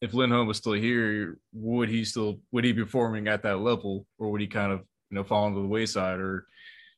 if 0.00 0.14
Lindholm 0.14 0.46
was 0.46 0.58
still 0.58 0.74
here, 0.74 1.38
would 1.52 1.88
he 1.88 2.04
still 2.04 2.40
would 2.52 2.64
he 2.64 2.72
be 2.72 2.84
performing 2.84 3.28
at 3.28 3.42
that 3.42 3.60
level, 3.60 4.06
or 4.18 4.30
would 4.30 4.40
he 4.40 4.46
kind 4.46 4.72
of 4.72 4.80
you 5.10 5.16
know 5.16 5.24
fall 5.24 5.46
into 5.46 5.60
the 5.60 5.66
wayside, 5.66 6.20
or 6.20 6.46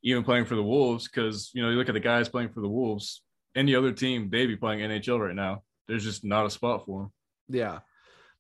even 0.03 0.25
playing 0.25 0.45
for 0.45 0.55
the 0.55 0.63
Wolves? 0.63 1.09
Because 1.09 1.51
you 1.55 1.63
know 1.63 1.71
you 1.71 1.77
look 1.77 1.89
at 1.89 1.95
the 1.95 2.01
guys 2.01 2.29
playing 2.29 2.51
for 2.51 2.61
the 2.61 2.69
Wolves, 2.69 3.23
any 3.55 3.75
other 3.75 3.93
team 3.93 4.29
they'd 4.31 4.47
be 4.47 4.57
playing 4.57 4.81
NHL 4.81 5.19
right 5.19 5.35
now. 5.35 5.63
There's 5.89 6.05
just 6.05 6.25
not 6.25 6.47
a 6.47 6.51
spot 6.51 6.85
for 6.87 7.03
him. 7.03 7.13
yeah. 7.49 7.79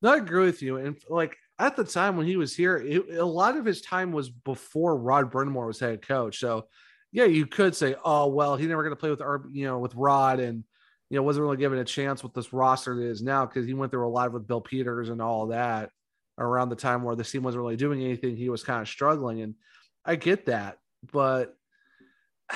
No, 0.02 0.14
I 0.14 0.16
agree 0.16 0.46
with 0.46 0.62
you. 0.62 0.78
And 0.78 0.96
like 1.10 1.36
at 1.58 1.76
the 1.76 1.84
time 1.84 2.16
when 2.16 2.26
he 2.26 2.36
was 2.38 2.56
here, 2.56 2.78
it, 2.78 3.18
a 3.18 3.24
lot 3.24 3.58
of 3.58 3.66
his 3.66 3.82
time 3.82 4.12
was 4.12 4.30
before 4.30 4.96
Rod 4.96 5.30
Brind'Amour 5.30 5.66
was 5.66 5.78
head 5.78 6.00
coach. 6.00 6.38
So 6.38 6.68
yeah, 7.12 7.24
you 7.24 7.46
could 7.46 7.76
say, 7.76 7.96
oh 8.02 8.28
well, 8.28 8.56
he 8.56 8.66
never 8.66 8.82
going 8.82 8.96
to 8.96 9.00
play 9.00 9.10
with 9.10 9.20
you 9.52 9.66
know, 9.66 9.78
with 9.78 9.94
Rod, 9.94 10.40
and 10.40 10.64
you 11.10 11.16
know 11.16 11.22
wasn't 11.22 11.42
really 11.42 11.56
given 11.56 11.78
a 11.78 11.84
chance 11.84 12.22
with 12.22 12.32
this 12.32 12.52
roster 12.52 12.94
that 12.94 13.02
is 13.02 13.20
now 13.20 13.44
because 13.44 13.66
he 13.66 13.74
went 13.74 13.90
through 13.90 14.06
a 14.06 14.08
lot 14.08 14.32
with 14.32 14.46
Bill 14.46 14.60
Peters 14.60 15.10
and 15.10 15.20
all 15.20 15.48
that 15.48 15.90
around 16.38 16.70
the 16.70 16.76
time 16.76 17.02
where 17.02 17.16
the 17.16 17.24
team 17.24 17.42
wasn't 17.42 17.60
really 17.60 17.76
doing 17.76 18.02
anything. 18.02 18.36
He 18.36 18.48
was 18.48 18.62
kind 18.62 18.80
of 18.80 18.88
struggling, 18.88 19.42
and 19.42 19.54
I 20.04 20.16
get 20.16 20.46
that, 20.46 20.78
but 21.12 21.54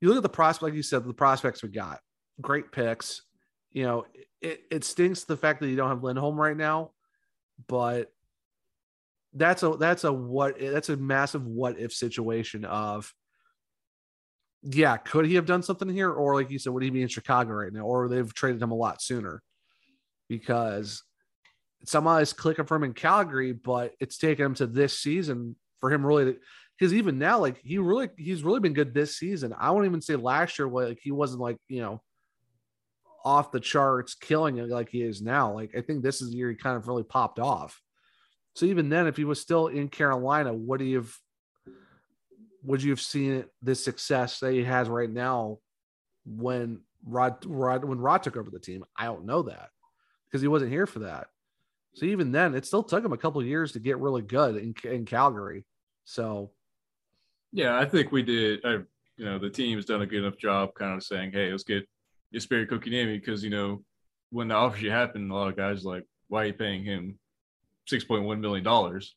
you 0.00 0.08
look 0.08 0.18
at 0.18 0.22
the 0.22 0.28
prospect, 0.28 0.62
like 0.62 0.74
you 0.74 0.82
said, 0.82 1.04
the 1.04 1.12
prospects 1.12 1.62
we 1.62 1.68
got, 1.68 2.00
great 2.40 2.70
picks. 2.72 3.22
You 3.72 3.82
know, 3.82 4.06
it, 4.40 4.62
it 4.70 4.84
stinks 4.84 5.24
the 5.24 5.36
fact 5.36 5.60
that 5.60 5.68
you 5.68 5.76
don't 5.76 5.90
have 5.90 6.02
Lindholm 6.04 6.40
right 6.40 6.56
now, 6.56 6.92
but 7.66 8.12
that's 9.34 9.62
a 9.62 9.70
that's 9.70 10.04
a 10.04 10.12
what 10.12 10.58
that's 10.58 10.88
a 10.88 10.96
massive 10.96 11.46
what 11.46 11.78
if 11.78 11.92
situation 11.92 12.64
of 12.64 13.12
yeah, 14.62 14.96
could 14.96 15.26
he 15.26 15.34
have 15.36 15.46
done 15.46 15.62
something 15.62 15.88
here? 15.88 16.10
Or 16.10 16.34
like 16.34 16.50
you 16.50 16.58
said, 16.58 16.72
would 16.72 16.82
he 16.82 16.90
be 16.90 17.02
in 17.02 17.08
Chicago 17.08 17.52
right 17.52 17.72
now? 17.72 17.82
Or 17.82 18.08
they've 18.08 18.32
traded 18.34 18.62
him 18.62 18.72
a 18.72 18.76
lot 18.76 19.00
sooner 19.00 19.42
because 20.28 21.02
somehow 21.84 22.16
it's 22.16 22.32
clicking 22.32 22.66
for 22.66 22.76
him 22.76 22.84
in 22.84 22.92
Calgary, 22.92 23.52
but 23.52 23.94
it's 24.00 24.18
taken 24.18 24.46
him 24.46 24.54
to 24.54 24.66
this 24.66 24.98
season 24.98 25.56
for 25.80 25.92
him 25.92 26.04
really 26.04 26.36
because 26.78 26.94
even 26.94 27.18
now, 27.18 27.38
like 27.38 27.58
he 27.64 27.78
really 27.78 28.08
he's 28.16 28.42
really 28.42 28.60
been 28.60 28.72
good 28.72 28.94
this 28.94 29.16
season. 29.16 29.54
I 29.58 29.70
won't 29.70 29.86
even 29.86 30.00
say 30.00 30.16
last 30.16 30.58
year 30.58 30.68
like 30.68 30.98
he 31.02 31.10
wasn't 31.10 31.40
like, 31.40 31.56
you 31.68 31.82
know, 31.82 32.02
off 33.24 33.52
the 33.52 33.60
charts, 33.60 34.14
killing 34.14 34.58
it 34.58 34.68
like 34.68 34.88
he 34.88 35.02
is 35.02 35.20
now. 35.20 35.52
Like 35.52 35.74
I 35.76 35.80
think 35.80 36.02
this 36.02 36.20
is 36.20 36.30
the 36.30 36.36
year 36.36 36.50
he 36.50 36.56
kind 36.56 36.76
of 36.76 36.86
really 36.86 37.02
popped 37.02 37.38
off. 37.38 37.80
So 38.54 38.66
even 38.66 38.88
then, 38.88 39.06
if 39.06 39.16
he 39.16 39.24
was 39.24 39.40
still 39.40 39.68
in 39.68 39.88
Carolina, 39.88 40.52
would 40.52 40.80
he 40.80 40.92
have 40.94 41.12
would 42.68 42.82
you 42.82 42.90
have 42.90 43.00
seen 43.00 43.44
this 43.62 43.82
success 43.82 44.40
that 44.40 44.52
he 44.52 44.62
has 44.62 44.90
right 44.90 45.10
now 45.10 45.58
when 46.26 46.80
Rod, 47.06 47.42
Rod 47.46 47.82
when 47.82 47.98
Rod 47.98 48.22
took 48.22 48.36
over 48.36 48.50
the 48.50 48.58
team? 48.58 48.84
I 48.94 49.06
don't 49.06 49.24
know 49.24 49.42
that 49.42 49.70
because 50.26 50.42
he 50.42 50.48
wasn't 50.48 50.70
here 50.70 50.86
for 50.86 50.98
that. 51.00 51.28
So 51.94 52.04
even 52.04 52.30
then, 52.30 52.54
it 52.54 52.66
still 52.66 52.82
took 52.82 53.02
him 53.02 53.14
a 53.14 53.18
couple 53.18 53.42
years 53.42 53.72
to 53.72 53.80
get 53.80 53.98
really 53.98 54.20
good 54.20 54.56
in, 54.56 54.74
in 54.84 55.06
Calgary. 55.06 55.64
So 56.04 56.50
yeah, 57.52 57.78
I 57.78 57.86
think 57.86 58.12
we 58.12 58.22
did. 58.22 58.60
I, 58.64 58.72
you 59.16 59.24
know, 59.24 59.38
the 59.38 59.48
team 59.48 59.78
has 59.78 59.86
done 59.86 60.02
a 60.02 60.06
good 60.06 60.22
enough 60.22 60.36
job, 60.36 60.74
kind 60.74 60.94
of 60.94 61.02
saying, 61.02 61.32
"Hey, 61.32 61.50
let's 61.50 61.64
get 61.64 61.88
Jesperi 62.34 62.68
Kotkaniemi," 62.68 63.18
because 63.18 63.42
you 63.42 63.50
know, 63.50 63.82
when 64.28 64.48
the 64.48 64.54
offer 64.54 64.76
happened, 64.90 65.30
a 65.30 65.34
lot 65.34 65.48
of 65.48 65.56
guys 65.56 65.86
like, 65.86 66.04
"Why 66.28 66.42
are 66.42 66.46
you 66.48 66.52
paying 66.52 66.84
him 66.84 67.18
six 67.86 68.04
point 68.04 68.24
one 68.24 68.42
million 68.42 68.62
dollars?" 68.62 69.16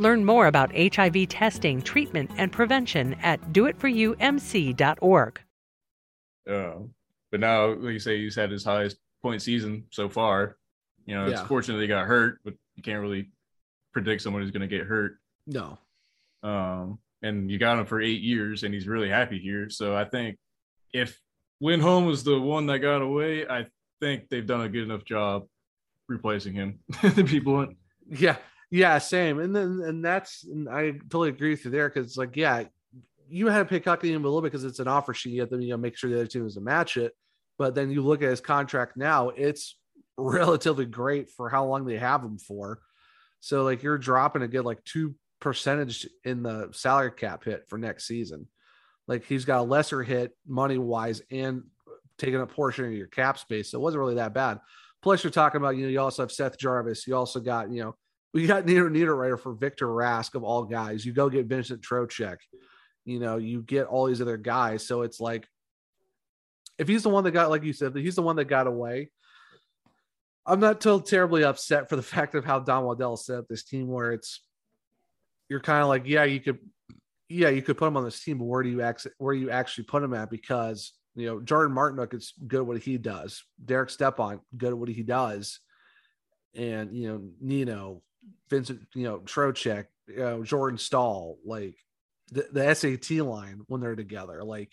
Learn 0.00 0.24
more 0.24 0.46
about 0.46 0.72
HIV 0.74 1.28
testing, 1.28 1.82
treatment, 1.82 2.30
and 2.38 2.50
prevention 2.50 3.14
at 3.22 3.38
doitforyoumc.org. 3.52 5.40
Uh, 6.50 6.72
but 7.30 7.40
now, 7.40 7.66
like 7.74 7.92
you 7.92 7.98
say, 7.98 8.18
he's 8.18 8.34
had 8.34 8.50
his 8.50 8.64
highest 8.64 8.96
point 9.22 9.42
season 9.42 9.84
so 9.90 10.08
far. 10.08 10.56
You 11.04 11.14
know, 11.16 11.26
it's 11.26 11.40
Yeah. 11.42 11.46
fortunate 11.46 11.82
he 11.82 11.86
got 11.86 12.06
hurt, 12.06 12.40
but 12.44 12.54
you 12.76 12.82
can't 12.82 13.02
really 13.02 13.28
predict 13.92 14.22
someone 14.22 14.40
who's 14.42 14.50
going 14.50 14.66
to 14.68 14.74
get 14.74 14.86
hurt. 14.86 15.18
no, 15.46 15.78
Um, 16.42 16.98
and 17.22 17.50
you 17.50 17.58
got 17.58 17.78
him 17.78 17.84
for 17.84 18.00
eight 18.00 18.22
years, 18.22 18.62
and 18.62 18.72
he's 18.72 18.86
really 18.88 19.08
happy 19.10 19.38
here. 19.38 19.68
So 19.68 19.94
I 19.96 20.04
think 20.04 20.38
if 20.94 21.20
Lindholm 21.60 22.06
was 22.06 22.24
the 22.24 22.40
one 22.40 22.66
that 22.66 22.78
got 22.78 23.02
away, 23.02 23.46
I 23.46 23.66
think 24.00 24.28
they've 24.30 24.46
done 24.46 24.62
a 24.62 24.68
good 24.70 24.84
enough 24.84 25.04
job 25.04 25.46
replacing 26.08 26.54
him. 26.54 26.78
the 27.02 27.24
people 27.24 27.52
want. 27.54 27.76
Yeah, 28.08 28.36
yeah, 28.70 28.98
same. 28.98 29.40
And 29.40 29.54
then 29.54 29.80
and 29.84 30.04
that's 30.04 30.44
and 30.44 30.68
I 30.68 30.92
totally 30.92 31.30
agree 31.30 31.50
with 31.50 31.64
you 31.64 31.70
there 31.70 31.88
because 31.88 32.16
like, 32.16 32.36
yeah, 32.36 32.64
you 33.28 33.48
had 33.48 33.58
to 33.58 33.64
pick 33.64 33.84
Huckney 33.84 34.14
a 34.14 34.18
little 34.18 34.40
bit 34.40 34.52
because 34.52 34.64
it's 34.64 34.78
an 34.78 34.88
offer 34.88 35.12
sheet. 35.12 35.34
You 35.34 35.40
have 35.40 35.50
to 35.50 35.60
you 35.60 35.70
know 35.70 35.76
make 35.76 35.96
sure 35.96 36.08
the 36.08 36.16
other 36.16 36.26
team 36.26 36.48
to 36.48 36.60
match 36.60 36.96
it. 36.96 37.12
But 37.58 37.74
then 37.74 37.90
you 37.90 38.02
look 38.02 38.22
at 38.22 38.30
his 38.30 38.40
contract 38.40 38.96
now, 38.96 39.30
it's 39.30 39.76
relatively 40.16 40.86
great 40.86 41.30
for 41.30 41.48
how 41.48 41.66
long 41.66 41.84
they 41.84 41.98
have 41.98 42.22
him 42.22 42.38
for. 42.38 42.80
So 43.40 43.64
like 43.64 43.82
you're 43.82 43.98
dropping 43.98 44.42
a 44.42 44.48
good 44.48 44.64
like 44.64 44.84
two 44.84 45.14
percentage 45.40 46.06
in 46.24 46.42
the 46.42 46.68
salary 46.72 47.12
cap 47.12 47.44
hit 47.44 47.64
for 47.68 47.78
next 47.78 48.06
season. 48.06 48.46
Like 49.08 49.24
he's 49.24 49.44
got 49.44 49.60
a 49.60 49.62
lesser 49.62 50.02
hit 50.02 50.32
money 50.46 50.78
wise 50.78 51.22
and 51.30 51.64
taking 52.18 52.40
a 52.40 52.46
portion 52.46 52.84
of 52.84 52.92
your 52.92 53.08
cap 53.08 53.38
space. 53.38 53.70
So 53.70 53.78
it 53.78 53.82
wasn't 53.82 54.00
really 54.00 54.16
that 54.16 54.34
bad. 54.34 54.60
Plus, 55.02 55.24
you're 55.24 55.30
talking 55.30 55.58
about, 55.58 55.76
you 55.76 55.84
know, 55.84 55.88
you 55.88 56.00
also 56.00 56.22
have 56.22 56.30
Seth 56.30 56.58
Jarvis. 56.58 57.06
You 57.06 57.16
also 57.16 57.40
got, 57.40 57.72
you 57.72 57.82
know, 57.82 57.96
we 58.32 58.46
got 58.46 58.66
Nino 58.66 58.88
Niederreiter 58.88 59.38
for 59.38 59.54
Victor 59.54 59.86
Rask 59.86 60.34
of 60.34 60.44
all 60.44 60.64
guys. 60.64 61.04
You 61.04 61.12
go 61.12 61.28
get 61.28 61.46
Vincent 61.46 61.82
Trocheck. 61.82 62.36
You 63.04 63.18
know, 63.18 63.38
you 63.38 63.62
get 63.62 63.86
all 63.86 64.06
these 64.06 64.20
other 64.20 64.36
guys. 64.36 64.86
So 64.86 65.02
it's 65.02 65.20
like, 65.20 65.48
if 66.78 66.86
he's 66.86 67.02
the 67.02 67.08
one 67.08 67.24
that 67.24 67.32
got, 67.32 67.50
like 67.50 67.64
you 67.64 67.72
said, 67.72 67.96
he's 67.96 68.14
the 68.14 68.22
one 68.22 68.36
that 68.36 68.44
got 68.44 68.66
away. 68.66 69.10
I'm 70.46 70.60
not 70.60 70.80
too 70.80 71.00
terribly 71.00 71.44
upset 71.44 71.88
for 71.88 71.96
the 71.96 72.02
fact 72.14 72.34
of 72.34 72.44
how 72.44 72.60
Don 72.60 72.84
Waddell 72.84 73.16
set 73.16 73.38
up 73.38 73.48
this 73.48 73.64
team, 73.64 73.88
where 73.88 74.12
it's 74.12 74.40
you're 75.48 75.60
kind 75.60 75.82
of 75.82 75.88
like, 75.88 76.06
yeah, 76.06 76.24
you 76.24 76.40
could, 76.40 76.58
yeah, 77.28 77.48
you 77.48 77.62
could 77.62 77.76
put 77.76 77.88
him 77.88 77.96
on 77.96 78.04
this 78.04 78.22
team, 78.22 78.38
but 78.38 78.44
where 78.44 78.62
do 78.62 78.68
you 78.68 78.82
actually, 78.82 79.12
where 79.18 79.34
you 79.34 79.50
actually 79.50 79.84
put 79.84 80.02
him 80.02 80.14
at? 80.14 80.30
Because 80.30 80.92
you 81.16 81.26
know, 81.26 81.40
Jordan 81.40 81.74
Martinook 81.74 82.14
is 82.14 82.32
good 82.46 82.60
at 82.60 82.66
what 82.66 82.80
he 82.80 82.96
does. 82.96 83.44
Derek 83.62 83.90
Stepan, 83.90 84.40
good 84.56 84.70
at 84.70 84.78
what 84.78 84.88
he 84.88 85.02
does. 85.02 85.60
And, 86.54 86.94
you 86.96 87.08
know, 87.08 87.22
Nino, 87.40 88.02
Vincent, 88.48 88.86
you 88.94 89.04
know, 89.04 89.22
you 89.26 89.72
uh, 89.72 89.84
know, 90.16 90.44
Jordan 90.44 90.78
Staal, 90.78 91.38
like 91.44 91.76
the, 92.32 92.46
the 92.52 92.74
SAT 92.74 93.18
line 93.24 93.62
when 93.68 93.80
they're 93.80 93.96
together, 93.96 94.42
like 94.44 94.72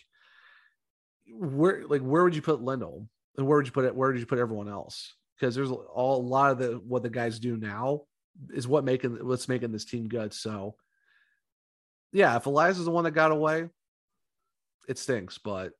where, 1.30 1.86
like, 1.88 2.02
where 2.02 2.24
would 2.24 2.36
you 2.36 2.42
put 2.42 2.62
Lindell 2.62 3.08
and 3.38 3.48
where 3.48 3.58
would 3.58 3.68
you 3.68 3.72
put 3.72 3.86
it? 3.86 3.96
Where 3.96 4.12
did 4.12 4.20
you 4.20 4.26
put 4.26 4.40
everyone 4.40 4.70
else? 4.70 5.16
Because 5.36 5.54
there's 5.54 5.72
all, 5.72 6.18
a 6.18 6.26
lot 6.26 6.52
of 6.52 6.58
the, 6.58 6.82
what 6.86 7.04
the 7.04 7.10
guys 7.10 7.40
do 7.40 7.58
now 7.58 8.04
is 8.50 8.68
what 8.68 8.84
making, 8.84 9.26
what's 9.26 9.48
making 9.48 9.72
this 9.72 9.86
team 9.86 10.08
good. 10.08 10.34
So 10.34 10.76
yeah, 12.12 12.36
if 12.36 12.46
Elias 12.46 12.80
is 12.80 12.86
the 12.86 12.92
one 12.92 13.04
that 13.04 13.12
got 13.12 13.32
away, 13.32 13.68
it 14.88 14.98
stinks, 14.98 15.38
but 15.38 15.74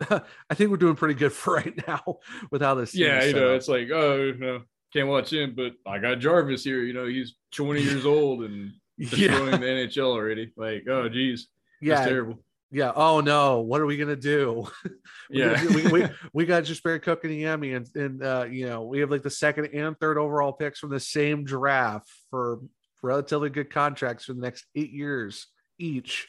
I 0.10 0.54
think 0.54 0.70
we're 0.70 0.76
doing 0.76 0.96
pretty 0.96 1.14
good 1.14 1.32
for 1.32 1.54
right 1.54 1.86
now 1.86 2.18
with 2.50 2.62
how 2.62 2.74
this. 2.74 2.94
Yeah, 2.94 3.24
you 3.24 3.32
know, 3.32 3.50
up. 3.50 3.56
it's 3.56 3.68
like, 3.68 3.90
oh, 3.90 4.32
know, 4.32 4.62
can't 4.94 5.08
watch 5.08 5.32
him, 5.32 5.54
but 5.56 5.72
I 5.86 5.98
got 5.98 6.20
Jarvis 6.20 6.64
here. 6.64 6.82
You 6.82 6.92
know, 6.92 7.06
he's 7.06 7.34
20 7.52 7.82
years 7.82 8.06
old 8.06 8.44
and 8.44 8.72
destroying 8.98 9.52
yeah, 9.52 9.56
the 9.58 9.66
NHL 9.66 10.06
already. 10.06 10.52
Like, 10.56 10.84
oh, 10.88 11.08
geez, 11.08 11.48
yeah, 11.82 11.96
that's 11.96 12.08
terrible. 12.08 12.38
yeah. 12.70 12.92
Oh 12.94 13.20
no, 13.20 13.60
what 13.60 13.80
are 13.80 13.86
we 13.86 13.96
gonna 13.96 14.16
do? 14.16 14.66
We 15.30 15.38
Yeah. 15.40 15.54
gotta- 15.54 15.74
we, 15.74 16.02
we, 16.02 16.08
we 16.34 16.46
got 16.46 16.64
just 16.64 16.82
Barry 16.84 17.00
Cook 17.00 17.24
and 17.24 17.32
Yami, 17.32 17.76
and 17.76 17.88
and 17.96 18.22
uh, 18.22 18.46
you 18.50 18.66
know 18.66 18.84
we 18.84 19.00
have 19.00 19.10
like 19.10 19.22
the 19.22 19.30
second 19.30 19.66
and 19.74 19.98
third 19.98 20.18
overall 20.18 20.52
picks 20.52 20.78
from 20.78 20.90
the 20.90 21.00
same 21.00 21.44
draft 21.44 22.08
for 22.30 22.60
relatively 23.02 23.48
good 23.50 23.70
contracts 23.70 24.24
for 24.26 24.34
the 24.34 24.40
next 24.42 24.66
eight 24.76 24.92
years 24.92 25.46
each. 25.78 26.28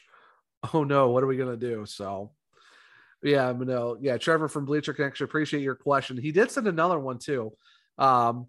Oh 0.74 0.82
no, 0.84 1.10
what 1.10 1.22
are 1.22 1.26
we 1.28 1.36
gonna 1.36 1.56
do? 1.56 1.84
So. 1.86 2.32
Yeah, 3.22 3.52
no, 3.58 3.96
yeah. 4.00 4.18
Trevor 4.18 4.46
from 4.46 4.66
Bleacher 4.66 4.92
Connection, 4.92 5.24
appreciate 5.24 5.62
your 5.62 5.74
question. 5.74 6.16
He 6.18 6.32
did 6.32 6.50
send 6.50 6.68
another 6.68 6.98
one 6.98 7.18
too. 7.18 7.52
Um, 7.98 8.46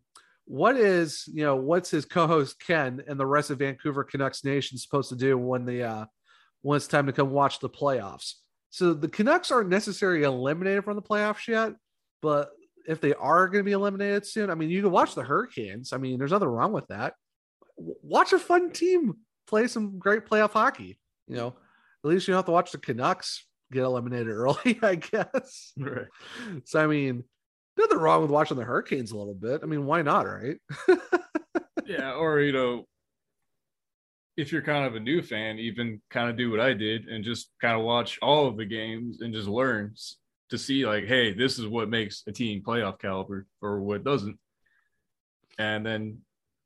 what 0.47 0.77
is 0.77 1.25
you 1.27 1.43
know 1.43 1.57
what's 1.57 1.89
his 1.89 2.05
co-host 2.05 2.55
Ken 2.65 3.03
and 3.07 3.19
the 3.19 3.25
rest 3.25 3.49
of 3.49 3.59
Vancouver 3.59 4.03
Canucks 4.03 4.45
Nation 4.45 4.77
supposed 4.77 5.09
to 5.09 5.15
do 5.15 5.37
when 5.37 5.65
the 5.65 5.83
uh 5.83 6.05
when 6.61 6.77
it's 6.77 6.87
time 6.87 7.05
to 7.05 7.13
come 7.13 7.31
watch 7.31 7.59
the 7.59 7.69
playoffs? 7.69 8.33
So 8.69 8.93
the 8.93 9.09
Canucks 9.09 9.51
aren't 9.51 9.69
necessarily 9.69 10.23
eliminated 10.23 10.83
from 10.83 10.95
the 10.95 11.01
playoffs 11.01 11.47
yet, 11.47 11.73
but 12.21 12.51
if 12.87 13.01
they 13.01 13.13
are 13.13 13.47
going 13.47 13.59
to 13.59 13.67
be 13.67 13.73
eliminated 13.73 14.25
soon, 14.25 14.49
I 14.49 14.55
mean, 14.55 14.69
you 14.69 14.81
can 14.81 14.91
watch 14.91 15.13
the 15.13 15.23
Hurricanes. 15.23 15.91
I 15.91 15.97
mean, 15.97 16.17
there's 16.17 16.31
nothing 16.31 16.47
wrong 16.47 16.71
with 16.71 16.87
that. 16.87 17.15
Watch 17.77 18.31
a 18.31 18.39
fun 18.39 18.71
team 18.71 19.15
play 19.45 19.67
some 19.67 19.99
great 19.99 20.25
playoff 20.25 20.51
hockey. 20.51 20.97
You 21.27 21.35
know, 21.35 21.47
at 21.47 22.09
least 22.09 22.27
you 22.27 22.31
don't 22.31 22.39
have 22.39 22.45
to 22.45 22.51
watch 22.51 22.71
the 22.71 22.77
Canucks 22.77 23.45
get 23.71 23.83
eliminated 23.83 24.27
early, 24.29 24.79
I 24.81 24.95
guess. 24.95 25.73
Right. 25.77 26.07
So 26.65 26.81
I 26.81 26.87
mean, 26.87 27.23
nothing 27.77 27.97
wrong 27.97 28.21
with 28.21 28.31
watching 28.31 28.57
the 28.57 28.63
Hurricanes 28.63 29.11
a 29.11 29.17
little 29.17 29.33
bit. 29.33 29.61
I 29.63 29.65
mean, 29.65 29.85
why 29.85 30.01
not, 30.01 30.25
right? 30.27 30.57
Yeah, 31.87 32.13
or 32.13 32.41
you 32.41 32.51
know, 32.51 32.85
if 34.35 34.51
you're 34.51 34.61
kind 34.61 34.85
of 34.85 34.95
a 34.95 34.99
new 34.99 35.21
fan, 35.21 35.57
even 35.57 36.01
kind 36.09 36.29
of 36.29 36.37
do 36.37 36.51
what 36.51 36.59
I 36.59 36.73
did 36.73 37.07
and 37.07 37.23
just 37.23 37.49
kind 37.61 37.77
of 37.77 37.85
watch 37.85 38.19
all 38.21 38.47
of 38.47 38.57
the 38.57 38.65
games 38.65 39.21
and 39.21 39.33
just 39.33 39.47
learn 39.47 39.95
to 40.49 40.57
see 40.57 40.85
like, 40.85 41.05
hey, 41.05 41.33
this 41.33 41.57
is 41.57 41.65
what 41.65 41.89
makes 41.89 42.23
a 42.27 42.31
team 42.31 42.61
playoff 42.61 42.99
caliber 42.99 43.47
or 43.61 43.79
what 43.79 44.03
doesn't. 44.03 44.37
And 45.57 45.85
then 45.85 46.19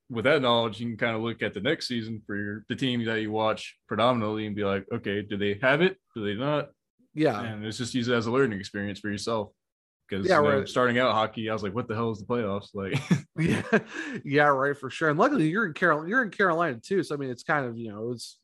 with 0.10 0.26
that 0.26 0.42
knowledge, 0.42 0.80
you 0.80 0.88
can 0.88 0.98
kind 0.98 1.16
of 1.16 1.22
look 1.22 1.42
at 1.42 1.54
the 1.54 1.62
next 1.62 1.88
season 1.88 2.22
for 2.26 2.36
your, 2.36 2.66
the 2.68 2.76
team 2.76 3.06
that 3.06 3.22
you 3.22 3.32
watch 3.32 3.78
predominantly 3.88 4.48
and 4.48 4.56
be 4.56 4.66
like, 4.66 4.86
okay, 4.92 5.22
do 5.22 5.38
they 5.38 5.58
have 5.62 5.82
it? 5.82 5.98
Do 6.16 6.26
they 6.26 6.34
not? 6.34 6.70
Yeah. 7.14 7.42
And 7.42 7.64
it's 7.66 7.78
just 7.78 7.94
use 7.94 8.08
it 8.08 8.16
as 8.16 8.26
a 8.26 8.32
learning 8.32 8.60
experience 8.60 9.00
for 9.00 9.10
yourself. 9.10 9.52
Because 10.12 10.28
Yeah, 10.28 10.36
you 10.36 10.44
know, 10.44 10.60
right. 10.60 10.70
starting 10.70 11.00
out 11.00 11.14
hockey, 11.14 11.50
I 11.50 11.54
was 11.54 11.64
like, 11.64 11.76
what 11.76 11.88
the 11.88 11.96
hell 11.96 12.12
is 12.12 12.20
the 12.20 12.26
playoffs? 12.28 12.70
Like, 12.76 12.96
yeah, 13.40 13.64
yeah, 14.26 14.48
right 14.48 14.78
for 14.78 14.90
sure. 14.90 15.10
And 15.10 15.18
luckily, 15.18 15.50
you're 15.50 15.66
in 15.66 15.74
Carol, 15.74 16.08
you're 16.08 16.24
in 16.24 16.32
Carolina 16.32 16.80
too. 16.84 17.04
So 17.04 17.16
I 17.16 17.18
mean, 17.18 17.30
it's 17.30 17.44
kind 17.44 17.66
of 17.66 17.78
you 17.78 17.90
know, 17.90 18.12
it's 18.12 18.40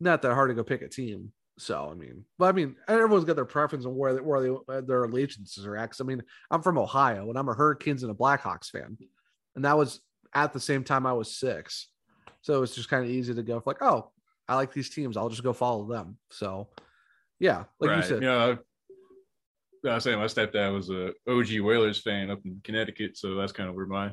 not 0.00 0.22
that 0.22 0.34
hard 0.34 0.50
to 0.50 0.54
go 0.54 0.64
pick 0.64 0.82
a 0.82 0.88
team. 0.88 1.32
So 1.58 1.88
I 1.90 1.94
mean, 1.94 2.24
but 2.38 2.46
I 2.46 2.52
mean, 2.52 2.76
everyone's 2.88 3.24
got 3.24 3.36
their 3.36 3.44
preference 3.44 3.84
on 3.86 3.96
where 3.96 4.14
they, 4.14 4.20
where 4.20 4.42
they, 4.42 4.56
uh, 4.72 4.80
their 4.82 5.04
allegiances 5.04 5.66
are 5.66 5.76
at. 5.76 5.90
'Cause, 5.90 6.00
I 6.00 6.04
mean, 6.04 6.22
I'm 6.50 6.62
from 6.62 6.78
Ohio, 6.78 7.28
and 7.28 7.38
I'm 7.38 7.48
a 7.48 7.54
Hurricanes 7.54 8.04
and 8.04 8.12
a 8.12 8.14
Blackhawks 8.14 8.70
fan, 8.70 8.96
and 9.56 9.64
that 9.64 9.76
was 9.76 10.00
at 10.34 10.52
the 10.52 10.60
same 10.60 10.84
time 10.84 11.06
I 11.06 11.12
was 11.14 11.36
six. 11.36 11.88
So 12.42 12.62
it's 12.62 12.74
just 12.76 12.88
kind 12.88 13.04
of 13.04 13.10
easy 13.10 13.34
to 13.34 13.42
go 13.42 13.62
like, 13.66 13.82
oh, 13.82 14.12
I 14.46 14.54
like 14.54 14.72
these 14.72 14.90
teams. 14.90 15.16
I'll 15.16 15.28
just 15.30 15.42
go 15.42 15.52
follow 15.52 15.88
them. 15.88 16.18
So 16.30 16.70
yeah, 17.40 17.64
like 17.80 17.90
you 17.96 18.02
said, 18.02 18.20
know, 18.20 18.58
I 19.90 19.94
was 19.96 20.04
saying 20.04 20.18
my 20.18 20.24
stepdad 20.26 20.72
was 20.72 20.90
a 20.90 21.12
OG 21.28 21.60
Whalers 21.60 22.00
fan 22.00 22.30
up 22.30 22.40
in 22.44 22.60
Connecticut, 22.64 23.16
so 23.16 23.34
that's 23.34 23.52
kind 23.52 23.68
of 23.68 23.74
where 23.74 23.86
my 23.86 24.12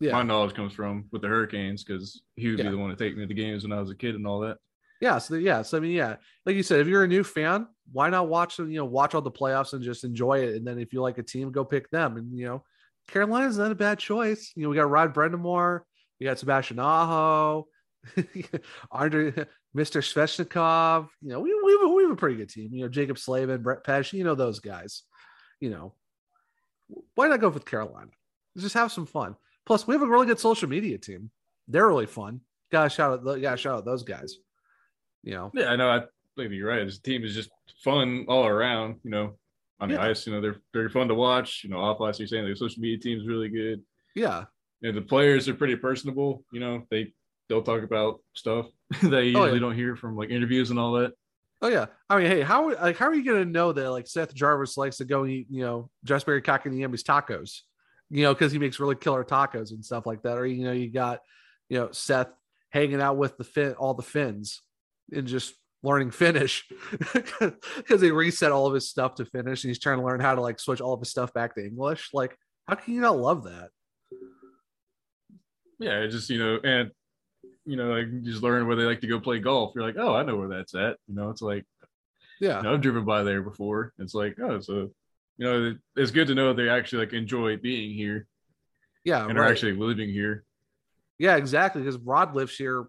Yeah. 0.00 0.12
my 0.12 0.22
knowledge 0.22 0.54
comes 0.54 0.72
from 0.72 1.06
with 1.12 1.22
the 1.22 1.28
Hurricanes 1.28 1.84
because 1.84 2.22
he 2.36 2.48
would 2.50 2.58
Yeah. 2.58 2.66
be 2.66 2.70
the 2.70 2.78
one 2.78 2.90
to 2.90 2.96
take 2.96 3.14
me 3.16 3.22
to 3.22 3.26
the 3.28 3.34
games 3.34 3.62
when 3.62 3.72
I 3.72 3.80
was 3.80 3.90
a 3.90 3.96
kid 3.96 4.14
and 4.14 4.26
all 4.26 4.40
that. 4.40 4.56
Yeah, 5.00 5.16
so 5.18 5.34
yeah, 5.36 5.62
so 5.62 5.78
I 5.78 5.80
mean, 5.80 5.92
yeah, 5.92 6.16
like 6.44 6.56
you 6.56 6.62
said, 6.62 6.80
if 6.80 6.86
you're 6.86 7.04
a 7.04 7.08
new 7.08 7.24
fan, 7.24 7.66
why 7.90 8.10
not 8.10 8.28
watch 8.28 8.56
them? 8.56 8.70
You 8.70 8.78
know, 8.80 8.84
watch 8.84 9.14
all 9.14 9.22
the 9.22 9.30
playoffs 9.30 9.72
and 9.72 9.82
just 9.82 10.04
enjoy 10.04 10.40
it. 10.40 10.56
And 10.56 10.66
then 10.66 10.78
if 10.78 10.92
you 10.92 11.00
like 11.00 11.16
a 11.18 11.22
team, 11.22 11.50
go 11.50 11.64
pick 11.64 11.88
them. 11.90 12.16
And 12.18 12.38
you 12.38 12.44
know, 12.46 12.64
Carolina's 13.08 13.56
not 13.58 13.72
a 13.72 13.74
bad 13.74 13.98
choice. 13.98 14.52
You 14.56 14.62
know, 14.64 14.68
we 14.68 14.76
got 14.76 14.90
Rod 14.90 15.14
Brind'Amour, 15.14 15.80
we 16.18 16.26
got 16.26 16.38
Sebastian 16.38 16.78
Aho, 16.78 17.66
Andre, 18.90 19.32
Mr. 19.76 20.00
Svechnikov. 20.02 21.08
You 21.22 21.28
know, 21.30 21.40
we 21.40 21.54
we 21.64 21.72
have, 21.72 21.82
a, 21.82 21.88
we 21.88 22.02
have 22.02 22.12
a 22.12 22.16
pretty 22.16 22.36
good 22.36 22.48
team. 22.50 22.70
You 22.72 22.82
know, 22.84 22.88
Jaccob 22.88 23.18
Slavin, 23.18 23.62
Brett 23.62 23.84
Pesce. 23.84 24.12
You 24.12 24.24
know 24.24 24.34
those 24.34 24.58
guys. 24.60 25.02
You 25.60 25.70
know, 25.70 25.94
why 27.14 27.28
not 27.28 27.40
go 27.40 27.48
with 27.50 27.64
Carolina? 27.64 28.10
Just 28.56 28.74
have 28.74 28.90
some 28.92 29.06
fun. 29.06 29.36
Plus, 29.66 29.86
we 29.86 29.94
have 29.94 30.02
a 30.02 30.06
really 30.06 30.26
good 30.26 30.40
social 30.40 30.68
media 30.68 30.98
team. 30.98 31.30
They're 31.68 31.86
really 31.86 32.06
fun. 32.06 32.40
Gotta 32.72 32.90
shout 32.90 33.20
out, 33.20 33.40
gotta 33.40 33.56
shout 33.56 33.76
out 33.78 33.84
those 33.84 34.02
guys. 34.02 34.36
You 35.22 35.32
know, 35.34 35.50
Yeah, 35.54 35.68
I 35.70 35.76
know. 35.76 35.88
I 35.90 36.00
think 36.36 36.52
you're 36.52 36.68
right. 36.68 36.84
This 36.84 36.98
team 36.98 37.24
is 37.24 37.34
just 37.34 37.50
fun 37.84 38.24
all 38.28 38.46
around. 38.46 38.96
You 39.04 39.10
know, 39.10 39.38
on 39.78 39.88
the 39.90 39.96
Yeah. 39.96 40.02
ice, 40.04 40.26
you 40.26 40.32
know, 40.32 40.40
they're 40.40 40.60
they're 40.72 40.88
fun 40.88 41.08
to 41.08 41.14
watch. 41.14 41.62
You 41.62 41.70
know, 41.70 41.78
off 41.78 42.00
ice, 42.00 42.18
you're 42.18 42.26
saying 42.26 42.48
the 42.48 42.56
social 42.56 42.80
media 42.80 42.98
team 42.98 43.20
is 43.20 43.26
really 43.26 43.48
good. 43.48 43.82
yeah, 44.16 44.46
And 44.82 44.96
the 44.96 45.02
players 45.02 45.48
are 45.48 45.54
pretty 45.54 45.76
personable. 45.76 46.44
You 46.52 46.60
know, 46.60 46.86
they 46.90 47.12
they'll 47.50 47.62
talk 47.62 47.82
about 47.82 48.20
stuff 48.32 48.66
that 49.02 49.24
you 49.26 49.36
Oh, 49.36 49.42
usually 49.44 49.52
yeah. 49.54 49.58
don't 49.58 49.74
hear 49.74 49.96
from 49.96 50.16
like 50.16 50.30
interviews 50.30 50.70
and 50.70 50.78
all 50.78 50.92
that. 50.92 51.12
Oh 51.60 51.68
yeah. 51.68 51.86
I 52.08 52.16
mean, 52.16 52.28
hey, 52.28 52.40
how 52.40 52.72
like 52.72 52.96
how 52.96 53.06
are 53.06 53.14
you 53.14 53.24
gonna 53.24 53.44
know 53.44 53.72
that 53.74 53.90
like 53.90 54.06
Seth 54.06 54.32
Jarvis 54.34 54.78
likes 54.78 54.96
to 54.98 55.04
go 55.04 55.26
eat, 55.26 55.48
you 55.50 55.62
know, 55.62 55.90
Jesperi 56.06 56.42
Kotkaniemi's 56.42 57.02
tacos? 57.04 57.58
You 58.08 58.22
know, 58.22 58.32
because 58.32 58.50
he 58.52 58.58
makes 58.58 58.80
really 58.80 58.96
killer 58.96 59.24
tacos 59.24 59.70
and 59.72 59.84
stuff 59.84 60.06
like 60.06 60.22
that. 60.22 60.38
Or 60.38 60.46
you 60.46 60.64
know, 60.64 60.72
you 60.72 60.90
got, 60.90 61.20
you 61.68 61.78
know, 61.78 61.90
Seth 61.92 62.28
hanging 62.70 63.00
out 63.02 63.18
with 63.18 63.36
the 63.36 63.44
fin 63.44 63.74
all 63.74 63.92
the 63.92 64.02
Finns 64.02 64.62
and 65.12 65.26
just 65.26 65.54
learning 65.82 66.10
Finnish 66.12 66.68
because 67.12 68.00
they 68.00 68.10
reset 68.10 68.52
all 68.52 68.66
of 68.66 68.74
his 68.74 68.88
stuff 68.88 69.16
to 69.16 69.24
Finnish 69.24 69.64
and 69.64 69.70
he's 69.70 69.78
trying 69.78 69.98
to 69.98 70.04
learn 70.04 70.20
how 70.20 70.34
to 70.34 70.40
like 70.40 70.58
switch 70.60 70.80
all 70.80 70.94
of 70.94 71.00
his 71.00 71.10
stuff 71.10 71.32
back 71.34 71.54
to 71.54 71.64
English. 71.64 72.10
Like, 72.14 72.36
how 72.68 72.74
can 72.76 72.94
you 72.94 73.00
not 73.00 73.18
love 73.18 73.44
that? 73.44 73.68
Yeah, 75.78 76.06
just 76.06 76.28
you 76.30 76.38
know, 76.38 76.58
and 76.62 76.90
you 77.64 77.76
know, 77.76 77.92
like 77.92 78.22
just 78.22 78.42
learn 78.42 78.66
where 78.66 78.76
they 78.76 78.84
like 78.84 79.00
to 79.02 79.06
go 79.06 79.20
play 79.20 79.38
golf. 79.38 79.72
You're 79.74 79.84
like, 79.84 79.96
oh, 79.98 80.14
I 80.14 80.22
know 80.22 80.36
where 80.36 80.48
that's 80.48 80.74
at. 80.74 80.96
You 81.08 81.14
know, 81.14 81.30
it's 81.30 81.42
like 81.42 81.64
Yeah. 82.40 82.58
you 82.58 82.62
know, 82.64 82.74
I've 82.74 82.80
driven 82.80 83.04
by 83.04 83.22
there 83.22 83.42
before. 83.42 83.92
It's 83.98 84.14
like, 84.14 84.38
oh, 84.40 84.60
so 84.60 84.90
you 85.36 85.46
know, 85.46 85.76
it's 85.96 86.10
good 86.10 86.28
to 86.28 86.34
know 86.34 86.52
they 86.52 86.68
actually 86.68 87.04
like 87.06 87.12
enjoy 87.14 87.56
being 87.56 87.94
here 87.94 88.26
Yeah. 89.04 89.26
and 89.26 89.38
right. 89.38 89.48
are 89.48 89.50
actually 89.50 89.72
living 89.74 90.10
here. 90.10 90.44
Yeah, 91.18 91.36
exactly. 91.36 91.82
Because 91.82 91.98
Rod 91.98 92.34
lives 92.34 92.56
here. 92.56 92.86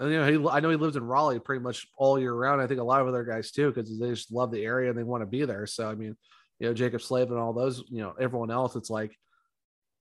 You 0.00 0.08
know, 0.08 0.26
he 0.26 0.48
I 0.48 0.60
know 0.60 0.70
he 0.70 0.76
lives 0.76 0.96
in 0.96 1.04
Raleigh 1.04 1.38
pretty 1.38 1.62
much 1.62 1.86
all 1.98 2.18
year 2.18 2.32
round. 2.32 2.62
I 2.62 2.66
think 2.66 2.80
a 2.80 2.84
lot 2.84 3.02
of 3.02 3.08
other 3.08 3.24
guys 3.24 3.50
too, 3.50 3.70
because 3.70 3.98
they 3.98 4.08
just 4.10 4.32
love 4.32 4.50
the 4.50 4.64
area 4.64 4.88
and 4.88 4.98
they 4.98 5.02
want 5.02 5.22
to 5.22 5.26
be 5.26 5.44
there. 5.44 5.66
So 5.66 5.88
I 5.88 5.94
mean, 5.94 6.16
you 6.58 6.68
know, 6.68 6.74
Jaccob 6.74 7.02
Slavin 7.02 7.36
all 7.36 7.52
those, 7.52 7.82
you 7.88 8.02
know, 8.02 8.14
everyone 8.18 8.50
else, 8.50 8.74
it's 8.76 8.88
like, 8.88 9.18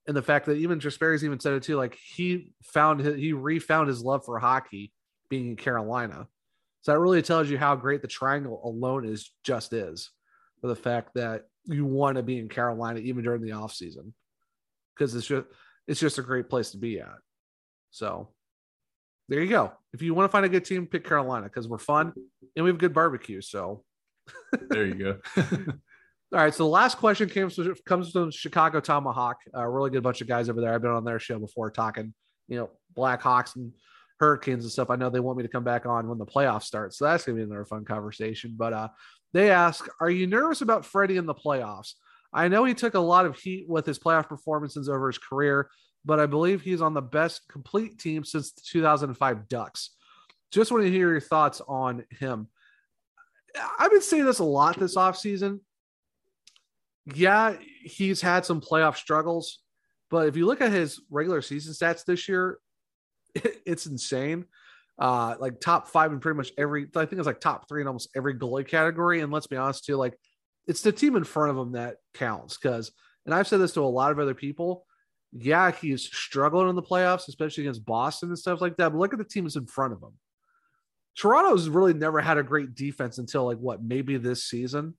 and 0.08 0.16
the 0.16 0.22
fact 0.22 0.48
that 0.48 0.58
even 0.58 0.80
Jesperi's 0.80 1.24
even 1.24 1.40
said 1.40 1.54
it 1.54 1.64
too, 1.64 1.76
like 1.76 1.96
he 1.96 2.54
found 2.64 3.02
his, 3.02 3.16
he 3.16 3.34
refound 3.34 3.88
his 3.88 4.02
love 4.04 4.26
for 4.26 4.40
hockey 4.40 4.92
being 5.30 5.50
in 5.50 5.56
Carolina. 5.56 6.28
So 6.82 6.92
that 6.92 7.00
really 7.00 7.22
tells 7.22 7.50
you 7.50 7.58
how 7.58 7.76
great 7.76 8.02
the 8.02 8.08
triangle 8.08 8.62
alone 8.64 9.06
is 9.06 9.32
just 9.44 9.74
is 9.74 10.10
for 10.60 10.68
the 10.68 10.76
fact 10.76 11.12
that 11.16 11.44
you 11.66 11.86
want 11.86 12.18
to 12.18 12.24
be 12.24 12.40
in 12.40 12.50
Carolina 12.50 13.00
even 13.00 13.24
during 13.24 13.42
the 13.42 13.52
off 13.52 13.74
season 13.74 14.14
because 14.96 15.14
it's 15.14 15.28
just 15.28 15.46
it's 15.88 16.00
just 16.00 16.18
a 16.18 16.24
great 16.24 16.50
place 16.50 16.72
to 16.72 16.78
be 16.78 17.00
at. 17.00 17.18
So 17.92 18.30
there 19.30 19.42
you 19.42 19.50
go. 19.50 19.72
If 19.94 20.02
you 20.02 20.14
want 20.14 20.30
to 20.30 20.32
find 20.32 20.46
a 20.46 20.50
good 20.50 20.66
team, 20.66 20.88
pick 20.88 21.08
Carolina 21.08 21.44
because 21.44 21.68
we're 21.68 21.78
fun 21.78 22.14
and 22.56 22.64
we 22.64 22.72
have 22.72 22.80
good 22.80 22.94
barbecue. 22.94 23.42
So 23.42 23.84
There 24.70 24.86
you 24.86 24.96
go. 24.96 25.18
all 26.34 26.40
right. 26.40 26.54
So 26.54 26.64
the 26.64 26.70
last 26.70 26.98
question 26.98 27.30
comes 27.30 27.56
from, 27.56 27.76
comes 27.86 28.12
from 28.12 28.32
Chicago 28.32 28.80
Tomahawk. 28.80 29.38
A 29.54 29.70
really 29.70 29.90
good 29.90 30.04
bunch 30.04 30.22
of 30.22 30.28
guys 30.28 30.50
over 30.50 30.62
there. 30.62 30.74
I've 30.74 30.82
been 30.82 30.92
on 30.92 31.04
their 31.04 31.20
show 31.20 31.38
before 31.38 31.72
talking, 31.72 32.14
you 32.48 32.58
know, 32.58 32.70
Blackhawks 32.96 33.58
and 33.58 33.74
Hurricanes 34.20 34.64
and 34.64 34.72
stuff. 34.72 34.90
I 34.90 34.96
know 34.96 35.10
they 35.10 35.20
want 35.20 35.38
me 35.38 35.44
to 35.44 35.50
come 35.50 35.66
back 35.66 35.86
on 35.86 36.08
when 36.08 36.18
the 36.18 36.26
playoffs 36.26 36.64
start. 36.64 36.94
So 36.94 37.06
that's 37.06 37.26
to 37.26 37.34
be 37.34 37.42
another 37.42 37.66
fun 37.66 37.84
conversation. 37.84 38.56
But 38.58 38.72
uh, 38.72 38.88
they 39.34 39.52
ask, 39.52 39.86
Are 40.00 40.10
you 40.10 40.26
nervous 40.26 40.62
about 40.62 40.86
Freddie 40.86 41.18
in 41.18 41.26
the 41.26 41.36
playoffs? 41.36 41.94
I 42.32 42.48
know 42.48 42.64
he 42.64 42.74
took 42.74 42.94
a 42.94 43.00
lot 43.00 43.26
of 43.26 43.38
heat 43.38 43.68
with 43.68 43.86
his 43.86 44.00
playoff 44.00 44.30
performances 44.30 44.88
over 44.88 45.08
his 45.08 45.18
career, 45.18 45.70
but 46.06 46.22
I 46.22 46.28
believe 46.28 46.62
he's 46.62 46.82
on 46.82 46.94
the 46.94 47.02
best 47.02 47.42
complete 47.50 48.00
team 48.00 48.24
since 48.24 48.54
the 48.54 48.62
2005 48.66 49.50
Ducks. 49.50 49.90
Just 50.50 50.72
want 50.72 50.86
to 50.86 50.90
hear 50.90 51.12
your 51.12 51.20
thoughts 51.20 51.62
on 51.68 52.06
him. 52.10 52.48
I've 53.78 53.92
been 53.92 54.02
saying 54.02 54.26
this 54.26 54.40
a 54.40 54.46
lot 54.46 54.80
this 54.80 54.96
offseason. 54.96 55.60
Yeah, 57.06 57.56
he's 57.84 58.22
had 58.22 58.46
some 58.46 58.62
playoff 58.62 58.96
struggles, 58.96 59.60
but 60.10 60.28
if 60.28 60.36
you 60.36 60.46
look 60.46 60.62
at 60.62 60.72
his 60.72 61.02
regular 61.10 61.42
season 61.42 61.74
stats 61.74 62.06
this 62.06 62.28
year, 62.30 62.60
it's 63.66 63.86
insane. 63.86 64.46
Uh, 65.00 65.36
like 65.40 65.60
top 65.60 65.88
five 65.88 66.12
in 66.12 66.20
pretty 66.20 66.38
much 66.38 66.52
every, 66.58 66.84
I 66.96 67.06
think 67.06 67.14
it's 67.14 67.26
like 67.26 67.40
top 67.40 67.68
three 67.68 67.82
in 67.82 67.88
almost 67.88 68.10
every 68.16 68.36
goalie 68.36 68.68
category. 68.68 69.22
And 69.22 69.32
let's 69.32 69.48
be 69.48 69.58
honest, 69.58 69.86
too, 69.86 69.96
like 69.96 70.16
it's 70.68 70.82
the 70.82 70.92
team 70.92 71.16
in 71.16 71.24
front 71.24 71.50
of 71.50 71.58
him 71.58 71.72
that 71.72 71.98
counts. 72.14 72.58
Because, 72.58 72.92
and 73.26 73.34
I've 73.34 73.48
said 73.48 73.60
this 73.60 73.74
to 73.74 73.82
a 73.82 73.86
lot 73.86 74.12
of 74.12 74.20
other 74.20 74.36
people, 74.36 74.86
yeah, 75.34 75.72
he's 75.72 76.04
struggling 76.04 76.70
in 76.70 76.76
the 76.76 76.84
playoffs, 76.84 77.30
especially 77.30 77.64
against 77.64 77.86
Boston 77.86 78.30
and 78.30 78.38
stuff 78.38 78.62
like 78.62 78.78
that. 78.78 78.90
But 78.90 79.00
look 79.00 79.14
at 79.14 79.20
the 79.20 79.26
teams 79.26 79.56
in 79.56 79.66
front 79.66 79.94
of 79.94 80.04
him. 80.04 80.14
Toronto's 81.18 81.70
really 81.70 81.94
never 81.94 82.22
had 82.22 82.38
a 82.38 82.44
great 82.44 82.76
defense 82.76 83.18
until 83.18 83.46
like 83.46 83.58
what 83.58 83.84
maybe 83.84 84.18
this 84.18 84.44
season. 84.44 84.96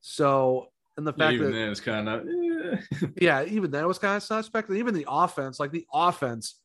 So, 0.00 0.66
and 0.98 1.06
the 1.06 1.14
Yeah, 1.14 1.26
fact 1.26 1.34
even 1.34 1.50
that 1.50 1.52
then, 1.52 1.70
it's 1.70 1.80
kind 1.80 2.08
of 2.08 2.26
eh. 2.28 3.06
yeah, 3.20 3.44
even 3.44 3.70
then 3.70 3.84
it 3.84 3.86
was 3.86 3.98
kind 3.98 4.16
of 4.16 4.22
suspect. 4.22 4.70
Even 4.70 4.92
the 4.94 5.06
offense, 5.08 5.58
like 5.58 5.72
the 5.72 5.86
offense 5.94 6.60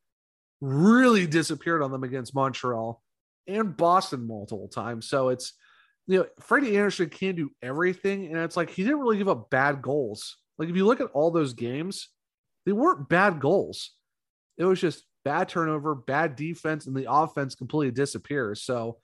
really 0.59 1.27
disappeared 1.27 1.81
on 1.81 1.91
them 1.91 2.03
against 2.03 2.35
Montreal 2.35 3.01
and 3.47 3.77
Boston 3.77 4.27
multiple 4.27 4.67
times. 4.67 5.07
So 5.07 5.29
it's, 5.29 5.53
you 6.07 6.19
know, 6.19 6.25
Freddie 6.41 6.77
Andersen 6.77 7.09
can 7.09 7.35
do 7.35 7.51
everything. 7.61 8.27
And 8.27 8.37
it's 8.37 8.57
like 8.57 8.69
he 8.69 8.83
didn't 8.83 8.99
really 8.99 9.17
give 9.17 9.29
up 9.29 9.49
bad 9.49 9.81
goals. 9.81 10.37
Like 10.57 10.69
if 10.69 10.75
you 10.75 10.85
look 10.85 10.99
at 10.99 11.11
all 11.13 11.31
those 11.31 11.53
games, 11.53 12.09
they 12.65 12.71
weren't 12.71 13.09
bad 13.09 13.39
goals. 13.39 13.91
It 14.57 14.65
was 14.65 14.81
just 14.81 15.03
bad 15.23 15.49
turnover, 15.49 15.95
bad 15.95 16.35
defense, 16.35 16.87
and 16.87 16.95
the 16.95 17.11
offense 17.11 17.55
completely 17.55 17.91
disappears. 17.91 18.61
So 18.63 18.97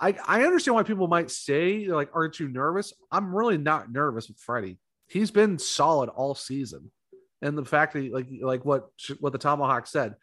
I, 0.00 0.16
I 0.26 0.44
understand 0.44 0.74
why 0.74 0.82
people 0.82 1.08
might 1.08 1.30
say, 1.30 1.86
like, 1.86 2.10
aren't 2.14 2.40
you 2.40 2.48
nervous? 2.48 2.92
I'm 3.12 3.34
really 3.34 3.58
not 3.58 3.92
nervous 3.92 4.28
with 4.28 4.38
Freddie. 4.38 4.78
He's 5.06 5.30
been 5.30 5.58
solid 5.58 6.08
all 6.08 6.34
season. 6.34 6.90
And 7.42 7.56
the 7.56 7.64
fact 7.64 7.92
that 7.94 8.12
like 8.12 8.28
like 8.42 8.64
what 8.64 8.90
what 9.18 9.32
the 9.32 9.38
Tomahawk 9.38 9.86
said, 9.86 10.14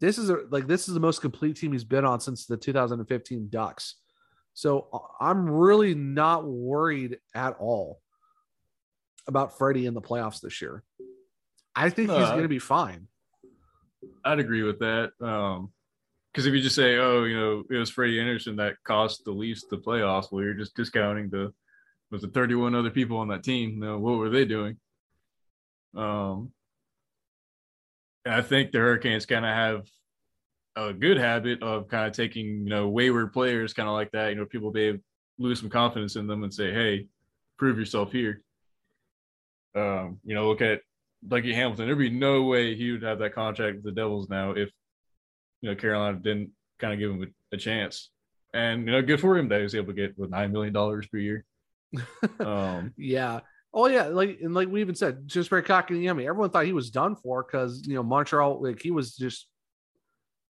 this 0.00 0.18
is 0.18 0.30
a 0.30 0.40
like 0.50 0.66
this 0.66 0.88
is 0.88 0.94
the 0.94 1.00
most 1.00 1.20
complete 1.20 1.56
team 1.56 1.72
he's 1.72 1.84
been 1.84 2.04
on 2.04 2.20
since 2.20 2.46
the 2.46 2.56
2015 2.56 3.48
Ducks. 3.50 3.96
So 4.54 4.88
uh, 4.92 4.98
I'm 5.20 5.48
really 5.48 5.94
not 5.94 6.44
worried 6.46 7.18
at 7.34 7.56
all 7.58 8.00
about 9.26 9.58
Freddie 9.58 9.86
in 9.86 9.94
the 9.94 10.02
playoffs 10.02 10.40
this 10.40 10.60
year. 10.60 10.82
I 11.74 11.90
think 11.90 12.10
he's 12.10 12.28
going 12.28 12.42
to 12.42 12.48
be 12.48 12.58
fine. 12.58 13.06
I'd 14.24 14.38
agree 14.38 14.62
with 14.62 14.78
that. 14.80 15.12
Um, 15.20 15.72
because 16.36 16.46
if 16.46 16.52
you 16.52 16.60
just 16.60 16.76
say, 16.76 16.98
"Oh, 16.98 17.24
you 17.24 17.34
know, 17.34 17.64
it 17.70 17.78
was 17.78 17.88
Freddie 17.88 18.20
Andersen 18.20 18.56
that 18.56 18.76
cost 18.84 19.24
the 19.24 19.32
Leafs 19.32 19.64
the 19.64 19.78
playoffs," 19.78 20.30
well, 20.30 20.44
you're 20.44 20.52
just 20.52 20.76
discounting 20.76 21.30
the 21.30 21.50
was 22.10 22.20
the 22.20 22.28
31 22.28 22.74
other 22.74 22.90
people 22.90 23.16
on 23.16 23.28
that 23.28 23.42
team. 23.42 23.78
Know, 23.78 23.98
what 23.98 24.18
were 24.18 24.28
they 24.28 24.44
doing? 24.44 24.76
Um, 25.96 26.52
I 28.26 28.42
think 28.42 28.70
the 28.70 28.78
Hurricanes 28.78 29.24
kind 29.24 29.46
of 29.46 29.54
have 29.54 29.86
a 30.76 30.92
good 30.92 31.16
habit 31.16 31.62
of 31.62 31.88
kind 31.88 32.06
of 32.06 32.12
taking 32.12 32.64
you 32.64 32.68
know 32.68 32.88
wayward 32.88 33.32
players, 33.32 33.72
kind 33.72 33.88
of 33.88 33.94
like 33.94 34.10
that. 34.10 34.28
You 34.28 34.34
know, 34.34 34.44
people 34.44 34.72
may 34.72 35.00
lose 35.38 35.58
some 35.58 35.70
confidence 35.70 36.16
in 36.16 36.26
them 36.26 36.42
and 36.42 36.52
say, 36.52 36.70
"Hey, 36.70 37.06
prove 37.56 37.78
yourself 37.78 38.12
here." 38.12 38.42
Um, 39.74 40.20
you 40.22 40.34
know, 40.34 40.48
look 40.48 40.60
at 40.60 40.82
Dougie 41.26 41.54
Hamilton. 41.54 41.86
There'd 41.86 41.98
be 41.98 42.10
no 42.10 42.42
way 42.42 42.74
he 42.74 42.92
would 42.92 43.04
have 43.04 43.20
that 43.20 43.34
contract 43.34 43.76
with 43.76 43.84
the 43.84 43.92
Devils 43.92 44.28
now 44.28 44.50
if 44.50 44.70
you 45.60 45.70
know 45.70 45.76
Carolina 45.76 46.18
didn't 46.18 46.50
kind 46.78 46.92
of 46.92 46.98
give 46.98 47.10
him 47.10 47.22
a, 47.22 47.54
a 47.54 47.58
chance. 47.58 48.10
And 48.54 48.86
you 48.86 48.92
know, 48.92 49.02
good 49.02 49.20
for 49.20 49.36
him 49.36 49.48
that 49.48 49.58
he 49.58 49.62
was 49.62 49.74
able 49.74 49.88
to 49.88 49.92
get 49.92 50.18
with 50.18 50.30
nine 50.30 50.52
million 50.52 50.72
dollars 50.72 51.06
per 51.06 51.18
year. 51.18 51.44
Um, 52.40 52.92
yeah. 52.96 53.40
Oh 53.72 53.88
yeah, 53.88 54.04
like 54.04 54.38
and 54.40 54.54
like 54.54 54.68
we 54.68 54.80
even 54.80 54.94
said, 54.94 55.26
just 55.28 55.50
very 55.50 55.62
cocky 55.62 55.94
and 55.94 56.02
Kotkaniemi, 56.02 56.28
everyone 56.28 56.50
thought 56.50 56.64
he 56.64 56.72
was 56.72 56.90
done 56.90 57.14
for 57.14 57.42
because 57.42 57.86
you 57.86 57.94
know 57.94 58.02
Montreal, 58.02 58.62
like 58.62 58.80
he 58.80 58.90
was 58.90 59.14
just 59.14 59.48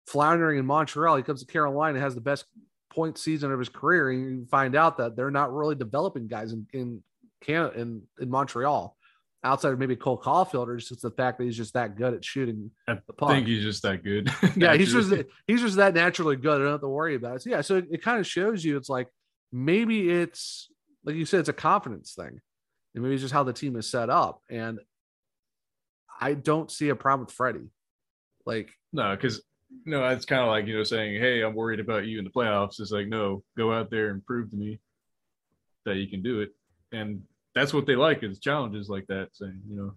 floundering 0.07 0.59
in 0.59 0.67
Montreal. 0.67 1.17
He 1.17 1.23
comes 1.23 1.41
to 1.41 1.53
Carolina, 1.53 2.01
has 2.01 2.15
the 2.15 2.21
best 2.21 2.45
point 2.91 3.17
season 3.19 3.53
of 3.53 3.59
his 3.59 3.69
career, 3.69 4.11
and 4.11 4.21
you 4.41 4.47
find 4.51 4.75
out 4.75 4.99
that 4.99 5.15
they're 5.15 5.31
not 5.31 5.53
really 5.53 5.77
developing 5.77 6.27
guys 6.27 6.53
in 6.53 6.67
in 6.73 7.03
Canada 7.41 7.81
in, 7.81 8.03
in 8.21 8.29
Montreal 8.29 8.97
outside 9.45 9.73
of 9.73 9.79
maybe 9.79 9.97
Cole 9.97 10.21
Caufield, 10.21 10.69
or 10.69 10.77
just 10.77 11.03
the 11.03 11.11
fact 11.11 11.39
that 11.39 11.45
he's 11.45 11.57
just 11.57 11.75
that 11.75 11.97
good 11.97 12.15
at 12.15 12.25
shooting 12.25 12.71
I 12.87 12.95
the 12.95 13.13
puck. 13.13 13.31
I 13.31 13.35
think 13.35 13.49
he's 13.49 13.65
just 13.65 13.83
that 13.83 14.05
good. 14.05 14.31
yeah, 14.57 14.75
he's 14.75 14.93
just 14.93 15.13
he's 15.47 15.61
just 15.61 15.77
that 15.77 15.95
naturally 15.95 16.37
good. 16.37 16.61
I 16.61 16.65
don't 16.65 16.73
have 16.73 16.81
to 16.81 16.89
worry 16.89 17.17
about 17.17 17.37
it. 17.37 17.43
So 17.43 17.51
yeah, 17.51 17.61
so 17.61 17.77
it, 17.77 17.87
it 17.91 18.03
kind 18.03 18.21
of 18.21 18.27
shows 18.27 18.65
you 18.65 18.77
it's 18.77 18.89
like 18.89 19.09
maybe 19.53 20.11
it's 20.11 20.69
like 21.05 21.17
you 21.17 21.25
said, 21.25 21.41
it's 21.41 21.49
a 21.49 21.55
confidence 21.55 22.15
thing. 22.15 22.41
And 22.95 23.03
maybe 23.03 23.15
it's 23.15 23.23
just 23.23 23.35
how 23.35 23.43
the 23.43 23.53
team 23.53 23.77
is 23.77 23.91
set 23.91 24.11
up. 24.11 24.43
And 24.51 24.79
I 26.21 26.35
don't 26.35 26.71
see 26.71 26.91
a 26.91 26.97
problem 26.97 27.27
with 27.27 27.35
Freddie. 27.35 27.71
Like, 28.45 28.71
no, 28.93 29.17
because 29.17 29.43
no, 29.87 30.07
it's 30.09 30.27
kind 30.27 30.43
of 30.43 30.49
like 30.49 30.67
you 30.67 30.77
know 30.77 30.85
saying, 30.85 31.21
"Hey, 31.21 31.43
I'm 31.43 31.55
worried 31.55 31.81
about 31.81 32.07
you 32.07 32.19
in 32.19 32.25
the 32.25 32.31
playoffs." 32.31 32.81
It's 32.81 32.91
like, 32.91 33.09
no, 33.09 33.43
go 33.57 33.73
out 33.73 33.91
there 33.91 34.11
and 34.11 34.25
prove 34.25 34.51
to 34.51 34.57
me 34.57 34.79
that 35.85 35.97
you 35.97 36.09
can 36.09 36.23
do 36.23 36.41
it, 36.41 36.51
and 36.93 37.23
that's 37.55 37.73
what 37.75 37.87
they 37.87 37.97
like 37.97 38.23
is 38.23 38.39
challenges 38.39 38.89
like 38.89 39.07
that. 39.09 39.29
Saying, 39.33 39.61
you 39.69 39.77
know, 39.77 39.97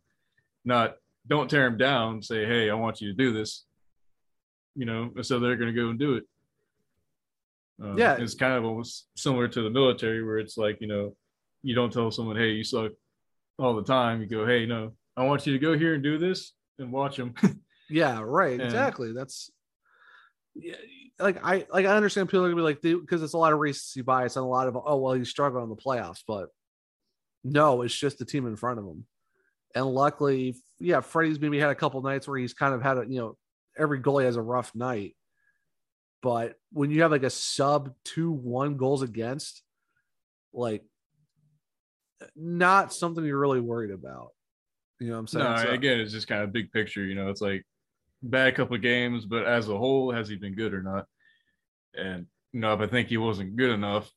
not 0.66 0.96
don't 1.28 1.50
tear 1.50 1.70
them 1.70 1.78
down. 1.78 2.22
Say, 2.22 2.46
"Hey, 2.46 2.70
I 2.70 2.74
want 2.76 3.02
you 3.02 3.08
to 3.10 3.14
do 3.14 3.34
this," 3.34 3.66
you 4.76 4.86
know, 4.86 5.12
so 5.22 5.40
they're 5.40 5.56
going 5.56 5.74
to 5.74 5.82
go 5.82 5.90
and 5.90 6.00
do 6.00 6.16
it. 6.16 6.24
Um, 7.82 7.98
Yeah. 7.98 8.16
it's 8.18 8.36
kind 8.36 8.54
of 8.54 8.64
almost 8.66 9.08
similar 9.16 9.48
to 9.48 9.62
the 9.62 9.70
military 9.70 10.24
where 10.24 10.38
it's 10.38 10.58
like 10.58 10.80
you 10.82 10.88
know, 10.88 11.16
you 11.64 11.76
don't 11.76 11.92
tell 11.92 12.12
someone, 12.12 12.36
"Hey, 12.38 12.52
you 12.52 12.64
suck," 12.64 12.92
all 13.60 13.76
the 13.76 13.84
time. 13.84 14.22
You 14.22 14.28
go, 14.28 14.46
"Hey, 14.46 14.66
no, 14.66 14.94
I 15.18 15.24
want 15.26 15.46
you 15.46 15.54
to 15.54 15.60
go 15.60 15.78
here 15.78 15.94
and 15.96 16.04
do 16.04 16.18
this 16.18 16.54
and 16.80 16.92
watch 16.92 17.18
them." 17.18 17.34
yeah, 17.90 18.20
right. 18.22 18.54
And- 18.54 18.62
Exactly. 18.64 19.14
That's 19.14 19.52
yeah, 20.56 20.76
like 21.20 21.44
I 21.44 21.66
like 21.72 21.86
I 21.86 21.96
understand 21.98 22.30
people 22.30 22.46
are 22.46 22.50
gonna 22.50 22.56
be 22.56 22.62
like 22.62 22.82
because 22.82 23.22
it's 23.24 23.34
a 23.34 23.38
lot 23.38 23.52
of 23.54 23.60
recency 23.60 24.02
bias 24.02 24.36
and 24.38 24.44
a 24.46 24.48
lot 24.48 24.68
of 24.68 24.78
oh 24.78 24.98
well 24.98 25.14
he's 25.14 25.30
struggling 25.30 25.64
in 25.64 25.70
the 25.70 25.76
playoffs, 25.76 26.24
but 26.26 26.48
no, 27.46 27.84
it's 27.84 27.96
just 27.96 28.18
the 28.18 28.26
team 28.26 28.48
in 28.48 28.56
front 28.56 28.80
of 28.80 28.86
him. 28.86 29.06
And 29.76 29.86
luckily, 29.86 30.56
yeah, 30.80 31.02
Freddie's 31.02 31.40
maybe 31.40 31.60
had 31.60 31.70
a 31.70 31.76
couple 31.76 32.02
nights 32.02 32.28
where 32.28 32.40
he's 32.40 32.54
kind 32.54 32.74
of 32.74 32.82
had 32.82 32.98
a 32.98 33.06
you 33.08 33.20
know 33.20 33.38
every 33.78 34.02
goalie 34.02 34.26
has 34.26 34.36
a 34.36 34.42
rough 34.42 34.74
night, 34.74 35.16
but 36.22 36.56
when 36.74 36.90
you 36.90 37.04
have 37.04 37.12
like 37.12 37.24
a 37.24 37.30
sub 37.30 37.94
two 38.04 38.32
one 38.32 38.78
goals 38.78 39.04
against, 39.04 39.62
like 40.54 40.84
not 42.36 42.94
something 42.94 43.24
you're 43.24 43.40
really 43.40 43.62
worried 43.62 43.92
about. 43.92 44.30
You 45.00 45.08
know 45.08 45.14
what 45.14 45.20
I'm 45.20 45.28
saying? 45.28 45.46
No, 45.46 45.58
So- 45.58 45.70
again, 45.70 46.00
it's 46.00 46.14
just 46.14 46.28
kind 46.28 46.42
of 46.44 46.52
big 46.54 46.72
picture. 46.72 47.04
You 47.04 47.16
know, 47.16 47.30
it's 47.30 47.42
like 47.42 47.66
bad 48.24 48.56
couple 48.56 48.76
of 48.76 48.82
games, 48.82 49.26
but 49.26 49.46
as 49.46 49.70
a 49.70 49.78
whole, 49.78 50.12
has 50.12 50.28
he 50.28 50.36
been 50.36 50.56
good 50.56 50.74
or 50.74 50.82
not? 50.82 51.06
And 51.94 52.26
you 52.54 52.62
know, 52.62 52.74
if 52.74 52.80
I 52.80 52.88
think 52.88 53.10
he 53.10 53.18
wasn't 53.18 53.56
good 53.58 53.72
enough, 53.72 54.10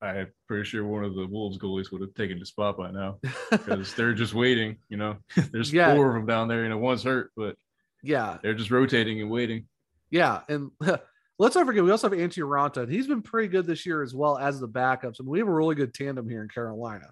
I'm 0.00 0.28
pretty 0.46 0.64
sure 0.64 0.84
one 0.86 1.04
of 1.04 1.14
the 1.14 1.26
Wolves 1.26 1.58
goalies 1.58 1.90
would 1.90 2.00
have 2.02 2.14
taken 2.14 2.38
the 2.38 2.46
spot 2.46 2.76
by 2.76 2.90
now 2.90 3.18
because 3.50 3.94
they're 3.94 4.14
just 4.14 4.34
waiting. 4.34 4.76
You 4.88 4.96
know, 4.98 5.16
there's 5.52 5.72
Yeah. 5.72 5.94
four 5.94 6.08
of 6.08 6.14
them 6.14 6.26
down 6.26 6.48
there, 6.48 6.64
and 6.64 6.80
one's 6.80 7.02
hurt, 7.02 7.32
but 7.36 7.56
yeah, 8.02 8.38
they're 8.42 8.54
just 8.54 8.70
rotating 8.70 9.20
and 9.20 9.30
waiting. 9.30 9.66
Yeah, 10.10 10.40
and 10.48 10.70
let's 11.38 11.56
not 11.56 11.66
forget 11.66 11.82
we 11.84 11.90
also 11.90 12.08
have 12.08 12.18
Antti 12.18 12.42
Raanta, 12.42 12.84
and 12.84 12.92
he's 12.92 13.06
been 13.08 13.22
pretty 13.22 13.48
good 13.48 13.66
this 13.66 13.84
year 13.84 14.02
as 14.02 14.14
well 14.14 14.38
as 14.38 14.60
the 14.60 14.68
backups. 14.68 15.18
And 15.18 15.28
we 15.28 15.38
have 15.40 15.48
a 15.48 15.52
really 15.52 15.74
good 15.74 15.92
tandem 15.94 16.28
here 16.28 16.42
in 16.42 16.48
Carolina. 16.48 17.10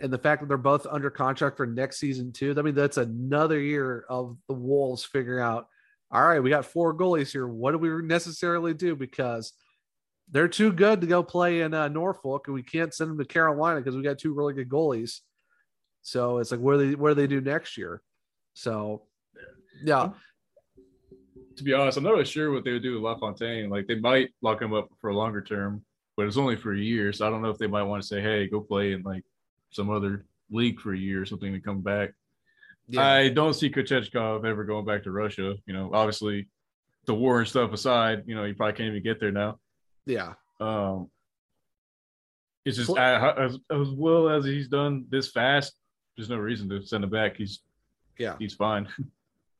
And 0.00 0.12
the 0.12 0.18
fact 0.18 0.40
that 0.42 0.48
they're 0.48 0.56
both 0.56 0.86
under 0.88 1.10
contract 1.10 1.56
for 1.56 1.66
next 1.66 1.98
season 1.98 2.30
too, 2.32 2.54
I 2.56 2.62
mean, 2.62 2.74
that's 2.74 2.98
another 2.98 3.58
year 3.60 4.04
of 4.08 4.36
the 4.46 4.54
Wolves 4.54 5.04
figuring 5.04 5.42
out, 5.42 5.66
all 6.10 6.24
right, 6.24 6.38
we 6.40 6.50
got 6.50 6.64
four 6.66 6.94
goalies 6.94 7.32
here. 7.32 7.48
What 7.48 7.72
do 7.72 7.78
we 7.78 7.90
necessarily 8.06 8.74
do? 8.74 8.94
Because 8.94 9.52
they're 10.30 10.48
too 10.48 10.72
good 10.72 11.00
to 11.00 11.06
go 11.06 11.22
play 11.22 11.62
in 11.62 11.74
uh, 11.74 11.88
Norfolk, 11.88 12.46
and 12.46 12.54
we 12.54 12.62
can't 12.62 12.92
send 12.92 13.10
them 13.10 13.18
to 13.18 13.24
Carolina 13.24 13.80
because 13.80 13.96
we 13.96 14.02
got 14.02 14.18
two 14.18 14.34
really 14.34 14.54
good 14.54 14.68
goalies. 14.68 15.20
So 16.02 16.38
it's 16.38 16.50
like, 16.50 16.60
where 16.60 16.76
do 16.76 16.90
they 16.90 16.96
do 16.96 17.14
they 17.14 17.26
do 17.26 17.40
next 17.40 17.76
year? 17.76 18.02
So, 18.54 19.02
yeah, 19.82 20.10
To 21.56 21.64
be 21.64 21.72
honest, 21.74 21.98
I'm 21.98 22.04
not 22.04 22.12
really 22.12 22.24
sure 22.24 22.52
what 22.52 22.64
they 22.64 22.72
would 22.72 22.82
do 22.82 22.94
with 22.94 23.02
LaFontaine. 23.02 23.68
Like 23.70 23.86
they 23.86 23.96
might 23.96 24.30
lock 24.42 24.62
him 24.62 24.74
up 24.74 24.88
for 25.00 25.10
a 25.10 25.16
longer 25.16 25.40
term, 25.42 25.82
but 26.16 26.26
it's 26.26 26.36
only 26.36 26.56
for 26.56 26.72
a 26.72 26.78
year. 26.78 27.12
So 27.12 27.26
I 27.26 27.30
don't 27.30 27.42
know 27.42 27.50
if 27.50 27.58
they 27.58 27.66
might 27.66 27.82
want 27.84 28.02
to 28.02 28.08
say, 28.08 28.20
"Hey, 28.20 28.48
go 28.48 28.60
play 28.60 28.92
in 28.92 29.02
like 29.02 29.24
some 29.70 29.90
other 29.90 30.24
league 30.50 30.80
for 30.80 30.92
a 30.92 30.98
year 30.98 31.22
or 31.22 31.26
something 31.26 31.52
to 31.52 31.60
come 31.60 31.80
back." 31.80 32.10
I 32.96 33.28
don't 33.28 33.54
see 33.54 33.70
Kochetkov 33.70 34.46
ever 34.46 34.64
going 34.64 34.86
back 34.86 35.02
to 35.04 35.10
Russia. 35.10 35.54
You 35.66 35.74
know, 35.74 35.90
obviously, 35.92 36.48
the 37.04 37.14
war 37.14 37.40
and 37.40 37.48
stuff 37.48 37.72
aside, 37.72 38.22
you 38.26 38.34
know, 38.34 38.44
he 38.44 38.54
probably 38.54 38.74
can't 38.74 38.88
even 38.88 39.02
get 39.02 39.20
there 39.20 39.32
now. 39.32 39.58
Yeah. 40.08 40.32
Um, 40.60 41.10
it's 42.64 42.76
just 42.76 42.90
I, 42.98 43.30
as, 43.44 43.58
as 43.70 43.88
well 43.90 44.28
as 44.28 44.44
he's 44.44 44.68
done 44.68 45.06
this 45.08 45.30
fast. 45.30 45.74
There's 46.16 46.28
no 46.28 46.36
reason 46.36 46.68
to 46.70 46.82
send 46.84 47.04
him 47.04 47.10
back. 47.10 47.36
He's 47.36 47.60
Yeah. 48.18 48.36
he's 48.38 48.54
fine. 48.54 48.88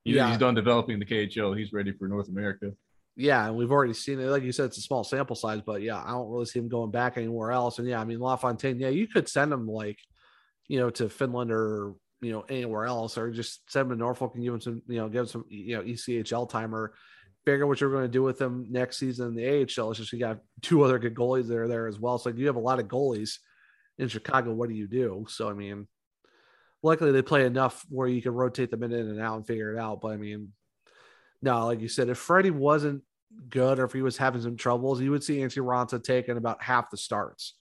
He- 0.05 0.15
Yeah. 0.15 0.29
he's 0.31 0.39
done 0.39 0.55
developing 0.55 0.99
the 0.99 1.05
KHL. 1.05 1.59
He's 1.59 1.73
ready 1.73 1.93
for 1.93 2.09
North 2.09 2.29
America. 2.29 2.73
Yeah, 3.17 3.47
and 3.47 3.57
we've 3.57 3.71
already 3.73 3.93
seen 3.95 4.21
it. 4.21 4.27
Like 4.27 4.45
you 4.45 4.53
said, 4.53 4.67
it's 4.67 4.79
a 4.79 4.83
small 4.83 5.03
sample 5.05 5.35
size, 5.37 5.61
but 5.61 5.83
yeah, 5.83 6.03
I 6.03 6.13
don't 6.13 6.31
really 6.31 6.47
see 6.47 6.61
him 6.61 6.69
going 6.69 6.91
back 6.93 7.19
anywhere 7.19 7.51
else. 7.51 7.79
And 7.79 7.87
yeah, 7.87 8.01
I 8.01 8.05
mean 8.05 8.21
LaFontaine, 8.21 8.79
yeah, 8.79 8.89
you 8.91 9.07
could 9.09 9.29
send 9.29 9.53
him 9.53 9.67
like, 9.67 9.99
you 10.69 10.79
know, 10.79 10.89
to 10.91 11.09
Finland 11.09 11.51
or 11.51 11.95
you 12.21 12.33
know 12.33 12.43
anywhere 12.49 12.85
else, 12.87 13.19
or 13.19 13.31
just 13.33 13.71
send 13.71 13.91
him 13.91 13.97
to 13.99 13.99
Norfolk 13.99 14.33
and 14.35 14.45
give 14.45 14.55
him 14.55 14.61
some, 14.61 14.83
you 14.87 14.99
know, 14.99 15.09
give 15.09 15.23
him 15.23 15.27
some, 15.27 15.45
you 15.49 15.77
know, 15.77 15.83
ECHL 15.83 16.49
time 16.49 16.75
or 16.75 16.95
figure 17.45 17.67
what 17.67 17.81
you're 17.81 17.91
going 17.91 18.05
to 18.05 18.09
do 18.09 18.23
with 18.23 18.41
him 18.41 18.67
next 18.71 18.99
season 18.99 19.29
in 19.29 19.35
the 19.35 19.49
AHL. 19.49 19.91
It's 19.91 19.99
just 19.99 20.13
you 20.13 20.19
got 20.19 20.41
two 20.63 20.83
other 20.83 20.99
good 20.99 21.15
goalies 21.15 21.49
that 21.49 21.57
are 21.57 21.69
there 21.69 21.87
as 21.87 21.99
well. 21.99 22.19
So 22.19 22.31
you 22.31 22.47
have 22.47 22.57
a 22.57 22.61
lot 22.61 22.81
of 22.81 22.89
goalies 22.89 23.39
in 23.99 24.09
Chicago. 24.09 24.53
What 24.53 24.69
do 24.69 24.75
you 24.75 24.87
do? 24.87 25.27
So 25.29 25.49
I 25.49 25.55
mean, 25.55 25.89
luckily 26.83 27.13
they 27.13 27.23
play 27.23 27.45
enough 27.45 27.85
where 27.89 28.09
you 28.09 28.23
can 28.23 28.33
rotate 28.33 28.71
them 28.71 28.83
in 28.83 28.93
and 28.93 29.21
out 29.21 29.37
and 29.37 29.47
figure 29.47 29.75
it 29.75 29.79
out. 29.79 30.01
But 30.01 30.09
I 30.09 30.17
mean, 30.17 30.53
no, 31.43 31.67
like 31.67 31.81
you 31.81 31.89
said, 31.89 32.09
if 32.09 32.19
Freddie 32.19 32.51
wasn't 32.51 33.03
good 33.49 33.79
or 33.79 33.85
if 33.85 33.93
he 33.93 34.03
was 34.03 34.17
having 34.17 34.43
some 34.43 34.57
troubles, 34.57 35.01
you 35.01 35.11
would 35.11 35.25
see 35.25 35.39
Antti 35.39 35.63
Raanta 35.63 36.03
taking 36.03 36.37
about 36.37 36.63
half 36.63 36.91
the 36.91 36.97
starts. 36.97 37.55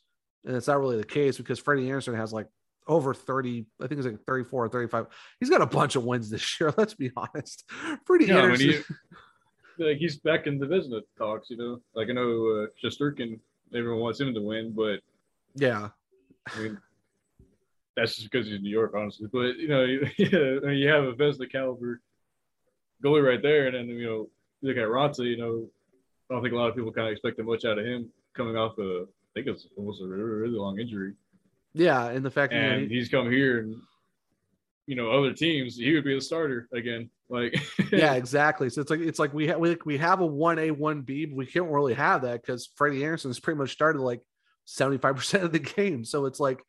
And 0.45 0.55
it's 0.55 0.67
not 0.67 0.79
really 0.79 0.97
the 0.97 1.03
case 1.03 1.37
because 1.37 1.59
Freddie 1.59 1.87
Andersen 1.87 2.15
has 2.15 2.31
like 2.31 2.47
over 2.87 3.13
30, 3.13 3.65
I 3.81 3.87
think 3.87 3.99
it's 3.99 4.07
like 4.07 4.23
34 4.25 4.65
or 4.65 4.69
35. 4.69 5.07
He's 5.39 5.49
got 5.49 5.61
a 5.61 5.65
bunch 5.65 5.95
of 5.95 6.05
wins 6.05 6.29
this 6.29 6.59
year. 6.59 6.73
Let's 6.77 6.93
be 6.93 7.11
honest. 7.15 7.65
Pretty 8.05 8.25
Yeah, 8.25 8.35
when 8.35 8.51
Andersen. 8.51 8.83
Like 9.79 9.97
he's 9.97 10.17
back 10.17 10.47
in 10.47 10.57
the 10.59 10.65
Vezina 10.65 11.01
talks. 11.17 11.49
You 11.49 11.57
know, 11.57 11.81
like 11.93 12.09
I 12.09 12.13
know 12.13 12.63
uh, 12.63 12.67
Shesterkin, 12.83 13.39
everyone 13.73 13.99
wants 14.01 14.19
him 14.19 14.33
to 14.33 14.41
win, 14.41 14.71
but 14.73 14.99
yeah. 15.55 15.89
I 16.55 16.59
mean, 16.59 16.77
that's 17.95 18.15
just 18.15 18.31
because 18.31 18.47
he's 18.47 18.61
New 18.61 18.69
York, 18.69 18.93
honestly. 18.95 19.27
But 19.31 19.57
you 19.57 19.67
know, 19.67 19.83
you, 19.83 20.07
yeah, 20.17 20.59
I 20.63 20.67
mean, 20.67 20.77
you 20.77 20.87
have 20.89 21.03
a 21.03 21.13
Vezina 21.13 21.51
caliber 21.51 22.01
goalie 23.03 23.25
right 23.25 23.41
there, 23.41 23.67
and 23.67 23.75
then 23.75 23.87
you 23.87 24.05
know, 24.05 24.29
you 24.61 24.69
look 24.69 24.77
at 24.77 24.87
Raanta. 24.87 25.25
You 25.25 25.37
know, 25.37 25.69
I 26.29 26.33
don't 26.33 26.41
think 26.43 26.53
a 26.53 26.57
lot 26.57 26.69
of 26.69 26.75
people 26.75 26.91
kind 26.91 27.07
of 27.07 27.11
expected 27.13 27.45
much 27.45 27.65
out 27.65 27.77
of 27.79 27.85
him 27.85 28.09
coming 28.35 28.55
off 28.57 28.77
a, 28.77 29.03
I 29.03 29.05
think 29.33 29.47
it's 29.47 29.67
almost 29.77 30.01
a 30.01 30.05
really, 30.05 30.23
really 30.23 30.57
long 30.57 30.79
injury, 30.79 31.13
Yeah. 31.73 32.09
And 32.09 32.23
the 32.23 32.29
fact 32.31 32.53
that 32.53 32.59
and 32.59 32.89
he- 32.89 32.97
he's 32.97 33.09
come 33.09 33.29
here 33.31 33.59
and. 33.59 33.75
You 34.89 34.95
know, 34.95 35.11
other 35.11 35.33
teams, 35.33 35.75
he 35.75 35.93
would 35.95 36.05
be 36.05 36.15
the 36.15 36.21
starter 36.21 36.69
again. 36.71 37.09
Like, 37.29 37.59
yeah, 37.91 38.13
exactly. 38.15 38.69
So 38.69 38.81
it's 38.81 38.89
like 38.89 39.01
it's 39.01 39.19
like 39.19 39.33
we 39.33 39.47
have 39.47 39.59
we, 39.59 39.77
we 39.85 39.97
have 39.97 40.21
a 40.21 40.25
one 40.25 40.59
A 40.59 40.71
one 40.71 41.01
B, 41.01 41.25
but 41.25 41.35
we 41.35 41.45
can't 41.45 41.69
really 41.69 41.93
have 41.93 42.21
that 42.21 42.41
because 42.41 42.69
Freddie 42.75 43.03
Andersen's 43.03 43.39
pretty 43.39 43.57
much 43.57 43.71
started 43.71 44.01
like 44.01 44.21
seventy 44.65 44.97
five 44.97 45.15
percent 45.15 45.43
of 45.43 45.51
the 45.51 45.59
game. 45.59 46.05
So 46.05 46.25
it's 46.25 46.39
like 46.39 46.61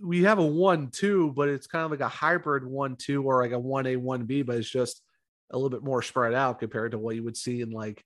we 0.00 0.22
have 0.24 0.38
a 0.38 0.46
one 0.46 0.90
two, 0.90 1.32
but 1.34 1.48
it's 1.48 1.66
kind 1.66 1.84
of 1.84 1.90
like 1.90 2.00
a 2.00 2.08
hybrid 2.08 2.64
one 2.64 2.96
two 2.96 3.24
or 3.24 3.42
like 3.42 3.52
a 3.52 3.58
one 3.58 3.86
A 3.86 3.96
one 3.96 4.24
B, 4.24 4.42
but 4.42 4.56
it's 4.56 4.70
just 4.70 5.02
a 5.50 5.56
little 5.56 5.70
bit 5.70 5.82
more 5.82 6.02
spread 6.02 6.34
out 6.34 6.60
compared 6.60 6.92
to 6.92 6.98
what 6.98 7.16
you 7.16 7.24
would 7.24 7.36
see 7.36 7.60
in 7.62 7.70
like 7.70 8.04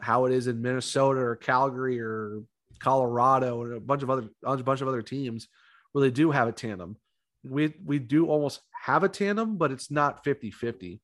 how 0.00 0.24
it 0.24 0.32
is 0.32 0.46
in 0.46 0.62
Minnesota 0.62 1.20
or 1.20 1.36
Calgary 1.36 2.00
or 2.00 2.40
Colorado 2.80 3.62
and 3.62 3.74
a 3.74 3.80
bunch 3.80 4.02
of 4.02 4.10
other 4.10 4.28
a 4.44 4.56
bunch 4.56 4.80
of 4.80 4.88
other 4.88 5.02
teams 5.02 5.48
where 5.92 6.02
they 6.02 6.10
do 6.10 6.30
have 6.30 6.48
a 6.48 6.52
tandem. 6.52 6.96
We 7.44 7.74
we 7.84 7.98
do 7.98 8.26
almost 8.26 8.60
have 8.84 9.04
a 9.04 9.08
tandem, 9.08 9.56
but 9.56 9.70
it's 9.70 9.90
not 9.90 10.24
50-50. 10.24 11.00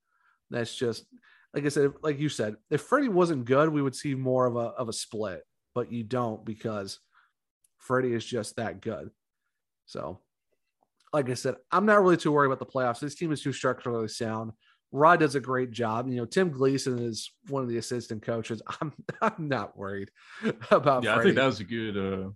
That's 0.51 0.75
just 0.75 1.05
like 1.55 1.65
I 1.65 1.69
said, 1.69 1.93
like 2.03 2.19
you 2.19 2.29
said, 2.29 2.57
if 2.71 2.83
Freddie 2.83 3.09
wasn't 3.09 3.45
good, 3.45 3.69
we 3.69 3.83
would 3.83 3.97
see 3.97 4.15
more 4.15 4.47
of 4.47 4.57
a 4.57 4.71
of 4.71 4.89
a 4.89 4.93
split, 4.93 5.43
but 5.75 5.93
you 5.93 6.05
don't 6.05 6.45
because 6.45 7.01
Freddie 7.79 8.15
is 8.15 8.25
just 8.25 8.57
that 8.57 8.81
good. 8.81 9.11
So 9.87 10.21
like 11.13 11.31
I 11.31 11.35
said, 11.35 11.57
I'm 11.73 11.87
not 11.87 12.03
really 12.03 12.17
too 12.17 12.33
worried 12.33 12.49
about 12.49 12.59
the 12.59 12.67
playoffs. 12.67 13.01
This 13.01 13.15
team 13.15 13.33
is 13.33 13.43
too 13.43 13.53
structurally 13.53 14.09
sound. 14.09 14.53
Rod 14.93 15.21
does 15.21 15.35
a 15.35 15.41
great 15.41 15.71
job. 15.71 16.09
You 16.09 16.17
know, 16.17 16.25
Tim 16.25 16.51
Gleason 16.51 16.99
is 16.99 17.31
one 17.49 17.63
of 17.63 17.69
the 17.69 17.77
assistant 17.77 18.23
coaches. 18.23 18.63
I'm 18.81 18.93
I'm 19.21 19.49
not 19.49 19.77
worried 19.77 20.11
about. 20.71 21.05
Yeah, 21.05 21.17
I 21.17 21.23
think 21.23 21.37
that 21.37 21.47
was 21.47 21.61
a 21.61 21.65
good 21.65 21.97
uh 21.97 22.31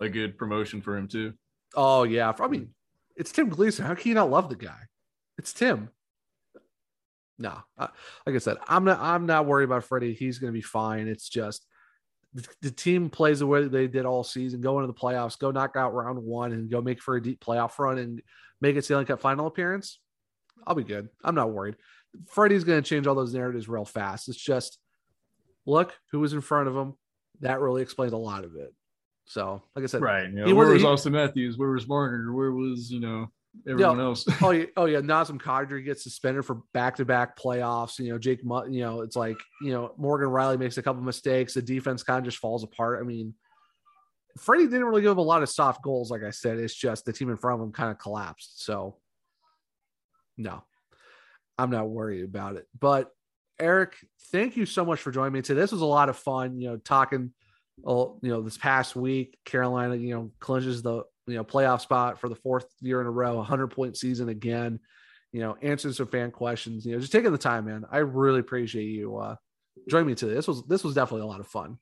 a 0.00 0.08
good 0.08 0.38
promotion 0.38 0.80
for 0.80 0.96
him 0.96 1.08
too. 1.08 1.34
Oh 1.74 2.04
yeah, 2.04 2.32
I 2.38 2.48
mean, 2.48 2.70
it's 3.16 3.32
Tim 3.32 3.48
Gleason. 3.48 3.84
How 3.84 3.94
can 3.94 4.08
you 4.08 4.14
not 4.14 4.30
love 4.30 4.48
the 4.48 4.56
guy? 4.56 4.80
It's 5.38 5.52
Tim. 5.52 5.90
No, 7.40 7.54
uh, 7.78 7.88
like 8.26 8.36
I 8.36 8.38
said, 8.38 8.58
I'm 8.68 8.84
not. 8.84 9.00
I'm 9.00 9.24
not 9.26 9.46
worried 9.46 9.64
about 9.64 9.84
Freddie. 9.84 10.12
He's 10.12 10.38
going 10.38 10.52
to 10.52 10.56
be 10.56 10.62
fine. 10.62 11.08
It's 11.08 11.28
just 11.28 11.66
the, 12.34 12.46
the 12.60 12.70
team 12.70 13.08
plays 13.08 13.38
the 13.38 13.46
way 13.46 13.66
they 13.66 13.88
did 13.88 14.04
all 14.04 14.22
season. 14.22 14.60
Go 14.60 14.78
into 14.78 14.86
the 14.88 14.98
playoffs. 14.98 15.38
Go 15.38 15.50
knock 15.50 15.74
out 15.74 15.94
round 15.94 16.22
one 16.22 16.52
and 16.52 16.70
go 16.70 16.82
make 16.82 17.00
for 17.00 17.16
a 17.16 17.22
deep 17.22 17.42
playoff 17.42 17.78
run 17.78 17.96
and 17.98 18.20
make 18.60 18.76
it 18.76 18.84
Stanley 18.84 19.06
Cup 19.06 19.20
final 19.22 19.46
appearance. 19.46 19.98
I'll 20.66 20.74
be 20.74 20.84
good. 20.84 21.08
I'm 21.24 21.34
not 21.34 21.50
worried. 21.50 21.76
Freddie's 22.28 22.64
going 22.64 22.82
to 22.82 22.86
change 22.88 23.06
all 23.06 23.14
those 23.14 23.32
narratives 23.32 23.68
real 23.70 23.86
fast. 23.86 24.28
It's 24.28 24.36
just 24.36 24.78
look 25.64 25.94
who 26.12 26.20
was 26.20 26.34
in 26.34 26.42
front 26.42 26.68
of 26.68 26.76
him. 26.76 26.92
That 27.40 27.60
really 27.60 27.80
explains 27.80 28.12
a 28.12 28.18
lot 28.18 28.44
of 28.44 28.54
it. 28.56 28.74
So, 29.24 29.62
like 29.74 29.84
I 29.84 29.86
said, 29.86 30.02
Right. 30.02 30.28
You 30.28 30.44
know, 30.44 30.54
where 30.54 30.68
was 30.68 30.82
he- 30.82 30.86
Auston 30.88 31.12
Matthews? 31.12 31.56
Where 31.56 31.70
was 31.70 31.88
Marner? 31.88 32.34
Where 32.34 32.52
was, 32.52 32.90
you 32.90 33.00
know, 33.00 33.28
everyone 33.68 33.98
Yeah. 33.98 34.04
else? 34.04 34.24
oh 34.42 34.50
yeah, 34.50 34.66
oh 34.76 34.84
yeah. 34.86 35.00
Nazem 35.00 35.40
Kadri 35.40 35.84
gets 35.84 36.02
suspended 36.02 36.44
for 36.44 36.62
back-to-back 36.72 37.36
playoffs. 37.38 37.98
You 37.98 38.12
know, 38.12 38.18
Jake, 38.18 38.40
you 38.42 38.80
know, 38.80 39.02
it's 39.02 39.16
like 39.16 39.36
you 39.62 39.72
know 39.72 39.92
Morgan 39.96 40.28
Rielly 40.28 40.58
makes 40.58 40.78
a 40.78 40.82
couple 40.82 41.02
mistakes. 41.02 41.54
The 41.54 41.62
defense 41.62 42.02
kind 42.02 42.18
of 42.18 42.24
just 42.24 42.38
falls 42.38 42.64
apart. 42.64 43.00
I 43.00 43.04
mean, 43.04 43.34
Freddie 44.38 44.66
didn't 44.66 44.84
really 44.84 45.02
give 45.02 45.12
up 45.12 45.18
a 45.18 45.22
lot 45.22 45.42
of 45.42 45.48
soft 45.48 45.82
goals. 45.82 46.10
Like 46.10 46.22
I 46.22 46.30
said, 46.30 46.58
it's 46.58 46.74
just 46.74 47.04
the 47.04 47.12
team 47.12 47.30
in 47.30 47.36
front 47.36 47.60
of 47.60 47.66
him 47.66 47.72
kind 47.72 47.90
of 47.90 47.98
collapsed. 47.98 48.64
So, 48.64 48.96
no, 50.36 50.62
I'm 51.58 51.70
not 51.70 51.88
worried 51.88 52.24
about 52.24 52.56
it. 52.56 52.66
But 52.78 53.10
Erich, 53.58 53.96
thank 54.32 54.56
you 54.56 54.64
so 54.66 54.84
much 54.84 55.00
for 55.00 55.10
joining 55.10 55.32
me 55.34 55.42
today. 55.42 55.60
This 55.60 55.72
was 55.72 55.82
a 55.82 55.86
lot 55.86 56.08
of 56.08 56.16
fun. 56.16 56.58
You 56.60 56.70
know, 56.70 56.76
talking. 56.76 57.32
Oh, 57.82 58.18
you 58.20 58.28
know, 58.30 58.42
this 58.42 58.58
past 58.58 58.94
week, 58.94 59.38
Carolina, 59.46 59.96
you 59.96 60.14
know, 60.14 60.30
clinches 60.38 60.82
the 60.82 61.04
you 61.30 61.36
know 61.36 61.44
playoff 61.44 61.80
spot 61.80 62.20
for 62.20 62.28
the 62.28 62.36
fourth 62.36 62.66
year 62.80 63.00
in 63.00 63.06
a 63.06 63.10
row, 63.10 63.36
100 63.36 63.68
point 63.68 63.96
season 63.96 64.28
again. 64.28 64.80
You 65.32 65.40
know, 65.40 65.56
answering 65.62 65.94
some 65.94 66.08
fan 66.08 66.32
questions. 66.32 66.84
You 66.84 66.94
know, 66.94 67.00
just 67.00 67.12
taking 67.12 67.32
the 67.32 67.38
time, 67.38 67.66
man. 67.66 67.84
I 67.90 67.98
really 67.98 68.40
appreciate 68.40 68.86
you 68.86 69.16
uh 69.16 69.36
joining 69.88 70.08
me 70.08 70.14
today. 70.14 70.34
This 70.34 70.48
was 70.48 70.64
this 70.66 70.84
was 70.84 70.94
definitely 70.94 71.22
a 71.22 71.30
lot 71.30 71.40
of 71.40 71.46
fun. 71.46 71.78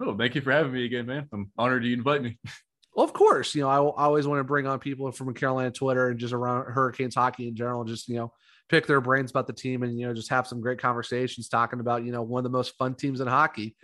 Oh, 0.00 0.16
thank 0.16 0.34
you 0.34 0.40
for 0.40 0.52
having 0.52 0.72
me 0.72 0.84
again, 0.84 1.06
man. 1.06 1.28
I'm 1.32 1.50
honored 1.58 1.84
you 1.84 1.94
invite 1.94 2.22
me. 2.22 2.38
Well, 2.92 3.04
of 3.04 3.12
course, 3.12 3.54
you 3.54 3.62
know, 3.62 3.68
I, 3.68 3.76
I 3.76 4.04
always 4.06 4.26
want 4.26 4.40
to 4.40 4.44
bring 4.44 4.66
on 4.66 4.80
people 4.80 5.12
from 5.12 5.32
Carolina 5.32 5.70
Twitter 5.70 6.08
and 6.08 6.18
just 6.18 6.34
around 6.34 6.64
Hurricanes 6.64 7.14
hockey 7.14 7.46
in 7.46 7.54
general, 7.54 7.84
just, 7.84 8.08
you 8.08 8.16
know, 8.16 8.32
pick 8.68 8.86
their 8.86 9.00
brains 9.00 9.30
about 9.30 9.46
the 9.46 9.52
team 9.52 9.84
and, 9.84 9.98
you 9.98 10.06
know, 10.06 10.12
just 10.12 10.30
have 10.30 10.46
some 10.46 10.60
great 10.60 10.80
conversations 10.80 11.48
talking 11.48 11.78
about, 11.78 12.04
you 12.04 12.10
know, 12.10 12.22
one 12.22 12.40
of 12.40 12.44
the 12.44 12.56
most 12.56 12.76
fun 12.76 12.96
teams 12.96 13.20
in 13.20 13.28
hockey 13.28 13.76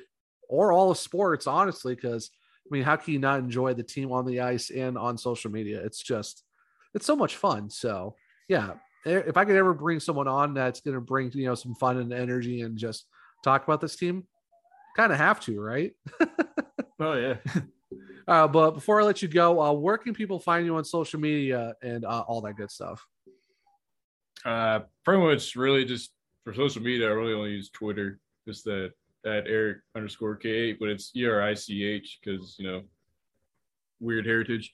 or 0.48 0.72
all 0.72 0.90
of 0.90 0.98
sports, 0.98 1.46
honestly, 1.46 1.94
because 1.94 2.30
I 2.66 2.74
mean, 2.74 2.82
how 2.82 2.96
can 2.96 3.12
you 3.12 3.18
not 3.18 3.38
enjoy 3.38 3.74
the 3.74 3.82
team 3.82 4.10
on 4.12 4.26
the 4.26 4.40
ice 4.40 4.70
and 4.70 4.98
on 4.98 5.16
social 5.16 5.50
media? 5.50 5.80
It's 5.84 6.02
just, 6.02 6.42
it's 6.94 7.06
so 7.06 7.14
much 7.14 7.36
fun. 7.36 7.70
So, 7.70 8.16
yeah, 8.48 8.74
if 9.04 9.36
I 9.36 9.44
could 9.44 9.56
ever 9.56 9.72
bring 9.72 10.00
someone 10.00 10.26
on 10.26 10.54
that's 10.54 10.80
going 10.80 10.94
to 10.94 11.00
bring, 11.00 11.30
you 11.32 11.46
know, 11.46 11.54
some 11.54 11.74
fun 11.76 11.98
and 11.98 12.12
energy 12.12 12.62
and 12.62 12.76
just 12.76 13.06
talk 13.44 13.62
about 13.64 13.80
this 13.80 13.94
team, 13.94 14.24
kind 14.96 15.12
of 15.12 15.18
have 15.18 15.40
to, 15.40 15.60
right? 15.60 15.92
Oh 16.98 17.14
yeah. 17.14 17.36
Uh, 18.28 18.48
but 18.48 18.72
before 18.72 19.00
I 19.00 19.04
let 19.04 19.22
you 19.22 19.28
go, 19.28 19.62
uh, 19.62 19.70
where 19.70 19.96
can 19.96 20.12
people 20.12 20.40
find 20.40 20.66
you 20.66 20.74
on 20.74 20.84
social 20.84 21.20
media 21.20 21.74
and 21.80 22.04
uh, 22.04 22.24
all 22.26 22.40
that 22.40 22.56
good 22.56 22.72
stuff? 22.72 23.06
Uh, 24.44 24.80
pretty 25.04 25.22
much 25.22 25.54
really 25.54 25.84
just 25.84 26.10
for 26.42 26.52
social 26.52 26.82
media, 26.82 27.06
I 27.06 27.12
really 27.12 27.34
only 27.34 27.52
use 27.52 27.70
Twitter. 27.70 28.18
Just 28.44 28.64
that 28.64 28.90
that 29.26 29.48
Erich 29.48 29.78
underscore 29.96 30.38
K8, 30.38 30.76
but 30.78 30.88
it's 30.88 31.10
E 31.16 31.26
R 31.26 31.42
I 31.42 31.52
C 31.54 31.84
H 31.84 32.20
because 32.22 32.54
you 32.58 32.66
know 32.66 32.82
weird 34.00 34.24
heritage. 34.24 34.72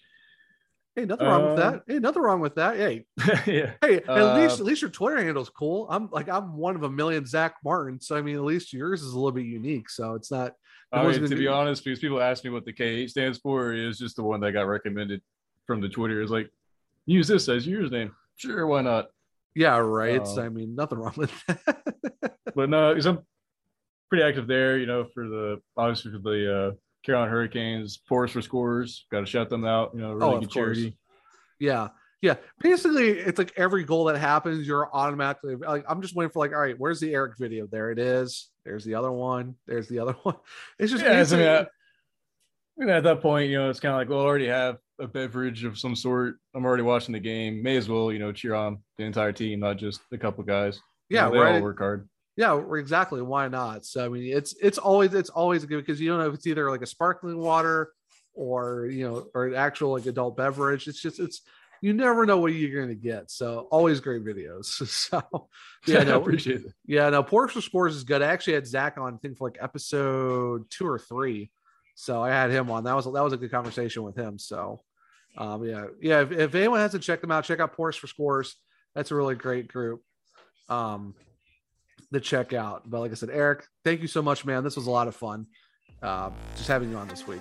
Hey, 0.94 1.06
nothing 1.06 1.26
wrong 1.26 1.42
with 1.44 1.58
Uh, 1.58 1.70
that. 1.70 1.82
Hey, 1.86 1.98
nothing 1.98 2.22
wrong 2.22 2.40
with 2.40 2.54
that. 2.56 2.76
Hey, 2.76 3.06
yeah. 3.46 3.72
hey, 3.80 3.96
at 3.96 4.08
Uh, 4.10 4.36
least 4.36 4.60
at 4.60 4.66
least 4.66 4.82
your 4.82 4.90
Twitter 4.90 5.24
handle's 5.24 5.48
cool. 5.48 5.86
I'm 5.90 6.10
like 6.10 6.28
I'm 6.28 6.56
one 6.56 6.76
of 6.76 6.82
a 6.82 6.90
million 6.90 7.24
Zach 7.24 7.54
Martin, 7.64 7.98
so 7.98 8.14
I 8.14 8.20
mean 8.20 8.36
at 8.36 8.42
least 8.44 8.74
yours 8.74 9.02
is 9.02 9.12
a 9.14 9.16
little 9.16 9.32
bit 9.32 9.46
unique. 9.46 9.88
So 9.88 10.14
it's 10.14 10.30
not. 10.30 10.52
I 10.92 11.06
mean, 11.08 11.26
to 11.26 11.34
be 11.34 11.48
honest, 11.48 11.82
because 11.82 12.00
people 12.00 12.20
ask 12.20 12.44
me 12.44 12.50
what 12.50 12.66
the 12.66 12.72
K8 12.74 13.08
stands 13.08 13.38
for, 13.38 13.72
is 13.72 13.98
just 13.98 14.16
the 14.16 14.22
one 14.22 14.40
that 14.40 14.52
got 14.52 14.66
recommended 14.66 15.22
from 15.66 15.80
the 15.80 15.88
Twitter. 15.88 16.20
It's 16.20 16.30
like 16.30 16.50
use 17.06 17.26
this 17.26 17.48
as 17.48 17.66
your 17.66 17.82
username. 17.84 18.10
Sure, 18.36 18.66
why 18.66 18.82
not? 18.82 19.06
Yeah, 19.54 19.78
right. 19.78 20.20
Uh, 20.20 20.40
I 20.42 20.50
mean, 20.50 20.74
nothing 20.74 20.98
wrong 20.98 21.14
with 21.16 21.32
that. 21.46 22.34
but 22.54 22.68
no, 22.68 22.90
because 22.90 23.06
I'm 23.06 23.20
pretty 24.12 24.24
active 24.28 24.47
there. 24.47 24.76
You 24.78 24.84
know, 24.86 25.06
for 25.14 25.26
the 25.26 25.59
obviously 25.76 26.12
for 26.12 26.18
the 26.18 26.55
uh, 26.68 26.70
Carolina 27.02 27.30
Hurricanes, 27.30 28.01
Force 28.06 28.30
for 28.32 28.43
Scores. 28.43 29.06
Got 29.10 29.20
to 29.20 29.26
shout 29.26 29.48
them 29.48 29.64
out. 29.64 29.93
You 29.94 30.01
know, 30.01 30.12
really 30.12 30.34
Oh, 30.36 30.40
good 30.40 30.52
course. 30.52 30.76
charity. 30.76 30.98
Yeah. 31.59 31.89
Yeah. 32.20 32.34
Basically, 32.60 33.09
it's 33.10 33.39
like 33.39 33.52
every 33.56 33.84
goal 33.84 34.05
that 34.05 34.18
happens, 34.18 34.66
you're 34.66 34.89
automatically 34.94 35.56
like, 35.56 35.84
I'm 35.89 36.02
just 36.02 36.14
waiting 36.14 36.30
for 36.30 36.39
like, 36.40 36.52
all 36.52 36.60
right, 36.60 36.76
where's 36.78 37.01
the 37.01 37.12
Erich 37.14 37.36
video? 37.39 37.66
There 37.66 37.90
it 37.90 37.98
is. 37.98 38.51
There's 38.64 38.84
the 38.84 38.94
other 38.94 39.10
one. 39.10 39.56
There's 39.66 39.89
the 39.89 39.98
other 40.01 40.12
one. 40.22 40.36
It's 40.78 40.93
just, 40.93 41.02
Yeah, 41.05 41.20
it's, 41.20 41.32
I 41.32 41.36
mean, 41.39 41.48
I- 41.48 41.66
I 42.80 42.84
mean, 42.84 42.89
at 42.89 43.02
that 43.05 43.20
point, 43.20 43.51
you 43.51 43.59
know, 43.59 43.68
it's 43.68 43.80
kind 43.80 43.93
of 43.93 43.98
like, 43.98 44.09
well, 44.09 44.20
I 44.20 44.24
already 44.24 44.47
have 44.47 44.78
a 44.98 45.06
beverage 45.06 45.62
of 45.64 45.78
some 45.78 45.94
sort. 45.94 46.36
I'm 46.55 46.64
already 46.64 46.82
watching 46.82 47.12
the 47.12 47.20
game. 47.20 47.62
May 47.62 47.76
as 47.76 47.89
well, 47.89 48.10
you 48.12 48.18
know, 48.18 48.32
cheer 48.32 48.55
on 48.55 48.78
the 48.97 49.05
entire 49.05 49.30
team, 49.32 49.60
not 49.60 49.76
just 49.76 50.01
a 50.10 50.16
couple 50.18 50.43
guys. 50.44 50.80
You 51.10 51.16
Yeah, 51.18 51.26
know, 51.26 51.32
they 51.32 51.39
right. 51.39 51.55
all 51.56 51.60
work 51.62 51.78
hard. 51.78 52.09
Yeah, 52.36 52.62
exactly. 52.74 53.20
Why 53.20 53.48
not? 53.48 53.84
So 53.84 54.04
I 54.04 54.09
mean, 54.09 54.34
it's 54.34 54.54
it's 54.60 54.78
always 54.78 55.12
it's 55.12 55.30
always 55.30 55.64
good 55.64 55.84
because 55.84 56.00
you 56.00 56.09
don't 56.09 56.18
know 56.18 56.28
if 56.28 56.34
it's 56.34 56.46
either 56.46 56.70
like 56.70 56.82
a 56.82 56.86
sparkling 56.86 57.38
water 57.38 57.92
or 58.34 58.86
you 58.86 59.09
know 59.09 59.26
or 59.34 59.46
an 59.46 59.54
actual 59.54 59.92
like 59.92 60.06
adult 60.06 60.36
beverage. 60.36 60.88
It's 60.88 61.00
just 61.00 61.20
it's 61.20 61.42
you 61.82 61.92
never 61.92 62.24
know 62.24 62.38
what 62.38 62.54
you're 62.54 62.74
going 62.74 62.88
to 62.88 62.94
get. 62.94 63.30
So 63.30 63.66
always 63.70 64.00
great 64.00 64.24
videos. 64.24 64.80
So 64.86 65.48
yeah, 65.86 65.98
I 65.98 66.16
appreciate 66.16 66.60
it. 66.60 66.72
Yeah, 66.86 67.10
no, 67.10 67.22
Porks 67.22 67.50
for 67.50 67.60
Scores 67.60 67.96
is 67.96 68.04
good. 68.04 68.22
I 68.22 68.26
actually 68.26 68.54
had 68.54 68.66
Zach 68.66 68.96
on, 68.98 69.14
I 69.14 69.16
think 69.18 69.36
for 69.36 69.48
like 69.48 69.59
episode 69.60 70.70
two 70.70 70.86
or 70.86 70.98
three. 70.98 71.50
So 71.96 72.22
I 72.22 72.30
had 72.30 72.50
him 72.50 72.70
on. 72.70 72.84
That 72.84 72.96
was 72.96 73.04
that 73.04 73.24
was 73.24 73.32
a 73.32 73.36
good 73.36 73.50
conversation 73.50 74.04
with 74.04 74.16
him. 74.16 74.38
So 74.38 74.80
um, 75.36 75.64
yeah, 75.64 75.86
yeah. 76.00 76.22
If, 76.22 76.32
if 76.32 76.54
anyone 76.54 76.80
hasn't 76.80 77.02
checked 77.02 77.20
them 77.20 77.30
out, 77.30 77.44
check 77.44 77.60
out 77.60 77.76
Porks 77.76 77.96
for 77.96 78.06
Scores. 78.06 78.56
That's 78.94 79.10
a 79.10 79.14
really 79.14 79.34
great 79.34 79.68
group. 79.68 80.02
Um, 80.68 81.14
to 82.12 82.20
check 82.20 82.52
out. 82.52 82.89
But 82.89 83.01
like 83.01 83.10
I 83.10 83.14
said, 83.14 83.30
Erich, 83.30 83.66
thank 83.84 84.01
you 84.01 84.09
so 84.09 84.22
much, 84.22 84.44
man. 84.44 84.64
This 84.64 84.76
was 84.76 84.86
a 84.86 84.90
lot 84.90 85.09
of 85.09 85.16
fun. 85.16 85.47
Uh, 86.02 86.30
just 86.56 86.68
having 86.68 86.90
you 86.90 86.97
on 86.97 87.09
this 87.09 87.26
week. 87.26 87.40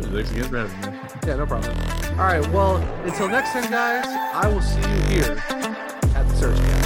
Thanks 0.00 0.30
again 0.30 0.44
for 0.48 0.58
having 0.58 0.92
me. 0.92 0.98
Yeah, 1.26 1.36
no 1.36 1.46
problem. 1.46 1.76
All 2.18 2.26
right. 2.26 2.46
Well, 2.50 2.76
until 3.04 3.28
next 3.28 3.52
time, 3.52 3.70
guys, 3.70 4.06
I 4.06 4.46
will 4.48 4.60
see 4.60 4.80
you 4.80 5.22
here 5.22 5.42
at 5.48 6.28
the 6.28 6.34
SurgeCast. 6.34 6.54
Thank 6.56 6.85